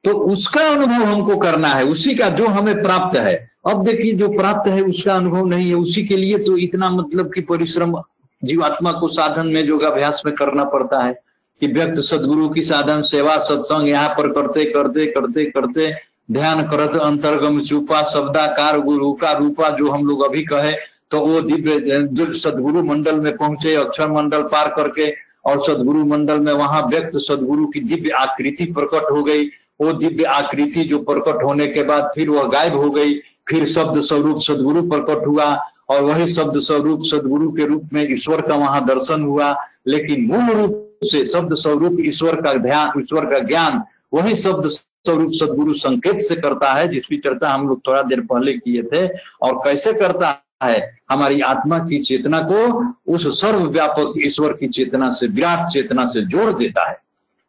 तो 0.04 0.12
उसका 0.32 0.68
अनुभव 0.70 1.04
हमको 1.04 1.36
करना 1.38 1.68
है, 1.68 1.84
उसी 1.86 2.14
का 2.16 2.30
जो 2.30 2.48
हमें 2.48 2.82
प्राप्त 2.82 3.18
है। 3.18 3.36
अब 3.68 3.84
देखिए, 3.86 4.14
जो 4.14 4.28
प्राप्त 4.30 4.68
है, 4.68 4.82
उसका 4.84 5.14
अनुभव 5.16 5.46
नहीं 5.48 5.68
है, 5.70 5.76
उसी 5.76 6.04
के 6.04 6.16
लिए 6.18 6.38
तो 6.40 6.58
इतना 6.60 6.90
मतलब 6.92 7.34
कि 7.34 7.42
परिश्रम 7.44 8.02
जीवात्मा 8.42 8.92
को 8.92 9.08
साधन 9.10 9.48
में, 9.48 9.64
योगाभ्यास 9.64 10.22
में 10.26 10.34
करना 10.36 10.64
पड़ता 10.66 11.04
है 11.04 11.14
कि 11.62 11.68
व्यक्त 11.68 12.00
सदगुरु 12.02 12.48
की 12.50 12.64
साधन, 12.64 13.02
सेवा, 13.04 13.38
सत्संग 13.40 13.88
यहाँ 13.90 14.10
पर 14.10 14.32
करते 14.32 14.66
करते 14.66 15.06
करते 15.08 15.46
करते, 15.48 15.92
ध्यान 16.32 16.62
करत, 16.64 16.96
अंतर्गम, 17.02 17.60
चूपा 17.62 18.02
शब्दाकार 18.04 18.80
गुरु 18.82 19.12
का 19.14 19.32
रूपा, 19.34 19.70
जो 19.70 19.90
हम 19.90 20.08
लोग 20.08 20.26
अभी 20.26 20.44
कहे 20.46 20.74
तो 21.12 21.20
वो 21.20 21.40
दिव्य 21.42 22.34
सदगुरु 22.36 22.82
मंडल 22.84 23.16
में 23.16 23.36
पहुँचे, 23.38 23.74
अक्षर 23.76 24.12
मंडल 24.12 24.42
पार 24.44 24.68
करके, 24.76 25.10
और 25.46 25.60
सदगुरु 25.62 26.04
मंडल 26.06 26.40
में 26.40 26.54
वहाँ 26.54 26.82
व्यक्त 26.88 27.18
सदगुरु 27.20 27.66
की 27.68 27.80
दिव्य 27.82 28.10
आकृति 28.18 28.66
प्रकट 28.74 29.12
हो 29.12 29.24
गई। 29.24 29.50
वो 29.82 29.94
दिव्य 29.94 30.24
आकृति 30.24 30.84
जो 30.84 31.00
प्रकट 31.00 31.44
होने 31.44 31.68
के 31.68 31.84
बाद 31.84 32.12
फिर 32.16 32.30
वह 32.30 32.44
गायब 32.44 32.76
हो 32.76 32.90
गई, 32.90 33.14
फिर 33.50 33.66
शब्द 33.66 34.02
स्वरूप 34.02 34.40
सदगुरु 34.40 34.82
प्रकट 34.82 35.28
हुआ 35.28 35.66
और 35.90 36.04
वही 36.04 36.28
शब्द 36.34 36.60
स्वरूप 36.60 37.02
सदगुरु 37.04 37.52
के 37.52 37.66
रूप 37.66 37.90
में 37.94 38.12
ईश्वर 38.12 38.42
का 38.42 38.56
वहाँ 38.56 38.86
दर्शन 38.86 39.22
हुआ। 39.22 39.56
लेकिन 39.88 40.26
मूल 40.26 40.62
रूप 40.62 41.00
से 41.04 41.26
शब्द 41.26 41.56
स्वरूप 41.56 41.98
ईश्वर 42.00 42.42
का 42.42 42.54
ध्यान, 42.54 43.02
ईश्वर 43.02 43.26
का 43.26 43.40
ज्ञान, 43.40 43.84
वही 44.14 44.36
शब्द 44.36 44.68
स्वरूप 44.68 45.32
सदगुरु 45.32 45.74
संकेत 45.74 46.20
से 46.20 46.36
करता 46.36 46.74
है, 46.74 46.88
जिसकी 46.88 47.18
चर्चा 47.18 47.50
हम 47.50 47.68
लोग 47.70 47.82
थोड़ा 47.88 48.02
देर 48.02 48.22
पहले 48.22 48.54
किए 48.54 48.84
थे। 48.84 49.08
और 49.42 49.54
कैसे 49.54 49.94
करता 49.94 50.44
है? 50.64 50.98
हमारी 51.10 51.42
आत्मा 51.42 51.80
की 51.80 52.00
चेतना 52.00 52.40
को 52.52 52.86
उस 53.14 53.42
सर्वव्यापक 53.42 54.14
ईश्वर 54.18 54.54
की 54.54 54.68
चेतना 54.68 55.10
से, 55.12 55.28
विराट 55.28 55.68
चेतना 55.68 56.06
से 56.06 56.22
जोड़ 56.22 56.54
देता 56.54 56.90
है। 56.90 56.98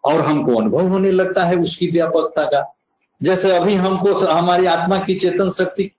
और 0.04 0.20
हमको 0.20 0.56
अनुभव 0.56 0.86
होने 0.86 1.10
लगता 1.10 1.44
है 1.44 1.56
उसकी 1.56 1.86
व्यापकता 1.86 2.44
का। 2.44 2.64
जैसे 3.22 3.56
अभी 3.56 3.74
हमको 3.74 4.14
हमारी 4.14 4.66
आत्मा 4.66 4.98
की 4.98 5.14
चेतन 5.14 5.50
शक्ति 5.50 5.90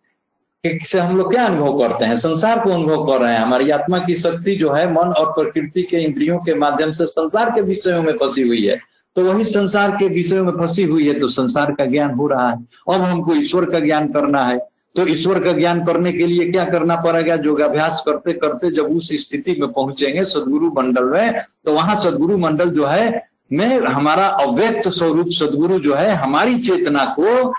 से 0.65 0.99
हम 0.99 1.17
लोग 1.17 1.31
क्या 1.31 1.45
अनुभव 1.45 1.79
करते 1.79 2.05
हैं? 2.05 2.15
संसार 2.15 2.59
को 2.59 2.69
अनुभव 2.69 3.05
कर 3.05 3.21
रहे 3.21 3.33
हैं। 3.33 3.39
हमारी 3.39 3.69
आत्मा 3.69 3.99
की 3.99 4.13
शक्ति 4.13 4.55
जो 4.55 4.71
है, 4.73 4.91
मन 4.91 5.09
और 5.09 5.31
प्रकृति 5.31 5.83
के 5.83 5.97
इंद्रियों 5.97 6.37
के 6.39 6.53
माध्यम 6.53 6.91
से 6.91 7.05
संसार 7.05 7.49
के 7.49 7.61
विषयों 7.61 8.01
में 8.03 8.13
फंसी 8.13 8.41
हुई 8.41 8.65
है। 8.67 8.79
तो 9.15 9.23
वही 9.25 9.45
संसार 9.45 9.91
के 9.91 10.07
विषयों 10.07 10.43
में 10.43 10.51
फंसी 10.51 10.83
हुई 10.83 11.07
है 11.07 11.19
तो 11.19 11.27
संसार 11.27 11.71
का 11.71 11.85
ज्ञान 11.85 12.11
हो 12.11 12.27
रहा 12.27 12.49
है। 12.49 12.57
अब 12.89 13.01
हमको 13.01 13.35
ईश्वर 13.35 13.65
का 13.65 13.79
ज्ञान 13.79 14.07
करना 14.07 14.45
है। 14.45 14.57
तो 14.95 15.07
ईश्वर 15.07 15.43
का 15.43 15.51
ज्ञान 15.51 15.85
करने 15.85 16.11
के 16.11 16.25
लिए 16.27 16.51
क्या 16.51 16.65
करना 16.65 16.95
पड़ेगा? 16.95 17.35
योगाभ्यास 17.35 18.01
करते 18.05 18.33
करते 18.33 18.71
जब 18.71 18.85
उस 18.85 19.09
स्थिति 19.21 19.55
में 19.59 19.71
पहुँचेंगे, 19.71 20.25
सदगुरु 20.25 20.71
मंडल 20.71 21.03
में 21.03 21.41
तो 21.65 21.73
वहाँ 21.73 21.95
सदगुरु 21.95 22.37
मंडल 22.37 22.69
जो 22.69 22.85
है 22.85 23.32
में 23.53 23.79
हमारा 23.79 24.27
अव्यक्त 24.27 24.89
स्वरूप 24.89 25.27
सदगुरु 25.29 25.79
जो 25.79 25.93
है, 25.93 26.15
हमारी 26.15 26.57
चेतना 26.59 27.05
को 27.19 27.53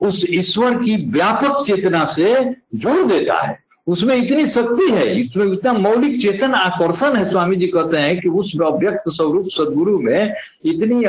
उस 0.00 0.24
ईश्वर 0.30 0.74
की 0.74 0.96
व्यापक 1.10 1.64
चेतना 1.66 2.04
से 2.04 2.34
जोड़ 2.74 3.04
देता 3.04 3.40
है। 3.42 3.58
उसमें 3.86 4.14
इतनी 4.16 4.46
शक्ति 4.46 4.90
है, 4.94 5.20
इसमें 5.20 5.46
इतना 5.46 5.72
मौलिक 5.72 6.20
चेतन 6.20 6.54
आकर्षण 6.54 7.16
है, 7.16 7.30
स्वामी 7.30 7.56
जी 7.56 7.66
कहते 7.66 7.96
हैं 7.96 8.20
कि 8.20 8.28
उस 8.28 8.52
अव्यक्त 8.64 9.08
स्वरूप 9.08 9.46
सदगुरु 9.48 9.98
में 9.98 10.34
इतनी 10.64 11.04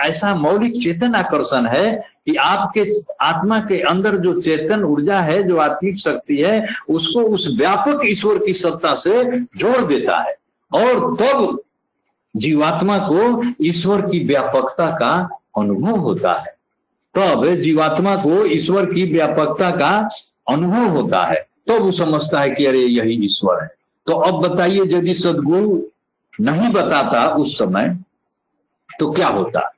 ऐसा 0.00 0.34
मौलिक 0.34 0.76
चेतन 0.82 1.14
आकर्षण 1.14 1.66
है 1.66 1.92
कि 2.26 2.34
आपके 2.34 2.86
आत्मा 3.20 3.58
के 3.60 3.80
अंदर 3.80 4.16
जो 4.16 4.40
चेतन 4.40 4.84
ऊर्जा 4.84 5.18
है, 5.18 5.42
जो 5.42 5.56
आत्मिक 5.56 5.98
शक्ति 5.98 6.36
है, 6.36 6.66
उसको 6.88 7.20
उस 7.20 7.48
व्यापक 7.58 8.00
ईश्वर 8.04 8.38
की 8.38 8.52
सत्ता 8.52 8.94
से 8.94 9.24
जोड़ 9.40 9.82
देता 9.82 10.18
है। 10.20 10.36
और 10.72 11.16
तब 11.16 11.60
जीवात्मा 12.36 12.98
को 12.98 13.44
ईश्वर 13.64 14.00
की 14.00 14.24
व्यापकता 14.24 14.90
का 14.90 15.40
अनुभव 15.58 15.96
होता 15.96 16.32
है। 16.32 16.56
तब 17.14 17.54
जीवात्मा 17.54 18.16
को 18.16 18.46
ईश्वर 18.46 18.86
की 18.86 19.12
व्यापकता 19.12 19.70
का 19.70 20.08
अनुभव 20.50 20.86
होता 20.86 21.24
है। 21.24 21.48
तो 21.66 21.80
वो 21.80 21.92
समझता 21.92 22.40
है 22.40 22.50
कि 22.50 22.66
अरे, 22.66 22.78
यही 22.78 23.24
ईश्वर 23.24 23.62
है। 23.62 23.70
तो 24.06 24.12
अब 24.12 24.48
बताइए, 24.48 24.80
यदि 24.80 25.14
सदगुरु 25.14 25.82
नहीं 26.40 26.72
बताता 26.72 27.28
उस 27.28 27.58
समय 27.58 27.98
तो 28.98 29.12
क्या 29.12 29.28
होता? 29.28 29.74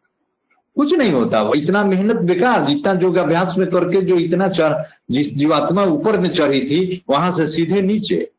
कुछ 0.76 0.94
नहीं 0.94 1.12
होता। 1.12 1.50
इतना 1.56 1.84
मेहनत 1.84 2.16
बेकार 2.16 2.64
जितना 2.64 2.92
योगाभ्यास 2.92 3.58
में 3.58 3.70
करके 3.70 4.00
जो 4.00 4.16
इतना 4.16 4.48
चढ़, 4.48 4.82
जिस 5.10 5.34
जीवात्मा 5.34 5.84
ऊपर 5.84 6.18
में 6.18 6.28
चढ़ी 6.28 6.60
थी, 6.60 7.02
वहाँ 7.08 7.32
से 7.32 7.46
सीधे 7.46 7.82
नीचे। 7.82 8.30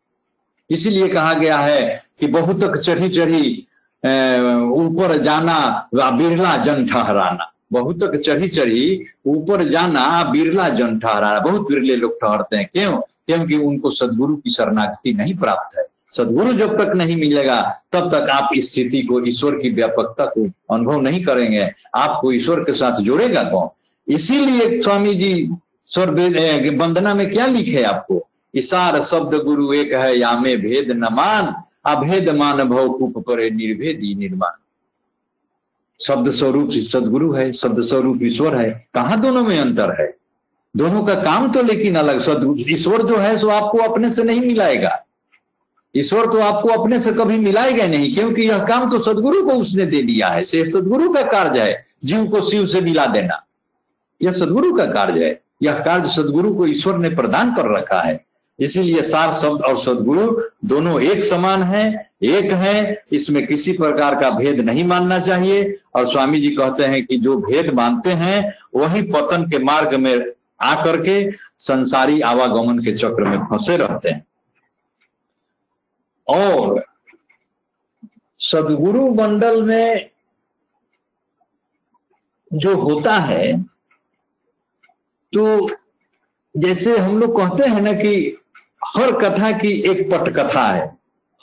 इसीलिए 0.69 1.07
कहा 1.07 1.33
गया 1.33 1.57
है 1.57 2.03
कि 2.19 2.27
बहुत 2.27 2.61
तक 2.61 2.77
चढ़ी 2.77 3.09
चढ़ी 3.09 3.67
ऊपर 4.05 5.17
जाना 5.17 5.89
बिरला 5.95 6.55
जन 6.57 6.85
ठहराना। 6.87 7.51
बहुत 7.71 8.03
तक 8.03 8.15
चढ़ी 8.15 8.47
चढ़ी, 8.47 9.05
ऊपर 9.25 9.63
जाना 9.63 10.23
बिरला 10.23 10.69
जन 10.69 10.99
ठहराना। 10.99 11.39
बहुत 11.39 11.67
बिरले 11.67 11.95
लोग 11.95 12.15
ठहरते 12.15 12.57
हैं। 12.57 12.69
क्यों? 12.73 12.97
क्योंकि 12.97 13.57
उनको 13.57 13.89
सदगुरु 13.89 14.35
की 14.35 14.49
शरणागति 14.49 15.13
नहीं 15.13 15.35
प्राप्त 15.35 15.77
है। 15.77 15.85
सदगुरु 16.17 16.53
जब 16.53 16.77
तक 16.77 16.89
नहीं 16.89 17.15
मिलेगा, 17.15 17.61
तब 17.91 18.11
तक 18.11 18.29
आप 18.29 18.49
इस 18.55 18.71
स्थिति 18.71 19.01
को, 19.01 19.25
ईश्वर 19.25 19.55
की 19.55 19.69
व्यापकता 19.69 20.25
को 20.25 20.49
अनुभव 20.73 21.01
नहीं 21.01 21.23
करेंगे। 21.23 21.69
आपको 21.95 22.31
ईश्वर 22.31 22.59
के 22.59 22.73
साथ 22.73 23.01
जोड़ेगा 23.01 23.43
कौन? 23.43 23.69
इसीलिए 24.13 24.81
स्वामी 24.81 25.13
जी 25.13 25.49
स्वर 25.87 26.09
वंदना 26.77 27.13
में 27.13 27.31
क्या 27.31 27.45
लिखे 27.45 27.83
आपको? 27.83 28.27
इशार 28.55 29.01
शब्द 29.03 29.35
गुरु 29.35 29.73
एक 29.73 29.93
है 29.93 30.19
या 30.19 30.37
में 30.39 30.57
भेद 30.61 30.91
न 30.91 31.07
अभेद 31.85 32.29
मान 32.29 32.63
भव 32.63 32.89
कूप 32.89 33.17
करे 33.17 33.49
निर्भेदी 33.49 34.15
निर्माण। 34.15 34.51
शब्द 35.99 36.31
स्वरूप 36.31 36.69
सदगुरु 36.71 37.31
है 37.33 37.51
शब्द 37.53 37.81
स्वरूप 37.81 38.19
ईश्वर 38.23 38.55
है, 38.55 38.87
कहा 38.93 39.15
दोनों 39.15 39.43
में 39.43 39.59
अंतर 39.59 40.01
है? 40.01 40.17
दोनों 40.77 41.03
का 41.03 41.15
काम 41.15 41.51
तो 41.51 41.63
लेकिन 41.63 41.95
अलग, 41.95 42.19
सदगुरु 42.19 42.59
ईश्वर 42.59 43.03
जो 43.07 43.17
है 43.17 43.37
सो 43.37 43.47
आपको 43.47 43.77
अपने 43.77 44.09
से 44.09 44.23
नहीं 44.23 44.41
मिलाएगा। 44.41 45.05
ईश्वर 45.95 46.25
तो 46.25 46.39
आपको 46.39 46.69
अपने 46.69 46.99
से 46.99 47.11
कभी 47.11 47.37
मिलाएगा 47.37 47.87
नहीं, 47.87 48.13
क्योंकि 48.15 48.41
यह 48.41 48.65
काम 48.65 48.89
तो 48.91 48.99
सदगुरु 48.99 49.45
को 49.45 49.53
उसने 49.53 49.85
दे 49.85 50.01
दिया 50.03 50.27
है, 50.27 50.43
सिर्फ़ 50.43 50.71
सदगुरु 50.71 51.13
का 51.13 51.21
कार्य 51.21 51.61
है, 51.61 51.85
जीव 52.05 52.25
को 52.27 52.41
शिव 52.41 52.65
से 52.65 52.81
मिला 52.81 53.05
देना। 53.05 53.45
यह 54.21 54.31
सदगुरु 54.31 54.73
का 54.73 54.85
कार्य 54.85 55.25
है, 55.25 55.41
यह 55.63 55.73
कार्य 55.73 56.09
सदगुरु 56.09 56.55
को 56.55 56.67
ईश्वर 56.67 56.97
ने 56.97 57.09
प्रदान 57.09 57.55
कर 57.55 57.77
रखा 57.77 58.01
है। 58.01 58.25
इसीलिए 58.59 59.01
सार 59.01 59.33
शब्द 59.33 59.61
और 59.61 59.77
सदगुरु 59.77 60.41
दोनों 60.65 60.99
एक 61.01 61.23
समान 61.23 61.63
है, 61.63 62.11
एक 62.23 62.51
है, 62.53 63.03
इसमें 63.11 63.45
किसी 63.47 63.73
प्रकार 63.73 64.19
का 64.21 64.29
भेद 64.29 64.59
नहीं 64.59 64.83
मानना 64.83 65.19
चाहिए। 65.19 65.79
और 65.95 66.07
स्वामी 66.07 66.39
जी 66.41 66.49
कहते 66.55 66.85
हैं 66.85 67.05
कि 67.05 67.17
जो 67.17 67.37
भेद 67.39 67.73
मानते 67.73 68.11
हैं, 68.13 68.53
वही 68.75 69.01
पतन 69.11 69.49
के 69.49 69.59
मार्ग 69.63 69.93
में 69.95 70.15
आकर 70.61 71.01
के 71.01 71.31
संसारी 71.59 72.21
आवागमन 72.21 72.79
के 72.79 72.95
चक्र 72.97 73.23
में 73.23 73.45
फंसे 73.47 73.77
रहते 73.77 74.09
हैं। 74.09 74.25
और 76.27 76.83
सदगुरु 78.41 79.09
मंडल 79.15 79.61
में 79.63 80.09
जो 82.51 82.75
होता 82.75 83.13
है 83.19 83.53
तो 85.33 85.69
जैसे 86.55 86.97
हम 86.97 87.19
लोग 87.19 87.37
कहते 87.37 87.69
हैं 87.69 87.81
ना 87.81 87.91
कि 87.93 88.37
हर 88.97 89.11
कथा 89.11 89.51
की 89.51 89.71
एक 89.71 90.11
पटकथा 90.11 90.67
है। 90.67 90.97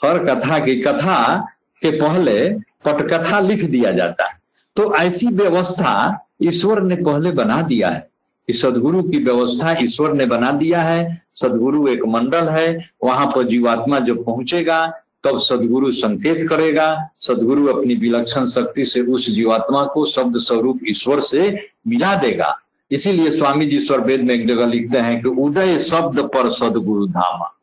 हर 0.05 0.25
कथा 0.25 0.59
की 0.59 0.75
कथा 0.75 1.39
के 1.81 1.91
पहले 1.91 2.49
पटकथा 2.85 3.39
लिख 3.39 3.63
दिया 3.63 3.91
जाता 3.91 4.25
है। 4.25 4.41
तो 4.75 4.95
ऐसी 4.95 5.27
व्यवस्था 5.27 6.25
ईश्वर 6.43 6.81
ने 6.81 6.95
पहले 6.95 7.31
बना 7.31 7.61
दिया 7.61 7.89
है। 7.89 8.11
कि 8.47 8.53
सदगुरु 8.53 9.03
की 9.03 9.23
व्यवस्था 9.23 9.75
ईश्वर 9.81 10.13
ने 10.13 10.25
बना 10.25 10.51
दिया 10.51 10.81
है। 10.81 11.21
सदगुरु 11.35 11.87
एक 11.87 12.05
मंडल 12.05 12.49
है। 12.49 12.89
वहाँ 13.03 13.25
पर 13.25 13.43
जीवात्मा 13.43 13.99
जब 13.99 14.25
पहुंचेगा, 14.25 14.87
तब 15.23 15.39
सदगुरु 15.39 15.91
संकेत 15.91 16.49
करेगा। 16.49 17.09
सदगुरु 17.19 17.67
अपनी 17.67 17.95
विलक्षण 17.95 18.45
शक्ति 18.45 18.85
से 18.85 19.01
उस 19.01 19.29
जीवात्मा 19.29 19.85
को 19.85 20.05
शब्द 20.05 20.37
स्वरूप 20.37 20.79
ईश्वर 20.87 21.19
से 21.19 21.67
मिला 21.87 22.15
देगा। 22.15 22.59
इसीलिए 22.91 23.31
स्वामी 23.31 23.65
जी 23.65 23.79
स्वरवेद 23.79 24.21
में 24.21 24.35
एक 24.35 24.47
जगह 24.47 24.65
लिखते 24.65 24.97
हैं 24.97 25.21
कि 25.23 25.29
उदय 25.29 25.79
शब्द 25.79 26.19
पर 26.19 26.49
सदगुरु 26.49 27.07
धामा। 27.07 27.55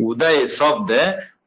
उदय 0.00 0.46
शब्द 0.46 0.92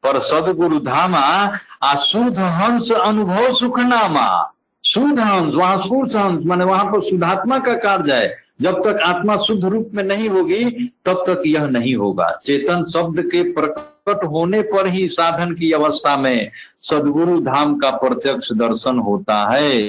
पर 0.02 0.18
सदगुरु 0.18 0.78
धामा, 0.78 1.58
आ 1.82 1.94
शुद्ध 1.94 2.38
हंस 2.38 2.92
अनुभव 2.92 3.52
सुखनामा। 3.52 4.52
शुद्ध 4.84 5.18
हंस, 5.18 5.54
वहाँ 5.54 5.78
शुद्ध 5.78 6.16
हंस, 6.16 6.46
माने 6.46 6.64
वहाँ 6.64 6.84
पर 6.84 7.00
शुद्धात्मा 7.00 7.58
का 7.58 7.72
कार्य 7.74 8.12
है 8.12 8.36
जब 8.62 8.80
तक 8.84 9.00
आत्मा 9.02 9.36
शुद्ध 9.36 9.64
रूप 9.64 9.90
में 9.94 10.02
नहीं 10.04 10.28
होगी, 10.28 10.64
तब 11.04 11.24
तक 11.26 11.42
यह 11.46 11.66
नहीं 11.66 11.94
होगा। 11.94 12.40
चेतन 12.44 12.84
शब्द 12.84 13.20
के 13.20 13.42
प्रकट 13.52 14.24
होने 14.24 14.62
पर 14.62 14.86
ही 14.86 15.08
साधन 15.08 15.54
की 15.54 15.72
अवस्था 15.72 16.16
में 16.16 16.50
सदगुरु 16.82 17.40
धाम 17.40 17.78
का 17.78 17.90
प्रत्यक्ष 17.90 18.52
दर्शन 18.52 18.98
होता 18.98 19.50
है। 19.52 19.82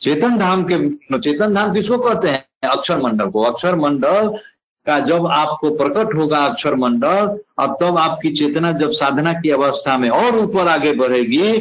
चेतन 0.00 0.36
धाम 0.38 0.64
के 0.64 1.18
चेतन 1.18 1.54
धाम 1.54 1.72
किसको 1.74 1.98
कहते 1.98 2.28
हैं? 2.28 2.44
अक्षर 2.64 3.00
मंडल 3.00 3.26
को। 3.26 3.42
अक्षर 3.42 3.74
मंडल 3.76 4.28
का 4.86 4.98
जब 5.00 5.26
आपको 5.28 5.70
प्रकट 5.76 6.14
होगा 6.14 6.38
अक्षर 6.46 6.74
मंडल, 6.76 7.38
अब 7.58 7.76
तब 7.80 7.98
आपकी 7.98 8.30
चेतना 8.32 8.72
जब 8.72 8.90
साधना 8.92 9.32
की 9.32 9.50
अवस्था 9.50 9.96
में 9.98 10.08
और 10.10 10.38
ऊपर 10.38 10.68
आगे 10.68 10.92
बढ़ेगी 10.94 11.52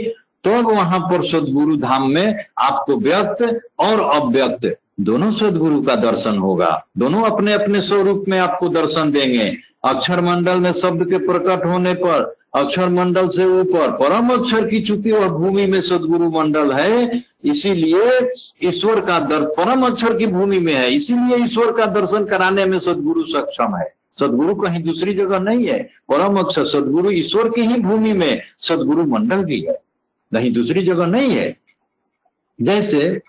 तो 0.43 0.51
वहाँ 0.63 0.99
पर 1.01 1.23
सदगुरु 1.25 1.75
धाम 1.77 2.07
में 2.09 2.45
आपको 2.59 2.95
व्यक्त 2.97 3.41
और 3.79 3.99
अव्यक्त, 4.01 4.75
दोनों 4.99 5.31
सदगुरु 5.31 5.81
का 5.81 5.95
दर्शन 5.97 6.37
होगा। 6.37 6.69
दोनों 6.97 7.21
अपने 7.21 7.53
अपने 7.53 7.81
स्वरूप 7.81 8.23
में 8.27 8.37
आपको 8.39 8.69
दर्शन 8.69 9.11
देंगे। 9.11 9.55
अक्षर 9.85 10.21
मंडल 10.21 10.59
में 10.59 10.71
शब्द 10.73 11.03
के 11.09 11.17
प्रकट 11.25 11.65
होने 11.65 11.93
पर, 11.95 12.35
अक्षर 12.55 12.89
मंडल 12.89 13.27
से 13.27 13.45
ऊपर, 13.51 13.91
परम 13.93 14.29
अक्षर 14.29 14.67
की 14.67 14.79
चुकी 14.81 15.11
वह 15.11 15.27
भूमि 15.29 15.65
में 15.65 15.81
सदगुरु 15.81 16.29
मंडल 16.31 16.71
है 16.71 17.21
इसीलिए 17.49 18.31
ईश्वर 18.63 18.99
का 19.01 19.19
दर्शन 19.19 19.53
परम 19.57 19.85
अक्षर 19.85 20.17
की 20.17 20.27
भूमि 20.27 20.59
में 20.59 20.73
है। 20.73 20.89
इसीलिए 20.93 21.43
ईश्वर 21.43 21.71
का 21.71 21.85
दर्शन 21.93 22.25
कराने 22.25 22.65
में 22.65 22.79
सदगुरु 22.79 23.23
सक्षम 23.25 23.75
है। 23.75 23.87
सदगुरु 24.19 24.55
कहीं 24.55 24.81
दूसरी 24.83 25.13
जगह 25.13 25.39
नहीं 25.39 25.65
है। 25.67 25.79
परम 26.11 26.39
अक्षर 26.39 26.65
सदगुरु 26.65 27.11
ईश्वर 27.11 27.49
की 27.49 27.61
ही 27.61 27.81
भूमि 27.81 28.13
में 28.13 28.41
सदगुरु 28.59 29.05
मंडल 29.05 29.43
भी 29.45 29.61
है। 29.61 29.73
कहीं 30.31 30.51
दूसरी 30.53 30.83
जगह 30.83 31.05
नहीं 31.05 31.31
है। 31.31 31.55
जैसे 32.59 33.21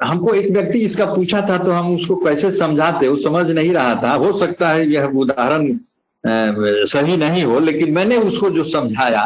हमको 0.00 0.34
एक 0.34 0.50
व्यक्ति 0.52 0.78
इसका 0.80 1.04
पूछा 1.06 1.40
था 1.48 1.56
तो 1.58 1.70
हम 1.70 1.94
उसको 1.94 2.16
कैसे 2.16 2.50
समझाते, 2.52 3.08
वो 3.08 3.16
समझ 3.16 3.46
नहीं 3.50 3.72
रहा 3.72 3.94
था। 4.02 4.12
हो 4.14 4.32
सकता 4.38 4.68
है 4.68 4.88
यह 4.90 5.04
उदाहरण 5.04 5.78
सही 6.24 7.16
नहीं 7.16 7.42
हो, 7.44 7.58
लेकिन 7.58 7.92
मैंने 7.92 8.16
उसको 8.18 8.50
जो 8.50 8.64
समझाया 8.64 9.24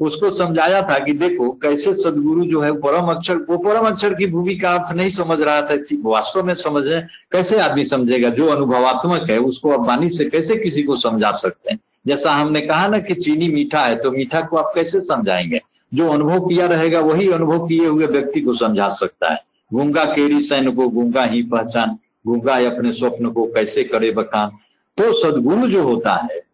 उसको 0.00 0.30
समझाया 0.30 0.82
था 0.82 0.98
कि 0.98 1.12
देखो, 1.12 1.50
कैसे 1.50 1.94
सदगुरु 1.94 2.44
जो 2.44 2.60
है 2.60 2.72
परम 2.72 3.06
अक्षर, 3.06 3.36
वो 3.36 3.58
परम 3.58 3.86
अक्षर 3.86 4.14
की 4.14 4.26
भूमि 4.26 4.56
का 4.56 4.72
अर्थ 4.72 4.96
नहीं 4.96 5.10
समझ 5.10 5.40
रहा 5.40 5.62
था 5.62 5.78
वास्तव 6.02 6.42
में 6.42 6.54
समझे 6.54 7.00
कैसे 7.32 7.60
आदमी 7.60 7.84
समझेगा? 7.84 8.28
जो 8.28 8.46
अनुभवात्मक 8.46 9.30
है, 9.30 9.38
उसको 9.38 9.70
अब 9.70 9.86
वाणी 9.86 10.08
से 10.08 10.24
कैसे 10.24 10.56
किसी 10.56 10.82
को 10.82 10.96
समझा 10.96 11.32
सकते 11.32 11.70
हैं? 11.72 11.80
जैसा 12.06 12.32
हमने 12.32 12.60
कहा 12.60 12.86
ना 12.86 12.98
कि 12.98 13.14
चीनी 13.14 13.48
मीठा 13.48 13.80
है 13.80 13.96
तो 13.96 14.10
मीठा 14.10 14.40
को 14.40 14.56
आप 14.56 14.72
कैसे 14.74 15.00
समझाएँगे? 15.00 15.60
जो 15.94 16.08
अनुभव 16.08 16.40
किया 16.40 16.66
रहेगा, 16.66 17.00
वही 17.00 17.30
अनुभव 17.30 17.66
किए 17.66 17.86
हुए 17.86 18.06
व्यक्ति 18.06 18.40
को 18.40 18.54
समझा 18.54 18.88
सकता 18.88 19.32
है। 19.32 19.38
गूँगा 19.74 20.04
केरी 20.04 20.42
सैन 20.42 20.70
को 20.70 20.88
गूँगा 20.88 21.24
ही 21.24 21.42
पहचान 21.42 21.98
गूँगा 22.26 22.54
अपने 22.54 22.92
स्वप्न 22.92 23.30
को 23.30 23.44
कैसे 23.46 23.84
करे 23.84 24.10
बखान। 24.10 24.50
तो 24.96 25.12
सदगुरु 25.12 25.66
जो 25.66 25.82
होता 25.82 26.14
है 26.14 26.49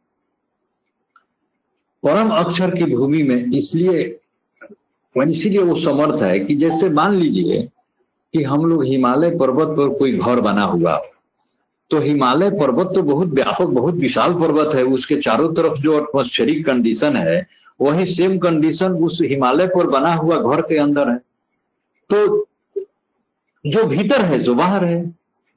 परम 2.03 2.31
अक्षर 2.31 2.71
की 2.71 2.85
भूमि 2.95 3.23
में 3.23 3.53
इसलिए 3.53 4.05
इसीलिए 5.15 5.63
वो 5.63 5.75
समर्थ 5.75 6.23
है 6.23 6.39
कि 6.41 6.55
जैसे 6.55 6.89
मान 6.91 7.15
लीजिए 7.15 7.61
कि 8.35 8.43
हम 8.43 8.65
लोग 8.65 8.85
हिमालय 8.85 9.31
पर्वत 9.39 9.69
पर 9.77 9.97
कोई 9.99 10.13
घर 10.13 10.41
बना 10.41 10.63
हुआ 10.65 10.97
तो 11.91 11.99
हिमालय 12.01 12.51
पर्वत 12.51 12.93
तो 12.95 13.03
बहुत 13.03 13.29
व्यापक, 13.29 13.67
बहुत 13.67 13.95
विशाल 13.95 14.35
पर्वत 14.35 14.75
है। 14.75 14.83
उसके 14.85 15.17
चारों 15.17 15.53
तरफ़ 15.55 15.79
जो 15.81 15.97
एटमोस्फेरिक 15.99 16.65
कंडीशन 16.67 17.17
है, 17.17 17.47
वही 17.81 18.07
सेम 18.07 18.39
कंडीशन 18.39 18.93
उस 19.05 19.21
हिमालय 19.23 19.67
पर 19.67 19.87
बना 19.87 20.13
हुआ 20.15 20.37
घर 20.37 20.63
के 20.63 20.79
अंदर 20.79 21.11
है। 21.11 21.17
तो 22.11 22.47
जो 23.65 23.85
भीतर 23.85 24.21
है, 24.23 24.39
जो 24.39 24.55
बाहर 24.55 24.85
है 24.85 25.05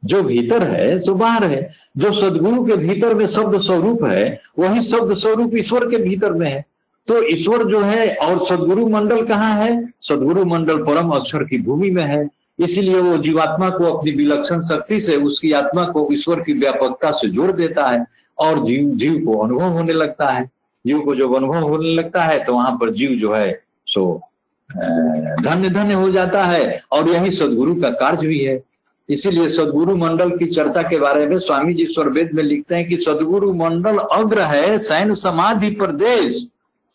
जो 0.06 0.22
भीतर 0.24 0.64
है, 0.64 1.00
जो 1.00 1.14
बाहर 1.16 1.44
है, 1.44 1.70
जो 1.98 2.12
सदगुरु 2.12 2.66
के 2.66 2.76
भीतर 2.76 3.14
में 3.14 3.26
शब्द 3.28 3.60
स्वरूप 3.60 4.04
है, 4.04 4.42
वही 4.60 4.82
शब्द 4.82 5.14
स्वरूप 5.14 5.56
ईश्वर 5.56 5.90
के 5.90 5.98
भीतर 5.98 6.34
में 6.34 6.50
है। 6.52 6.66
तो 7.08 7.24
ईश्वर 7.24 7.64
जो 7.64 7.82
है 7.82 8.16
और 8.16 8.46
सदगुरु 8.46 8.88
मंडल 8.88 9.26
कहाँ 9.26 9.54
है? 9.60 9.90
सदगुरु 10.02 10.46
मंडल 10.46 10.84
परम 10.84 11.10
अक्षर 11.10 11.44
की 11.44 11.58
भूमि 11.58 11.90
में 11.92 12.04
है। 12.04 12.28
इसीलिए 12.60 13.00
वो 13.00 13.18
जीवात्मा 13.18 13.70
को 13.70 13.86
अपनी 13.86 14.12
विलक्षण 14.12 14.62
शक्ति 14.62 15.00
से, 15.02 15.16
उसकी 15.16 15.52
आत्मा 15.52 15.86
को 15.86 16.08
ईश्वर 16.12 16.40
की 16.40 16.54
व्यापकता 16.54 17.12
से 17.12 17.28
जोड़ 17.28 17.52
देता 17.52 17.88
है 17.88 18.06
और 18.38 18.66
जीव 18.66 18.90
जीव 18.96 19.26
को 19.26 19.38
अनुभव 19.38 19.72
होने 19.72 19.94
लगता 19.94 20.30
है। 20.30 20.44
जीव 20.86 21.00
को 21.00 21.16
जब 21.16 21.36
अनुभव 21.36 21.68
होने 21.70 21.94
लगता 21.96 22.24
है 22.24 22.44
तो 22.44 22.54
वहाँ 22.54 22.72
पर 22.72 22.94
जीव 22.94 23.18
जो 23.20 23.34
है, 23.34 23.60
सो 23.88 24.22
धन्य 24.70 25.70
धन्य 25.70 25.94
हो 25.94 26.10
जाता 26.12 26.44
है 26.44 26.82
और 26.92 27.10
यही 27.10 27.32
सदगुरु 27.32 27.76
का 27.76 27.90
कार्य 27.90 28.28
भी 28.28 28.40
है। 28.40 28.62
इसीलिए 29.10 29.50
सदगुरु 29.50 29.96
मंडल 29.96 30.30
की 30.38 30.46
चर्चा 30.46 30.82
के 30.82 31.00
बारे 31.00 31.26
में 31.28 31.38
स्वामी 31.40 31.74
जी 31.74 31.86
स्वर्वेद 31.86 32.34
में 32.34 32.44
लिखते 32.44 32.76
हैं 32.76 32.88
कि 32.88 32.98
सदगुरु 32.98 33.54
मंडल 33.54 33.98
अग्र 33.98 34.42
है 34.42 34.78
सैन 34.78 35.14
समाधि 35.16 35.70
प्रदेश। 35.72 36.46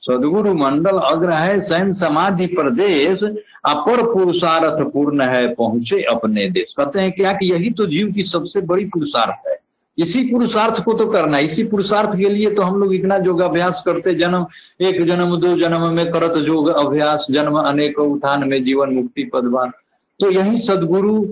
सदगुरु 0.02 0.54
मंडल 0.54 0.98
अग्र 0.98 1.30
है 1.30 1.60
सैन 1.60 1.92
समाधि 1.92 2.46
प्रदेश। 2.46 3.22
अपर 3.66 4.02
पुरुषार्थ 4.04 4.82
पूर्ण 4.84 5.22
है 5.22 5.46
पहुँचे 5.54 6.02
अपने 6.02 6.48
देश। 6.50 6.72
कहते 6.72 7.00
हैं 7.00 7.12
क्या 7.12 7.32
कि 7.32 7.52
यही 7.52 7.70
तो 7.70 7.86
जीव 7.86 8.12
की 8.12 8.22
सबसे 8.22 8.60
बड़ी 8.62 8.84
पुरुषार्थ 8.84 9.48
है। 9.48 9.58
इसी 9.98 10.22
पुरुषार्थ 10.24 10.82
को 10.84 10.92
तो 10.92 11.06
करना 11.06 11.36
है। 11.36 11.44
इसी 11.44 11.64
पुरुषार्थ 11.64 12.16
के 12.18 12.28
लिए 12.28 12.50
तो 12.50 12.62
हम 12.62 12.80
लोग 12.80 12.94
इतना 12.94 13.16
योग 13.16 13.40
अभ्यास 13.40 13.82
करते 13.86 14.14
जन्म, 14.14 14.46
एक 14.80 15.04
जन्म, 15.06 15.36
दो 15.36 15.56
जन्म 15.58 15.88
में 15.94 16.10
करत 16.12 16.36
योग 16.46 16.68
अभ्यास। 16.68 17.26
जन्म 17.30 17.58
अनेक 17.58 17.98
उत्थान 17.98 18.48
में 18.48 18.62
जीवन 18.64 18.94
मुक्ति 18.94 19.24
पदवान। 19.24 19.72
तो 20.20 20.30
यही 20.30 20.58
सदगुरु 20.58 21.24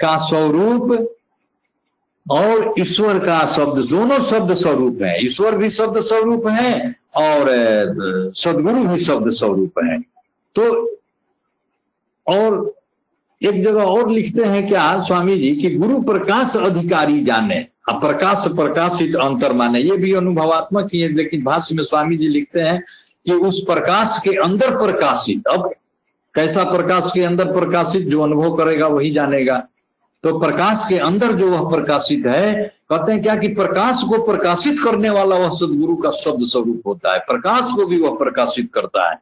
का 0.00 0.16
स्वरूप 0.18 1.14
और 2.26 2.74
ईश्वर 2.78 3.18
का 3.18 3.44
शब्द, 3.46 3.78
दोनों 3.84 4.18
शब्द 4.20 4.54
स्वरूप 4.54 5.02
है। 5.02 5.24
ईश्वर 5.24 5.56
भी 5.56 5.70
शब्द 5.70 6.00
स्वरूप 6.00 6.46
है 6.48 6.94
और 7.16 8.32
सदगुरु 8.36 8.84
भी 8.84 8.98
शब्द 9.04 9.30
स्वरूप 9.32 9.78
है। 9.84 9.98
तो 10.56 10.64
और 12.26 12.74
एक 13.42 13.62
जगह 13.64 13.82
और 13.82 14.10
लिखते 14.10 14.44
हैं 14.44 14.66
क्या, 14.68 15.02
स्वामी 15.02 15.36
जी, 15.38 15.54
कि 15.56 15.74
गुरु 15.76 16.00
प्रकाश 16.02 16.56
अधिकारी 16.56 17.20
जाने 17.24 17.66
प्रकाश 17.90 18.44
प्रकाशित 18.48 19.14
अंतर 19.16 19.52
माने। 19.52 19.80
ये 19.80 19.96
भी 19.96 20.12
अनुभवात्मक 20.12 20.88
ही 20.94 21.00
है, 21.00 21.08
लेकिन 21.08 21.42
भाष्य 21.44 21.74
में 21.74 21.82
स्वामी 21.84 22.16
जी 22.16 22.28
लिखते 22.28 22.60
हैं 22.60 22.80
कि 23.26 23.32
उस 23.32 23.62
प्रकाश 23.66 24.18
के 24.24 24.34
अंदर 24.36 24.76
प्रकाशित, 24.76 25.46
अब 25.46 25.70
कैसा 26.34 26.64
प्रकाश 26.64 27.10
के 27.14 27.22
अंदर 27.24 27.52
प्रकाशित, 27.52 28.02
जो 28.02 28.20
अनुभव 28.22 28.56
करेगा 28.56 28.86
वही 28.86 29.10
जानेगा। 29.10 29.56
तो 30.22 30.38
प्रकाश 30.38 30.86
के 30.88 30.98
अंदर 30.98 31.32
जो 31.32 31.48
वह 31.48 31.70
प्रकाशित 31.70 32.26
है, 32.26 32.74
कहते 32.90 33.12
हैं 33.12 33.22
क्या 33.22 33.36
कि 33.36 33.48
प्रकाश 33.48 34.02
को 34.02 34.22
प्रकाशित 34.26 34.76
करने 34.84 35.10
वाला 35.10 35.36
वह 35.36 35.50
सदगुरु 35.50 35.96
का 35.96 36.10
शब्द 36.10 36.38
स्वरूप 36.40 36.82
होता 36.86 37.12
है। 37.12 37.18
प्रकाश 37.18 37.74
को 37.74 37.86
भी 37.86 38.00
वह 38.00 38.18
प्रकाशित 38.18 38.70
करता 38.74 39.10
है। 39.10 39.20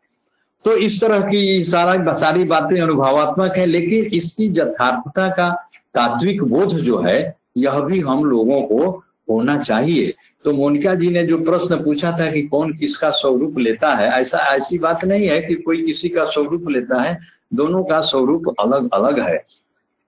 तो 0.64 0.77
इस 0.77 1.01
तरह 1.01 1.20
की 1.20 1.64
सारा 1.64 2.14
सारी 2.14 2.44
बातें 2.44 2.81
अनुभवात्मक 2.81 3.56
है, 3.56 3.66
लेकिन 3.66 4.05
इसकी 4.05 4.47
यथार्थता 4.47 5.28
का 5.28 5.70
तात्विक 5.94 6.43
बोध 6.43 6.68
जो 6.68 6.98
है, 6.98 7.36
यह 7.56 7.81
भी 7.81 8.01
हम 8.01 8.24
लोगों 8.24 8.62
को 8.62 9.02
होना 9.31 9.59
चाहिए। 9.59 10.14
तो 10.44 10.52
मोनिका 10.52 10.94
जी 10.94 11.10
ने 11.10 11.23
जो 11.23 11.39
प्रश्न 11.39 11.85
पूछा 11.85 12.10
था 12.10 12.31
कि 12.31 12.43
कौन 12.43 12.77
किसका 12.77 13.10
स्वरूप 13.10 13.59
लेता 13.59 13.94
है, 13.94 14.09
ऐसा, 14.09 14.39
ऐसी 14.39 14.78
बात 14.78 15.05
नहीं 15.05 15.28
है 15.28 15.40
कि 15.40 15.55
कोई 15.55 15.86
किसी 15.86 16.09
का 16.09 16.24
स्वरूप 16.24 16.68
लेता 16.68 17.02
है, 17.02 17.18
दोनों 17.55 17.85
का 17.85 18.01
स्वरूप 18.01 18.55
अलग 18.60 18.89
अलग 18.94 19.20
है। 19.20 19.44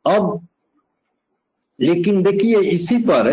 अब 0.06 0.47
लेकिन 1.78 2.22
देखिए, 2.22 2.60
इसी 2.70 2.98
पर 3.02 3.30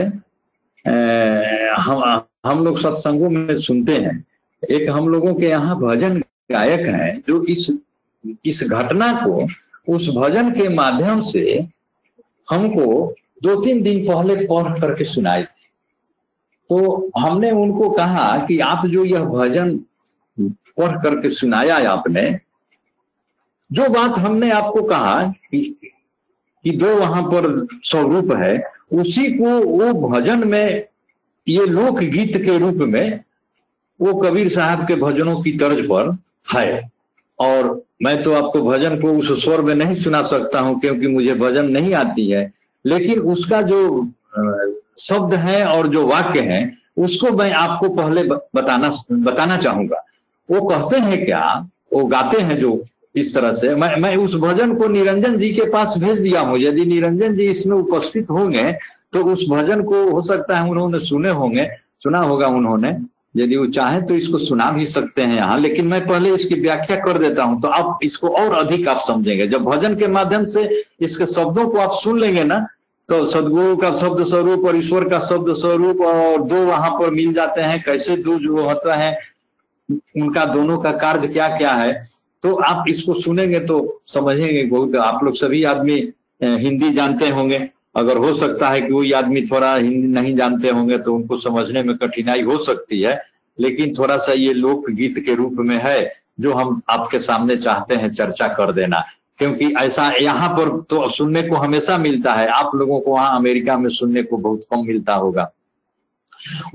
हम 1.80 2.23
हम 2.45 2.63
लोग 2.65 2.77
सत्संगों 2.80 3.30
में 3.30 3.57
सुनते 3.59 3.95
हैं। 3.95 4.23
एक 4.63 4.89
हम 4.89 5.07
लोगों 5.09 5.34
के 5.35 5.45
यहाँ 5.45 5.80
भजन 5.80 6.19
गायक 6.51 6.85
हैं, 6.88 7.22
जो 7.27 7.43
इस 7.45 7.72
इस 8.45 8.63
घटना 8.63 9.11
को, 9.23 9.47
उस 9.88 10.09
भजन 10.09 10.51
के 10.51 10.67
माध्यम 10.69 11.22
से 11.23 11.67
हमको 12.47 13.15
दो 13.43 13.55
तीन 13.63 13.81
दिन 13.84 14.05
पहले 14.07 14.35
पढ़ 14.47 14.80
करके 14.80 15.03
सुनाए 15.05 15.43
थे 15.43 15.63
तो 16.69 17.11
हमने 17.17 17.51
उनको 17.53 17.89
कहा 17.91 18.38
कि 18.47 18.59
आप 18.61 18.85
जो 18.88 19.03
यह 19.05 19.23
भजन 19.26 19.77
पढ़ 20.38 20.95
करके 21.03 21.30
सुनाया 21.31 21.77
आपने, 21.89 22.23
जो 23.69 23.88
बात 23.89 24.17
हमने 24.19 24.49
आपको 24.51 24.81
कहा 24.84 25.22
कि 25.23 25.77
कि 26.66 26.72
दो 26.72 26.96
वहाँ 26.96 27.22
पर 27.24 27.68
स्वरूप 27.84 28.32
है, 28.32 28.64
उसी 28.94 29.28
को 29.34 29.60
वो 29.60 30.10
भजन 30.10 30.48
में, 30.48 30.86
ये 31.48 31.66
लोक 31.66 32.00
गीत 32.00 32.38
के 32.38 32.58
रूप 32.58 32.76
में, 32.76 33.20
वो 34.02 34.14
कबीर 34.14 34.50
साहब 34.50 34.88
के 34.88 34.96
भजनों 34.96 35.42
की 35.42 35.52
तर्ज 35.52 35.86
पर 35.86 36.18
है। 36.56 36.92
और 37.40 37.86
मैं 38.04 38.22
तो 38.24 38.34
आपको 38.34 38.62
भजन 38.62 39.00
को 39.00 39.12
उस 39.14 39.44
स्वर 39.44 39.62
में 39.62 39.76
नहीं 39.76 39.96
सुना 39.96 40.22
सकता 40.22 40.60
हूँ, 40.60 40.80
क्योंकि 40.80 41.08
मुझे 41.08 41.36
भजन 41.36 41.66
नहीं 41.66 41.94
आती 41.94 42.30
है। 42.30 42.52
लेकिन 42.86 43.20
उसका 43.20 43.62
जो 43.62 44.08
शब्द 45.00 45.34
है 45.34 45.66
और 45.66 45.88
जो 45.88 46.08
वाक्य 46.08 46.40
है, 46.40 46.78
उसको 46.98 47.32
मैं 47.32 47.52
आपको 47.52 47.90
पहले 47.90 48.24
बताना 48.56 48.92
बताना 49.12 49.58
चाहूँगा। 49.58 50.04
वो 50.52 50.62
कहते 50.62 50.98
हैं 50.98 51.26
क्या? 51.26 51.70
वो 51.94 52.06
गाते 52.06 52.40
हैं 52.40 52.58
जो 52.60 52.86
इस 53.16 53.34
तरह 53.36 53.54
से। 53.54 53.74
मैं 53.76 53.96
मैं 53.98 54.16
उस 54.18 54.36
भजन 54.38 54.74
को 54.76 54.88
निरंजन 54.90 55.38
जी 55.38 55.52
के 55.54 55.70
पास 55.72 55.98
भेज 55.98 56.20
दिया 56.20 56.42
हूँ 56.42 56.60
यदि 56.60 56.86
निरंजन 56.86 57.36
जी 57.36 57.50
इसमें 57.50 57.76
उपस्थित 57.78 58.30
होंगे 58.30 58.72
तो 59.14 59.24
उस 59.26 59.46
भजन 59.50 59.84
को 59.84 60.04
हो 60.10 60.22
सकता 60.24 60.58
है 60.58 60.70
उन्होंने 60.70 61.00
सुने 61.02 61.30
होंगे, 61.32 61.66
सुना 62.04 62.20
होगा 62.22 62.48
उन्होंने। 62.50 62.98
यदि 63.36 63.58
वो 63.58 63.66
चाहे 63.68 64.02
तो 64.02 64.16
इसको 64.16 64.38
सुना 64.40 64.70
भी 64.72 64.86
सकते 64.88 65.22
हैं 65.22 65.36
यहाँ, 65.36 65.60
लेकिन 65.60 65.88
मैं 65.88 66.06
पहले 66.08 66.34
इसकी 66.36 66.56
व्याख्या 66.56 66.96
कर 66.98 67.18
देता 67.18 67.44
हूँ 67.44 67.60
तो 67.62 67.68
आप 67.70 68.00
इसको 68.04 68.28
और 68.30 68.54
अधिक 68.56 68.88
आप 68.88 69.00
समझेंगे। 69.02 69.48
जब 69.48 69.64
भजन 69.64 69.96
के 69.96 70.08
माध्यम 70.10 70.46
से 70.48 70.70
इसके 71.02 71.26
शब्दों 71.28 71.68
को 71.70 71.78
आप 71.80 71.94
सुन 71.94 72.20
लेंगे 72.20 72.44
ना 72.44 72.66
तो 73.10 73.26
सदगुरु 73.28 73.76
का 73.78 73.94
शब्द 73.96 74.24
स्वरूप 74.26 74.66
और 74.66 74.76
ईश्वर 74.76 75.08
का 75.10 75.20
शब्द 75.22 75.54
स्वरूप 75.56 76.02
और 76.04 76.42
दो 76.44 76.64
वहाँ 76.66 76.90
पर 76.92 77.10
मिल 77.12 77.34
जाते 77.34 77.62
हैं। 77.62 77.82
कैसे 77.84 78.16
दो 78.18 78.38
जो 78.40 78.64
होता 78.64 78.96
है, 78.96 79.18
उनका 79.90 80.46
दोनों 80.48 80.78
का 80.78 80.92
कार्य 80.94 81.28
क्या 81.28 81.48
क्या 81.58 81.72
है 81.74 81.94
तो 82.45 82.53
आप 82.63 82.85
इसको 82.89 83.13
सुनेंगे 83.13 83.59
तो 83.59 83.77
समझेंगे 84.07 84.63
बहुत 84.63 84.95
आप 84.95 85.23
लोग 85.23 85.35
सभी 85.35 85.63
आदमी 85.65 85.93
हिंदी 86.41 86.89
जानते 86.93 87.30
होंगे। 87.30 87.57
अगर 87.95 88.17
हो 88.17 88.34
सकता 88.34 88.69
है 88.69 88.81
कि 88.81 88.91
कोई 88.91 89.11
आदमी 89.11 89.41
थोड़ा 89.41 89.73
हिंदी 89.76 90.07
नहीं 90.09 90.35
जानते 90.35 90.69
होंगे 90.69 90.97
तो 90.97 91.13
उनको 91.15 91.38
समझने 91.38 91.84
में 91.84 91.95
कठिनाई 91.97 92.41
हो 92.41 92.57
सकती 92.57 93.01
है, 93.01 93.19
लेकिन 93.57 93.93
थोड़ा 93.95 94.17
सा 94.17 94.34
ये 94.34 94.53
लोक 94.53 94.89
गीत 94.91 95.19
के 95.26 95.35
रूप 95.35 95.53
में 95.59 95.77
है 95.84 96.13
जो 96.39 96.53
हम 96.53 96.81
आपके 96.89 97.19
सामने 97.19 97.57
चाहते 97.57 97.95
हैं 97.95 98.11
चर्चा 98.11 98.47
कर 98.53 98.72
देना। 98.72 99.03
क्योंकि 99.39 99.73
ऐसा 99.77 100.09
यहाँ 100.13 100.49
पर 100.49 100.69
तो 100.89 101.07
सुनने 101.09 101.41
को 101.43 101.55
हमेशा 101.55 101.97
मिलता 101.97 102.34
है। 102.34 102.47
आप 102.49 102.76
लोगों 102.76 102.99
को 102.99 103.11
वहाँ 103.11 103.35
अमेरिका 103.38 103.77
में 103.77 103.89
सुनने 103.91 104.23
को 104.23 104.38
बहुत 104.38 104.67
कम 104.72 104.85
मिलता 104.88 105.15
होगा। 105.15 105.51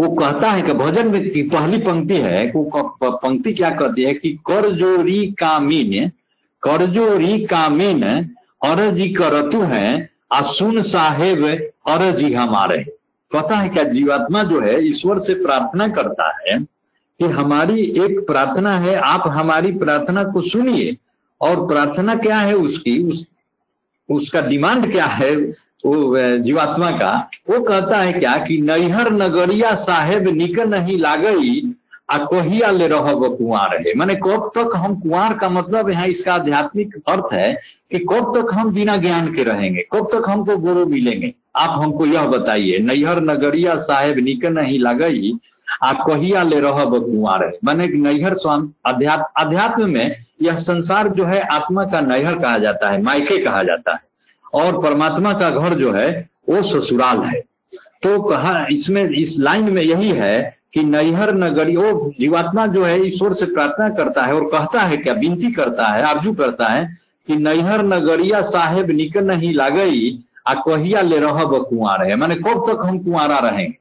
वो 0.01 0.09
कहता 0.11 0.51
है 0.51 0.63
कि 0.63 0.73
भजन 0.73 1.11
में 1.11 1.31
की 1.31 1.43
पहली 1.43 1.79
पंक्ति 1.79 2.17
है 2.17 2.51
वो 2.51 3.11
पंक्ति 3.11 3.53
क्या 3.53 3.71
कहती 3.71 4.03
है 4.03 4.15
कि 4.15 4.31
करजोरी 4.47 5.27
कामीन 5.33 6.09
करजोरी 6.63 7.45
कामीन 7.45 8.03
अरजी 8.65 9.09
करतु 9.09 9.61
है 9.61 10.11
असुन 10.33 10.83
साहेब 10.83 11.45
अरजी 11.87 12.33
हमारे। 12.33 12.85
पता 13.33 13.57
है 13.57 13.69
क्या 13.69 13.85
जीवात्मा 13.85 14.43
जो 14.43 14.61
है, 14.61 14.85
ईश्वर 14.87 15.19
से 15.19 15.35
प्रार्थना 15.35 15.89
करता 15.89 16.29
है 16.39 16.59
कि 16.59 17.25
हमारी 17.25 17.83
एक 18.05 18.27
प्रार्थना 18.27 18.79
है, 18.79 18.95
आप 18.95 19.23
हमारी 19.27 19.73
प्रार्थना 19.73 20.25
को 20.25 20.41
सुनिए। 20.41 20.97
और 21.41 21.67
प्रार्थना 21.67 22.15
क्या 22.15 22.39
है 22.39 22.55
उसकी? 22.55 23.03
उस 23.03 23.27
उसका 24.09 24.41
डिमांड 24.41 24.91
क्या 24.93 25.07
है? 25.07 25.35
वो 25.85 26.39
जीवात्मा 26.39 26.91
का, 26.93 27.13
वो 27.51 27.61
कहता 27.61 27.99
है 27.99 28.13
क्या 28.13 28.37
कि 28.39 28.61
नैहर 28.61 29.11
नगरिया 29.13 29.75
साहेब 29.77 30.29
निक 30.29 30.59
नहीं 30.61 30.99
लागई, 30.99 31.75
आ 32.11 32.17
कहिया 32.27 32.71
ले 32.71 32.87
रह 32.89 33.13
कुआर 33.15 33.77
है। 33.77 33.95
मैंने 33.97 34.15
कब 34.17 34.51
तक 34.55 34.77
हम 34.77 34.95
कुआर 35.01 35.35
का 35.39 35.49
मतलब 35.49 35.91
यहाँ 35.91 36.07
इसका 36.07 36.35
आध्यात्मिक 36.35 36.97
अर्थ 37.09 37.33
है 37.33 37.53
कि 37.93 37.99
कब 38.01 38.33
तक 38.37 38.55
हम 38.55 38.73
बिना 38.75 38.97
ज्ञान 38.97 39.33
के 39.35 39.45
रहेंगे, 39.45 39.87
कब 39.93 40.09
तक 40.13 40.29
हमको 40.29 40.57
गुरु 40.59 40.87
मिलेंगे। 40.87 41.33
आप 41.57 41.79
हमको 41.83 42.07
यह 42.07 42.27
बताइए, 42.29 42.79
नैहर 42.81 43.21
नगरिया 43.23 43.77
साहेब 43.79 44.19
निक 44.19 44.45
नहीं 44.49 44.79
लागई, 44.79 45.33
आ 45.85 45.93
कहिया 45.95 46.43
ले 46.43 46.61
रह 46.61 46.85
कुआर 46.87 47.45
है। 47.45 47.53
मैंने 47.65 47.87
नैहर 47.89 48.35
स्वामी 48.37 48.71
अध्यात्म 48.87 49.25
अध्यात्म 49.39 49.89
में 49.91 50.17
यह 50.43 50.57
संसार 50.59 51.09
जो 51.09 51.25
है 51.25 51.41
आत्मा 51.49 51.85
का 51.85 52.01
नैहर 52.03 52.39
कहा 52.39 52.59
जाता 52.59 52.91
है, 52.91 53.03
मायके 53.03 53.39
कहा 53.39 53.63
जाता 53.63 53.93
है। 53.93 54.09
और 54.53 54.81
परमात्मा 54.83 55.33
का 55.33 55.51
घर 55.51 55.75
जो 55.75 55.93
है, 55.93 56.29
वो 56.49 56.63
ससुराल 56.63 57.19
है। 57.19 57.41
तो 58.03 58.21
कहा, 58.23 58.67
इसमें, 58.71 59.09
इस 59.09 59.37
लाइन 59.39 59.73
में 59.73 59.83
यही 59.83 60.11
है 60.11 60.59
कि 60.75 60.83
नैहर 60.85 61.35
नगरी 61.35 61.77
वो 61.77 62.13
जीवात्मा 62.21 62.67
जो 62.67 62.85
है, 62.85 63.07
ईश्वर 63.07 63.33
से 63.33 63.47
प्रार्थना 63.47 63.89
करता 63.89 64.23
है 64.23 64.35
और 64.35 64.45
कहता 64.45 64.81
है, 64.81 64.97
क्या 64.97 65.15
विनती 65.15 65.53
करता 65.53 65.87
है, 65.87 66.03
आरज़ू 66.03 66.33
करता 66.33 66.69
है 66.69 66.99
कि 67.29 67.37
नैहर 67.37 67.83
नगरिया 67.85 68.41
साहेब 68.43 68.91
निक 68.91 69.17
नहीं 69.17 69.53
लागई, 69.55 70.19
आ 70.49 70.55
कहिया 70.55 71.01
ले 71.01 71.19
रहब 71.19 71.57
कुआर 71.69 72.05
है। 72.05 72.17
माने 72.17 72.35
कब 72.35 72.65
तक 72.69 72.85
हम 72.85 72.99
कुआरा 72.99 73.39
रहेंगे 73.39 73.79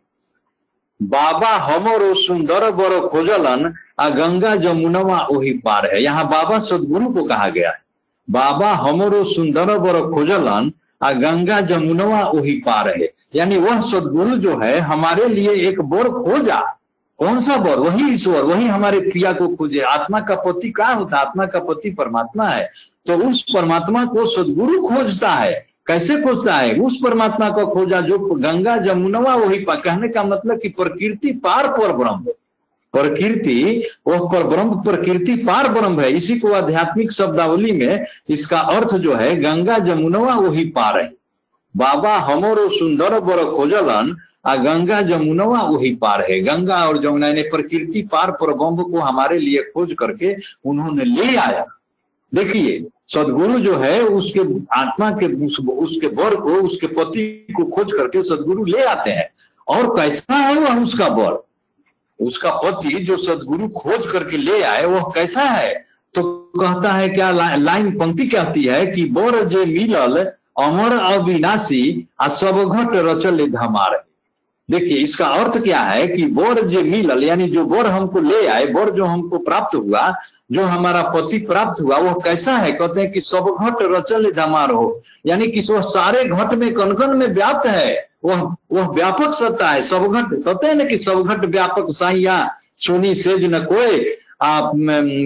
बाबा 1.00 1.50
हमरो 1.58 2.14
सुंदर 2.14 2.72
बर 2.72 3.00
खोजलन, 3.08 3.74
आ 4.00 4.10
गंगा 4.10 4.56
जमुनवा 4.56 5.28
वही 5.32 5.54
पार 5.58 5.86
है। 5.86 6.02
यहाँ 6.04 6.28
बाबा 6.30 6.60
सदगुरु 6.60 7.10
को 7.10 7.24
कहा 7.24 7.48
गया 7.50 7.70
है। 7.70 7.82
बाबा 8.30 8.72
हमरो 8.72 9.24
सुंदर 9.24 9.78
बर 9.78 10.12
खोजलन 10.12 10.72
आ 11.04 11.12
गंगा 11.12 11.62
जमुनवा 11.62 12.22
वही 12.28 12.54
पार 12.54 12.90
है। 12.90 13.14
यानी 13.36 13.58
वह 13.58 13.82
सदगुरु 13.82 14.36
जो 14.36 14.58
है, 14.60 14.80
हमारे 14.80 15.26
लिए 15.26 15.52
एक 15.52 15.82
बोर 15.82 16.10
खोजा। 16.10 16.76
कौन 17.20 17.40
सा 17.42 17.58
बर? 17.58 17.76
वही 17.76 18.14
ईश्वर, 18.14 18.42
वही 18.42 18.68
हमारे 18.68 19.00
प्रिया 19.00 19.34
को 19.34 19.48
खोजे। 19.56 19.80
आत्मा 19.80 20.20
का 20.20 20.36
पति 20.36 20.70
क्या 20.70 20.88
होता 20.88 21.18
है? 21.18 21.26
आत्मा 21.26 21.46
का 21.46 21.60
पति 21.60 21.90
परमात्मा 21.90 22.46
है। 22.46 22.72
तो 23.08 23.18
उस 23.30 23.42
परमात्मा 23.54 24.06
को 24.06 24.26
सदगुरु 24.26 24.82
खोजता 24.82 25.30
है। 25.30 25.68
कैसे 25.88 26.18
खोजता 26.18 26.56
है? 26.56 26.76
उस 26.76 27.00
परमात्मा 27.04 27.50
को 27.50 27.68
खोजा 27.68 28.02
जो 28.02 28.20
गंगा 28.20 28.78
जमुनवा 28.78 29.36
वही 29.36 29.60
पार। 29.60 29.76
कहने 29.76 30.10
का 30.10 30.24
मतलब 30.24 30.60
कि 30.60 30.70
प्रकृति 30.70 31.32
पार 31.32 31.68
पर 31.68 31.92
ब्रह्म। 31.92 32.26
प्रकृति 32.94 33.84
वह 34.08 34.28
पर 34.32 34.44
ब्रह्म 34.44 34.82
प्रकृति 34.82 35.36
पार 35.38 35.68
ब्रह्म 35.72 36.00
है। 36.00 36.12
इसी 36.12 36.38
को 36.40 36.52
आध्यात्मिक 36.52 37.12
शब्दावली 37.12 37.72
में 37.72 38.06
इसका 38.30 38.60
अर्थ 38.60 38.96
जो 38.96 39.14
है 39.14 39.36
गंगा 39.36 39.78
जमुनवा 39.80 40.36
वही 40.36 40.66
पार 40.70 41.00
है। 41.02 41.12
बाबा 41.76 42.16
हमरो 42.18 42.68
सुंदर 42.70 43.20
बर 43.20 43.44
खोजलन 43.52 44.16
आ 44.46 44.56
गंगा 44.56 45.02
जमुनवा 45.02 45.62
वही 45.62 45.94
पार 45.96 46.22
है। 46.22 46.40
गंगा 46.42 46.86
और 46.88 46.98
जमुना 46.98 47.32
ने 47.34 47.42
प्रकृति 47.42 48.02
पार 48.02 48.32
पर 48.32 48.54
ब्रह्म 48.54 48.84
को 48.84 49.00
हमारे 49.00 49.40
लिए 49.40 49.64
खोज 49.74 49.94
करके 50.00 50.36
उन्होंने 50.66 51.06
ले 51.06 51.36
आया। 51.36 51.66
देखिए 52.32 52.86
सदगुरु 53.08 53.60
जो 53.60 53.78
है 53.78 54.02
उसके 54.02 54.40
आत्मा 54.74 55.10
के 55.12 55.28
उस, 55.46 55.60
उसके 55.60 56.08
बर 56.08 56.36
को 56.36 56.54
उसके 56.62 56.88
पति 56.88 57.54
को 57.58 57.64
खोज 57.66 57.94
करके 57.94 58.24
सदगुरु 58.24 58.66
ले 58.66 58.84
आते 58.84 59.12
हैं। 59.12 59.30
और 59.68 59.88
कैसा 59.96 60.36
है 60.36 60.56
वह 60.56 60.82
उसका 60.82 61.10
बर 61.10 61.38
उसका 62.20 62.52
पति 62.64 62.90
जो 63.00 63.18
सदगुरु 63.18 63.68
खोज 63.70 64.08
करके 64.12 64.38
ले 64.38 64.62
आए 64.64 64.86
वह 64.86 65.12
कैसा 65.16 65.42
है? 65.42 65.74
तो 66.16 66.24
कहता 66.56 66.92
है 66.92 67.10
क्या 67.10 67.30
ला, 67.32 67.56
लाइन 67.56 67.98
पंक्ति 68.00 68.28
कहती 68.28 68.64
है 68.64 68.86
कि 68.88 69.06
बर 69.06 69.44
जे 69.46 69.66
मिलल 69.66 70.18
अमर 70.60 70.98
अविनाशी 70.98 72.08
आ 72.22 72.28
सब 72.28 72.64
घट 72.64 72.96
रचल 72.96 73.48
धमार। 73.52 74.04
देखिए 74.70 74.98
इसका 74.98 75.26
अर्थ 75.26 75.58
क्या 75.64 75.80
है 75.80 76.08
कि 76.08 76.26
बोर 76.30 76.62
जो 76.62 76.82
मिलल 76.82 77.24
यानी 77.24 77.48
जो 77.50 77.64
बोर 77.66 77.88
हमको 77.88 78.20
ले 78.20 78.46
आए 78.48 78.66
बोर 78.66 78.90
जो 78.90 79.06
हमको 79.06 79.38
प्राप्त 79.38 79.76
हुआ 79.76 80.14
जो 80.52 80.64
हमारा 80.64 81.02
पति 81.10 81.38
प्राप्त 81.38 81.82
हुआ 81.82 81.98
वह 81.98 82.20
कैसा 82.26 82.58
है? 82.58 82.72
कहते 82.72 83.02
हैं 83.02 83.12
कि 83.12 83.22
सब 83.22 83.56
घट 83.62 83.82
रचल 83.96 84.32
धमार 84.32 84.72
हो। 84.72 85.02
यानी 85.26 85.48
कि 85.48 85.62
वह 85.70 85.82
सारे 85.82 86.24
घट 86.26 86.54
में 86.54 86.74
कनकन 86.74 87.18
में 87.18 87.28
व्याप्त 87.28 87.68
है। 87.68 88.09
वह 88.24 88.42
वह 88.72 88.88
व्यापक 88.88 89.34
सत्ता 89.34 89.70
है, 89.70 89.82
सब 89.84 90.04
घट। 90.04 90.34
कहते 90.36 90.68
हैं 90.68 90.76
ना 90.76 90.84
कि 90.84 90.98
सब 90.98 91.24
घट 91.24 91.46
व्यापक 91.46 91.86
साइया, 91.90 92.50
सोनी 92.78 93.14
सेज 93.16 93.44
न 93.46 93.60
कोई 93.66 94.14
आप 94.42 94.72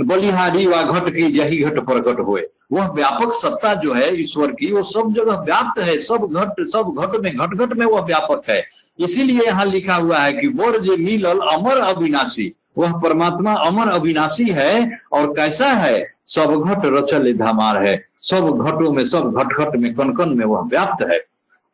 बलिहारी 0.09 0.65
व 0.67 0.83
घट 0.83 1.09
की 1.15 1.25
यही 1.39 1.57
घट 1.59 1.79
प्रकट 1.79 2.19
हुए। 2.19 2.43
वह 2.71 2.87
व्यापक 2.87 3.33
सत्ता 3.33 3.73
जो 3.73 3.93
है 3.93 4.19
ईश्वर 4.19 4.51
की, 4.51 4.71
वो 4.71 4.83
सब 4.83 5.13
जगह 5.13 5.35
व्याप्त 5.39 5.81
है, 5.81 5.97
सब 5.99 6.27
घट 6.33 6.67
सब 6.67 6.93
घट 6.99 7.19
में, 7.21 7.35
घट 7.37 7.53
घट 7.55 7.73
में 7.73 7.85
वह 7.85 8.01
व्यापक 8.01 8.49
है। 8.49 8.63
इसीलिए 8.99 9.45
यहाँ 9.45 9.65
लिखा 9.65 9.95
हुआ 9.95 10.17
है 10.17 10.33
कि 10.33 10.47
बोर 10.47 10.79
जे 10.79 10.95
मिलल 10.97 11.39
अमर 11.51 11.77
अविनाशी। 11.77 12.53
वह 12.77 12.91
परमात्मा 12.93 13.53
अमर 13.53 13.89
अविनाशी 13.89 14.45
है 14.49 14.99
और 15.11 15.27
कैसा 15.33 15.67
है? 15.67 16.07
सब 16.27 16.63
घट 16.67 16.85
रचल 16.85 17.33
धामार 17.33 17.83
है। 17.83 17.95
सब 18.23 18.49
घटों 18.61 18.91
में, 18.91 19.05
सब 19.07 19.33
घट 19.33 19.53
घट 19.59 19.75
में 19.75 19.93
कन 19.93 20.13
कन 20.13 20.29
में 20.29 20.45
वह 20.45 20.61
व्याप्त 20.61 21.05
है। 21.11 21.19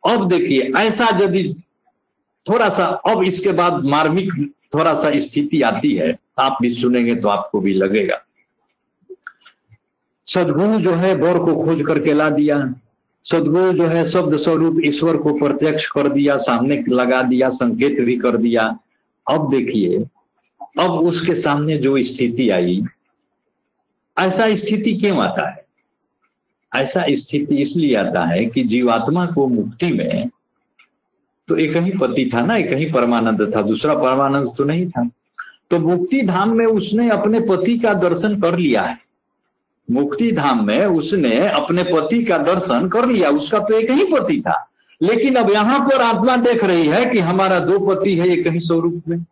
अब 0.04 0.28
देखिए, 0.28 0.72
ऐसा 0.78 1.08
यदि 1.22 1.52
थोड़ा 2.46 2.68
सा, 2.68 2.84
अब 2.84 3.22
इसके 3.22 3.52
बाद 3.52 3.84
मार्मिक 3.84 4.32
थोड़ा 4.74 4.94
सा 4.94 5.18
स्थिति 5.18 5.62
आती 5.62 5.94
है, 5.94 6.18
आप 6.38 6.58
भी 6.62 6.70
सुनेंगे 6.72 7.14
तो 7.14 7.28
आपको 7.28 7.60
भी 7.60 7.74
लगेगा। 7.74 8.20
सदगुरु 10.26 10.78
जो 10.80 10.94
है 10.94 11.14
बोर 11.16 11.38
को 11.38 11.54
खोज 11.64 11.84
करके 11.86 12.12
ला 12.12 12.30
दिया, 12.30 12.74
सदगुरु 13.24 13.72
जो 13.72 13.86
है 13.86 14.04
शब्द 14.06 14.36
स्वरूप 14.36 14.80
ईश्वर 14.84 15.16
को 15.16 15.32
प्रत्यक्ष 15.38 15.86
कर 15.86 16.08
दिया, 16.08 16.36
सामने 16.38 16.84
लगा 16.88 17.22
दिया, 17.22 17.48
संकेत 17.48 18.00
भी 18.00 18.16
कर 18.16 18.36
दिया। 18.36 18.78
अब 19.30 19.50
देखिए, 19.50 19.98
अब 20.80 20.90
उसके 20.90 21.34
सामने 21.34 21.78
जो 21.78 22.02
स्थिति 22.02 22.48
आई, 22.50 22.82
ऐसा 24.18 24.54
स्थिति 24.54 24.92
क्यों 24.92 25.18
आता 25.18 25.48
है? 25.48 25.66
ऐसा 26.72 27.04
स्थिति 27.10 27.56
इसलिए 27.56 27.94
आता 27.96 28.24
है 28.24 28.44
कि 28.46 28.62
जीवात्मा 28.62 29.26
को 29.26 29.46
मुक्ति 29.46 29.92
में 29.92 30.30
तो 31.48 31.56
एक 31.56 31.76
ही 31.76 31.90
पति 31.90 32.30
था 32.34 32.40
ना, 32.40 32.56
एक 32.56 32.72
ही 32.72 32.90
परमानंद 32.92 33.52
था, 33.56 33.62
दूसरा 33.62 33.94
परमानंद 33.94 34.50
तो 34.58 34.64
नहीं 34.64 34.88
था। 34.90 35.08
तो 35.70 35.78
मुक्ति 35.78 36.20
धाम 36.22 36.56
में 36.56 36.66
उसने 36.66 37.08
अपने 37.10 37.40
पति 37.40 37.78
का 37.78 37.94
दर्शन 37.94 38.40
कर 38.40 38.58
लिया 38.58 38.82
है। 38.82 38.98
मुक्ति 39.88 40.30
धाम 40.32 40.66
में 40.66 40.84
उसने 40.86 41.38
अपने 41.48 41.82
पति 41.84 42.22
का 42.24 42.38
दर्शन 42.38 42.88
कर 42.88 43.06
लिया, 43.06 43.30
उसका 43.30 43.58
तो 43.58 43.74
एक 43.74 43.90
ही 43.90 44.04
पति 44.12 44.40
था। 44.40 44.54
लेकिन 45.00 45.36
अब 45.36 45.50
यहाँ 45.50 45.80
पर 45.80 46.02
आत्मा 46.02 46.36
देख 46.36 46.64
रही 46.64 46.86
है 46.86 47.04
कि 47.06 47.18
हमारा 47.18 47.58
दो 47.58 47.78
पति 47.78 48.14
है 48.16 48.28
एक 48.28 48.46
ही 48.46 48.60
स्वरूप 48.60 49.02
में, 49.08 49.24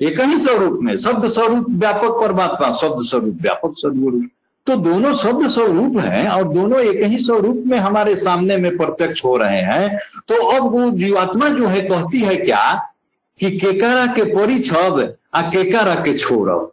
एक 0.00 0.20
ही 0.20 0.38
स्वरूप 0.38 0.78
में, 0.82 0.96
शब्द 0.96 1.28
स्वरूप 1.28 1.66
व्यापक 1.70 2.20
परमात्मा, 2.22 2.70
शब्द 2.72 3.04
स्वरूप 3.06 3.38
व्यापक 3.42 3.74
सदगुरु। 3.78 4.22
तो 4.68 4.76
दोनों 4.76 5.14
शब्द 5.14 5.46
स्वरूप 5.48 5.98
हैं 5.98 6.28
और 6.28 6.44
दोनों 6.44 6.80
एक 6.80 7.02
ही 7.02 7.18
स्वरूप 7.18 7.62
में 7.66 7.78
हमारे 7.78 8.16
सामने 8.16 8.56
में 8.56 8.76
प्रत्यक्ष 8.76 9.24
हो 9.24 9.36
रहे 9.36 9.62
हैं। 9.62 9.98
तो 10.28 10.34
अब 10.46 10.72
वो 10.72 10.90
जीवात्मा 10.90 11.48
जो 11.48 11.66
है 11.66 11.80
कहती 11.80 12.20
है 12.20 12.36
क्या? 12.36 12.92
कि 13.40 13.50
केकारा 13.58 14.06
के 14.06 14.22
परिछब 14.34 15.14
आ 15.34 15.42
केकारा 15.42 15.94
के 15.94 16.16
छोड़ब 16.18 16.72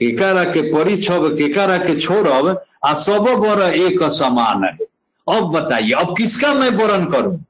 केकारा 0.00 0.44
के 0.44 0.62
परिछब 0.72 1.26
केकारा 1.38 1.76
के 1.78 2.00
छोड़ब 2.00 2.62
आ 2.84 2.94
सब 2.94 3.26
बर 3.40 3.62
एक 3.62 4.02
समान 4.02 4.64
है। 4.64 4.76
अब 5.36 5.50
बताइए, 5.50 5.90
अब 5.90 6.14
किसका 6.18 6.54
मैं 6.54 6.70
वर्ण 6.70 7.04
करूँ? 7.04 7.44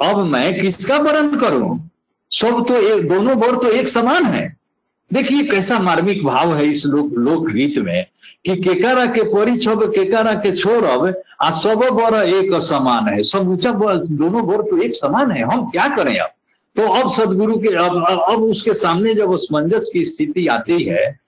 अब 0.00 0.16
मैं 0.18 0.60
किसका 0.60 0.96
वर्ण 0.96 1.36
करूँ? 1.36 1.90
सब 2.30 2.64
तो 2.68 2.74
एक 2.74 3.08
दोनों 3.08 3.38
बर 3.38 3.56
तो 3.56 3.70
एक 3.70 3.88
समान 3.88 4.24
है। 4.24 4.56
देखिए 5.10 5.42
कैसा 5.44 5.78
मार्मिक 5.78 6.24
भाव 6.24 6.54
है 6.54 6.66
इस 6.66 6.84
लोक, 6.86 7.12
लोकगीत 7.12 7.78
में 7.78 8.06
कि 8.46 8.56
केकारा 8.56 9.04
के 9.06 9.22
परिछब 9.32 9.84
केकारा 9.94 10.32
के 10.34 10.52
छोड़ब 10.52 11.14
आ 11.42 11.50
सब 11.52 11.82
बर 11.92 12.14
एक 12.24 12.54
समान 12.62 13.08
है। 13.08 13.22
सब 13.22 13.48
ऊँचा 13.48 13.70
दोनों 13.70 14.46
बर 14.46 14.62
तो 14.62 14.78
एक 14.82 14.94
समान 14.96 15.30
है, 15.30 15.42
हम 15.42 15.70
क्या 15.70 15.88
करें 15.96 16.18
अब? 16.18 16.28
तो 16.76 16.88
अब 16.92 17.10
सदगुरु 17.12 17.56
के, 17.58 17.68
अब 17.68 18.04
अब 18.32 18.42
उसके 18.42 18.74
सामने 18.74 19.14
जब 19.14 19.32
असमंजस 19.34 19.90
की 19.92 20.04
स्थिति 20.04 20.46
आती 20.46 20.82
है 20.82 21.18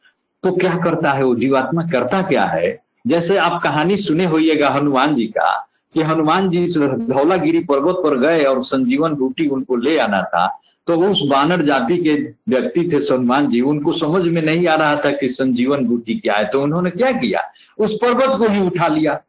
तो 0.43 0.53
क्या 0.53 0.75
करता 0.85 1.13
है 1.13 1.25
वो? 1.25 1.35
जीवात्मा 1.35 1.83
करता 1.93 2.23
क्या 2.23 2.45
है? 2.45 2.79
जैसे 3.07 3.37
आप 3.39 3.61
कहानी 3.63 3.97
सुने 3.97 4.25
होइएगा 4.27 4.69
हनुमान 4.69 5.15
जी 5.15 5.27
का, 5.27 5.53
कि 5.95 6.03
हनुमान 6.03 6.51
जी 6.51 6.67
धौलागिरी 6.67 7.61
पर्वत 7.65 7.97
पर 8.05 8.19
गए 8.19 8.43
और 8.45 8.63
संजीवन 8.65 9.15
बूटी 9.15 9.47
उनको 9.49 9.77
ले 9.77 9.99
आना 9.99 10.23
था 10.23 10.47
तो 10.89 10.97
उस 11.03 11.23
बानर 11.31 11.63
जाति 11.63 11.97
के 11.99 12.15
व्यक्ति 12.49 12.89
थे 12.93 12.97
हनुमान 13.05 13.49
जी, 13.49 13.61
उनको 13.63 13.93
समझ 13.95 14.25
में 14.25 14.43
नहीं 14.43 14.67
आ 14.67 14.75
रहा 14.75 14.97
था 14.97 15.11
कि 15.13 15.29
संजीवन 15.31 15.85
बूटी 15.87 16.15
क्या 16.19 16.35
है 16.35 16.45
तो 16.51 16.63
उन्होंने 16.63 16.91
क्या 16.91 17.13
किया? 17.15 17.41
उस 17.79 17.99
पर्वत 18.03 18.39
को 18.39 18.49
ही 18.49 18.61
उठा 18.67 18.89
लिया। 18.89 19.21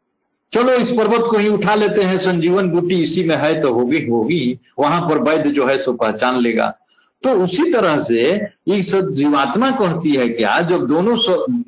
चलो, 0.52 0.72
इस 0.74 0.90
पर्वत 0.90 1.26
को 1.30 1.36
ही 1.38 1.48
उठा 1.48 1.74
लेते 1.74 2.02
हैं, 2.02 2.16
संजीवन 2.18 2.70
बूटी 2.70 3.00
इसी 3.02 3.24
में 3.24 3.36
है 3.36 3.60
तो 3.62 3.72
होगी 3.72 4.06
होगी, 4.06 4.58
वहाँ 4.78 5.00
पर 5.08 5.18
वैद्य 5.20 5.50
जो 5.50 5.66
है 5.66 5.76
सो 5.78 5.92
पहचान 5.94 6.40
लेगा। 6.40 6.74
तो 7.22 7.32
उसी 7.34 7.70
तरह 7.72 8.00
से 8.00 8.22
इस 8.68 8.94
जीवात्मा 8.94 9.70
कहती 9.72 10.10
है 10.12 10.28
क्या, 10.28 10.60
जब 10.60 10.86
दोनों 10.86 11.16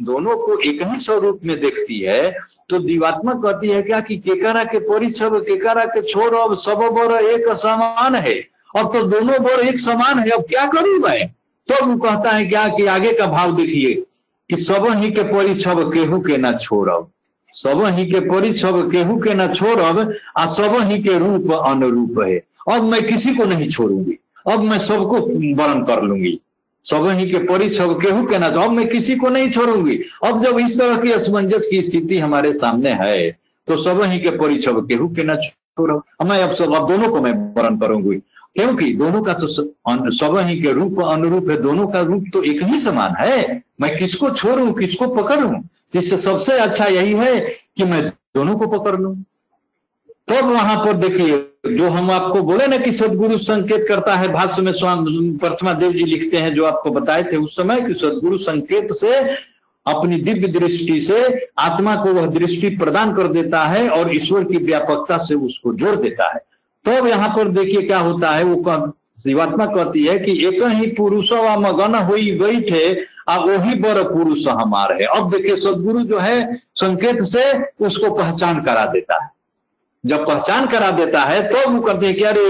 दोनों 0.03 0.37
को 0.37 0.59
एक 0.61 0.83
ही 0.83 0.99
स्वरूप 0.99 1.41
में 1.45 1.59
देखती 1.61 1.99
है 2.01 2.31
तो 2.71 2.79
जीवात्मा 2.79 3.33
कहती 3.35 3.69
है 3.69 3.83
क्या 3.83 4.01
कि 4.01 4.17
केकारा 4.19 4.65
के 4.65 4.79
परिछब 4.81 5.37
केकारा 5.45 5.85
के 5.87 6.03
छोर, 6.03 6.35
अब 6.35 6.55
सब 6.57 6.79
बर 6.95 7.21
एक 7.25 7.49
समान 7.57 8.15
है। 8.17 8.35
अब 8.75 8.93
तो 8.93 9.03
दोनों 9.03 9.43
बर 9.43 9.61
एक 9.61 9.81
समान 9.81 10.19
है, 10.19 10.29
अब 10.31 10.43
क्या 10.43 10.67
करूँ 10.67 10.99
मैं? 10.99 11.27
तो 11.69 11.85
वो 11.87 11.97
कहता 11.97 12.31
है 12.31 12.45
क्या 12.47 12.67
कि 12.69 12.87
आगे 12.87 13.13
का 13.13 13.27
भाव 13.27 13.55
देखिए 13.57 13.95
कि 14.51 14.57
सब 14.59 14.87
ही 14.93 15.11
के 15.11 15.23
परिछब 15.25 15.93
केहू 15.93 16.21
के 16.21 16.37
ना 16.37 16.53
छोड़ब। 16.53 17.11
सब 17.53 17.85
ही 17.97 18.07
के 18.07 18.21
परिछब 18.21 18.91
केहू 18.93 19.19
के 19.21 19.35
ना 19.35 19.47
छोड़ब, 19.49 20.15
आ 20.39 20.47
सब 20.47 20.77
ही 20.83 20.99
के 21.03 21.19
रूप 21.19 21.53
अनुरूप 21.55 22.21
है। 22.21 22.39
अब 22.71 22.83
मैं 22.83 23.03
किसी 23.07 23.35
को 23.35 23.45
नहीं 23.45 23.69
छोड़ूँगी। 23.69 24.19
अब 24.47 24.63
मैं 24.63 24.79
सबको 24.79 25.21
वर्ण 25.57 25.85
कर 25.85 26.03
लूँगी। 26.03 26.39
सब 26.85 27.07
ही 27.09 27.31
के 27.31 27.39
परिछब 27.47 27.93
केहू 28.03 28.27
के 28.27 28.39
ना 28.39 28.47
अब 28.47 28.71
मैं 28.71 28.89
किसी 28.89 29.17
को 29.17 29.29
नहीं 29.29 29.51
छोड़ूँगी। 29.51 29.99
अब 30.25 30.43
जब 30.43 30.59
इस 30.59 30.79
तरह 30.79 30.97
की 31.03 31.13
असमंजस 31.13 31.69
की 31.71 31.83
स्थिति 31.83 32.19
हमारे 32.19 32.53
सामने 32.55 32.91
है 33.03 33.31
तो 33.69 33.77
सब 33.77 34.03
ही 34.03 34.19
के 34.19 34.31
परिछब 34.39 34.87
केहू 34.89 35.09
के 35.09 35.25
ना 35.25 35.37
छोड़ो 35.37 36.03
मैं 36.25 36.43
अब 36.43 36.51
सब 36.53 36.75
अब 36.77 36.89
दोनों 36.89 37.09
को 37.09 37.21
मैं 37.21 37.33
वर्ण 37.55 37.79
करूँगी। 37.79 38.21
क्योंकि 38.57 38.93
दोनों 38.93 39.23
का 39.23 39.33
तो 39.33 39.49
सब 39.49 40.37
ही 40.39 40.61
के 40.63 40.73
रूप 40.73 41.01
अनुरूप 41.03 41.51
है, 41.51 41.57
दोनों 41.63 41.87
का 41.87 42.01
रूप 42.01 42.25
तो 42.33 42.43
एक 42.43 42.63
ही 42.63 42.81
समान 42.81 43.15
है। 43.21 43.63
मैं 43.81 43.97
किसको 43.99 44.31
छोड़ू, 44.31 44.73
किसको 44.73 45.07
पकड़ू? 45.15 45.51
इससे 45.95 46.17
सबसे 46.17 46.59
अच्छा 46.59 46.87
यही 46.87 47.13
है 47.13 47.41
कि 47.77 47.85
मैं 47.85 48.09
दोनों 48.09 48.57
को 48.57 48.67
पकड़ 48.67 48.97
लू। 48.97 49.15
तब 50.29 50.41
तो 50.41 50.47
वहाँ 50.47 50.77
पर 50.85 50.93
देखिए, 50.93 51.39
जो 51.69 51.89
हम 51.89 52.11
आपको 52.11 52.43
बोले 52.43 52.67
ना 52.67 52.77
कि 52.79 52.93
सदगुरु 52.93 53.39
संकेत 53.39 53.85
करता 53.89 54.15
है, 54.17 54.29
भाष्य 54.29 54.63
में 54.63 54.73
स्वामी 54.73 55.31
प्रतिमा 55.39 55.73
देव 55.73 55.93
जी 55.93 56.05
लिखते 56.05 56.37
हैं, 56.37 56.55
जो 56.55 56.65
आपको 56.65 56.91
बताए 56.91 57.23
थे 57.23 57.37
उस 57.37 57.57
समय 57.57 57.81
कि 57.81 57.95
सदगुरु 57.95 58.37
संकेत 58.39 58.93
से, 58.93 59.21
अपनी 59.87 60.21
दिव्य 60.21 60.49
दृष्टि 60.49 61.01
से, 61.01 61.49
आत्मा 61.59 61.95
को 61.97 62.13
वह 62.13 62.27
दृष्टि 62.27 62.69
प्रदान 62.77 63.15
कर 63.15 63.29
देता 63.29 63.65
है 63.65 63.89
और 63.89 64.15
ईश्वर 64.17 64.45
की 64.45 64.57
व्यापकता 64.57 65.19
से 65.19 65.35
उसको 65.35 65.75
जोड़ 65.75 65.97
देता 65.97 66.33
है। 66.35 66.41
तो 66.85 67.07
यहाँ 67.07 67.29
पर 67.29 67.49
देखिए 67.49 67.83
क्या 67.83 67.99
होता 67.99 68.31
है, 68.31 68.45
वो 68.45 68.93
जीवात्मा 69.25 69.67
कहती 69.67 70.05
है 70.05 70.19
कि 70.19 70.47
एक 70.47 70.63
ही 70.63 70.87
पुरुष 70.87 71.33
व 71.33 71.59
मगन 71.59 71.95
हुई 71.95 72.39
बैठे, 72.39 73.05
आ 73.29 73.37
वही 73.39 73.75
बर 73.75 74.03
पुरुष 74.03 74.49
हमारे 74.49 74.95
है। 74.95 75.19
अब 75.19 75.31
देखिए 75.31 75.57
सदगुरु 75.57 76.01
जो 76.01 76.19
है, 76.19 76.63
संकेत 76.75 77.23
से 77.23 77.45
उसको 77.87 78.11
पहचान 78.11 78.63
करा 78.63 78.87
देता 78.87 79.23
है। 79.25 79.31
जब 80.07 80.27
पहचान 80.27 80.67
करा 80.67 80.91
देता 80.91 81.21
है 81.21 81.49
तो 81.49 81.71
वो 81.71 81.81
कहते 81.81 82.07
हैं 82.07 82.15
कि 82.15 82.23
अरे 82.23 82.43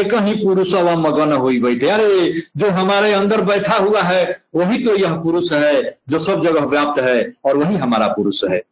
एक 0.00 0.14
ही 0.14 0.34
पुरुष 0.44 0.74
व 0.74 0.96
मगन 0.96 1.32
हुई 1.32 1.60
बैठे। 1.60 1.88
अरे, 1.88 2.42
जो 2.56 2.70
हमारे 2.70 3.12
अंदर 3.12 3.40
बैठा 3.40 3.76
हुआ 3.76 4.00
है, 4.00 4.42
वही 4.54 4.84
तो 4.84 4.96
यह 4.96 5.14
पुरुष 5.14 5.52
है, 5.52 5.98
जो 6.08 6.18
सब 6.18 6.42
जगह 6.42 6.60
व्याप्त 6.60 7.00
है, 7.00 7.32
और 7.44 7.56
वही 7.56 7.76
हमारा 7.76 8.06
पुरुष 8.06 8.44
है। 8.44 8.62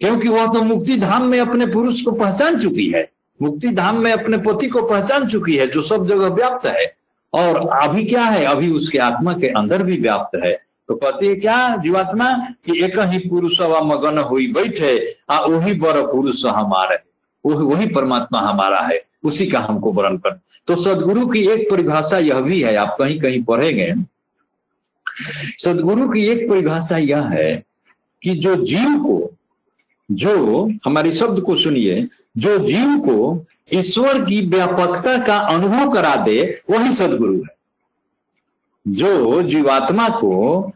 क्योंकि 0.00 0.28
वह 0.28 0.46
तो 0.46 0.62
मुक्ति 0.62 0.96
धाम 0.96 1.26
में 1.26 1.40
अपने 1.40 1.66
पुरुष 1.66 2.00
को 2.02 2.12
पहचान 2.12 2.58
चुकी 2.58 2.90
है। 2.90 3.11
मुक्ति 3.42 3.68
धाम 3.68 3.98
में 3.98 4.12
अपने 4.12 4.38
पति 4.38 4.66
को 4.66 4.82
पहचान 4.82 5.26
चुकी 5.26 5.56
है, 5.56 5.66
जो 5.66 5.82
सब 5.82 6.06
जगह 6.06 6.26
व्याप्त 6.26 6.66
है, 6.66 6.96
और 7.32 7.68
अभी 7.68 8.04
क्या 8.04 8.22
है, 8.22 8.44
अभी 8.44 8.70
उसके 8.70 8.98
आत्मा 8.98 9.32
के 9.32 9.46
अंदर 9.46 9.82
भी 9.82 9.96
व्याप्त 9.96 10.40
है। 10.44 10.52
तो 10.88 10.94
है 10.94 11.34
क्या, 11.34 11.76
जीवात्मा, 11.76 12.34
कि 12.34 12.84
एक 12.84 12.98
ही 12.98 13.18
पुरुष 13.18 13.60
व 13.60 13.84
मगन 13.84 14.18
हुई 14.18 14.46
बैठे, 14.46 15.16
आ 15.30 15.40
वही 15.40 15.74
बड़ 15.74 16.00
पुरुष 16.00 16.44
हमारे, 16.44 16.98
वही 17.44 17.86
परमात्मा 17.86 18.40
हमारा 18.40 18.80
है, 18.80 19.04
उसी 19.24 19.46
का 19.46 19.60
हमको 19.60 19.92
वर्णन 19.92 20.16
कर। 20.16 20.40
तो 20.66 20.76
सदगुरु 20.76 21.26
की 21.26 21.48
एक 21.48 21.70
परिभाषा 21.70 22.18
यह 22.18 22.40
भी 22.40 22.62
है, 22.62 22.76
आप 22.76 22.96
कहीं 22.98 23.20
कहीं 23.20 23.42
पढ़ेंगे। 23.42 23.94
सदगुरु 25.58 26.08
की 26.08 26.26
एक 26.26 26.50
परिभाषा 26.50 26.96
यह 26.96 27.22
है 27.22 27.62
कि 28.22 28.34
जो 28.34 28.54
जीव 28.54 28.98
को 28.98 29.32
जो 30.12 30.70
हमारी 30.84 31.12
शब्द 31.12 31.40
को 31.40 31.54
सुनिए, 31.54 32.08
जो 32.36 32.58
जीव 32.58 32.98
को 32.98 33.46
ईश्वर 33.74 34.24
की 34.24 34.46
व्यापकता 34.46 35.24
का 35.24 35.36
अनुभव 35.36 35.94
करा 35.94 36.16
दे, 36.16 36.62
वही 36.70 36.92
सदगुरु 36.92 37.34
है। 37.34 37.56
जो 38.88 39.42
जीवात्मा 39.42 40.08
को 40.08 40.72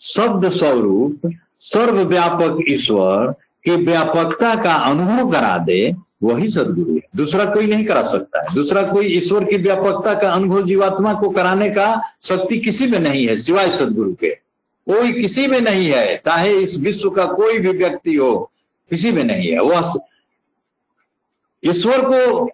शब्द 0.00 0.48
स्वरूप, 0.48 1.32
सर्वव्यापक 1.60 2.64
ईश्वर 2.68 3.34
की 3.64 3.70
व्यापकता 3.70 4.62
का 4.62 4.74
अनुभव 4.74 5.32
करा 5.32 5.58
दे, 5.58 5.96
वही 6.22 6.48
सदगुरु 6.48 6.94
है। 6.94 7.00
दूसरा 7.16 7.44
कोई 7.44 7.66
नहीं 7.66 7.84
करा 7.84 8.02
सकता 8.02 8.40
है। 8.40 8.54
दूसरा 8.54 8.82
कोई 8.82 9.06
ईश्वर 9.06 9.44
की 9.44 9.56
व्यापकता 9.56 10.14
का 10.14 10.32
अनुभव 10.32 10.66
जीवात्मा 10.66 11.14
को 11.14 11.30
कराने 11.30 11.70
का 11.70 12.02
शक्ति 12.22 12.58
किसी 12.58 12.86
में 12.86 12.98
नहीं 12.98 13.28
है, 13.28 13.36
सिवाय 13.36 13.70
सदगुरु 13.70 14.12
के। 14.12 14.47
कोई 14.90 15.12
किसी 15.12 15.46
में 15.46 15.60
नहीं 15.60 15.90
है, 15.90 16.16
चाहे 16.16 16.52
इस 16.52 16.78
विश्व 16.78 17.10
का 17.10 17.24
कोई 17.24 17.58
भी 17.58 17.68
व्यक्ति 17.68 18.14
हो, 18.14 18.50
किसी 18.90 19.12
में 19.12 19.24
नहीं 19.24 19.48
है। 19.48 19.60
वह 19.60 19.92
ईश्वर 21.64 22.00
को 22.00 22.50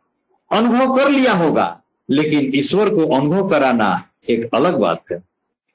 अनुभव 0.51 0.97
कर 0.97 1.11
लिया 1.11 1.33
होगा, 1.33 1.83
लेकिन 2.11 2.51
ईश्वर 2.55 2.89
को 2.89 3.17
अनुभव 3.17 3.51
कराना 3.51 4.09
एक 4.29 4.51
अलग 4.55 4.79
बात 4.79 5.03
है। 5.13 5.23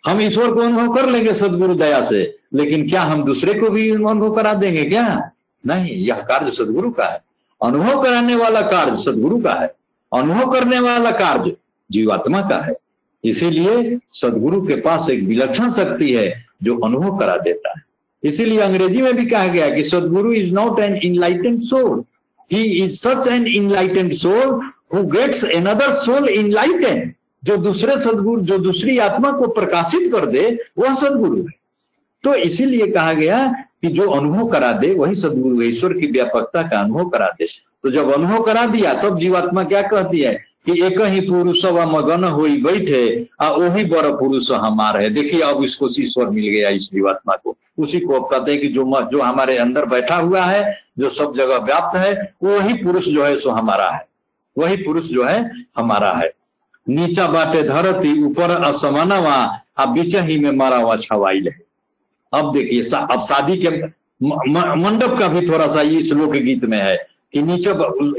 हम 0.06 0.22
ईश्वर 0.22 0.52
को 0.52 0.62
अनुभव 0.62 0.96
कर 0.96 1.10
लेंगे 1.10 1.34
सदगुरु 1.34 1.76
दया 1.76 2.04
से, 2.04 2.38
लेकिन 2.54 2.90
क्या 2.90 3.02
हम 3.02 3.24
दूसरे 3.24 3.54
को 3.54 3.70
भी 3.70 3.92
अनुभव 3.92 4.36
करा 4.36 4.54
देंगे 4.54 4.86
क्या? 4.86 5.32
नहीं, 5.66 5.96
यह 5.96 6.16
कार्य 6.16 6.52
सदगुरु 6.52 6.92
का 6.92 7.06
है। 7.06 7.22
अनुभव 7.64 8.04
कराने 8.04 8.36
वाला 8.36 8.62
कार्य 8.62 8.96
सदगुरु 8.96 9.42
का 9.42 9.54
है। 9.54 9.76
अनुभव 10.14 10.52
करने 10.52 10.80
वाला 10.80 11.12
कार्य 11.12 11.56
जीवात्मा 11.92 12.42
का 12.42 12.58
है। 12.58 12.74
इसीलिए 13.24 14.00
सदगुरु 14.14 14.68
के 14.68 14.76
पास 14.76 15.10
एक 15.10 15.24
विलक्षण 15.24 15.72
शक्ति 15.72 16.14
है 16.14 16.49
जो 16.64 16.78
अनुभव 16.78 17.18
करा 17.18 17.38
देता 17.38 17.70
है। 17.70 17.84
इसीलिए 18.24 18.60
अंग्रेज़ी 18.60 19.02
में 19.02 19.16
भी 19.16 19.26
कहा 19.26 19.48
गया 19.48 19.70
कि 19.70 19.84
Sadguru 19.84 20.34
is 20.34 20.54
not 20.54 20.80
an 20.80 20.96
enlightened 20.96 21.62
soul 21.62 22.04
he 22.54 22.64
is 22.64 22.92
such 22.92 23.28
an 23.28 23.48
enlightened 23.48 24.12
soul 24.12 24.70
who 24.94 25.04
gets 25.04 25.44
another 25.44 25.92
soul 25.92 26.30
enlightened 26.30 27.14
जो 27.44 27.58
दूसरे 27.58 27.98
सदगुरु, 27.98 28.42
जो 28.42 28.58
दूसरी 28.58 28.98
आत्मा 28.98 29.32
को 29.32 29.48
प्रकाशित 29.48 30.12
कर 30.12 30.26
दे, 30.26 30.60
वह 30.78 30.94
सदगुरु 30.94 31.38
है। 31.38 31.60
तो 32.24 32.36
इसीलिए 32.36 32.88
कहा 32.88 33.14
गया 33.14 33.48
कि 33.82 33.88
जो 33.88 34.10
अनुभव 34.10 34.48
करा 34.48 34.72
दे, 34.72 34.94
वही 34.94 35.16
सदगुरु 35.16 35.62
ईश्वर 35.62 35.94
की 35.94 36.08
व्यापकता 36.08 36.62
का 36.64 36.80
अनुभव 36.80 37.10
करा 37.10 37.28
दे। 37.28 37.46
तो 37.84 37.92
जब 37.92 38.14
अनुभव 38.14 38.44
करा 38.44 38.66
दिया, 38.66 38.94
तब 38.94 39.02
तो 39.02 39.18
जीवात्मा 39.18 39.64
क्या 39.64 39.82
कहती 39.82 40.20
है? 40.20 40.49
कि 40.66 40.82
एक 40.84 41.02
ही 41.02 41.20
पुरुष 41.22 41.66
व 41.66 41.86
मगन 41.90 42.24
हो 42.24 42.42
बैठे, 42.64 43.28
आ 43.42 43.50
वही 43.50 43.86
बड़ 43.86 44.08
पुरुष 44.12 44.52
हमारे 44.52 45.10
देखिए, 45.10 45.42
अब 45.42 45.64
इसको 45.64 45.88
ईश्वर 46.00 46.30
मिल 46.30 46.48
गया 46.48 46.70
इस 46.70 46.90
जीवात्मा 46.94 47.36
को। 47.36 47.56
उसी 47.78 48.00
को 48.00 48.14
अब 48.14 48.32
कहते 48.32 48.52
हैं 48.52 48.62
कि 48.62 48.68
जो 48.68 48.84
जो 49.12 49.22
हमारे 49.22 49.58
अंदर 49.58 49.86
बैठा 49.86 50.16
हुआ 50.16 50.42
है, 50.42 50.80
जो 51.00 51.10
सब 51.10 51.34
जगह 51.36 51.58
व्याप्त 51.58 51.98
है, 51.98 52.34
वही 52.44 52.74
पुरुष 52.74 53.08
जो 53.08 53.24
है 53.24 53.36
सो 53.38 53.50
हमारा 53.50 53.90
है। 53.90 54.08
वही 54.58 54.78
पुरुष 54.78 55.04
जो 55.04 55.24
है 55.24 55.40
हमारा 55.78 56.12
है। 56.14 56.32
नीचा 56.90 57.28
बाटे 57.28 57.64
धरती, 57.64 58.24
ऊपर 58.24 58.52
असमानवा 58.64 59.62
अब 59.78 59.90
बीच 59.90 60.16
ही 60.16 60.40
में 60.40 60.52
मारा 60.52 60.78
हुआ 60.78 60.96
छवाई 60.96 61.42
है। 61.48 61.58
अब 62.34 62.52
देखिए 62.54 62.82
अब 62.96 63.20
शादी 63.20 63.58
के 63.58 63.70
मंडप 64.24 65.16
का 65.20 65.28
भी 65.28 65.48
थोड़ा 65.48 65.68
सा 65.68 65.82
इस 65.82 66.12
लोक 66.14 66.32
गीत 66.32 66.64
में 66.64 66.78
है। 66.78 67.09
नीचे 67.34 67.72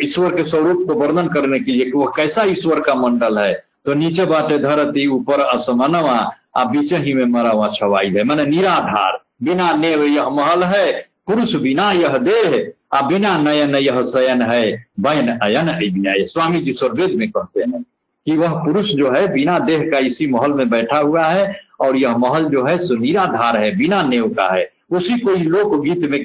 ईश्वर 0.04 0.34
के 0.36 0.44
स्वरूप 0.44 0.86
को 0.88 0.94
वर्णन 0.94 1.28
करने 1.28 1.58
के 1.60 1.72
लिए 1.72 1.84
कि 1.84 1.98
वह 1.98 2.12
कैसा 2.16 2.42
ईश्वर 2.46 2.80
का 2.80 2.94
मंडल 2.94 3.38
है 3.38 3.52
तो 3.86 3.94
नीचे 3.94 4.24
बाटे 4.26 4.58
धरती, 4.58 5.06
ऊपर 5.06 5.40
असमानवा 5.40 6.18
आ 6.56 6.64
बीच 6.64 6.92
ही 6.92 7.12
में 7.14 7.24
मरा 7.24 7.50
हुआ 7.50 7.68
छवाई 7.68 8.08
है। 8.08 8.22
मैंने 8.24 8.44
निराधार, 8.46 9.18
बिना 9.42 9.72
नेव 9.72 10.02
यह 10.04 10.28
महल 10.28 10.62
है, 10.64 10.92
पुरुष 11.26 11.54
बिना 11.56 11.90
यह 11.92 12.16
देह, 12.18 12.72
आ 12.92 13.00
बिना 13.08 13.36
नयन 13.38 13.74
यह 13.76 14.02
शयन 14.02 14.42
है 14.42 14.86
बयन 15.00 15.28
अयन 15.38 16.26
स्वामी 16.26 16.60
जी 16.60 16.72
स्वर्वेद 16.72 17.14
में 17.14 17.30
कहते 17.30 17.60
हैं 17.60 17.82
कि 18.26 18.36
वह 18.36 18.54
पुरुष 18.64 18.92
जो 18.92 19.10
है, 19.10 19.26
बिना 19.32 19.58
देह 19.58 19.88
का 19.90 19.98
इसी 19.98 20.26
महल 20.26 20.52
में 20.52 20.68
बैठा 20.70 20.98
हुआ 20.98 21.24
है, 21.24 21.54
और 21.80 21.96
यह 21.96 22.16
महल 22.16 22.44
जो 22.44 22.64
है, 22.64 22.76
सुनिराधार 22.78 23.56
है, 23.56 23.76
बिना 23.76 24.02
नेव 24.02 24.28
का 24.28 24.48
है। 24.54 24.68
उसी 24.90 25.18
को 25.18 25.34
लोकगीत 25.34 26.08
में 26.10 26.18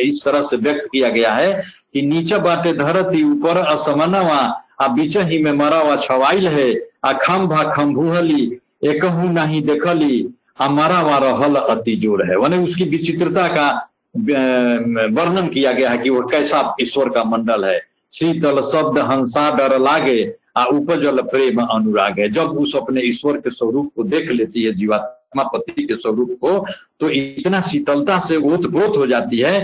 इस 0.00 0.24
तरह 0.24 0.42
से 0.42 0.56
व्यक्त 0.56 0.88
किया 0.92 1.08
गया 1.10 1.32
है 1.34 1.52
कि 1.92 2.02
नीचे 2.02 2.38
बाटे 2.38 2.72
धरती, 2.72 3.22
ऊपर 3.24 3.56
असमनवा, 3.58 4.40
आ 4.80 4.86
बीच 4.88 5.16
ही 5.18 5.42
में 5.42 5.52
मरा 5.52 5.78
हुआ 5.78 5.96
छवाइल 5.98 6.46
है, 6.48 6.74
आ 7.04 7.12
खंभा 7.14 7.62
खम्भुहली 7.72 8.44
एक 8.84 9.04
नहीं 9.04 9.62
देखली, 9.62 10.26
आ 10.60 10.68
मरा 10.70 10.98
हुआ 10.98 11.18
रहल 11.20 11.54
अति 11.56 11.96
ज़ोर 11.96 12.24
है। 12.26 12.36
मैंने 12.40 12.58
उसकी 12.64 12.84
विचित्रता 12.86 13.46
का 13.48 13.68
वर्णन 14.16 15.48
किया 15.48 15.72
गया 15.72 15.90
है 15.90 15.98
कि 15.98 16.10
वह 16.10 16.26
कैसा 16.30 16.74
ईश्वर 16.80 17.08
का 17.08 17.24
मंडल 17.26 17.64
है। 17.64 17.78
शीतल 18.12 18.60
शब्द 18.62 18.98
हंसा 19.00 19.50
डर 19.56 19.78
लागे, 19.80 20.34
आ 20.56 20.64
उपजल 20.66 21.20
प्रेम 21.24 21.60
अनुराग 21.62 22.20
है। 22.20 22.28
जब 22.30 22.58
उस 22.58 22.76
अपने 22.76 23.00
ईश्वर 23.08 23.36
के 23.36 23.50
स्वरूप 23.50 23.90
को 23.96 24.02
देख 24.04 24.30
लेती 24.30 24.62
है 24.64 24.72
जीवात्मा 24.72 25.16
पति 25.34 25.82
के 25.82 25.96
स्वरूप 25.96 26.36
को 26.40 26.58
तो 27.00 27.10
इतना 27.10 27.60
शीतलता 27.62 28.18
से 28.18 28.36
ओत 28.36 28.70
प्रोत 28.70 28.96
हो 28.96 29.06
जाती 29.06 29.38
है 29.38 29.60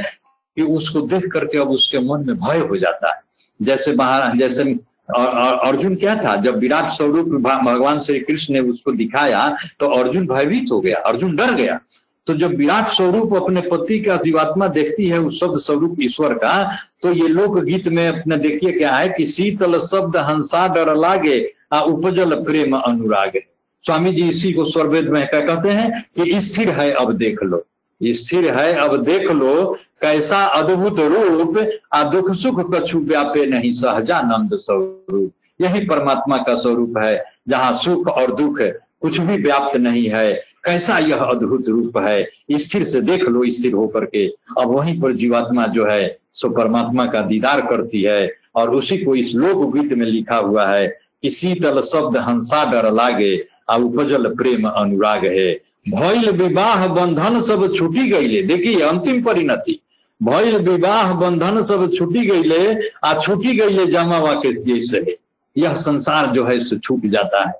कि 0.56 0.62
उसको 0.62 1.00
देख 1.02 1.26
करके 1.32 1.58
अब 1.58 1.70
उसके 1.70 1.98
मन 2.00 2.26
में 2.26 2.36
भय 2.36 2.58
हो 2.60 2.76
जाता 2.78 3.14
है। 3.14 3.20
जैसे 3.60 3.92
महाराज 3.94 4.38
जैसे 4.38 4.62
अर्जुन 5.08 5.94
क्या 5.96 6.14
था? 6.16 6.34
जब 6.36 6.58
विराट 6.58 6.88
स्वरूप 6.90 7.26
भगवान 7.40 7.98
श्री 8.00 8.20
कृष्ण 8.20 8.54
ने 8.54 8.60
उसको 8.60 8.92
दिखाया 8.92 9.48
तो 9.80 9.88
अर्जुन 9.94 10.26
भयभीत 10.26 10.70
हो 10.72 10.80
गया, 10.80 10.98
अर्जुन 10.98 11.36
डर 11.36 11.54
गया। 11.54 11.78
तो 12.26 12.34
जब 12.34 12.54
विराट 12.56 12.88
स्वरूप 12.88 13.34
अपने 13.34 13.60
पति 13.62 13.98
का 14.00 14.16
जीवात्मा 14.16 14.66
देखती 14.68 15.06
है 15.08 15.18
उस 15.20 15.40
शब्द 15.40 15.58
स्वरूप 15.58 15.96
ईश्वर 16.02 16.34
का 16.34 16.54
तो 17.02 17.12
ये 17.12 17.28
लोक 17.28 17.58
गीत 17.64 17.86
में 17.88 18.06
अपने 18.08 18.36
देखिए 18.38 18.72
क्या 18.72 18.94
है 18.94 19.08
कि 19.08 19.26
शीतल 19.26 19.78
शब्द 19.80 20.16
हंसा 20.18 20.66
डर 20.74 20.94
लागे, 20.96 21.38
आ 21.72 21.80
उपजल 21.80 22.34
प्रेम 22.44 22.76
अनुराग। 22.76 23.38
स्वामी 23.86 24.10
जी 24.12 24.28
इसी 24.28 24.52
को 24.52 24.64
स्वर्वेद 24.64 25.08
में 25.08 25.26
क्या 25.26 25.40
कहते 25.40 25.68
हैं 25.68 26.04
कि 26.16 26.40
स्थिर 26.40 26.70
है, 26.70 26.92
अब 26.92 27.12
देख 27.12 27.42
लो। 27.42 27.66
स्थिर 28.02 28.54
है, 28.54 28.72
अब 28.74 28.96
देख 29.04 29.30
लो, 29.32 29.78
कैसा 30.00 30.38
अद्भुत 30.44 30.98
रूप 31.00 31.70
आ 31.92 32.02
दुख 32.02 32.32
सुख 32.32 32.74
कछु 32.74 32.98
व्यापे 32.98 33.46
नहीं, 33.46 33.72
सहजानंद 33.72 34.54
स्वरूप। 34.54 35.32
यही 35.60 35.86
परमात्मा 35.86 36.38
का 36.38 36.56
स्वरूप 36.56 36.98
है, 36.98 37.24
जहाँ 37.48 37.72
सुख 37.72 38.08
और 38.08 38.34
दुख 38.34 38.60
कुछ 39.00 39.20
भी 39.20 39.36
व्याप्त 39.36 39.76
नहीं 39.76 40.08
है। 40.08 40.32
कैसा 40.64 40.98
यह 40.98 41.16
अद्भुत 41.16 41.68
रूप 41.68 41.98
है? 41.98 42.28
स्थिर 42.52 42.84
से 42.84 43.00
देख 43.00 43.22
लो, 43.22 43.50
स्थिर 43.50 43.72
होकर 43.72 44.04
के। 44.04 44.26
अब 44.58 44.68
वहीं 44.68 45.00
पर 45.00 45.12
जीवात्मा 45.12 45.66
जो 45.66 45.86
है, 45.86 46.18
सो 46.32 46.48
परमात्मा 46.48 47.06
का 47.06 47.20
दीदार 47.20 47.60
करती 47.60 48.02
है 48.02 48.32
और 48.54 48.74
उसी 48.74 48.98
को 48.98 49.14
इस 49.14 49.34
लोक 49.34 49.76
गीत 49.76 49.92
में 49.92 50.06
लिखा 50.06 50.36
हुआ 50.36 50.66
है 50.66 50.88
कि 51.22 51.30
शीतल 51.30 51.80
शब्द 51.80 52.16
हंसा 52.16 52.72
डर 52.72 52.92
लागे 52.92 53.55
आ 53.68 53.76
उपजल 53.76 54.34
प्रेम 54.34 54.68
अनुराग 54.68 55.24
है। 55.26 55.52
भइल 55.90 56.30
विवाह 56.30 56.86
बंधन 56.86 57.40
सब 57.40 57.74
छूटी 57.74 58.08
गईले 58.08 58.42
देखिए 58.42 58.80
अंतिम 58.80 59.22
परिणति। 59.22 59.80
भइल 60.22 60.56
विवाह 60.56 61.12
बंधन 61.14 61.62
सब 61.62 61.92
छूटी 61.92 62.26
गईले 62.26 62.90
आ 63.04 63.18
छूटी 63.18 63.56
गईले 63.58 63.86
जमावा 63.86 64.34
के 64.34 64.52
जैसे 64.64 64.98
है। 64.98 65.16
यह 65.56 65.74
संसार 65.74 66.26
जो 66.26 66.44
है 66.44 66.78
छूट 66.78 67.06
जाता 67.06 67.48
है। 67.48 67.54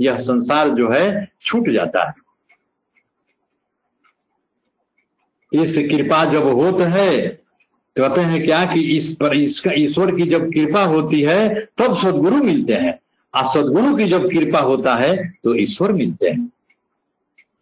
यह 0.00 0.16
संसार 0.16 0.68
जो 0.68 0.90
है, 0.90 1.32
छूट 1.42 1.68
जाता 1.68 2.08
है। 2.08 2.14
इस 5.52 5.78
कृपा 5.78 6.24
जब 6.24 6.46
होत 6.46 6.80
है, 6.80 7.28
कहते 7.96 8.20
हैं 8.20 8.44
क्या 8.44 8.66
कि 8.66 8.80
इस 8.80 9.12
पर 9.12 9.36
इसका 9.36 9.70
ईश्वर 9.74 10.14
की 10.16 10.22
जब 10.22 10.52
कृपा 10.52 10.82
होती 10.84 11.20
है, 11.20 11.68
तब 11.78 11.94
सदगुरु 11.94 12.36
मिलते 12.36 12.72
हैं। 12.72 13.00
और 13.34 13.44
सदगुरु 13.44 13.96
की 13.96 14.04
जब 14.04 14.28
कृपा 14.30 14.58
होता 14.58 14.94
है 14.94 15.16
तो 15.44 15.54
ईश्वर 15.54 15.92
मिलते 15.92 16.28
हैं। 16.28 16.50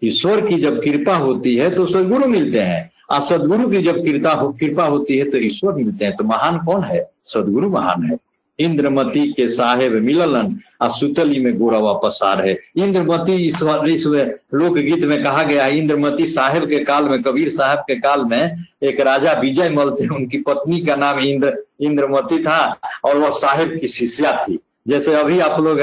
ईश्वर 0.05 0.47
की 0.47 0.61
जब 0.61 0.83
कृपा 0.83 1.17
होती 1.17 1.57
है 1.57 1.71
तो 1.75 1.87
सदगुरु 1.87 2.27
मिलते 2.27 2.61
हैं। 2.61 2.91
और 3.11 3.21
सदगुरु 3.21 3.69
की 3.71 3.83
जब 3.83 4.03
कृपा 4.05 4.33
हो, 4.33 4.49
कृपा 4.53 4.85
होती 4.85 5.19
है 5.19 5.31
तो 5.31 5.39
ईश्वर 5.39 5.73
मिलते 5.73 6.05
हैं। 6.05 6.17
तो 6.17 6.25
महान 6.25 6.59
कौन 6.59 6.85
है? 6.85 7.11
सदगुरु 7.27 7.71
महान 7.71 8.05
है। 8.05 8.17
इंद्रमती 8.59 9.27
के 9.33 9.49
साहेब 9.49 9.93
मिललन 9.93 10.59
और 10.81 10.91
सुतली 10.91 11.41
में 11.41 11.59
गोरा 11.59 11.79
वापस 11.79 12.19
आ 12.25 12.33
रहे। 12.35 12.55
इंद्रमती 12.77 13.35
इस 13.49 13.63
लोकगीत 13.63 15.05
में 15.05 15.23
कहा 15.25 15.43
गया, 15.43 15.67
इंद्रमती 15.67 16.27
साहेब 16.27 16.69
के 16.69 16.79
काल 16.79 17.09
में, 17.09 17.23
कबीर 17.23 17.49
साहब 17.51 17.79
के 17.79 17.95
काल 17.95 18.25
में 18.25 18.65
एक 18.83 19.01
राजा 19.01 19.33
विजय 19.33 19.71
मल 19.71 19.91
थे। 19.91 20.09
उनकी 20.09 20.39
पत्नी 20.39 20.81
का 20.81 20.97
नाम 20.97 21.19
इंद्र, 21.19 21.57
इंद्रमती 21.81 22.43
था 22.43 22.77
और 23.05 23.17
वह 23.17 23.31
साहेब 23.31 23.79
की 23.81 23.89
शिष्या 23.89 24.33
थी। 24.43 24.59
जैसे 24.87 25.15
अभी 25.15 25.39
आप 25.41 25.61
लोग 25.61 25.81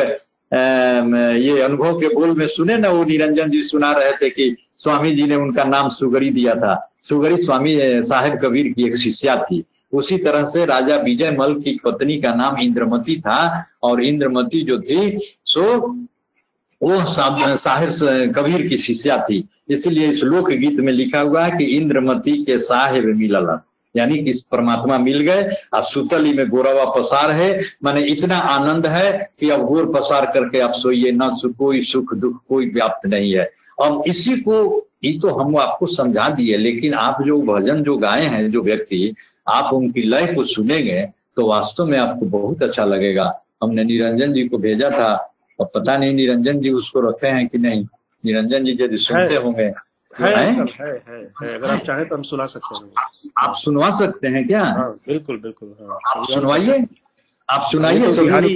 ये 1.37 1.61
अनुभव 1.61 1.99
के 1.99 2.07
बोल 2.15 2.37
में 2.37 2.47
सुने 2.47 2.77
ना, 2.77 2.89
वो 2.89 3.03
निरंजन 3.03 3.49
जी 3.49 3.63
सुना 3.63 3.91
रहे 3.91 4.11
थे 4.11 4.29
कि 4.29 4.55
स्वामी 4.77 5.11
जी 5.15 5.23
ने 5.23 5.35
उनका 5.35 5.63
नाम 5.63 5.89
सुगरी 5.89 6.29
दिया 6.29 6.55
था। 6.55 6.75
सुगरी 7.09 7.37
स्वामी 7.43 7.77
साहेब 8.03 8.39
कबीर 8.39 8.71
की 8.73 8.85
एक 8.87 8.95
शिष्या 8.97 9.35
थी। 9.43 9.63
उसी 9.93 10.17
तरह 10.17 10.45
से 10.45 10.65
राजा 10.65 10.95
विजय 10.97 11.31
मल 11.31 11.53
की 11.61 11.79
पत्नी 11.83 12.17
का 12.21 12.33
नाम 12.33 12.57
इंद्रमती 12.61 13.15
था 13.19 13.65
और 13.83 14.03
इंद्रमती 14.03 14.61
जो 14.63 14.79
थी, 14.81 15.17
सो, 15.45 15.63
वो 16.81 17.03
साहिर 17.05 17.89
कबीर 18.35 18.67
की 18.67 18.77
शिष्या 18.77 19.17
थी। 19.23 19.47
इसलिए 19.69 20.07
इस 20.07 20.23
लोक 20.23 20.49
गीत 20.49 20.79
में 20.79 20.91
लिखा 20.93 21.19
हुआ 21.19 21.43
है 21.45 21.57
कि 21.57 21.63
इंद्रमती 21.77 22.43
के 22.43 22.59
साहेब 22.59 23.05
मिलल। 23.17 23.57
यानी 23.95 24.17
कि 24.17 24.31
परमात्मा 24.51 24.97
मिल 24.97 25.19
गए 25.19 25.43
और 25.73 25.81
सुतली 25.81 26.33
में 26.33 26.47
गोरावा 26.49 26.85
पसार 26.91 27.31
है 27.31 27.49
माने 27.83 28.01
इतना 28.01 28.37
आनंद 28.37 28.87
है 28.87 29.11
कि 29.39 29.49
अब 29.49 29.65
गोर 29.65 29.85
पसार 29.93 30.25
करके 30.25 30.59
आप 30.59 30.71
सोइए 30.71 31.11
न 31.11 31.29
कोई 31.57 31.83
सुख 31.83 32.13
दुख 32.13 32.41
कोई 32.49 32.69
व्याप्त 32.69 33.05
नहीं 33.05 33.33
है। 33.33 33.49
और 33.79 34.01
इसी 34.07 34.35
को 34.37 34.87
ये 35.03 35.17
तो 35.19 35.29
हम 35.29 35.57
आपको 35.57 35.85
समझा 35.85 36.29
दिए 36.29 36.57
लेकिन 36.57 36.93
आप 36.93 37.21
जो 37.21 37.41
भजन 37.41 37.83
जो 37.83 37.97
गाए 37.97 38.25
हैं 38.25 38.51
जो 38.51 38.61
व्यक्ति 38.61 39.13
आप 39.47 39.73
उनकी 39.73 40.01
लय 40.03 40.27
को 40.27 40.43
सुनेंगे 40.43 41.01
तो 41.35 41.47
वास्तव 41.47 41.85
में 41.85 41.97
आपको 41.97 42.25
बहुत 42.25 42.63
अच्छा 42.63 42.85
लगेगा। 42.85 43.31
हमने 43.63 43.83
निरंजन 43.83 44.33
जी 44.33 44.47
को 44.47 44.57
भेजा 44.57 44.89
था 44.89 45.13
और 45.59 45.69
पता 45.75 45.97
नहीं 45.97 46.13
निरंजन 46.13 46.59
जी 46.59 46.69
उसको 46.69 47.09
रखे 47.09 47.27
हैं 47.27 47.47
कि 47.47 47.57
नहीं। 47.57 47.85
निरंजन 48.23 48.65
जी 48.65 48.77
यदि 48.81 48.97
सुनते 48.97 49.35
होंगे 49.35 49.63
है, 49.63 49.73
है, 50.19 50.45
है, 50.45 50.63
है, 50.85 51.19
है, 51.41 51.53
अगर 51.55 51.69
आप 51.71 51.79
चाहें 51.79 52.07
तो 52.07 52.15
हम 52.15 52.21
सुना 52.23 52.45
सकते 52.45 52.75
हैं। 52.75 52.91
आप 53.39 53.55
सुनवा 53.55 53.89
सकते 53.97 54.27
हैं 54.27 54.45
क्या? 54.47 54.63
हाँ, 54.63 54.91
बिल्कुल 55.07 55.37
बिल्कुल 55.41 55.75
हाँ, 55.81 55.99
आप 56.15 56.25
सुनवाइए। 56.29 56.85
आप 57.49 57.61
सुनाइए 57.71 58.15
तो 58.15 58.23
बिहारी 58.23 58.53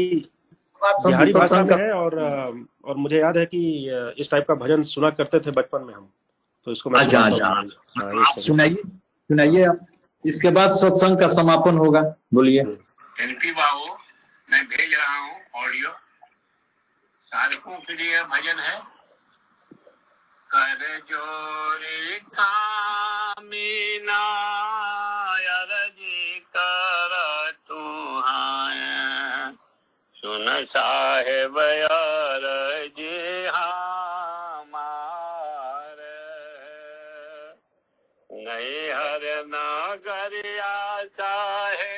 बिहारी 0.82 1.32
भाषा 1.34 1.64
में 1.64 1.76
है 1.78 1.92
और 1.92 2.16
और 2.86 2.96
मुझे 2.98 3.20
याद 3.20 3.38
है 3.38 3.46
कि 3.46 3.60
इस 4.20 4.32
टाइप 4.32 4.46
का 4.48 4.56
भजन 4.56 4.82
सुना 4.84 5.10
करते 5.20 5.40
थे 5.40 5.52
बचपन 5.52 5.82
में 5.88 5.94
हम। 5.94 6.10
तो 6.68 6.72
इसको 6.72 6.90
मैं 6.90 7.00
अच्छा 7.00 7.22
अच्छा। 7.22 8.42
सुनाइए 8.42 8.82
सुनाइए 9.30 9.64
आप। 9.66 9.86
इसके 10.26 10.50
बाद 10.58 10.72
सत्संग 10.72 11.20
का 11.20 11.28
समापन 11.34 11.78
होगा। 11.78 12.02
बोलिए। 12.34 12.62
एनपी 12.62 13.52
बाबू 13.52 13.86
मैं 14.50 14.64
भेज 14.66 14.94
रहा 14.94 15.18
हूँ 15.18 15.64
ऑडियो। 15.66 15.90
साधकों 17.28 17.78
के 17.88 17.94
लिए 17.94 18.22
भजन 18.34 18.60
है। 18.60 18.78
कर 20.56 20.82
जोरे 21.12 22.20
कामीना 22.20 24.20
कर 26.58 27.16
तू 27.68 27.84
सुन 30.16 30.46
साहेब 30.66 31.58
यार 31.60 32.42
जी 33.00 33.48
हमार। 33.56 35.98
नहीं 38.32 38.92
हर 38.92 39.44
नागरिया 39.48 41.04
चाहे 41.04 41.98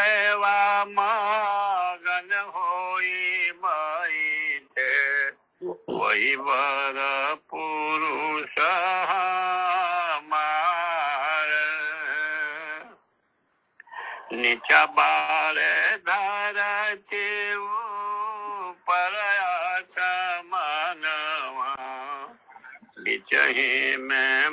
मगन 0.87 2.29
होई 2.55 3.51
बैठे 3.51 4.91
वही 5.93 6.35
बर 6.35 6.97
पुरुष 7.53 8.55
नीचा 14.33 14.85
बार 14.85 15.90
बिचही 23.51 23.89
में 23.91 24.49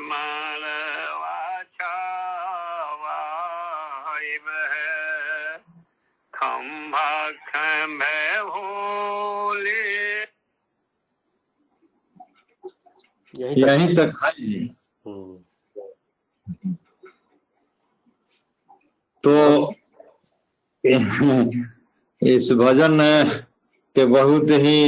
भोले। 8.46 10.20
यहीं 13.34 13.96
तक। 13.96 14.12
यहीं 14.24 14.52
है 14.52 14.64
हम्म, 15.06 15.38
तो 19.24 19.72
इस 22.26 22.52
भजन 22.52 22.98
के 23.96 24.06
बहुत 24.06 24.46
ही 24.50 24.78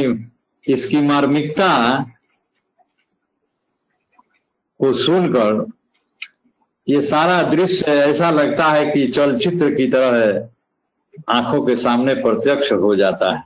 इसकी 0.66 1.00
मार्मिकता 1.00 1.70
को 4.80 4.92
सुनकर 4.92 5.66
ये 6.88 7.02
सारा 7.02 7.42
दृश्य 7.42 7.86
ऐसा 7.86 8.30
लगता 8.30 8.64
है 8.64 8.90
कि 8.90 9.08
चलचित्र 9.08 9.74
की 9.74 9.86
तरह 9.86 10.26
है। 10.26 10.50
आँखों 11.28 11.66
के 11.66 11.76
सामने 11.76 12.14
प्रत्यक्ष 12.14 12.72
हो 12.72 12.96
जाता 12.96 13.36
है। 13.36 13.42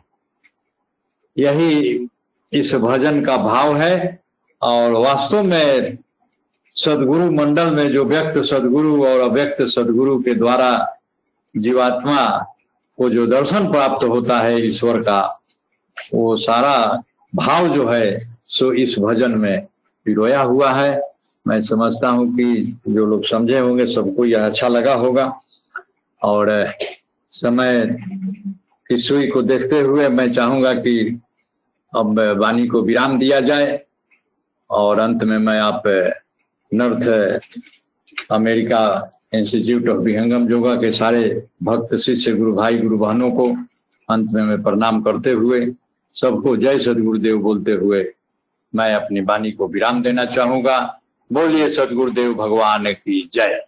यही 1.38 2.06
इस 2.52 2.74
भजन 2.74 3.24
का 3.24 3.36
भाव 3.36 3.76
है 3.76 4.22
और 4.62 4.92
वास्तव 4.92 5.42
में 5.42 5.98
सदगुरु 6.74 7.30
मंडल 7.30 7.70
में 7.70 7.92
जो 7.92 8.04
व्यक्त 8.04 8.38
सदगुरु 8.38 9.06
और 9.06 9.20
अव्यक्त 9.20 9.62
सदगुरु 9.62 10.22
के 10.22 10.34
द्वारा 10.34 10.96
जीवात्मा 11.56 12.38
को 12.96 13.10
जो 13.10 13.26
दर्शन 13.26 13.70
प्राप्त 13.72 14.04
होता 14.04 14.38
है 14.38 14.66
ईश्वर 14.66 15.00
का, 15.00 15.40
वो 16.14 16.36
सारा 16.36 17.02
भाव 17.34 17.68
जो 17.68 17.88
है, 17.88 18.36
सो 18.48 18.72
इस 18.72 18.98
भजन 18.98 19.30
में 19.30 19.66
पिरोया 20.04 20.40
हुआ 20.40 20.72
है। 20.72 21.13
मैं 21.46 21.60
समझता 21.62 22.08
हूँ 22.08 22.26
कि 22.36 22.78
जो 22.88 23.06
लोग 23.06 23.24
समझे 23.24 23.58
होंगे 23.58 23.86
सबको 23.86 24.24
यह 24.24 24.46
अच्छा 24.46 24.68
लगा 24.68 24.94
होगा। 24.94 25.32
और 26.22 26.72
समय 27.32 27.86
की 28.88 28.96
सुई 28.98 29.26
को 29.28 29.42
देखते 29.42 29.80
हुए 29.80 30.08
मैं 30.08 30.32
चाहूँगा 30.32 30.72
कि 30.74 31.20
अब 31.92 32.20
वाणी 32.38 32.66
को 32.66 32.82
विराम 32.82 33.18
दिया 33.18 33.40
जाए। 33.40 33.80
और 34.70 34.98
अंत 34.98 35.24
में 35.24 35.38
मैं 35.38 35.58
आप 35.60 35.82
North 36.72 37.06
America 38.30 39.10
Institute 39.34 39.88
of 39.88 39.98
Vihangam 39.98 40.48
yoga 40.50 40.74
के 40.74 40.90
सारे 40.92 41.46
भक्त, 41.62 41.94
शिष्य, 41.96 42.32
गुरु 42.32 42.54
भाई, 42.54 42.78
गुरु 42.78 42.98
बहनों 42.98 43.30
को 43.30 43.48
अंत 44.08 44.32
में 44.32 44.42
मैं 44.42 44.62
प्रणाम 44.62 45.02
करते 45.02 45.30
हुए, 45.30 45.66
सबको 46.16 46.56
जय 46.56 46.78
सदगुरुदेव 46.78 47.38
बोलते 47.38 47.72
हुए 47.72 48.04
मैं 48.74 48.92
अपनी 48.94 49.20
वाणी 49.20 49.50
को 49.52 49.68
विराम 49.68 50.02
देना 50.02 50.24
चाहूँगा। 50.24 51.00
बोलिए 51.32 51.68
सदगुरुदेव 51.70 52.34
भगवान 52.34 52.92
की 52.92 53.30
जय। 53.34 53.66